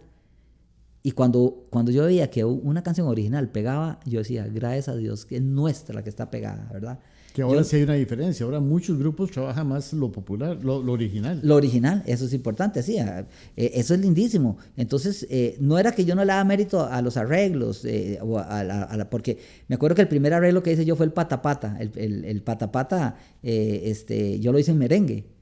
y 1.03 1.11
cuando, 1.11 1.67
cuando 1.69 1.91
yo 1.91 2.05
veía 2.05 2.29
que 2.29 2.45
una 2.45 2.83
canción 2.83 3.07
original 3.07 3.49
pegaba, 3.49 3.99
yo 4.05 4.19
decía, 4.19 4.47
gracias 4.47 4.89
a 4.89 4.95
Dios, 4.95 5.25
que 5.25 5.37
es 5.37 5.41
nuestra 5.41 5.95
la 5.95 6.03
que 6.03 6.09
está 6.09 6.29
pegada, 6.29 6.69
¿verdad? 6.71 6.99
Que 7.33 7.41
ahora 7.41 7.63
sí 7.63 7.77
hay 7.77 7.83
una 7.83 7.93
diferencia. 7.93 8.45
Ahora 8.45 8.59
muchos 8.59 8.99
grupos 8.99 9.31
trabajan 9.31 9.67
más 9.67 9.93
lo 9.93 10.11
popular, 10.11 10.63
lo, 10.63 10.79
original. 10.91 11.39
Lo 11.41 11.55
original, 11.55 12.03
eso 12.05 12.25
es 12.25 12.33
importante, 12.33 12.83
sí. 12.83 12.97
Eh, 12.97 13.25
eso 13.55 13.93
es 13.93 14.01
lindísimo. 14.01 14.57
Entonces, 14.75 15.25
eh, 15.29 15.55
no 15.59 15.79
era 15.79 15.93
que 15.93 16.03
yo 16.03 16.13
no 16.13 16.25
le 16.25 16.27
daba 16.27 16.43
mérito 16.43 16.85
a 16.85 17.01
los 17.01 17.15
arreglos, 17.15 17.85
eh, 17.85 18.19
o 18.21 18.37
a 18.37 18.63
la, 18.63 19.09
porque 19.09 19.37
me 19.69 19.75
acuerdo 19.75 19.95
que 19.95 20.01
el 20.01 20.09
primer 20.09 20.33
arreglo 20.33 20.61
que 20.61 20.73
hice 20.73 20.83
yo 20.83 20.97
fue 20.97 21.05
el 21.05 21.13
patapata. 21.13 21.77
El, 21.79 21.91
el, 21.95 22.25
el 22.25 22.43
patapata, 22.43 23.15
este, 23.41 24.39
yo 24.41 24.51
lo 24.51 24.59
hice 24.59 24.71
en 24.71 24.77
merengue. 24.77 25.40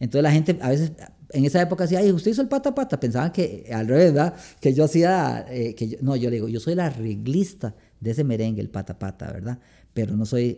Entonces 0.00 0.22
la 0.22 0.32
gente 0.32 0.58
a 0.60 0.70
veces 0.70 0.92
en 1.32 1.44
esa 1.44 1.62
época 1.62 1.84
decía, 1.84 2.00
ay, 2.00 2.10
usted 2.10 2.32
hizo 2.32 2.42
el 2.42 2.48
pata 2.48 2.74
pata. 2.74 2.98
Pensaban 2.98 3.30
que 3.30 3.70
al 3.72 3.86
revés, 3.86 4.12
¿verdad? 4.12 4.34
Que 4.60 4.74
yo 4.74 4.84
hacía, 4.84 5.46
que 5.48 5.98
no, 6.02 6.16
yo 6.16 6.30
le 6.30 6.36
digo, 6.36 6.48
yo 6.48 6.58
soy 6.58 6.74
la 6.74 6.86
arreglista 6.86 7.76
de 8.00 8.10
ese 8.10 8.24
merengue, 8.24 8.60
el 8.60 8.70
pata 8.70 8.98
pata, 8.98 9.30
¿verdad? 9.30 9.58
pero 9.92 10.16
no 10.16 10.26
soy 10.26 10.56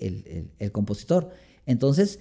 el, 0.58 0.72
compositor. 0.72 1.30
Entonces, 1.66 2.18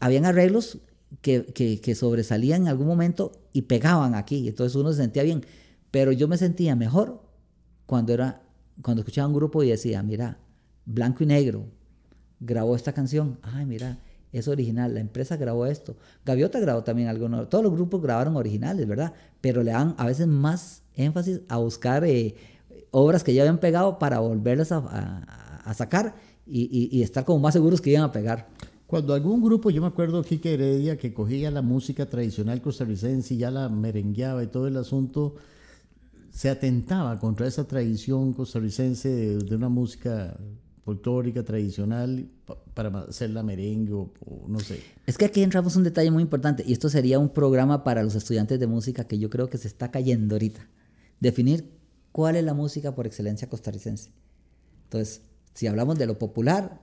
habían 0.00 0.24
arreglos 0.24 0.78
que, 1.20 1.94
sobresalían 1.94 2.62
en 2.62 2.68
algún 2.68 2.86
momento 2.86 3.32
y 3.52 3.62
pegaban 3.62 4.14
aquí, 4.14 4.48
entonces 4.48 4.76
uno 4.76 4.92
se 4.92 5.02
sentía 5.02 5.22
bien, 5.22 5.44
pero 5.90 6.12
yo 6.12 6.28
me 6.28 6.36
sentía 6.36 6.76
mejor 6.76 7.22
cuando, 7.86 8.12
era, 8.12 8.42
cuando 8.82 9.02
escuchaba 9.02 9.28
un 9.28 9.34
grupo 9.34 9.62
y 9.62 9.70
decía, 9.70 10.02
mira, 10.02 10.38
Blanco 10.84 11.24
y 11.24 11.26
Negro 11.26 11.66
grabó 12.40 12.76
esta 12.76 12.92
canción, 12.92 13.38
ay, 13.42 13.66
mira, 13.66 13.98
es 14.38 14.48
original, 14.48 14.94
la 14.94 15.00
empresa 15.00 15.36
grabó 15.36 15.66
esto, 15.66 15.96
Gaviota 16.24 16.60
grabó 16.60 16.82
también 16.82 17.08
algunos, 17.08 17.48
todos 17.48 17.64
los 17.64 17.72
grupos 17.72 18.02
grabaron 18.02 18.36
originales, 18.36 18.86
¿verdad? 18.86 19.12
Pero 19.40 19.62
le 19.62 19.72
dan 19.72 19.94
a 19.98 20.06
veces 20.06 20.26
más 20.26 20.82
énfasis 20.94 21.40
a 21.48 21.58
buscar 21.58 22.04
eh, 22.04 22.34
obras 22.90 23.22
que 23.22 23.34
ya 23.34 23.42
habían 23.42 23.58
pegado 23.58 23.98
para 23.98 24.20
volverlas 24.20 24.72
a 24.72 25.74
sacar 25.74 26.14
y, 26.46 27.02
estar 27.02 27.24
como 27.24 27.40
más 27.40 27.54
seguros 27.54 27.80
que 27.80 27.90
iban 27.90 28.04
a 28.04 28.12
pegar. 28.12 28.48
Cuando 28.86 29.14
algún 29.14 29.42
grupo, 29.42 29.70
yo 29.70 29.80
me 29.80 29.88
acuerdo 29.88 30.22
Kike 30.22 30.54
Heredia, 30.54 30.96
que 30.96 31.12
cogía 31.12 31.50
la 31.50 31.62
música 31.62 32.06
tradicional 32.06 32.62
costarricense 32.62 33.34
y 33.34 33.38
ya 33.38 33.50
la 33.50 33.68
merengueaba 33.68 34.44
y 34.44 34.46
todo 34.46 34.68
el 34.68 34.76
asunto, 34.76 35.34
se 36.30 36.48
atentaba 36.48 37.18
contra 37.18 37.48
esa 37.48 37.66
tradición 37.66 38.32
costarricense 38.32 39.08
de, 39.08 39.56
una 39.56 39.68
música 39.68 40.36
folclórica 40.86 41.42
tradicional 41.42 42.28
para 42.72 42.96
hacer 43.00 43.30
la 43.30 43.42
merengue 43.42 43.92
o, 43.92 44.08
no 44.46 44.60
sé. 44.60 44.80
Es 45.04 45.18
que 45.18 45.24
aquí 45.24 45.42
entramos 45.42 45.74
un 45.74 45.82
detalle 45.82 46.12
muy 46.12 46.22
importante 46.22 46.62
y 46.64 46.72
esto 46.72 46.88
sería 46.88 47.18
un 47.18 47.30
programa 47.30 47.82
para 47.82 48.04
los 48.04 48.14
estudiantes 48.14 48.60
de 48.60 48.68
música 48.68 49.02
que 49.02 49.18
yo 49.18 49.28
creo 49.28 49.50
que 49.50 49.58
se 49.58 49.66
está 49.66 49.90
cayendo 49.90 50.36
ahorita. 50.36 50.68
Definir 51.18 51.72
cuál 52.12 52.36
es 52.36 52.44
la 52.44 52.54
música 52.54 52.94
por 52.94 53.04
excelencia 53.04 53.48
costarricense. 53.48 54.10
Entonces, 54.84 55.22
si 55.54 55.66
hablamos 55.66 55.98
de 55.98 56.06
lo 56.06 56.20
popular, 56.20 56.80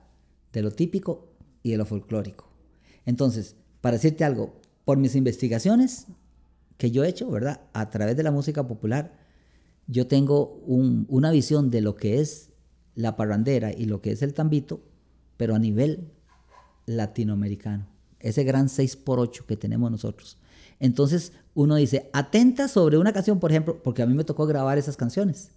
de 0.52 0.60
lo 0.60 0.70
típico 0.70 1.30
y 1.62 1.70
de 1.70 1.78
lo 1.78 1.86
folclórico. 1.86 2.46
Entonces, 3.06 3.56
para 3.80 3.96
decirte 3.96 4.22
algo, 4.22 4.60
por 4.84 4.98
mis 4.98 5.16
investigaciones 5.16 6.08
que 6.76 6.90
yo 6.90 7.04
he 7.04 7.08
hecho, 7.08 7.30
¿verdad? 7.30 7.62
A 7.72 7.88
través 7.88 8.18
de 8.18 8.22
la 8.22 8.30
música 8.30 8.68
popular, 8.68 9.16
yo 9.86 10.06
tengo 10.06 10.62
una 10.66 11.30
visión 11.30 11.70
de 11.70 11.80
lo 11.80 11.96
que 11.96 12.20
es 12.20 12.50
la 12.94 13.16
parrandera 13.16 13.72
y 13.72 13.86
lo 13.86 14.00
que 14.00 14.12
es 14.12 14.22
el 14.22 14.34
tambito, 14.34 14.80
pero 15.36 15.54
a 15.54 15.58
nivel 15.58 16.10
latinoamericano. 16.86 17.86
Ese 18.20 18.44
gran 18.44 18.68
6x8 18.68 19.44
que 19.46 19.56
tenemos 19.56 19.90
nosotros. 19.90 20.38
Entonces 20.80 21.32
uno 21.54 21.76
dice, 21.76 22.10
atenta 22.12 22.68
sobre 22.68 22.98
una 22.98 23.12
canción, 23.12 23.38
por 23.38 23.50
ejemplo, 23.50 23.82
porque 23.82 24.02
a 24.02 24.06
mí 24.06 24.14
me 24.14 24.24
tocó 24.24 24.46
grabar 24.46 24.78
esas 24.78 24.96
canciones. 24.96 25.50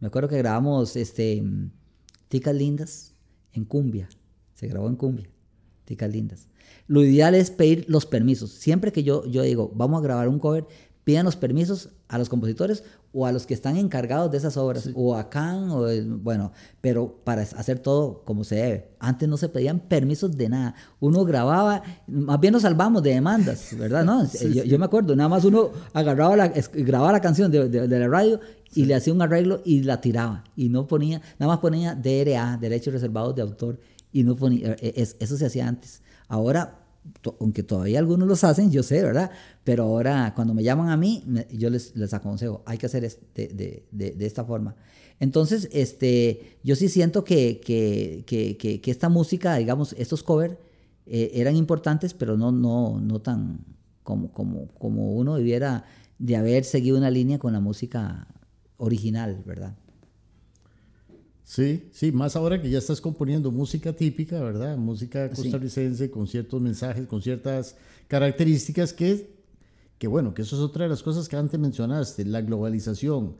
Me 0.00 0.08
acuerdo 0.08 0.28
que 0.28 0.38
grabamos 0.38 0.96
este, 0.96 1.42
Ticas 2.28 2.54
Lindas 2.54 3.14
en 3.52 3.64
cumbia. 3.64 4.08
Se 4.54 4.66
grabó 4.66 4.88
en 4.88 4.96
cumbia. 4.96 5.28
Ticas 5.84 6.10
Lindas. 6.10 6.48
Lo 6.88 7.02
ideal 7.04 7.34
es 7.34 7.50
pedir 7.50 7.84
los 7.88 8.06
permisos. 8.06 8.50
Siempre 8.50 8.92
que 8.92 9.02
yo, 9.02 9.24
yo 9.26 9.42
digo, 9.42 9.72
vamos 9.74 10.00
a 10.00 10.02
grabar 10.02 10.28
un 10.28 10.38
cover, 10.38 10.66
pidan 11.06 11.24
los 11.24 11.36
permisos 11.36 11.90
a 12.08 12.18
los 12.18 12.28
compositores 12.28 12.82
o 13.12 13.26
a 13.26 13.32
los 13.32 13.46
que 13.46 13.54
están 13.54 13.76
encargados 13.76 14.28
de 14.32 14.38
esas 14.38 14.56
obras, 14.56 14.90
o 14.92 15.14
a 15.14 15.30
Can, 15.30 15.70
o 15.70 15.86
bueno, 16.18 16.50
pero 16.80 17.20
para 17.22 17.42
hacer 17.42 17.78
todo 17.78 18.24
como 18.24 18.42
se 18.42 18.56
debe. 18.56 18.88
Antes 18.98 19.28
no 19.28 19.36
se 19.36 19.48
pedían 19.48 19.78
permisos 19.78 20.36
de 20.36 20.48
nada. 20.48 20.74
Uno 20.98 21.24
grababa, 21.24 21.84
más 22.08 22.40
bien 22.40 22.52
nos 22.52 22.62
salvamos 22.62 23.04
de 23.04 23.10
demandas, 23.10 23.68
¿verdad? 23.78 24.04
No, 24.04 24.28
yo, 24.50 24.78
me 24.80 24.84
acuerdo, 24.84 25.14
nada 25.14 25.28
más 25.28 25.44
uno 25.44 25.70
agarraba 25.92 26.34
la, 26.34 26.48
grababa 26.48 27.12
la 27.12 27.20
canción 27.20 27.52
de, 27.52 27.68
de 27.68 27.98
la 28.00 28.08
radio 28.08 28.40
y 28.74 28.86
le 28.86 28.96
hacía 28.96 29.12
un 29.12 29.22
arreglo 29.22 29.62
y 29.64 29.84
la 29.84 30.00
tiraba. 30.00 30.42
Y 30.56 30.70
no 30.70 30.88
ponía, 30.88 31.22
nada 31.38 31.52
más 31.52 31.60
ponía 31.60 31.94
DRA, 31.94 32.58
derechos 32.60 32.92
reservados 32.92 33.36
de 33.36 33.42
autor, 33.42 33.78
y 34.10 34.24
no 34.24 34.34
ponía, 34.34 34.72
eh, 34.72 34.78
eh, 34.80 35.08
eso 35.20 35.36
se 35.36 35.46
hacía 35.46 35.68
antes. 35.68 36.02
Ahora, 36.26 36.85
aunque 37.40 37.62
todavía 37.62 37.98
algunos 37.98 38.28
los 38.28 38.44
hacen, 38.44 38.70
yo 38.70 38.82
sé, 38.82 39.02
¿verdad? 39.02 39.30
Pero 39.64 39.84
ahora 39.84 40.32
cuando 40.34 40.54
me 40.54 40.62
llaman 40.62 40.90
a 40.90 40.96
mí, 40.96 41.24
yo 41.52 41.70
les, 41.70 41.94
les 41.96 42.14
aconsejo, 42.14 42.62
hay 42.66 42.78
que 42.78 42.86
hacer 42.86 43.02
de, 43.34 43.84
de, 43.90 44.12
de, 44.12 44.26
esta 44.26 44.44
forma. 44.44 44.76
Entonces, 45.18 45.68
este, 45.72 46.58
yo 46.62 46.76
sí 46.76 46.88
siento 46.88 47.24
que, 47.24 47.60
que, 47.60 48.24
que, 48.26 48.80
que 48.80 48.90
esta 48.90 49.08
música, 49.08 49.56
digamos, 49.56 49.94
estos 49.98 50.22
covers 50.22 50.56
eh, 51.06 51.30
eran 51.34 51.56
importantes, 51.56 52.14
pero 52.14 52.36
no, 52.36 52.52
no, 52.52 53.00
no 53.00 53.20
tan 53.20 53.60
como, 54.02 54.32
como, 54.32 54.68
como 54.78 55.12
uno 55.12 55.36
debiera 55.36 55.84
de 56.18 56.36
haber 56.36 56.64
seguido 56.64 56.96
una 56.96 57.10
línea 57.10 57.38
con 57.38 57.52
la 57.52 57.60
música 57.60 58.26
original, 58.76 59.42
¿verdad? 59.46 59.74
Sí, 61.46 61.88
sí, 61.92 62.10
más 62.10 62.34
ahora 62.34 62.60
que 62.60 62.68
ya 62.68 62.78
estás 62.78 63.00
componiendo 63.00 63.52
música 63.52 63.92
típica, 63.92 64.40
¿verdad? 64.40 64.76
Música 64.76 65.30
costarricense 65.30 66.10
con 66.10 66.26
ciertos 66.26 66.60
mensajes, 66.60 67.06
con 67.06 67.22
ciertas 67.22 67.76
características 68.08 68.92
que, 68.92 69.30
que, 69.96 70.08
bueno, 70.08 70.34
que 70.34 70.42
eso 70.42 70.56
es 70.56 70.62
otra 70.62 70.82
de 70.84 70.90
las 70.90 71.04
cosas 71.04 71.28
que 71.28 71.36
antes 71.36 71.58
mencionaste, 71.60 72.24
la 72.24 72.40
globalización. 72.40 73.36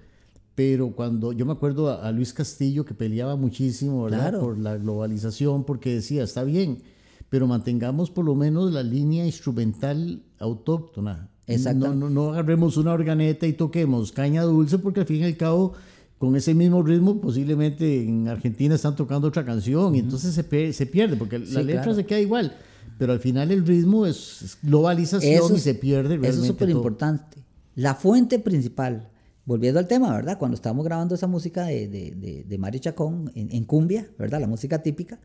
Pero 0.54 0.92
cuando 0.92 1.32
yo 1.32 1.46
me 1.46 1.52
acuerdo 1.52 2.00
a, 2.00 2.12
Luis 2.12 2.32
Castillo 2.32 2.84
que 2.84 2.94
peleaba 2.94 3.34
muchísimo, 3.34 4.04
¿verdad? 4.04 4.38
Por 4.38 4.56
la 4.56 4.76
globalización, 4.76 5.64
porque 5.64 5.94
decía, 5.94 6.22
está 6.22 6.44
bien, 6.44 6.84
pero 7.28 7.48
mantengamos 7.48 8.12
por 8.12 8.24
lo 8.24 8.36
menos 8.36 8.72
la 8.72 8.84
línea 8.84 9.26
instrumental 9.26 10.22
autóctona. 10.38 11.28
No, 11.74 11.92
no, 11.92 12.08
no 12.08 12.30
agarremos 12.30 12.76
una 12.76 12.92
organeta 12.92 13.48
y 13.48 13.52
toquemos 13.52 14.12
caña 14.12 14.42
dulce 14.42 14.78
porque 14.78 15.00
al 15.00 15.06
fin 15.06 15.22
y 15.22 15.24
al 15.24 15.36
cabo 15.36 15.74
con 16.18 16.34
ese 16.34 16.54
mismo 16.54 16.82
ritmo 16.82 17.20
posiblemente 17.20 18.02
en 18.02 18.28
Argentina 18.28 18.74
están 18.74 18.96
tocando 18.96 19.28
otra 19.28 19.44
canción 19.44 19.94
y 19.94 19.98
entonces 19.98 20.34
se, 20.34 20.72
se, 20.72 20.86
pierde 20.86 21.16
porque 21.16 21.38
la 21.38 21.62
letra 21.62 21.94
se 21.94 22.04
queda 22.04 22.20
igual. 22.20 22.56
Pero 22.98 23.12
al 23.12 23.20
final 23.20 23.50
el 23.50 23.66
ritmo 23.66 24.06
es, 24.06 24.56
globalización 24.62 25.54
y 25.54 25.58
se 25.58 25.74
pierde 25.74 26.10
realmente 26.10 26.30
Eso 26.30 26.40
es 26.40 26.46
súper 26.46 26.70
importante. 26.70 27.38
La 27.74 27.94
fuente 27.94 28.38
principal, 28.38 29.10
volviendo 29.44 29.78
al 29.78 29.86
tema, 29.86 30.14
¿verdad? 30.14 30.38
Cuando 30.38 30.54
estábamos 30.54 30.84
grabando 30.86 31.14
esa 31.14 31.26
música 31.26 31.66
de, 31.66 31.88
de, 31.88 32.44
de, 32.46 32.58
Mario 32.58 32.80
Chacón 32.80 33.30
en, 33.34 33.52
en, 33.52 33.64
cumbia, 33.64 34.08
¿verdad? 34.18 34.40
La 34.40 34.46
música 34.46 34.82
típica. 34.82 35.20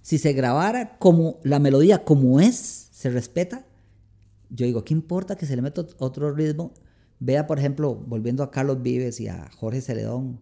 Si 0.00 0.18
se 0.18 0.32
grabara 0.32 0.96
como 0.98 1.40
la 1.42 1.58
melodía 1.58 2.04
como 2.04 2.38
es, 2.38 2.88
se 2.92 3.10
respeta, 3.10 3.66
yo 4.50 4.64
digo, 4.64 4.84
¿qué 4.84 4.94
importa 4.94 5.34
que 5.34 5.46
se 5.46 5.56
le 5.56 5.62
meta 5.62 5.84
otro 5.98 6.32
ritmo? 6.32 6.72
Vea, 7.18 7.46
por 7.46 7.58
ejemplo, 7.58 7.94
volviendo 7.94 8.42
a 8.42 8.50
Carlos 8.50 8.82
Vives 8.82 9.20
y 9.20 9.28
a 9.28 9.50
Jorge 9.50 9.80
Celedón 9.80 10.40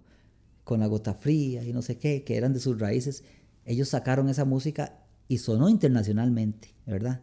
con 0.65 0.81
la 0.81 0.87
gota 0.87 1.15
fría 1.15 1.63
y 1.65 1.73
no 1.73 1.83
sé 1.83 1.99
qué, 1.99 2.25
que 2.25 2.37
eran 2.37 2.53
de 2.53 2.61
sus 2.61 2.79
raíces. 2.79 3.23
Ellos 3.65 3.89
sacaron 3.89 4.29
esa 4.29 4.45
música 4.45 5.05
y 5.29 5.39
sonó 5.39 5.69
internacionalmente, 5.69 6.75
¿verdad? 6.87 7.21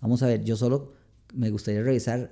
Vamos 0.00 0.22
a 0.22 0.26
ver, 0.26 0.44
yo 0.44 0.56
solo 0.56 0.92
me 1.34 1.50
gustaría 1.50 1.82
revisar 1.82 2.30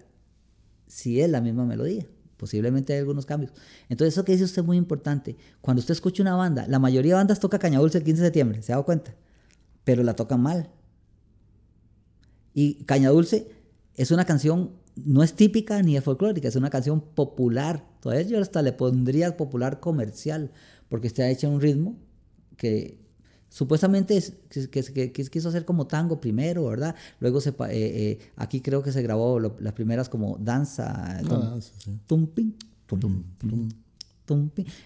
si 0.87 1.21
es 1.21 1.31
la 1.31 1.41
misma 1.41 1.65
melodía. 1.65 2.07
Posiblemente 2.37 2.93
hay 2.93 2.99
algunos 2.99 3.27
cambios. 3.27 3.53
Entonces, 3.89 4.15
eso 4.15 4.25
que 4.25 4.33
dice 4.33 4.45
usted 4.45 4.63
es 4.63 4.67
muy 4.67 4.77
importante. 4.77 5.37
Cuando 5.61 5.81
usted 5.81 5.93
escucha 5.93 6.23
una 6.23 6.35
banda, 6.35 6.67
la 6.69 6.79
mayoría 6.79 7.13
de 7.13 7.17
bandas 7.17 7.41
toca 7.41 7.59
Caña 7.59 7.79
Dulce 7.79 7.99
el 7.99 8.05
15 8.05 8.21
de 8.21 8.27
septiembre, 8.27 8.63
¿se 8.63 8.73
ha 8.73 8.75
dado 8.75 8.85
cuenta? 8.85 9.15
Pero 9.85 10.03
la 10.03 10.15
tocan 10.15 10.41
mal. 10.43 10.71
Y 12.53 12.85
Caña 12.85 13.11
Dulce 13.11 13.51
es 13.95 14.11
una 14.11 14.25
canción, 14.25 14.73
no 14.97 15.23
es 15.23 15.35
típica 15.35 15.83
ni 15.83 15.97
es 15.97 16.05
folclórica, 16.05 16.49
es 16.49 16.57
una 16.57 16.71
canción 16.71 17.01
popular. 17.01 17.87
Todavía 18.01 18.23
yo 18.27 18.41
hasta 18.41 18.63
le 18.63 18.73
pondría 18.73 19.37
popular 19.37 19.81
comercial, 19.81 20.51
porque 20.89 21.07
está 21.09 21.29
hecha 21.29 21.47
en 21.47 21.55
un 21.55 21.61
ritmo 21.61 21.97
que 22.57 22.99
supuestamente 23.49 24.17
es, 24.17 24.35
que, 24.49 25.13
quiso 25.13 25.49
hacer 25.49 25.65
como 25.65 25.87
tango 25.87 26.21
primero, 26.21 26.65
¿verdad? 26.67 26.95
Luego 27.21 27.41
se, 27.41 27.51
eh, 27.51 27.55
eh, 27.71 28.19
aquí 28.37 28.61
creo 28.61 28.83
que 28.83 28.93
se 28.93 29.03
grabó 29.03 29.41
las 29.41 29.73
primeras 29.73 30.09
como 30.09 30.37
danza. 30.39 31.21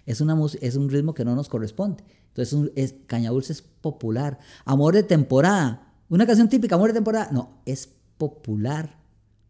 Es, 0.07 0.21
una, 0.21 0.37
es 0.61 0.77
un 0.77 0.89
ritmo 0.89 1.15
que 1.15 1.25
no 1.25 1.35
nos 1.35 1.49
corresponde. 1.49 2.05
Entonces 2.29 2.73
es, 2.77 2.95
Caña 3.07 3.31
Dulce 3.31 3.53
es 3.53 3.63
popular. 3.63 4.39
Amor 4.65 4.95
de 4.95 5.03
temporada. 5.03 5.93
Una 6.09 6.27
canción 6.27 6.49
típica, 6.49 6.77
Amor 6.77 6.89
de 6.91 6.95
temporada. 6.95 7.31
No, 7.33 7.61
es 7.67 7.89
popular 8.17 8.98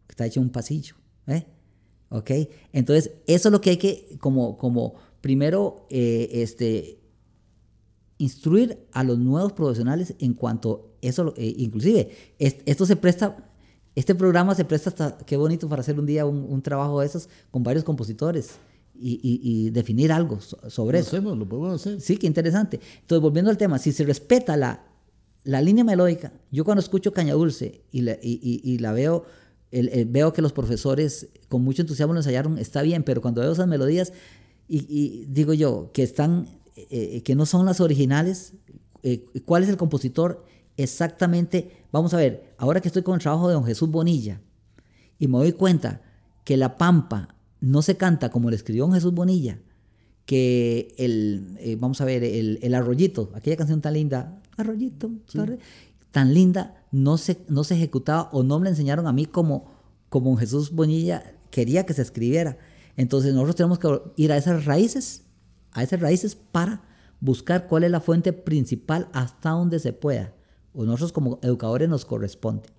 está 0.09 0.25
hecho 0.25 0.41
un 0.41 0.49
pasillo. 0.49 0.95
¿eh? 1.27 1.45
¿Ok? 2.09 2.31
Entonces, 2.73 3.11
eso 3.27 3.49
es 3.49 3.51
lo 3.51 3.61
que 3.61 3.71
hay 3.71 3.77
que, 3.77 4.17
como, 4.19 4.57
como 4.57 4.95
primero, 5.21 5.87
eh, 5.89 6.29
este, 6.33 6.99
instruir 8.17 8.87
a 8.91 9.03
los 9.03 9.17
nuevos 9.17 9.53
profesionales 9.53 10.15
en 10.19 10.33
cuanto 10.33 10.97
eso, 11.01 11.33
eh, 11.37 11.53
inclusive, 11.57 12.11
esto 12.37 12.85
se 12.85 12.95
presta, 12.95 13.49
este 13.95 14.15
programa 14.15 14.53
se 14.55 14.65
presta 14.65 14.89
hasta, 14.89 15.17
qué 15.17 15.37
bonito 15.37 15.69
para 15.69 15.81
hacer 15.81 15.97
un 15.99 16.05
día 16.05 16.25
un, 16.25 16.61
trabajo 16.61 16.99
de 16.99 17.05
esos 17.05 17.29
con 17.51 17.63
varios 17.63 17.83
compositores. 17.83 18.51
Y, 19.01 19.69
definir 19.69 20.11
algo 20.11 20.41
sobre 20.41 20.97
lo 20.97 21.01
eso. 21.01 21.15
Hacemos, 21.15 21.37
lo 21.37 21.47
podemos 21.47 21.79
hacer. 21.79 22.01
Sí, 22.01 22.17
qué 22.17 22.27
interesante. 22.27 22.81
Entonces, 22.99 23.21
volviendo 23.21 23.49
al 23.49 23.57
tema, 23.57 23.77
si 23.77 23.93
se 23.93 24.03
respeta 24.03 24.57
la, 24.57 24.89
la 25.43 25.61
línea 25.61 25.83
melódica, 25.83 26.33
yo 26.51 26.65
cuando 26.65 26.81
escucho 26.81 27.13
Caña 27.13 27.33
Dulce 27.33 27.81
y 27.91 28.01
la, 28.01 28.17
y, 28.21 28.77
la 28.79 28.91
veo, 28.91 29.25
veo 29.71 30.33
que 30.33 30.41
los 30.41 30.53
profesores 30.53 31.29
con 31.47 31.63
mucho 31.63 31.81
entusiasmo 31.81 32.13
lo 32.13 32.19
ensayaron, 32.19 32.57
está 32.57 32.81
bien, 32.81 33.03
pero 33.03 33.21
cuando 33.21 33.41
veo 33.41 33.51
esas 33.51 33.67
melodías 33.67 34.13
y, 34.67 35.25
digo 35.27 35.53
yo, 35.53 35.91
que 35.93 36.03
están, 36.03 36.47
eh, 36.75 37.23
que 37.23 37.35
no 37.35 37.45
son 37.45 37.65
las 37.65 37.81
originales, 37.81 38.53
eh, 39.01 39.25
¿cuál 39.45 39.63
es 39.63 39.69
el 39.69 39.77
compositor? 39.77 40.45
Exactamente, 40.77 41.71
vamos 41.91 42.13
a 42.13 42.17
ver, 42.17 42.53
ahora 42.57 42.79
que 42.79 42.87
estoy 42.87 43.01
con 43.01 43.15
el 43.15 43.21
trabajo 43.21 43.47
de 43.47 43.55
don 43.55 43.65
Jesús 43.65 43.89
Bonilla 43.89 44.41
y 45.17 45.27
me 45.27 45.39
doy 45.39 45.53
cuenta 45.53 46.01
que 46.43 46.55
La 46.55 46.77
Pampa 46.77 47.35
no 47.59 47.81
se 47.81 47.97
canta 47.97 48.29
como 48.29 48.49
le 48.49 48.55
escribió 48.55 48.83
don 48.83 48.93
Jesús 48.93 49.13
Bonilla, 49.13 49.59
que 50.25 50.93
el, 50.97 51.57
eh, 51.59 51.75
vamos 51.79 51.99
a 52.01 52.05
ver, 52.05 52.23
el, 52.23 52.73
arroyito, 52.75 53.31
aquella 53.33 53.57
canción 53.57 53.81
tan 53.81 53.95
linda, 53.95 54.39
arroyito, 54.55 55.09
tan 56.11 56.33
linda, 56.33 56.78
no 56.91 57.17
se, 57.17 57.39
no 57.47 57.63
se 57.63 57.75
ejecutaba 57.75 58.29
o 58.31 58.43
no 58.43 58.59
me 58.59 58.65
la 58.65 58.71
enseñaron 58.71 59.07
a 59.07 59.13
mí 59.13 59.25
como, 59.25 59.71
como 60.09 60.35
Jesús 60.37 60.71
Bonilla 60.71 61.35
quería 61.51 61.85
que 61.85 61.93
se 61.93 62.01
escribiera. 62.01 62.57
Entonces 62.97 63.33
nosotros 63.33 63.55
tenemos 63.55 63.79
que 63.79 64.01
ir 64.17 64.31
a 64.31 64.37
esas 64.37 64.65
raíces, 64.65 65.23
a 65.71 65.83
esas 65.83 65.99
raíces 65.99 66.35
para 66.35 66.81
buscar 67.19 67.67
cuál 67.67 67.83
es 67.83 67.91
la 67.91 68.01
fuente 68.01 68.33
principal 68.33 69.09
hasta 69.13 69.51
donde 69.51 69.79
se 69.79 69.93
pueda. 69.93 70.33
O 70.73 70.83
nosotros 70.83 71.11
como 71.11 71.39
educadores 71.41 71.89
nos 71.89 72.05
corresponde. 72.05 72.69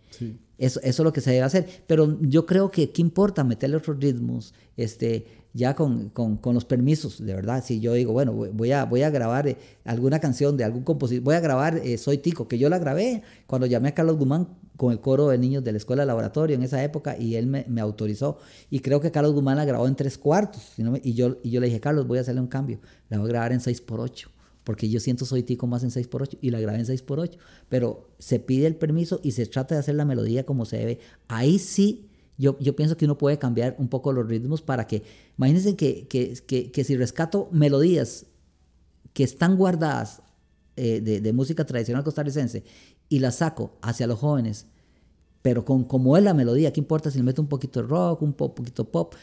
Eso, 0.59 0.81
eso, 0.81 1.03
es 1.03 1.05
lo 1.05 1.13
que 1.13 1.21
se 1.21 1.31
debe 1.31 1.43
hacer. 1.43 1.85
Pero 1.87 2.19
yo 2.21 2.47
creo 2.47 2.71
que 2.71 2.91
qué 2.91 3.01
importa 3.01 3.45
meterle 3.45 3.77
otros 3.77 3.99
ritmos, 3.99 4.55
este, 4.77 5.40
ya 5.53 5.75
con, 5.75 6.11
con, 6.11 6.37
con, 6.37 6.55
los 6.55 6.65
permisos, 6.65 7.25
de 7.25 7.35
verdad. 7.35 7.65
Si 7.65 7.81
yo 7.81 7.95
digo, 7.95 8.13
bueno, 8.13 8.33
voy 8.33 8.73
a, 8.73 8.85
voy 8.85 9.03
a 9.03 9.11
grabar 9.11 9.49
eh, 9.49 9.57
alguna 9.85 10.21
canción 10.21 10.57
de 10.57 10.65
algún 10.65 10.85
compositor, 10.85 11.25
voy 11.25 11.35
a 11.35 11.41
grabar 11.41 11.77
eh, 11.79 11.99
Soy 11.99 12.19
Tico, 12.19 12.47
que 12.49 12.59
yo 12.59 12.69
la 12.69 12.79
grabé 12.79 13.23
cuando 13.47 13.67
llamé 13.67 13.89
a 13.89 13.95
Carlos 13.95 14.17
Guzmán 14.17 14.49
con 14.77 14.93
el 14.93 15.01
coro 15.01 15.29
de 15.29 15.39
niños 15.39 15.63
de 15.65 15.73
la 15.73 15.79
escuela 15.79 16.03
de 16.03 16.07
laboratorio 16.07 16.57
en 16.57 16.63
esa 16.63 16.83
época 16.83 17.19
y 17.19 17.35
él 17.35 17.47
me, 17.47 17.67
me 17.69 17.81
autorizó. 17.81 18.39
Y 18.71 18.81
creo 18.81 19.01
que 19.01 19.11
Carlos 19.11 19.35
Guzmán 19.35 19.57
la 19.57 19.65
grabó 19.65 19.87
en 19.87 19.97
tres 19.97 20.17
cuartos. 20.17 20.75
y, 21.03 21.15
yo, 21.15 21.39
y 21.43 21.51
yo 21.51 21.61
le 21.61 21.67
dije, 21.67 21.81
Carlos, 21.81 22.07
voy 22.07 22.19
a 22.19 22.21
hacerle 22.23 22.41
un 22.41 22.47
cambio. 22.47 22.81
La 23.09 23.19
voy 23.19 23.27
a 23.27 23.33
grabar 23.33 23.53
en 23.53 23.61
6 23.61 23.81
por 23.83 24.01
8 24.01 24.31
porque 24.65 24.89
yo 24.89 25.01
siento 25.01 25.25
Soy 25.25 25.43
Tico 25.43 25.67
más 25.67 25.83
en 25.83 25.91
6 25.91 26.07
por 26.07 26.23
8 26.23 26.39
y 26.41 26.51
la 26.51 26.61
grabé 26.61 26.79
en 26.79 26.87
6 26.87 27.03
por 27.03 27.19
8 27.19 27.39
Pero 27.69 28.11
se 28.19 28.39
pide 28.39 28.67
el 28.67 28.77
permiso 28.77 29.21
y 29.23 29.33
se 29.33 29.47
trata 29.47 29.75
de 29.75 29.81
hacer 29.81 29.95
la 29.95 30.05
melodía 30.05 30.45
como 30.45 30.65
se 30.65 30.77
debe. 30.77 31.01
Ahí 31.29 31.59
sí 31.59 32.10
yo, 32.41 32.75
pienso 32.75 32.97
que 32.97 33.05
uno 33.05 33.19
puede 33.19 33.39
cambiar 33.39 33.77
un 33.79 33.89
poco 33.89 34.13
los 34.13 34.27
ritmos 34.27 34.63
para 34.63 34.87
que, 34.87 35.03
imagínense 35.37 35.77
que, 35.77 36.09
que, 36.09 36.85
si 36.85 36.97
rescato 36.97 37.49
melodías 37.53 38.25
que 39.13 39.25
están 39.25 39.57
guardadas 39.57 40.23
eh, 40.77 41.01
de, 41.03 41.33
música 41.35 41.67
tradicional 41.67 42.03
costarricense 42.03 42.65
y 43.11 43.19
las 43.19 43.37
saco 43.37 43.77
hacia 43.83 44.07
los 44.07 44.19
jóvenes, 44.19 44.67
pero 45.43 45.67
con 45.67 45.85
como 45.85 46.17
es 46.17 46.25
la 46.25 46.33
melodía, 46.33 46.73
¿qué 46.73 46.81
importa 46.81 47.11
si 47.11 47.19
le 47.19 47.25
meto 47.25 47.43
un 47.43 47.49
poquito 47.49 47.83
de 47.83 47.89
rock, 47.89 48.23
un 48.23 48.33
poquito 48.33 48.91
pop? 48.91 49.15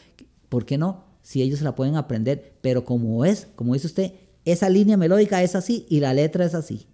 ¿Por 0.48 0.64
qué 0.64 0.78
no? 0.78 1.04
Si 1.22 1.42
ellos 1.42 1.60
la 1.62 1.74
pueden 1.74 1.96
aprender, 1.96 2.56
pero 2.60 2.84
como 2.84 3.24
es, 3.24 3.48
como 3.56 3.74
dice 3.74 3.88
usted, 3.88 4.12
esa 4.44 4.70
línea 4.70 4.96
melódica 4.96 5.42
es 5.42 5.56
así 5.56 5.86
y 5.88 5.98
la 5.98 6.14
letra 6.14 6.44
es 6.44 6.54
así. 6.54 6.86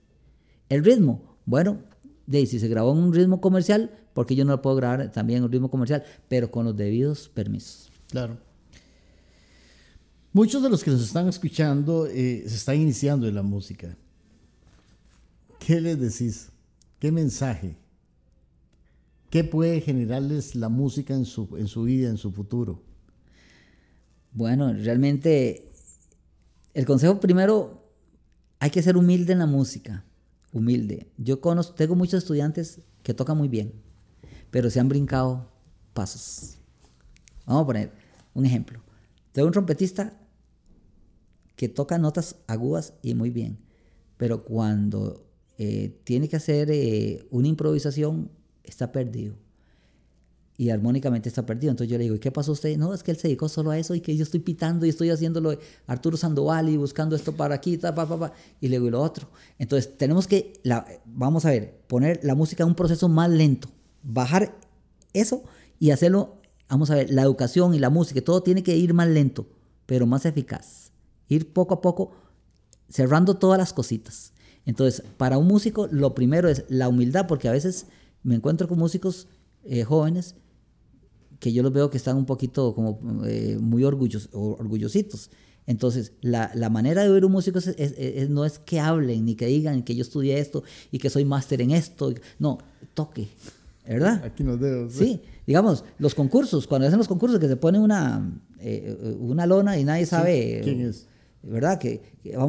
El 0.70 0.82
ritmo, 0.84 1.36
bueno, 1.44 1.82
de 2.26 2.46
si 2.46 2.58
se 2.58 2.68
grabó 2.68 2.92
en 2.92 2.98
un 2.98 3.12
ritmo 3.12 3.40
comercial, 3.40 3.90
porque 4.12 4.34
yo 4.34 4.44
no 4.44 4.52
lo 4.52 4.62
puedo 4.62 4.76
grabar 4.76 5.12
también 5.12 5.38
en 5.38 5.44
un 5.44 5.52
ritmo 5.52 5.70
comercial, 5.70 6.04
pero 6.28 6.50
con 6.50 6.64
los 6.64 6.76
debidos 6.76 7.28
permisos. 7.28 7.90
Claro. 8.10 8.38
Muchos 10.32 10.62
de 10.62 10.70
los 10.70 10.82
que 10.82 10.90
nos 10.90 11.02
están 11.02 11.28
escuchando 11.28 12.06
eh, 12.06 12.44
se 12.46 12.56
están 12.56 12.80
iniciando 12.80 13.28
en 13.28 13.34
la 13.34 13.42
música. 13.42 13.96
¿Qué 15.58 15.80
les 15.80 15.98
decís? 15.98 16.50
¿Qué 16.98 17.12
mensaje? 17.12 17.76
¿Qué 19.30 19.44
puede 19.44 19.80
generarles 19.80 20.54
la 20.54 20.68
música 20.68 21.14
en 21.14 21.24
su, 21.24 21.56
en 21.56 21.66
su 21.66 21.84
vida, 21.84 22.08
en 22.08 22.18
su 22.18 22.32
futuro? 22.32 22.82
Bueno, 24.32 24.72
realmente 24.72 25.70
el 26.72 26.84
consejo 26.84 27.20
primero, 27.20 27.88
hay 28.58 28.70
que 28.70 28.82
ser 28.82 28.96
humilde 28.96 29.32
en 29.32 29.38
la 29.38 29.46
música 29.46 30.04
humilde. 30.54 31.10
Yo 31.18 31.40
conozco, 31.40 31.74
tengo 31.74 31.96
muchos 31.96 32.22
estudiantes 32.22 32.80
que 33.02 33.12
tocan 33.12 33.36
muy 33.36 33.48
bien, 33.48 33.74
pero 34.50 34.70
se 34.70 34.80
han 34.80 34.88
brincado 34.88 35.50
pasos. 35.92 36.58
Vamos 37.44 37.64
a 37.64 37.66
poner 37.66 37.92
un 38.32 38.46
ejemplo. 38.46 38.80
Tengo 39.32 39.46
un 39.46 39.52
trompetista 39.52 40.18
que 41.56 41.68
toca 41.68 41.98
notas 41.98 42.36
agudas 42.46 42.94
y 43.02 43.14
muy 43.14 43.30
bien, 43.30 43.58
pero 44.16 44.44
cuando 44.44 45.26
eh, 45.58 46.00
tiene 46.04 46.28
que 46.28 46.36
hacer 46.36 46.70
eh, 46.70 47.26
una 47.30 47.48
improvisación 47.48 48.30
está 48.62 48.92
perdido 48.92 49.43
y 50.56 50.70
armónicamente 50.70 51.28
está 51.28 51.44
perdido. 51.44 51.70
Entonces 51.70 51.90
yo 51.90 51.98
le 51.98 52.04
digo, 52.04 52.16
¿y 52.16 52.18
qué 52.20 52.30
pasó 52.30 52.52
usted? 52.52 52.76
No, 52.76 52.94
es 52.94 53.02
que 53.02 53.10
él 53.10 53.16
se 53.16 53.28
dedicó 53.28 53.48
solo 53.48 53.70
a 53.70 53.78
eso 53.78 53.94
y 53.94 54.00
que 54.00 54.16
yo 54.16 54.22
estoy 54.22 54.40
pitando 54.40 54.86
y 54.86 54.88
estoy 54.88 55.10
haciéndolo 55.10 55.58
Arturo 55.86 56.16
Sandoval 56.16 56.68
y 56.68 56.76
buscando 56.76 57.16
esto 57.16 57.32
para 57.32 57.56
aquí, 57.56 57.76
pa, 57.76 57.94
pa, 57.94 58.06
pa, 58.06 58.32
y 58.60 58.68
le 58.68 58.76
digo, 58.76 58.86
y 58.86 58.90
lo 58.90 59.02
otro. 59.02 59.28
Entonces 59.58 59.96
tenemos 59.98 60.28
que, 60.28 60.60
vamos 61.06 61.44
a 61.44 61.50
ver, 61.50 61.80
poner 61.88 62.20
la 62.22 62.34
música 62.34 62.62
en 62.62 62.68
un 62.68 62.74
proceso 62.74 63.08
más 63.08 63.30
lento, 63.30 63.68
bajar 64.02 64.56
eso 65.12 65.42
y 65.80 65.90
hacerlo, 65.90 66.36
vamos 66.68 66.90
a 66.90 66.94
ver, 66.94 67.10
la 67.10 67.22
educación 67.22 67.74
y 67.74 67.80
la 67.80 67.90
música, 67.90 68.20
todo 68.20 68.42
tiene 68.42 68.62
que 68.62 68.76
ir 68.76 68.94
más 68.94 69.08
lento, 69.08 69.46
pero 69.86 70.06
más 70.06 70.24
eficaz. 70.24 70.92
Ir 71.28 71.52
poco 71.52 71.74
a 71.74 71.80
poco 71.80 72.12
cerrando 72.88 73.34
todas 73.34 73.58
las 73.58 73.72
cositas. 73.72 74.32
Entonces, 74.66 75.02
para 75.16 75.36
un 75.36 75.48
músico, 75.48 75.88
lo 75.90 76.14
primero 76.14 76.48
es 76.48 76.64
la 76.68 76.88
humildad, 76.88 77.26
porque 77.26 77.48
a 77.48 77.52
veces 77.52 77.86
me 78.22 78.36
encuentro 78.36 78.68
con 78.68 78.78
músicos 78.78 79.26
eh, 79.64 79.82
jóvenes 79.82 80.36
que 81.44 81.52
yo 81.52 81.62
los 81.62 81.74
veo 81.74 81.90
que 81.90 81.98
están 81.98 82.16
un 82.16 82.24
poquito 82.24 82.74
como 82.74 82.98
eh, 83.26 83.58
muy 83.60 83.84
orgullos, 83.84 84.30
orgullositos. 84.32 85.30
Entonces, 85.66 86.12
la, 86.22 86.50
la, 86.54 86.70
manera 86.70 87.02
de 87.02 87.10
oír 87.10 87.22
un 87.22 87.32
músico 87.32 87.58
es, 87.58 88.30
no 88.30 88.46
es 88.46 88.58
que 88.58 88.80
hablen 88.80 89.26
ni 89.26 89.34
que 89.34 89.44
digan 89.44 89.82
que 89.82 89.94
yo 89.94 90.00
estudié 90.00 90.38
esto 90.38 90.64
y 90.90 90.98
que 90.98 91.10
soy 91.10 91.26
máster 91.26 91.60
en 91.60 91.72
esto. 91.72 92.14
No, 92.38 92.60
toque, 92.94 93.28
¿verdad? 93.86 94.24
Aquí 94.24 94.42
nos 94.42 94.58
dedos. 94.58 94.94
Sí, 94.94 95.20
digamos, 95.46 95.84
los 95.98 96.14
concursos, 96.14 96.66
cuando 96.66 96.86
hacen 96.86 96.96
los 96.96 97.08
concursos 97.08 97.38
que 97.38 97.48
se 97.48 97.56
pone 97.56 97.78
una, 97.78 98.40
eh, 98.58 99.16
una 99.20 99.44
lona 99.44 99.78
y 99.78 99.84
nadie 99.84 100.06
sabe... 100.06 100.62
¿Quién 100.64 100.80
es? 100.80 101.08
¿Verdad? 101.42 101.78
Que, 101.78 102.00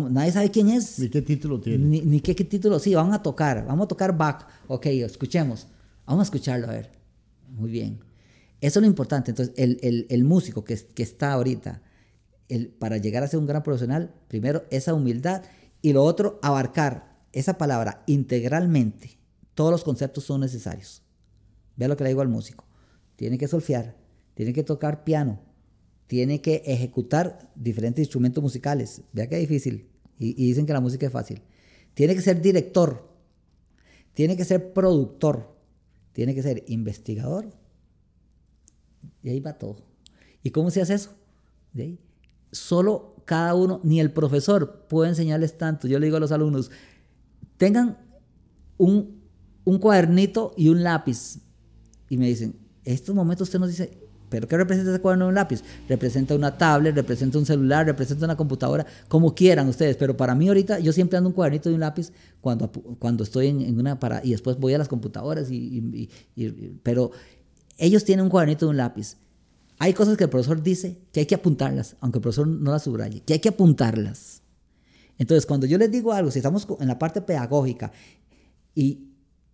nadie 0.10 0.32
sabe 0.32 0.52
quién 0.52 0.70
es. 0.70 1.00
Ni 1.00 1.10
qué 1.10 1.22
título 1.22 1.60
tiene. 1.60 1.84
Ni, 1.84 2.00
ni 2.00 2.22
qué, 2.22 2.34
qué, 2.34 2.46
título, 2.46 2.80
sí, 2.80 2.96
vamos 2.96 3.14
a 3.14 3.22
tocar, 3.22 3.66
vamos 3.68 3.84
a 3.84 3.88
tocar 3.89 4.18
Bach. 4.18 4.48
Ok, 4.70 4.86
escuchemos. 4.86 5.68
Vamos 6.06 6.22
a 6.22 6.24
escucharlo, 6.24 6.68
a 6.68 6.72
ver. 6.72 6.91
Muy 7.50 7.70
bien. 7.70 8.00
Eso 8.66 8.80
es 8.80 8.82
lo 8.82 8.88
importante. 8.88 9.30
Entonces, 9.30 9.53
el, 9.57 10.24
músico 10.24 10.63
que, 10.63 10.76
que, 10.76 11.03
está 11.03 11.34
ahorita, 11.34 11.84
el, 12.49 12.70
para 12.70 12.97
llegar 12.97 13.22
a 13.22 13.28
ser 13.28 13.39
un 13.39 13.45
gran 13.45 13.61
profesional, 13.61 14.16
primero 14.28 14.66
esa 14.72 14.95
humildad 14.95 15.43
y 15.84 15.93
lo 15.93 16.03
otro, 16.03 16.39
abarcar 16.41 17.16
esa 17.32 17.59
palabra 17.59 18.01
integralmente. 18.07 19.20
Todos 19.53 19.70
los 19.70 19.84
conceptos 19.84 20.24
son 20.24 20.41
necesarios. 20.41 21.03
Vea 21.76 21.88
lo 21.88 21.95
que 21.95 22.05
le 22.05 22.09
digo 22.09 22.22
al 22.22 22.28
músico. 22.28 22.66
Tiene 23.16 23.38
que 23.38 23.47
solfear, 23.47 23.97
tiene 24.34 24.51
que 24.51 24.63
tocar 24.63 25.03
piano, 25.03 25.39
tiene 26.07 26.41
que 26.41 26.63
ejecutar 26.66 27.51
diferentes 27.53 28.01
instrumentos 28.01 28.41
musicales. 28.41 29.03
Vea 29.13 29.30
qué 29.30 29.38
difícil. 29.38 29.91
Y, 30.18 30.30
y 30.43 30.47
dicen 30.47 30.66
que 30.66 30.74
la 30.74 30.82
música 30.82 31.05
es 31.05 31.11
fácil. 31.11 31.43
Tiene 31.93 32.16
que 32.16 32.22
ser 32.22 32.41
director, 32.41 33.07
tiene 34.16 34.36
que 34.36 34.43
ser 34.43 34.74
productor, 34.74 35.55
tiene 36.13 36.34
que 36.34 36.41
ser 36.41 36.63
investigador, 36.68 37.53
y 39.26 39.30
ahí 39.30 39.40
va 39.40 39.54
todo. 39.54 39.78
¿Y 40.44 40.52
cómo 40.52 40.70
se 40.70 40.84
hace 40.84 40.94
eso? 40.94 41.10
Solo 42.52 43.16
cada 43.26 43.56
uno, 43.56 43.82
ni 43.84 44.00
el 44.00 44.12
profesor 44.12 44.86
puede 44.88 45.10
enseñarles 45.10 45.58
tanto. 45.58 45.88
Yo 45.88 45.98
le 45.98 46.06
digo 46.06 46.18
a 46.18 46.20
los 46.20 46.32
alumnos, 46.32 46.70
tengan 47.58 47.98
un, 48.78 49.24
un 49.64 49.80
cuadernito 49.80 50.54
y 50.56 50.70
un 50.70 50.84
lápiz. 50.84 51.40
Y 52.08 52.18
me 52.18 52.28
dicen, 52.28 52.56
estos 52.84 53.16
momentos 53.16 53.48
usted 53.48 53.58
nos 53.58 53.70
dice, 53.70 53.98
¿pero 54.30 54.48
qué 54.48 54.58
representa 54.58 54.92
ese 54.92 55.02
cuaderno 55.02 55.26
y 55.26 55.30
un 55.30 55.36
lápiz? 55.36 55.64
Representa 55.90 56.36
una 56.36 56.56
tablet, 56.56 56.94
representa 56.94 57.40
un 57.40 57.48
celular, 57.48 57.88
representa 57.88 58.26
una 58.26 58.38
computadora, 58.38 58.86
como 59.08 59.34
quieran 59.34 59.68
ustedes. 59.68 59.98
Pero 59.98 60.16
para 60.16 60.36
mí 60.36 60.48
ahorita, 60.48 60.78
yo 60.78 60.94
siempre 60.94 61.18
ando 61.18 61.30
un 61.30 61.34
cuadernito 61.34 61.72
y 61.72 61.74
un 61.74 61.80
lápiz 61.80 62.12
cuando, 62.42 62.72
cuando 63.00 63.24
estoy 63.24 63.48
en, 63.48 63.80
una 63.80 64.00
para 64.00 64.24
y 64.24 64.32
después 64.32 64.60
voy 64.60 64.76
a 64.76 64.78
las 64.78 64.88
computadoras 64.88 65.50
y, 65.50 66.10
pero 66.84 67.10
ellos 67.78 68.04
tienen 68.04 68.26
un 68.26 68.30
cuadernito 68.30 68.66
y 68.66 68.70
un 68.70 68.78
lápiz. 68.78 69.18
Hay 69.78 69.94
cosas 69.94 70.18
que 70.18 70.24
el 70.24 70.30
profesor 70.30 70.64
dice 70.64 70.98
que 71.12 71.22
hay 71.22 71.26
que 71.26 71.36
apuntarlas, 71.36 71.96
aunque 72.00 72.20
el 72.20 72.22
profesor 72.22 72.48
no 72.48 72.72
las 72.72 72.84
subraye, 72.84 73.22
que 73.22 73.34
hay 73.34 73.40
que 73.40 73.50
apuntarlas. 73.50 74.42
Entonces, 75.18 75.46
cuando 75.46 75.66
yo 75.66 75.78
les 75.78 75.92
digo 75.92 76.14
algo, 76.14 76.32
si 76.32 76.40
estamos 76.40 76.68
en 76.80 76.88
la 76.88 77.00
parte 77.00 77.22
pedagógica 77.22 77.92
y, 78.74 79.10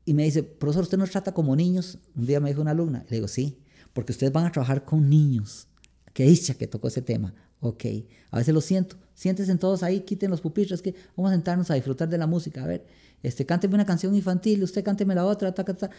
y 0.06 0.14
me 0.14 0.24
dice, 0.24 0.44
profesor, 0.44 0.84
usted 0.84 0.98
nos 0.98 1.12
trata 1.12 1.34
como 1.34 1.56
niños, 1.56 1.98
un 2.16 2.26
día 2.26 2.40
me 2.40 2.50
dijo 2.50 2.62
una 2.62 2.72
alumna, 2.72 3.06
le 3.10 3.18
digo, 3.18 3.28
sí, 3.28 3.60
porque 3.94 4.12
ustedes 4.12 4.32
van 4.32 4.46
a 4.46 4.52
trabajar 4.52 4.86
con 4.86 5.10
niños. 5.10 5.68
Qué 6.14 6.26
dicha 6.26 6.54
que 6.54 6.68
tocó 6.68 6.88
ese 6.88 7.02
tema. 7.02 7.34
Ok, 7.60 7.86
a 8.32 8.38
veces 8.38 8.54
lo 8.54 8.62
siento. 8.62 8.98
Siéntense 9.14 9.56
todos 9.56 9.84
ahí, 9.84 10.02
quiten 10.02 10.32
los 10.32 10.42
pupitres, 10.42 10.82
que 10.82 10.96
vamos 11.16 11.32
a 11.32 11.36
sentarnos 11.36 11.70
a 11.70 11.76
disfrutar 11.76 12.10
de 12.10 12.18
la 12.18 12.26
música. 12.26 12.64
A 12.64 12.68
ver, 12.68 12.88
este, 13.22 13.46
cánteme 13.46 13.76
una 13.76 13.86
canción 13.86 14.16
infantil, 14.16 14.64
usted 14.64 14.84
cánteme 14.84 15.14
la 15.14 15.26
otra, 15.26 15.54
ta, 15.54 15.64
ta, 15.64 15.76
ta. 15.76 15.90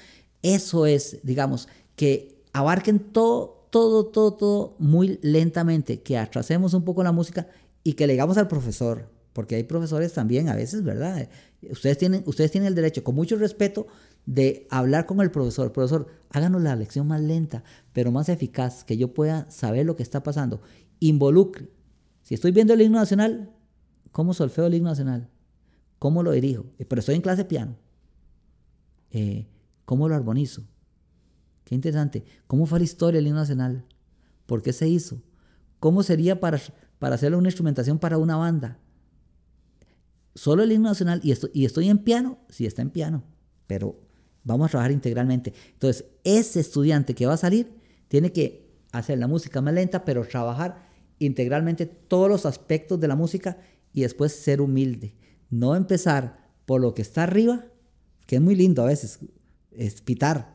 Eso 0.43 0.87
es, 0.87 1.18
digamos, 1.23 1.68
que 1.97 2.43
abarquen 2.53 2.99
todo, 2.99 3.66
todo, 3.70 4.07
todo, 4.07 4.34
todo 4.34 4.76
muy 4.78 5.18
lentamente, 5.22 6.03
que 6.03 6.18
atrasemos 6.18 6.74
un 6.74 6.84
poco 6.84 7.03
la 7.03 7.12
música 7.12 7.49
y 7.84 7.95
que 7.95 8.07
le 8.07 8.14
digamos 8.14 8.36
al 8.38 8.49
profesor, 8.49 9.09
porque 9.32 9.57
hay 9.57 9.64
profesores 9.64 10.12
también 10.12 10.49
a 10.49 10.55
veces, 10.55 10.82
¿verdad? 10.82 11.28
Ustedes 11.70 11.99
tienen, 11.99 12.22
ustedes 12.26 12.51
tienen 12.51 12.68
el 12.68 12.74
derecho, 12.74 13.03
con 13.03 13.14
mucho 13.14 13.36
respeto, 13.36 13.86
de 14.26 14.66
hablar 14.70 15.07
con 15.07 15.20
el 15.20 15.30
profesor. 15.30 15.72
Profesor, 15.72 16.07
háganos 16.30 16.62
la 16.62 16.76
lección 16.76 17.07
más 17.09 17.20
lenta, 17.20 17.64
pero 17.93 18.12
más 18.12 18.28
eficaz, 18.28 18.84
que 18.84 18.97
yo 18.97 19.14
pueda 19.14 19.51
saber 19.51 19.86
lo 19.86 19.97
que 19.97 20.03
está 20.03 20.22
pasando. 20.22 20.61
Involucre. 21.01 21.68
Si 22.22 22.34
estoy 22.34 22.53
viendo 22.53 22.74
el 22.74 22.82
himno 22.82 22.99
nacional, 22.99 23.53
¿cómo 24.12 24.34
solfeo 24.34 24.66
el 24.66 24.74
himno 24.74 24.90
nacional? 24.90 25.28
¿Cómo 25.99 26.22
lo 26.22 26.32
dirijo? 26.32 26.66
Eh, 26.78 26.84
pero 26.84 27.01
estoy 27.01 27.16
en 27.16 27.22
clase 27.22 27.45
piano. 27.45 27.76
Eh, 29.11 29.47
¿Cómo 29.84 30.09
lo 30.09 30.14
armonizo? 30.14 30.62
Qué 31.64 31.74
interesante. 31.74 32.24
¿Cómo 32.46 32.66
fue 32.66 32.78
la 32.78 32.84
historia 32.84 33.18
del 33.18 33.28
himno 33.28 33.40
nacional? 33.40 33.84
¿Por 34.46 34.62
qué 34.62 34.72
se 34.72 34.88
hizo? 34.88 35.22
¿Cómo 35.78 36.02
sería 36.02 36.40
para, 36.40 36.60
para 36.98 37.14
hacerle 37.14 37.36
una 37.36 37.48
instrumentación 37.48 37.98
para 37.98 38.18
una 38.18 38.36
banda? 38.36 38.78
Solo 40.34 40.62
el 40.62 40.72
himno 40.72 40.88
nacional 40.88 41.20
y 41.22 41.32
estoy, 41.32 41.50
y 41.52 41.64
estoy 41.64 41.88
en 41.88 41.98
piano, 41.98 42.38
sí 42.48 42.66
está 42.66 42.82
en 42.82 42.90
piano, 42.90 43.22
pero 43.66 44.00
vamos 44.44 44.66
a 44.66 44.70
trabajar 44.70 44.92
integralmente. 44.92 45.52
Entonces, 45.72 46.06
ese 46.24 46.60
estudiante 46.60 47.14
que 47.14 47.26
va 47.26 47.34
a 47.34 47.38
salir 47.38 47.74
tiene 48.08 48.32
que 48.32 48.70
hacer 48.92 49.18
la 49.18 49.26
música 49.26 49.60
más 49.60 49.74
lenta, 49.74 50.04
pero 50.04 50.26
trabajar 50.26 50.88
integralmente 51.18 51.86
todos 51.86 52.28
los 52.28 52.46
aspectos 52.46 52.98
de 53.00 53.08
la 53.08 53.16
música 53.16 53.58
y 53.92 54.02
después 54.02 54.32
ser 54.32 54.60
humilde. 54.60 55.14
No 55.50 55.76
empezar 55.76 56.50
por 56.66 56.80
lo 56.80 56.94
que 56.94 57.02
está 57.02 57.24
arriba, 57.24 57.64
que 58.26 58.36
es 58.36 58.42
muy 58.42 58.54
lindo 58.54 58.82
a 58.82 58.86
veces, 58.86 59.20
es 59.70 60.00
pitar 60.00 60.51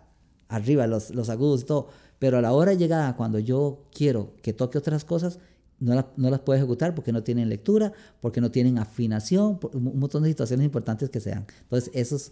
arriba 0.50 0.88
los, 0.88 1.12
los 1.12 1.30
agudos 1.30 1.62
y 1.62 1.66
todo, 1.66 1.90
pero 2.20 2.38
a 2.38 2.42
la 2.42 2.54
hora 2.54 2.74
llegada, 2.74 3.16
cuando 3.16 3.40
yo 3.40 3.86
quiero 3.94 4.34
que 4.42 4.54
toque 4.54 4.78
otras 4.78 5.06
cosas, 5.06 5.40
no, 5.80 6.08
no, 6.18 6.30
las 6.30 6.40
puedo 6.40 6.58
ejecutar 6.58 6.96
porque 6.96 7.12
no 7.12 7.24
tienen 7.24 7.50
lectura, 7.50 7.94
porque 8.20 8.42
no 8.42 8.50
tienen 8.50 8.80
afinación, 8.80 9.60
un 9.74 10.00
montón 10.00 10.24
de 10.24 10.30
situaciones 10.30 10.66
importantes 10.66 11.10
que 11.10 11.20
sean. 11.20 11.46
Entonces, 11.64 11.92
eso 11.94 12.16
es, 12.16 12.32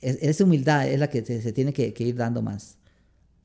esa 0.00 0.44
humildad 0.44 0.88
es 0.88 0.98
la 0.98 1.08
que 1.08 1.24
se, 1.24 1.42
se 1.42 1.52
tiene 1.52 1.72
que, 1.72 1.92
que, 1.92 2.04
ir 2.04 2.16
dando 2.16 2.42
más. 2.42 2.76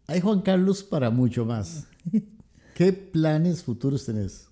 Hay 0.08 0.22
Juan 0.22 0.42
Carlos 0.42 0.84
para 0.84 1.10
mucho 1.10 1.46
más. 1.46 1.88
¿Qué 2.76 2.94
planes 2.94 3.64
futuros 3.64 4.06
tenés? 4.06 4.48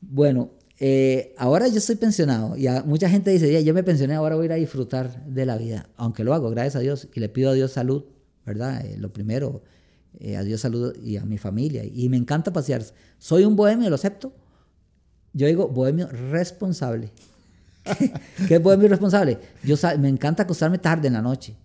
Bueno, 0.00 0.50
eh, 0.78 1.34
ahora 1.38 1.68
yo 1.68 1.78
estoy 1.78 1.96
pensionado 1.96 2.56
y 2.56 2.66
mucha 2.84 3.08
gente 3.08 3.30
dice, 3.30 3.50
ya, 3.52 3.60
yo 3.60 3.72
me 3.72 3.82
pensioné, 3.82 4.14
ahora 4.14 4.34
voy 4.34 4.44
a 4.44 4.46
ir 4.46 4.52
a 4.52 4.56
disfrutar 4.56 5.24
de 5.24 5.46
la 5.46 5.56
vida, 5.56 5.88
aunque 5.96 6.24
lo 6.24 6.34
hago, 6.34 6.50
gracias 6.50 6.76
a 6.76 6.80
Dios, 6.80 7.08
y 7.14 7.20
le 7.20 7.28
pido 7.28 7.50
a 7.50 7.54
Dios 7.54 7.72
salud, 7.72 8.04
¿verdad? 8.44 8.84
Eh, 8.84 8.96
lo 8.98 9.12
primero, 9.12 9.62
eh, 10.18 10.36
a 10.36 10.42
Dios 10.42 10.60
salud 10.60 10.96
y 11.02 11.16
a 11.16 11.24
mi 11.24 11.38
familia, 11.38 11.84
y 11.84 12.08
me 12.08 12.16
encanta 12.16 12.52
pasear. 12.52 12.82
Soy 13.18 13.44
un 13.44 13.56
bohemio, 13.56 13.88
lo 13.88 13.94
acepto. 13.94 14.32
Yo 15.32 15.46
digo 15.46 15.68
bohemio 15.68 16.08
responsable. 16.08 17.10
¿Qué 18.48 18.54
es 18.56 18.62
bohemio 18.62 18.88
responsable? 18.88 19.38
Yo 19.62 19.76
me 19.98 20.08
encanta 20.08 20.44
acostarme 20.44 20.78
tarde 20.78 21.08
en 21.08 21.14
la 21.14 21.22
noche, 21.22 21.56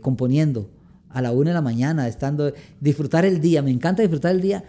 componiendo 0.00 0.68
a 1.08 1.22
la 1.22 1.32
una 1.32 1.50
de 1.50 1.54
la 1.54 1.62
mañana, 1.62 2.08
estando, 2.08 2.52
disfrutar 2.80 3.24
el 3.24 3.40
día, 3.40 3.62
me 3.62 3.70
encanta 3.70 4.02
disfrutar 4.02 4.32
el 4.32 4.40
día 4.40 4.64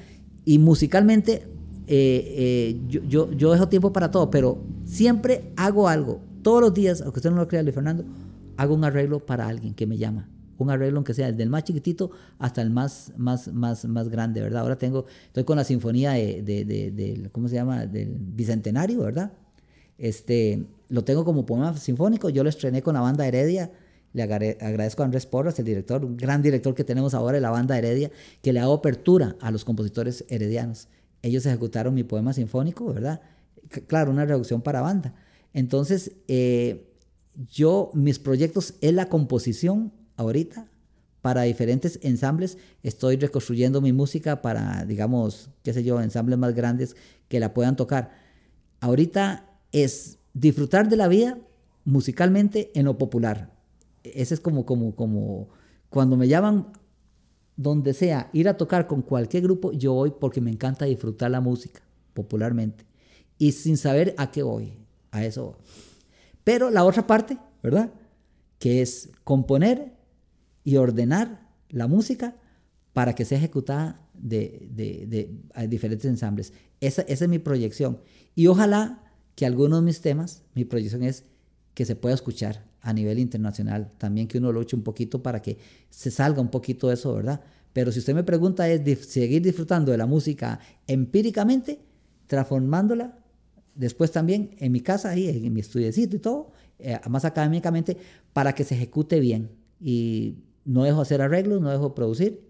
y 0.46 0.60
musicalmente 0.60 1.44
eh, 1.88 2.36
eh, 2.38 2.82
yo, 2.88 3.32
yo, 3.32 3.52
dejo 3.52 3.68
tiempo 3.68 3.92
para 3.92 4.10
todo, 4.12 4.30
pero 4.30 4.62
siempre 4.86 5.52
hago 5.58 5.88
algo, 5.88 6.22
todos 6.42 6.62
los 6.62 6.74
días, 6.74 7.02
aunque 7.02 7.20
usted 7.20 7.32
no 7.32 7.38
lo 7.38 7.48
crea, 7.48 7.62
Luis 7.62 7.76
Fernando, 7.76 8.06
hago 8.56 8.74
un 8.74 8.84
arreglo 8.84 9.20
para 9.20 9.48
alguien 9.48 9.74
que 9.74 9.86
me 9.86 9.98
llama. 9.98 10.30
Un 10.58 10.70
arreglo, 10.70 10.98
aunque 10.98 11.14
sea 11.14 11.32
desde 11.32 11.44
el 11.44 11.50
más 11.50 11.64
chiquitito 11.64 12.12
hasta 12.40 12.62
el 12.62 12.70
más, 12.70 13.12
más, 13.18 13.48
más, 13.52 13.86
más 13.86 14.10
grande, 14.10 14.42
¿verdad? 14.42 14.62
Ahora 14.62 14.78
tengo, 14.78 15.06
estoy 15.28 15.44
con 15.44 15.58
la 15.58 15.64
sinfonía 15.64 16.12
de, 16.12 16.42
de, 16.44 16.66
de, 16.66 17.30
¿cómo 17.32 17.48
se 17.48 17.56
llama? 17.56 17.86
Del 17.86 18.16
Bicentenario, 18.18 19.02
¿verdad? 19.02 19.34
Este, 19.98 20.66
lo 20.90 21.04
tengo 21.04 21.26
como 21.26 21.46
poema 21.46 21.76
sinfónico, 21.78 22.30
yo 22.30 22.44
lo 22.44 22.50
estrené 22.50 22.82
con 22.82 22.94
la 22.94 23.02
banda 23.02 23.28
Heredia, 23.28 23.72
le 24.14 24.22
agradezco 24.22 25.02
a 25.02 25.06
Andrés 25.06 25.26
Porras, 25.26 25.58
el 25.58 25.66
director, 25.66 26.06
un 26.06 26.18
gran 26.18 26.42
director 26.42 26.76
que 26.76 26.84
tenemos 26.84 27.14
ahora 27.14 27.36
de 27.36 27.42
la 27.42 27.50
banda 27.50 27.78
Heredia, 27.78 28.12
que 28.42 28.54
le 28.54 28.60
ha 28.60 28.64
dado 28.64 28.76
apertura 28.76 29.36
a 29.42 29.50
los 29.50 29.66
compositores 29.66 30.24
heredianos. 30.30 30.88
Ellos 31.24 31.46
ejecutaron 31.46 31.96
mi 31.96 32.04
poema 32.04 32.34
sinfónico, 32.34 32.94
¿verdad? 32.94 33.22
claro, 33.88 34.12
una 34.12 34.26
reducción 34.26 34.62
para 34.62 34.82
banda. 34.82 35.16
Entonces, 35.54 36.12
eh, 36.28 36.90
yo, 37.50 37.92
mis 37.94 38.20
proyectos 38.20 38.76
es 38.82 38.94
la 38.94 39.10
composición 39.10 39.92
ahorita 40.18 40.68
para 41.22 41.44
diferentes 41.44 42.00
ensambles. 42.02 42.58
Estoy 42.84 43.18
reconstruyendo 43.18 43.82
mi 43.82 43.94
música 43.94 44.42
para, 44.42 44.86
digamos, 44.86 45.50
qué 45.64 45.74
sé 45.74 45.84
yo, 45.84 46.02
ensambles 46.02 46.38
más 46.38 46.54
grandes 46.54 46.96
que 47.28 47.40
la 47.40 47.54
puedan 47.54 47.76
tocar. 47.76 48.12
Ahorita 48.80 49.50
es 49.72 50.20
disfrutar 50.34 50.90
de 50.90 50.98
la 50.98 51.08
vida 51.08 51.38
musicalmente 51.86 52.72
en 52.76 52.86
lo 52.86 52.98
popular 52.98 53.54
ese 54.04 54.34
es 54.34 54.40
como, 54.40 54.66
como, 54.66 54.96
como, 54.96 55.50
cuando 55.90 56.18
me 56.18 56.28
llaman 56.28 56.68
donde 57.56 57.94
sea, 57.94 58.30
ir 58.34 58.50
a 58.50 58.58
tocar 58.58 58.88
con 58.88 59.02
cualquier 59.02 59.44
grupo, 59.44 59.72
yo 59.72 59.94
voy 59.94 60.14
porque 60.20 60.42
me 60.42 60.52
encanta 60.52 60.86
disfrutar 60.86 61.32
la 61.32 61.42
música, 61.42 61.82
popularmente. 62.14 62.86
Y 63.38 63.52
sin 63.54 63.78
saber 63.78 64.14
a 64.18 64.32
qué 64.32 64.44
voy, 64.44 64.74
a 65.12 65.24
eso 65.24 65.46
voy. 65.46 65.56
Pero 66.44 66.70
la 66.70 66.84
otra 66.84 67.08
parte, 67.08 67.38
¿verdad? 67.62 67.92
Que 68.60 68.82
es 68.82 69.12
componer 69.24 69.93
y 70.64 70.78
ordenar 70.78 71.50
la 71.70 71.88
música 71.88 72.36
para 72.94 73.16
que 73.16 73.26
sea 73.26 73.38
ejecutada 73.38 74.00
de, 74.14 75.30
diferentes 75.68 76.06
ensambles. 76.06 76.54
Esa, 76.80 77.02
es 77.04 77.28
mi 77.28 77.40
proyección. 77.40 78.00
Y 78.36 78.48
ojalá 78.48 79.04
que 79.36 79.46
algunos 79.46 79.80
de 79.80 79.86
mis 79.86 80.02
temas, 80.02 80.44
mi 80.54 80.66
proyección 80.66 81.04
es 81.04 81.26
que 81.74 81.86
se 81.86 81.96
pueda 81.96 82.14
escuchar 82.14 82.64
a 82.82 82.94
nivel 82.94 83.20
internacional. 83.20 83.92
También 83.98 84.28
que 84.28 84.38
uno 84.38 84.52
luche 84.52 84.76
un 84.76 84.84
poquito 84.84 85.24
para 85.24 85.42
que 85.42 85.58
se 85.90 86.12
salga 86.12 86.42
un 86.42 86.50
poquito 86.50 86.88
de 86.88 86.94
eso, 86.96 87.16
¿verdad? 87.16 87.42
Pero 87.72 87.92
si 87.92 88.00
usted 88.00 88.14
me 88.14 88.24
pregunta 88.24 88.70
es 88.70 89.08
seguir 89.08 89.42
disfrutando 89.42 89.92
de 89.92 89.98
la 89.98 90.06
música 90.06 90.60
empíricamente, 90.86 91.80
transformándola 92.28 93.18
después 93.76 94.12
también 94.12 94.52
en 94.60 94.72
mi 94.72 94.82
casa, 94.82 95.10
ahí 95.10 95.28
en 95.28 95.52
mi 95.52 95.62
estudiecito 95.62 96.16
y 96.16 96.20
todo, 96.20 96.52
eh, 96.78 97.00
más 97.10 97.26
académicamente, 97.26 97.98
para 98.34 98.54
que 98.54 98.64
se 98.64 98.76
ejecute 98.76 99.20
bien. 99.20 99.50
Y 99.80 100.36
no 100.66 100.84
dejo 100.84 101.02
hacer 101.02 101.22
arreglos, 101.22 101.62
no 101.62 101.70
dejo 101.70 101.94
producir. 101.94 102.42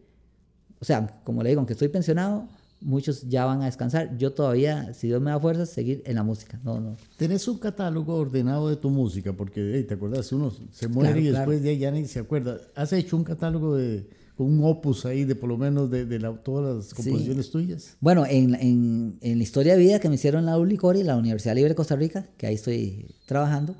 O 0.79 0.85
sea, 0.85 1.21
como 1.23 1.43
le 1.43 1.49
digo, 1.49 1.59
aunque 1.59 1.73
estoy 1.73 1.87
pensionado, 1.87 2.47
muchos 2.81 3.27
ya 3.29 3.45
van 3.45 3.61
a 3.61 3.65
descansar. 3.65 4.17
Yo 4.17 4.33
todavía, 4.33 4.93
si 4.93 5.07
Dios 5.07 5.21
me 5.21 5.31
da 5.31 5.39
fuerzas, 5.39 5.69
seguir 5.69 6.03
en 6.05 6.15
la 6.15 6.23
música. 6.23 6.59
No, 6.63 6.79
no. 6.79 6.97
¿Tenés 7.17 7.47
un 7.47 7.57
catálogo 7.57 8.15
ordenado 8.15 8.69
de 8.69 8.75
tu 8.75 8.89
música? 8.89 9.33
Porque, 9.33 9.85
te 9.87 9.93
acuerdas, 9.93 10.31
uno 10.31 10.51
se 10.71 10.87
muere 10.87 11.21
y 11.21 11.29
después 11.29 11.63
de 11.63 11.69
ahí 11.69 11.77
ya 11.77 11.91
ni 11.91 12.05
se 12.05 12.19
acuerda. 12.19 12.57
¿Has 12.75 12.93
hecho 12.93 13.17
un 13.17 13.23
catálogo 13.23 13.75
de 13.75 14.07
un 14.37 14.61
opus 14.63 15.05
ahí 15.05 15.23
de 15.25 15.35
por 15.35 15.49
lo 15.49 15.57
menos 15.57 15.89
de, 15.89 16.05
de 16.05 16.19
todas 16.43 16.77
las 16.77 16.93
composiciones 16.93 17.49
tuyas? 17.51 17.95
Bueno, 17.99 18.25
en, 18.25 18.55
en, 18.55 19.17
en, 19.21 19.37
la 19.37 19.43
historia 19.43 19.73
de 19.73 19.79
vida 19.79 19.99
que 19.99 20.09
me 20.09 20.15
hicieron 20.15 20.45
la 20.45 20.57
ULICORI, 20.57 21.03
la 21.03 21.15
Universidad 21.15 21.55
Libre 21.55 21.69
de 21.69 21.75
Costa 21.75 21.95
Rica, 21.95 22.25
que 22.37 22.47
ahí 22.47 22.55
estoy 22.55 23.15
trabajando, 23.25 23.75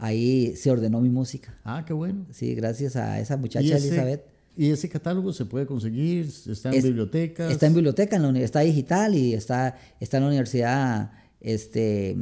ahí 0.00 0.56
se 0.56 0.70
ordenó 0.70 1.00
mi 1.00 1.10
música. 1.10 1.58
Ah, 1.64 1.84
qué 1.86 1.92
bueno. 1.92 2.24
Sí, 2.32 2.54
gracias 2.54 2.96
a 2.96 3.20
esa 3.20 3.36
muchacha 3.36 3.76
Elizabeth. 3.76 4.24
¿Y 4.56 4.70
ese 4.70 4.88
catálogo 4.88 5.32
se 5.32 5.44
puede 5.44 5.66
conseguir? 5.66 6.26
¿Está 6.46 6.70
en 6.70 6.82
bibliotecas? 6.82 7.52
Está 7.52 7.66
en 7.66 7.74
biblioteca, 7.74 8.16
en 8.16 8.22
la 8.22 8.28
universidad 8.28 8.62
digital 8.62 9.14
y 9.14 9.34
está, 9.34 9.78
está 10.00 10.16
en 10.16 10.24
la 10.24 10.28
universidad. 10.28 11.12
Este, 11.40 12.16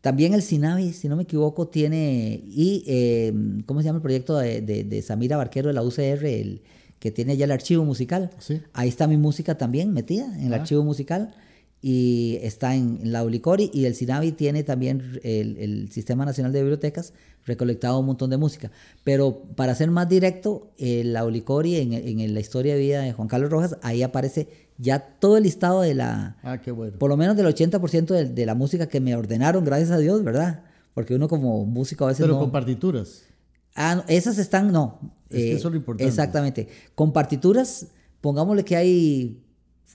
también 0.00 0.34
el 0.34 0.42
SINAVI, 0.42 0.92
si 0.92 1.08
no 1.08 1.16
me 1.16 1.22
equivoco, 1.22 1.66
tiene. 1.68 2.42
Y, 2.46 2.84
eh, 2.86 3.32
¿cómo 3.66 3.80
se 3.80 3.86
llama 3.86 3.96
el 3.96 4.02
proyecto 4.02 4.36
de, 4.36 4.60
de, 4.60 5.02
Samira 5.02 5.36
Barquero 5.36 5.68
de 5.68 5.74
la 5.74 5.82
UCR? 5.82 6.26
El, 6.26 6.62
que 6.98 7.10
tiene 7.10 7.36
ya 7.36 7.44
el 7.44 7.52
archivo 7.52 7.84
musical. 7.84 8.30
Ahí 8.72 8.88
está 8.88 9.06
mi 9.06 9.16
música 9.16 9.56
también 9.56 9.92
metida 9.92 10.26
en 10.36 10.46
el 10.46 10.52
ah. 10.52 10.56
archivo 10.56 10.82
musical 10.82 11.34
y 11.80 12.38
está 12.42 12.74
en, 12.74 13.12
la 13.12 13.22
Ulicori 13.24 13.70
y 13.72 13.84
el 13.84 13.94
SINAVI 13.94 14.32
tiene 14.32 14.62
también 14.62 15.20
el, 15.22 15.88
Sistema 15.92 16.24
Nacional 16.24 16.52
de 16.52 16.60
Bibliotecas 16.60 17.12
recolectado 17.46 17.98
un 17.98 18.06
montón 18.06 18.30
de 18.30 18.36
música. 18.36 18.70
Pero 19.04 19.42
para 19.56 19.74
ser 19.74 19.90
más 19.90 20.08
directo, 20.08 20.70
la 20.78 21.24
Ulicori 21.24 21.76
en, 21.76 21.92
en, 21.92 22.34
la 22.34 22.40
historia 22.40 22.74
de 22.74 22.80
vida 22.80 23.02
de 23.02 23.12
Juan 23.12 23.28
Carlos 23.28 23.50
Rojas, 23.50 23.78
ahí 23.82 24.02
aparece 24.02 24.48
ya 24.76 24.98
todo 25.00 25.36
el 25.36 25.44
listado 25.44 25.80
de 25.82 25.94
la... 25.94 26.36
Ah, 26.42 26.60
qué 26.60 26.70
bueno. 26.70 26.98
Por 26.98 27.10
lo 27.10 27.16
menos 27.16 27.36
del 27.36 27.46
80% 27.46 28.06
de, 28.06 28.26
de, 28.26 28.46
la 28.46 28.54
música 28.54 28.88
que 28.88 29.00
me 29.00 29.14
ordenaron, 29.16 29.64
gracias 29.64 29.90
a 29.90 29.98
Dios, 29.98 30.22
¿verdad? 30.22 30.64
Porque 30.94 31.14
uno 31.14 31.28
como 31.28 31.64
músico 31.64 32.04
a 32.04 32.08
veces... 32.08 32.22
Pero 32.22 32.34
no... 32.34 32.40
con 32.40 32.52
partituras. 32.52 33.22
Ah, 33.74 34.04
esas 34.08 34.38
están, 34.38 34.72
no. 34.72 34.98
Es 35.30 35.36
que 35.36 35.52
eso 35.52 35.68
es 35.68 35.72
lo 35.72 35.76
importante. 35.76 36.08
Exactamente. 36.08 36.68
Con 36.94 37.12
partituras, 37.12 37.86
pongámosle 38.20 38.64
que 38.64 38.76
hay, 38.76 39.40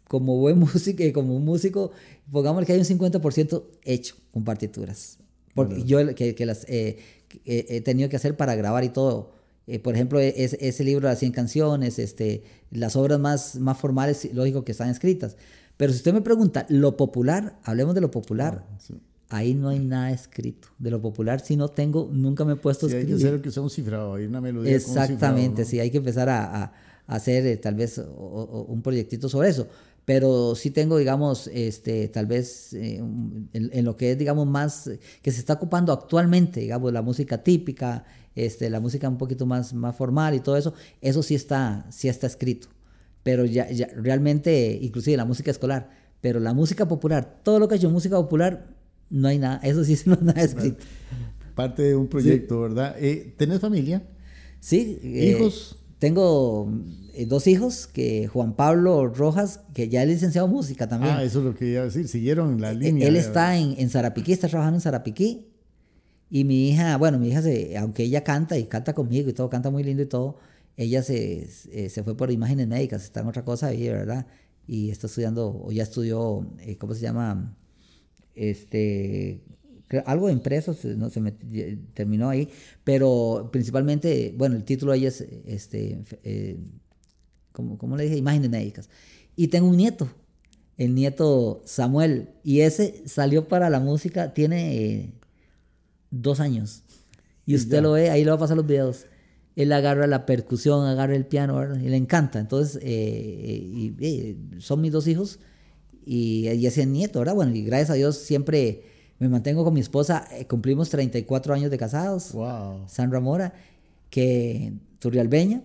como 0.07 0.37
buen 0.37 0.59
músico, 0.59 1.03
como 1.13 1.35
un 1.35 1.45
músico, 1.45 1.91
pongámosle 2.31 2.65
que 2.65 2.73
hay 2.73 2.79
un 2.79 2.85
50% 2.85 3.63
hecho 3.83 4.15
con 4.31 4.43
partituras. 4.43 5.17
Porque 5.53 5.75
bueno. 5.75 5.85
yo 5.85 6.15
que, 6.15 6.35
que 6.35 6.45
las 6.45 6.65
eh, 6.67 6.97
que 7.27 7.65
he 7.69 7.81
tenido 7.81 8.09
que 8.09 8.15
hacer 8.15 8.35
para 8.35 8.55
grabar 8.55 8.83
y 8.83 8.89
todo. 8.89 9.31
Eh, 9.65 9.79
por 9.79 9.95
ejemplo, 9.95 10.19
es, 10.19 10.53
ese 10.59 10.83
libro 10.83 11.07
de 11.07 11.13
las 11.13 11.19
100 11.19 11.31
canciones, 11.31 11.99
este, 11.99 12.43
las 12.69 12.95
obras 12.95 13.19
más, 13.19 13.55
más 13.55 13.77
formales, 13.77 14.27
lógico 14.33 14.65
que 14.65 14.73
están 14.73 14.89
escritas. 14.89 15.37
Pero 15.77 15.91
si 15.93 15.97
usted 15.97 16.13
me 16.13 16.21
pregunta, 16.21 16.65
lo 16.69 16.97
popular, 16.97 17.59
hablemos 17.63 17.95
de 17.95 18.01
lo 18.01 18.11
popular. 18.11 18.65
Ah, 18.69 18.77
sí. 18.79 18.95
Ahí 19.29 19.55
no 19.55 19.69
hay 19.69 19.79
nada 19.79 20.11
escrito. 20.11 20.67
De 20.77 20.91
lo 20.91 21.01
popular, 21.01 21.39
si 21.39 21.55
no 21.55 21.69
tengo, 21.69 22.09
nunca 22.11 22.45
me 22.45 22.53
he 22.53 22.55
puesto 22.55 22.85
a 22.85 22.89
sí, 22.89 22.97
escribir. 22.97 23.15
Hay 23.15 23.21
que 23.21 23.27
hacer 23.27 23.41
que 23.41 23.51
sea 23.51 23.63
un 23.63 23.69
cifrado, 23.69 24.13
hay 24.15 24.25
una 24.25 24.41
melodía. 24.41 24.75
Exactamente, 24.75 25.21
un 25.23 25.39
cifrado, 25.39 25.63
¿no? 25.63 25.69
sí, 25.69 25.79
hay 25.79 25.89
que 25.89 25.97
empezar 25.97 26.29
a, 26.29 26.43
a, 26.43 26.63
a 26.63 26.73
hacer 27.07 27.45
eh, 27.45 27.57
tal 27.57 27.75
vez 27.75 27.97
o, 27.97 28.03
o, 28.03 28.63
un 28.65 28.81
proyectito 28.81 29.29
sobre 29.29 29.49
eso. 29.49 29.67
Pero 30.05 30.53
sí 30.55 30.69
tengo, 30.69 30.97
digamos, 30.97 31.47
este, 31.47 32.09
tal 32.09 32.25
vez 32.25 32.73
eh, 32.73 32.97
en, 32.97 33.49
en, 33.53 33.85
lo 33.85 33.95
que 33.95 34.11
es, 34.11 34.17
digamos, 34.17 34.45
más, 34.45 34.89
que 35.21 35.31
se 35.31 35.39
está 35.39 35.53
ocupando 35.53 35.93
actualmente, 35.93 36.59
digamos, 36.59 36.91
la 36.91 37.01
música 37.01 37.41
típica, 37.41 38.03
este, 38.35 38.69
la 38.69 38.79
música 38.79 39.07
un 39.07 39.17
poquito 39.17 39.45
más, 39.45 39.73
más 39.73 39.95
formal 39.95 40.33
y 40.33 40.39
todo 40.41 40.57
eso, 40.57 40.73
eso 41.01 41.23
sí 41.23 41.35
está, 41.35 41.85
sí 41.89 42.09
está 42.09 42.27
escrito. 42.27 42.67
Pero 43.23 43.45
ya, 43.45 43.71
ya 43.71 43.87
realmente, 43.95 44.77
inclusive 44.81 45.15
la 45.15 45.25
música 45.25 45.51
escolar, 45.51 45.89
pero 46.19 46.39
la 46.39 46.53
música 46.53 46.87
popular, 46.87 47.39
todo 47.43 47.59
lo 47.59 47.67
que 47.67 47.75
ha 47.75 47.77
hecho 47.77 47.89
música 47.89 48.17
popular, 48.17 48.67
no 49.09 49.27
hay 49.27 49.37
nada, 49.37 49.59
eso 49.63 49.83
sí 49.85 49.97
no 50.05 50.15
hay 50.15 50.25
nada 50.25 50.41
escrito. 50.41 50.83
Parte 51.55 51.83
de 51.83 51.95
un 51.95 52.07
proyecto, 52.07 52.55
sí. 52.55 52.61
¿verdad? 52.61 52.95
Eh, 52.99 53.33
¿Tenés 53.37 53.59
familia? 53.59 54.03
Sí. 54.59 54.99
¿Hijos? 55.03 55.77
Eh, 56.03 56.07
tengo 56.07 56.69
eh, 57.13 57.25
dos 57.25 57.47
hijos, 57.47 57.87
que 57.87 58.27
Juan 58.27 58.55
Pablo 58.55 59.07
Rojas, 59.07 59.61
que 59.73 59.87
ya 59.87 60.03
es 60.03 60.09
licenciado 60.09 60.47
en 60.47 60.53
música 60.53 60.87
también. 60.87 61.15
Ah, 61.15 61.23
eso 61.23 61.39
es 61.39 61.45
lo 61.45 61.55
que 61.55 61.67
iba 61.67 61.81
a 61.81 61.85
decir, 61.85 62.07
siguieron 62.07 62.59
la 62.59 62.73
línea. 62.73 63.07
Él 63.07 63.15
está 63.15 63.57
en, 63.57 63.75
en 63.77 63.89
Zarapiquí, 63.89 64.33
está 64.33 64.47
trabajando 64.47 64.77
en 64.77 64.81
Zarapiquí. 64.81 65.47
Y 66.29 66.43
mi 66.45 66.69
hija, 66.69 66.97
bueno, 66.97 67.19
mi 67.19 67.29
hija, 67.29 67.41
se, 67.41 67.77
aunque 67.77 68.03
ella 68.03 68.23
canta 68.23 68.57
y 68.57 68.65
canta 68.65 68.93
conmigo 68.93 69.29
y 69.29 69.33
todo, 69.33 69.49
canta 69.49 69.69
muy 69.69 69.83
lindo 69.83 70.03
y 70.03 70.07
todo, 70.07 70.37
ella 70.75 71.03
se, 71.03 71.47
se 71.47 72.03
fue 72.03 72.17
por 72.17 72.31
imágenes 72.31 72.67
médicas, 72.67 73.03
está 73.03 73.21
en 73.21 73.27
otra 73.27 73.45
cosa 73.45 73.67
ahí, 73.67 73.87
¿verdad? 73.87 74.25
Y 74.67 74.89
está 74.89 75.07
estudiando, 75.07 75.61
o 75.63 75.71
ya 75.71 75.83
estudió, 75.83 76.47
eh, 76.59 76.77
¿cómo 76.77 76.95
se 76.95 77.01
llama? 77.01 77.55
Este, 78.33 79.43
algo 80.05 80.27
de 80.27 80.33
empresas, 80.33 80.83
no 80.85 81.09
se 81.09 81.19
me, 81.19 81.31
terminó 81.93 82.29
ahí, 82.29 82.49
pero 82.83 83.49
principalmente, 83.51 84.33
bueno, 84.37 84.55
el 84.55 84.63
título 84.63 84.93
ella 84.93 85.09
es, 85.09 85.21
este, 85.45 86.03
eh, 86.23 86.57
como, 87.51 87.77
como 87.77 87.97
le 87.97 88.03
dije, 88.03 88.17
imágenes 88.17 88.49
médicas. 88.49 88.89
Y 89.35 89.47
tengo 89.47 89.67
un 89.67 89.77
nieto, 89.77 90.09
el 90.77 90.95
nieto 90.95 91.61
Samuel, 91.65 92.29
y 92.43 92.61
ese 92.61 93.03
salió 93.05 93.47
para 93.47 93.69
la 93.69 93.79
música, 93.79 94.33
tiene 94.33 94.75
eh, 94.75 95.13
dos 96.11 96.39
años. 96.39 96.83
Y 97.45 97.55
usted 97.55 97.77
ya. 97.77 97.81
lo 97.81 97.91
ve, 97.93 98.09
ahí 98.09 98.23
le 98.23 98.29
va 98.29 98.37
a 98.37 98.39
pasar 98.39 98.57
los 98.57 98.65
videos. 98.65 99.05
Él 99.55 99.71
agarra 99.71 100.07
la 100.07 100.25
percusión, 100.25 100.85
agarra 100.85 101.15
el 101.15 101.25
piano, 101.25 101.55
¿verdad? 101.55 101.79
y 101.79 101.89
le 101.89 101.97
encanta. 101.97 102.39
Entonces, 102.39 102.81
eh, 102.81 103.59
y, 103.61 104.05
y, 104.05 104.59
son 104.59 104.81
mis 104.81 104.91
dos 104.91 105.07
hijos 105.07 105.39
y, 106.05 106.49
y 106.49 106.65
ese 106.65 106.85
nieto, 106.85 107.19
¿verdad? 107.19 107.35
Bueno, 107.35 107.55
y 107.55 107.63
gracias 107.63 107.91
a 107.91 107.93
Dios 107.93 108.17
siempre 108.17 108.92
me 109.19 109.29
mantengo 109.29 109.63
con 109.63 109.73
mi 109.73 109.79
esposa. 109.79 110.27
Eh, 110.31 110.45
cumplimos 110.45 110.89
34 110.89 111.53
años 111.53 111.71
de 111.71 111.77
casados. 111.77 112.33
Wow. 112.33 112.87
Sandra 112.87 113.19
Mora, 113.19 113.53
que 114.09 114.73
turrialbeña, 114.99 115.63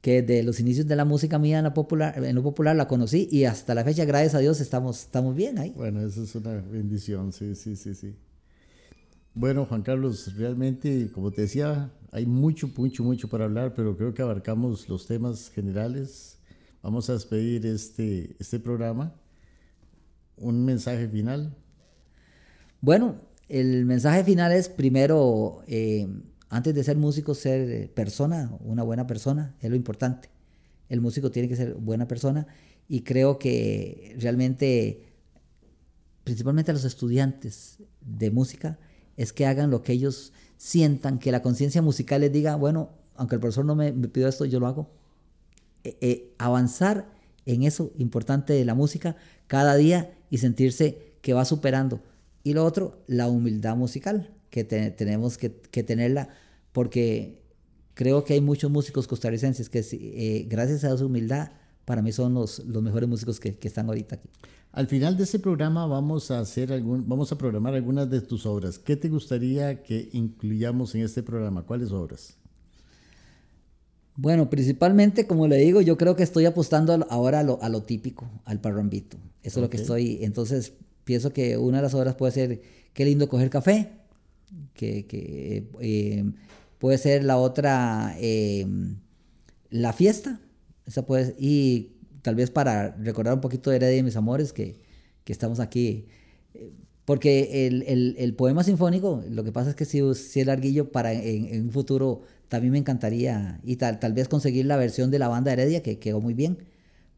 que 0.00 0.22
de 0.22 0.42
los 0.42 0.60
inicios 0.60 0.86
de 0.86 0.96
la 0.96 1.04
música 1.04 1.38
mía 1.38 1.58
en, 1.58 1.64
la 1.64 1.74
popular, 1.74 2.22
en 2.22 2.34
lo 2.34 2.42
popular 2.42 2.74
la 2.76 2.88
conocí 2.88 3.28
y 3.30 3.44
hasta 3.44 3.74
la 3.74 3.84
fecha, 3.84 4.04
gracias 4.04 4.34
a 4.34 4.38
Dios, 4.38 4.60
estamos, 4.60 5.00
estamos 5.02 5.34
bien 5.34 5.58
ahí. 5.58 5.72
Bueno, 5.76 6.00
eso 6.00 6.22
es 6.22 6.34
una 6.34 6.54
bendición, 6.54 7.32
sí, 7.32 7.54
sí, 7.54 7.76
sí, 7.76 7.94
sí. 7.94 8.14
Bueno, 9.34 9.64
Juan 9.64 9.82
Carlos, 9.82 10.34
realmente, 10.36 11.10
como 11.12 11.30
te 11.30 11.42
decía, 11.42 11.92
hay 12.10 12.26
mucho, 12.26 12.68
mucho, 12.76 13.04
mucho 13.04 13.28
para 13.28 13.44
hablar, 13.44 13.74
pero 13.74 13.96
creo 13.96 14.12
que 14.12 14.22
abarcamos 14.22 14.88
los 14.88 15.06
temas 15.06 15.50
generales. 15.50 16.38
Vamos 16.82 17.08
a 17.10 17.12
despedir 17.12 17.64
este, 17.66 18.34
este 18.38 18.58
programa. 18.58 19.14
Un 20.36 20.64
mensaje 20.64 21.08
final. 21.08 21.54
Bueno, 22.80 23.16
el 23.48 23.84
mensaje 23.84 24.24
final 24.24 24.52
es 24.52 24.68
primero, 24.68 25.62
eh, 25.66 26.08
antes 26.48 26.74
de 26.74 26.82
ser 26.82 26.96
músico, 26.96 27.34
ser 27.34 27.92
persona, 27.92 28.56
una 28.60 28.82
buena 28.82 29.06
persona, 29.06 29.54
es 29.60 29.68
lo 29.68 29.76
importante. 29.76 30.30
El 30.88 31.00
músico 31.00 31.30
tiene 31.30 31.48
que 31.48 31.56
ser 31.56 31.74
buena 31.74 32.08
persona 32.08 32.46
y 32.88 33.02
creo 33.02 33.38
que 33.38 34.16
realmente, 34.18 35.12
principalmente 36.24 36.70
a 36.70 36.74
los 36.74 36.84
estudiantes 36.84 37.78
de 38.00 38.30
música, 38.30 38.78
es 39.16 39.32
que 39.32 39.46
hagan 39.46 39.70
lo 39.70 39.82
que 39.82 39.92
ellos 39.92 40.32
sientan, 40.56 41.18
que 41.18 41.32
la 41.32 41.42
conciencia 41.42 41.82
musical 41.82 42.22
les 42.22 42.32
diga, 42.32 42.56
bueno, 42.56 42.90
aunque 43.14 43.34
el 43.34 43.40
profesor 43.40 43.66
no 43.66 43.74
me, 43.74 43.92
me 43.92 44.08
pidió 44.08 44.26
esto, 44.26 44.46
yo 44.46 44.58
lo 44.58 44.66
hago. 44.66 44.90
Eh, 45.84 45.98
eh, 46.00 46.34
avanzar 46.38 47.10
en 47.46 47.62
eso 47.62 47.92
importante 47.98 48.54
de 48.54 48.64
la 48.64 48.74
música 48.74 49.16
cada 49.46 49.76
día 49.76 50.14
y 50.30 50.38
sentirse 50.38 51.16
que 51.20 51.34
va 51.34 51.44
superando. 51.44 52.00
Y 52.42 52.54
lo 52.54 52.64
otro, 52.64 53.02
la 53.06 53.28
humildad 53.28 53.76
musical, 53.76 54.34
que 54.50 54.64
te, 54.64 54.90
tenemos 54.90 55.38
que, 55.38 55.52
que, 55.52 55.82
tenerla, 55.82 56.28
porque 56.72 57.42
creo 57.94 58.24
que 58.24 58.34
hay 58.34 58.40
muchos 58.40 58.70
músicos 58.70 59.06
costarricenses 59.06 59.68
que 59.68 59.84
eh, 59.92 60.46
gracias 60.48 60.84
a 60.84 60.96
su 60.96 61.06
humildad, 61.06 61.50
para 61.84 62.02
mí 62.02 62.12
son 62.12 62.34
los, 62.34 62.60
los 62.60 62.82
mejores 62.82 63.08
músicos 63.08 63.40
que, 63.40 63.56
que, 63.56 63.68
están 63.68 63.86
ahorita 63.86 64.16
aquí. 64.16 64.28
Al 64.72 64.86
final 64.86 65.16
de 65.16 65.24
este 65.24 65.38
programa 65.38 65.86
vamos 65.86 66.30
a 66.30 66.40
hacer 66.40 66.72
algún, 66.72 67.08
vamos 67.08 67.32
a 67.32 67.38
programar 67.38 67.74
algunas 67.74 68.08
de 68.08 68.20
tus 68.20 68.46
obras. 68.46 68.78
¿Qué 68.78 68.96
te 68.96 69.08
gustaría 69.08 69.82
que 69.82 70.08
incluyamos 70.12 70.94
en 70.94 71.02
este 71.02 71.22
programa? 71.22 71.62
¿Cuáles 71.62 71.90
obras? 71.90 72.36
Bueno, 74.16 74.50
principalmente, 74.50 75.26
como 75.26 75.48
le 75.48 75.56
digo, 75.56 75.80
yo 75.80 75.96
creo 75.96 76.14
que 76.14 76.22
estoy 76.22 76.44
apostando 76.44 77.06
ahora 77.08 77.40
a 77.40 77.42
lo, 77.42 77.60
a 77.62 77.68
lo 77.68 77.82
típico, 77.82 78.30
al 78.44 78.60
parrambito. 78.60 79.16
Eso 79.16 79.24
okay. 79.42 79.48
es 79.48 79.56
lo 79.56 79.70
que 79.70 79.76
estoy. 79.78 80.18
Entonces, 80.24 80.74
pienso 81.10 81.32
que 81.32 81.56
una 81.58 81.78
de 81.78 81.82
las 81.82 81.94
obras 81.94 82.14
puede 82.14 82.30
ser 82.30 82.60
Qué 82.92 83.04
lindo 83.04 83.28
coger 83.28 83.50
café, 83.50 83.88
que, 84.74 85.66
eh, 85.80 86.24
puede 86.78 86.98
ser 86.98 87.24
la 87.24 87.36
otra 87.36 88.14
eh, 88.20 88.64
La 89.70 89.92
fiesta, 89.92 90.40
esa 90.86 91.04
puede 91.06 91.34
y 91.36 91.96
tal 92.22 92.36
vez 92.36 92.52
para 92.52 92.94
recordar 92.96 93.34
un 93.34 93.40
poquito 93.40 93.70
de 93.70 93.76
Heredia 93.76 93.98
y 93.98 94.02
mis 94.04 94.14
amores, 94.14 94.52
que, 94.52 94.76
que 95.24 95.32
estamos 95.32 95.58
aquí. 95.58 96.06
Porque 97.04 97.66
el, 97.66 97.82
el, 97.88 98.14
el, 98.16 98.34
poema 98.34 98.62
sinfónico, 98.62 99.24
lo 99.28 99.42
que 99.42 99.50
pasa 99.50 99.70
es 99.70 99.76
que 99.76 99.84
si, 99.84 100.14
si 100.14 100.40
es 100.40 100.46
larguillo, 100.46 100.92
para 100.92 101.12
en, 101.12 101.46
en, 101.46 101.62
un 101.62 101.70
futuro 101.70 102.22
también 102.48 102.72
me 102.72 102.78
encantaría, 102.78 103.60
y 103.64 103.76
tal, 103.76 103.98
tal 103.98 104.12
vez 104.12 104.28
conseguir 104.28 104.66
la 104.66 104.76
versión 104.76 105.10
de 105.10 105.18
la 105.18 105.26
banda 105.26 105.52
Heredia, 105.52 105.82
que 105.82 105.98
quedó 105.98 106.20
muy 106.20 106.34
bien, 106.34 106.58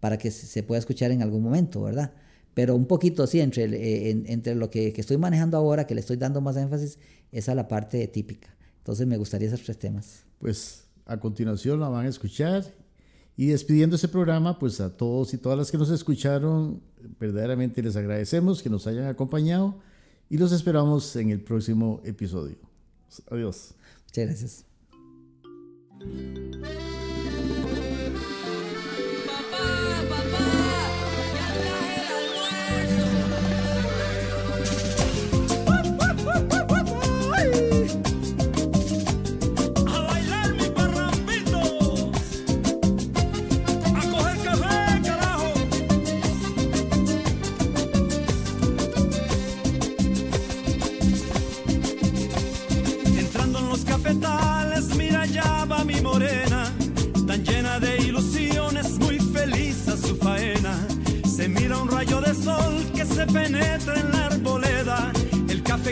para 0.00 0.16
que 0.16 0.30
se 0.30 0.62
pueda 0.62 0.78
escuchar 0.78 1.10
en 1.10 1.20
algún 1.20 1.42
momento, 1.42 1.82
¿verdad? 1.82 2.12
Pero 2.54 2.76
un 2.76 2.86
poquito 2.86 3.22
así, 3.22 3.40
entre, 3.40 3.64
eh, 3.64 4.22
entre 4.26 4.54
lo 4.54 4.70
que, 4.70 4.92
que, 4.92 5.00
estoy 5.00 5.16
manejando 5.16 5.56
ahora, 5.56 5.86
que 5.86 5.94
le 5.94 6.00
estoy 6.00 6.16
dando 6.16 6.40
más 6.40 6.56
énfasis, 6.56 6.98
es 7.30 7.48
a 7.48 7.54
la 7.54 7.68
parte 7.68 8.06
típica. 8.08 8.54
Entonces 8.78 9.06
me 9.06 9.16
gustaría 9.16 9.48
esos 9.48 9.62
tres 9.62 9.78
temas. 9.78 10.24
Pues 10.38 10.84
a 11.06 11.18
continuación 11.18 11.80
la 11.80 11.88
van 11.88 12.06
a 12.06 12.08
escuchar. 12.08 12.64
Y 13.36 13.46
despidiendo 13.46 13.96
ese 13.96 14.08
programa, 14.08 14.58
pues 14.58 14.80
a 14.80 14.94
todos 14.94 15.32
y 15.32 15.38
todas 15.38 15.56
las 15.56 15.70
que 15.70 15.78
nos 15.78 15.90
escucharon, 15.90 16.82
verdaderamente 17.18 17.82
les 17.82 17.96
agradecemos 17.96 18.62
que 18.62 18.68
nos 18.68 18.86
hayan 18.86 19.06
acompañado 19.06 19.80
y 20.28 20.36
los 20.36 20.52
esperamos 20.52 21.16
en 21.16 21.30
el 21.30 21.40
próximo 21.40 22.00
episodio. 22.04 22.56
Adiós. 23.30 23.74
Muchas 24.06 24.26
gracias. 24.26 24.64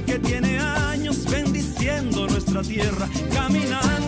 Que 0.03 0.19
tiene 0.19 0.59
años 0.59 1.25
bendiciendo 1.31 2.27
nuestra 2.27 2.63
tierra, 2.63 3.09
caminando 3.33 4.00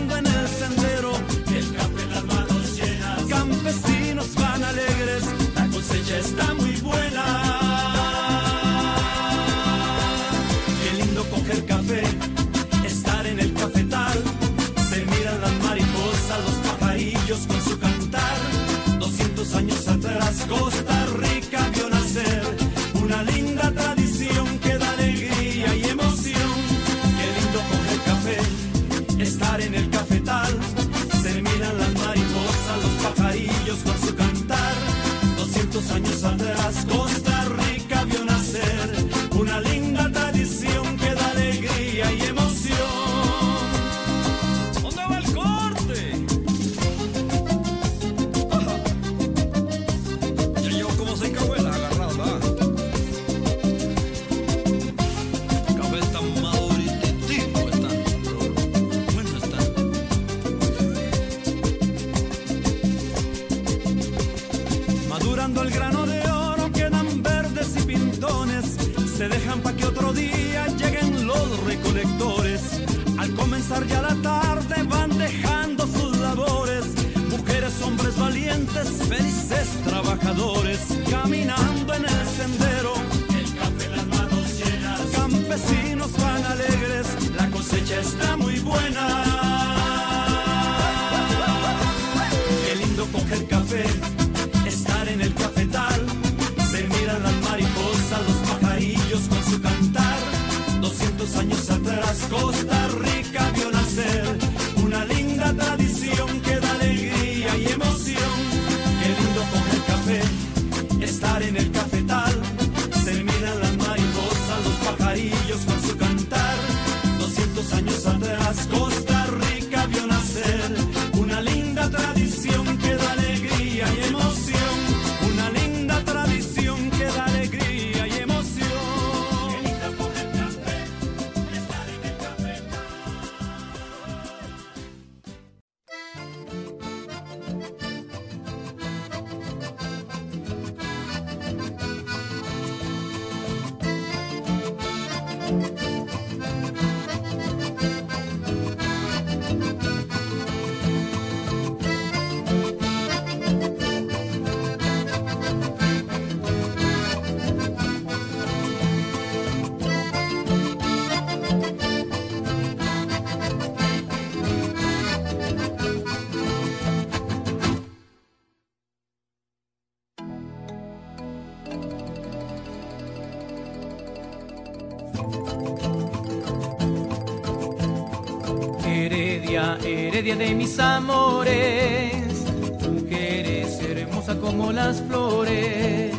amores, 180.83 182.45
mujer 182.81 183.45
eres 183.45 183.79
hermosa 183.81 184.35
como 184.35 184.71
las 184.71 185.01
flores, 185.01 186.15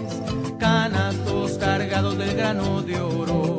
canastos 0.58 1.52
cargados 1.58 2.16
del 2.18 2.34
grano 2.34 2.82
de 2.82 2.98
oro, 3.00 3.58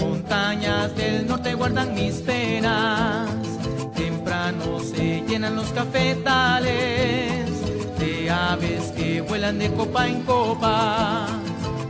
montañas 0.00 0.96
del 0.96 1.26
norte 1.26 1.54
guardan 1.54 1.94
mis 1.94 2.14
penas, 2.16 3.28
temprano 3.94 4.80
se 4.80 5.22
llenan 5.28 5.56
los 5.56 5.68
cafetales 5.68 7.50
de 7.98 8.30
aves 8.30 8.92
que 8.96 9.20
vuelan 9.20 9.58
de 9.58 9.70
copa 9.72 10.08
en 10.08 10.22
copa, 10.22 11.26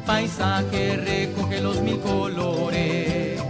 paisaje 0.05 0.97
recoge 0.97 1.61
los 1.61 1.81
mil 1.81 2.01
colores 2.01 3.41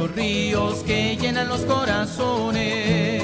los 0.00 0.14
ríos 0.14 0.74
que 0.86 1.16
llenan 1.16 1.48
los 1.48 1.60
corazones. 1.62 3.19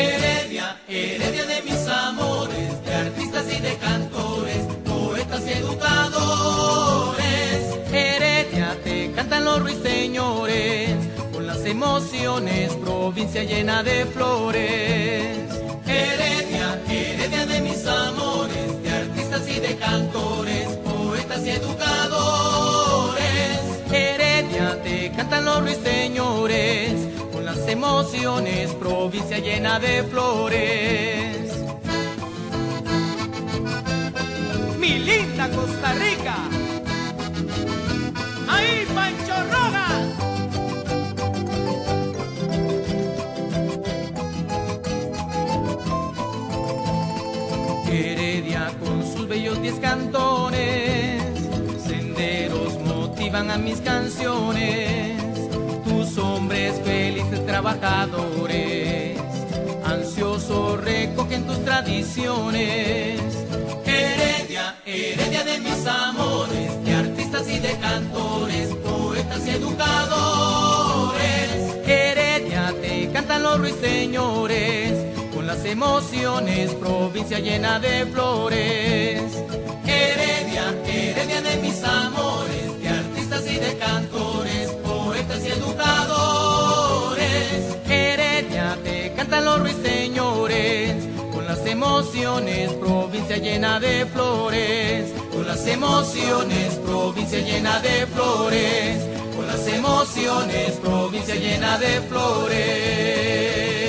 Heredia, 0.00 0.76
heredia 0.88 1.44
de 1.44 1.62
mis 1.62 1.86
amores, 1.88 2.84
de 2.84 2.94
artistas 2.94 3.44
y 3.56 3.60
de 3.60 3.76
cantores, 3.76 4.58
poetas 4.84 5.42
y 5.46 5.50
educadores. 5.52 7.20
Heredia, 7.92 8.76
te 8.82 9.12
cantan 9.12 9.44
los 9.44 9.60
ruiseñores, 9.60 10.96
con 11.32 11.46
las 11.46 11.64
emociones, 11.66 12.72
provincia 12.76 13.44
llena 13.44 13.82
de 13.82 14.06
flores. 14.06 15.38
Heredia, 15.86 16.80
heredia 16.88 17.46
de 17.46 17.60
mis 17.60 17.86
amores, 17.86 18.82
de 18.82 18.90
artistas 18.90 19.48
y 19.48 19.60
de 19.60 19.76
cantores, 19.76 20.66
poetas 20.84 21.44
y 21.44 21.50
educadores. 21.50 23.20
Heredia, 23.92 24.80
te 24.82 25.12
cantan 25.16 25.44
los 25.44 25.60
ruiseñores, 25.60 26.92
emociones, 27.70 28.70
provincia 28.74 29.38
llena 29.38 29.78
de 29.78 30.02
flores. 30.04 31.52
Mi 34.78 34.98
linda 34.98 35.48
Costa 35.50 35.92
Rica, 35.94 36.36
ahí 38.48 38.86
Pancho 38.94 39.36
Rogas. 39.52 40.06
Heredia 47.92 48.72
con 48.80 49.02
sus 49.12 49.28
bellos 49.28 49.62
diez 49.62 49.78
cantones, 49.80 51.22
senderos 51.86 52.80
motivan 52.80 53.50
a 53.50 53.58
mis 53.58 53.80
canciones, 53.80 54.99
trabajadores, 57.60 59.20
ansiosos 59.84 60.82
recogen 60.82 61.46
tus 61.46 61.62
tradiciones. 61.62 63.20
Heredia, 63.84 64.76
heredia 64.86 65.44
de 65.44 65.58
mis 65.58 65.86
amores, 65.86 66.82
de 66.84 66.94
artistas 66.94 67.46
y 67.50 67.58
de 67.58 67.76
cantores, 67.78 68.74
poetas 68.76 69.46
y 69.46 69.50
educadores. 69.50 71.20
Heredia, 71.84 72.72
te 72.80 73.10
cantan 73.12 73.42
los 73.42 73.58
ruiseñores, 73.58 74.94
con 75.34 75.46
las 75.46 75.62
emociones, 75.66 76.70
provincia 76.76 77.40
llena 77.40 77.78
de 77.78 78.06
flores. 78.06 79.22
Heredia, 79.84 80.74
heredia 80.86 81.42
de 81.42 81.56
mis 81.58 81.84
amores 81.84 82.60
los 89.58 89.72
con 91.32 91.46
las 91.46 91.66
emociones, 91.66 92.72
provincia 92.74 93.36
llena 93.36 93.80
de 93.80 94.06
flores, 94.06 95.12
con 95.32 95.46
las 95.46 95.66
emociones, 95.66 96.74
provincia 96.86 97.40
llena 97.40 97.80
de 97.80 98.06
flores, 98.06 99.02
con 99.36 99.46
las 99.46 99.66
emociones, 99.66 100.72
provincia 100.82 101.34
llena 101.34 101.78
de 101.78 102.00
flores. 102.02 103.79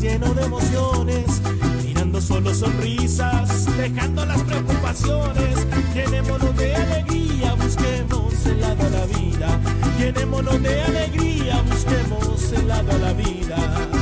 Lleno 0.00 0.32
de 0.32 0.44
emociones, 0.44 1.42
mirando 1.84 2.20
solo 2.20 2.54
sonrisas, 2.54 3.66
dejando 3.76 4.24
las 4.24 4.42
preocupaciones. 4.42 5.66
Llenémonos 5.94 6.56
de 6.56 6.74
alegría, 6.74 7.54
busquemos 7.54 8.46
el 8.46 8.60
lado 8.60 8.86
a 8.86 8.90
la 8.90 9.06
vida. 9.06 9.60
Llenémonos 9.98 10.62
de 10.62 10.82
alegría, 10.82 11.62
busquemos 11.62 12.52
el 12.52 12.68
lado 12.68 12.90
a 12.92 12.98
la 12.98 13.12
vida. 13.12 13.99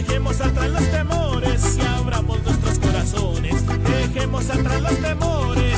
Llenémonos 0.00 0.38
de 5.02 5.69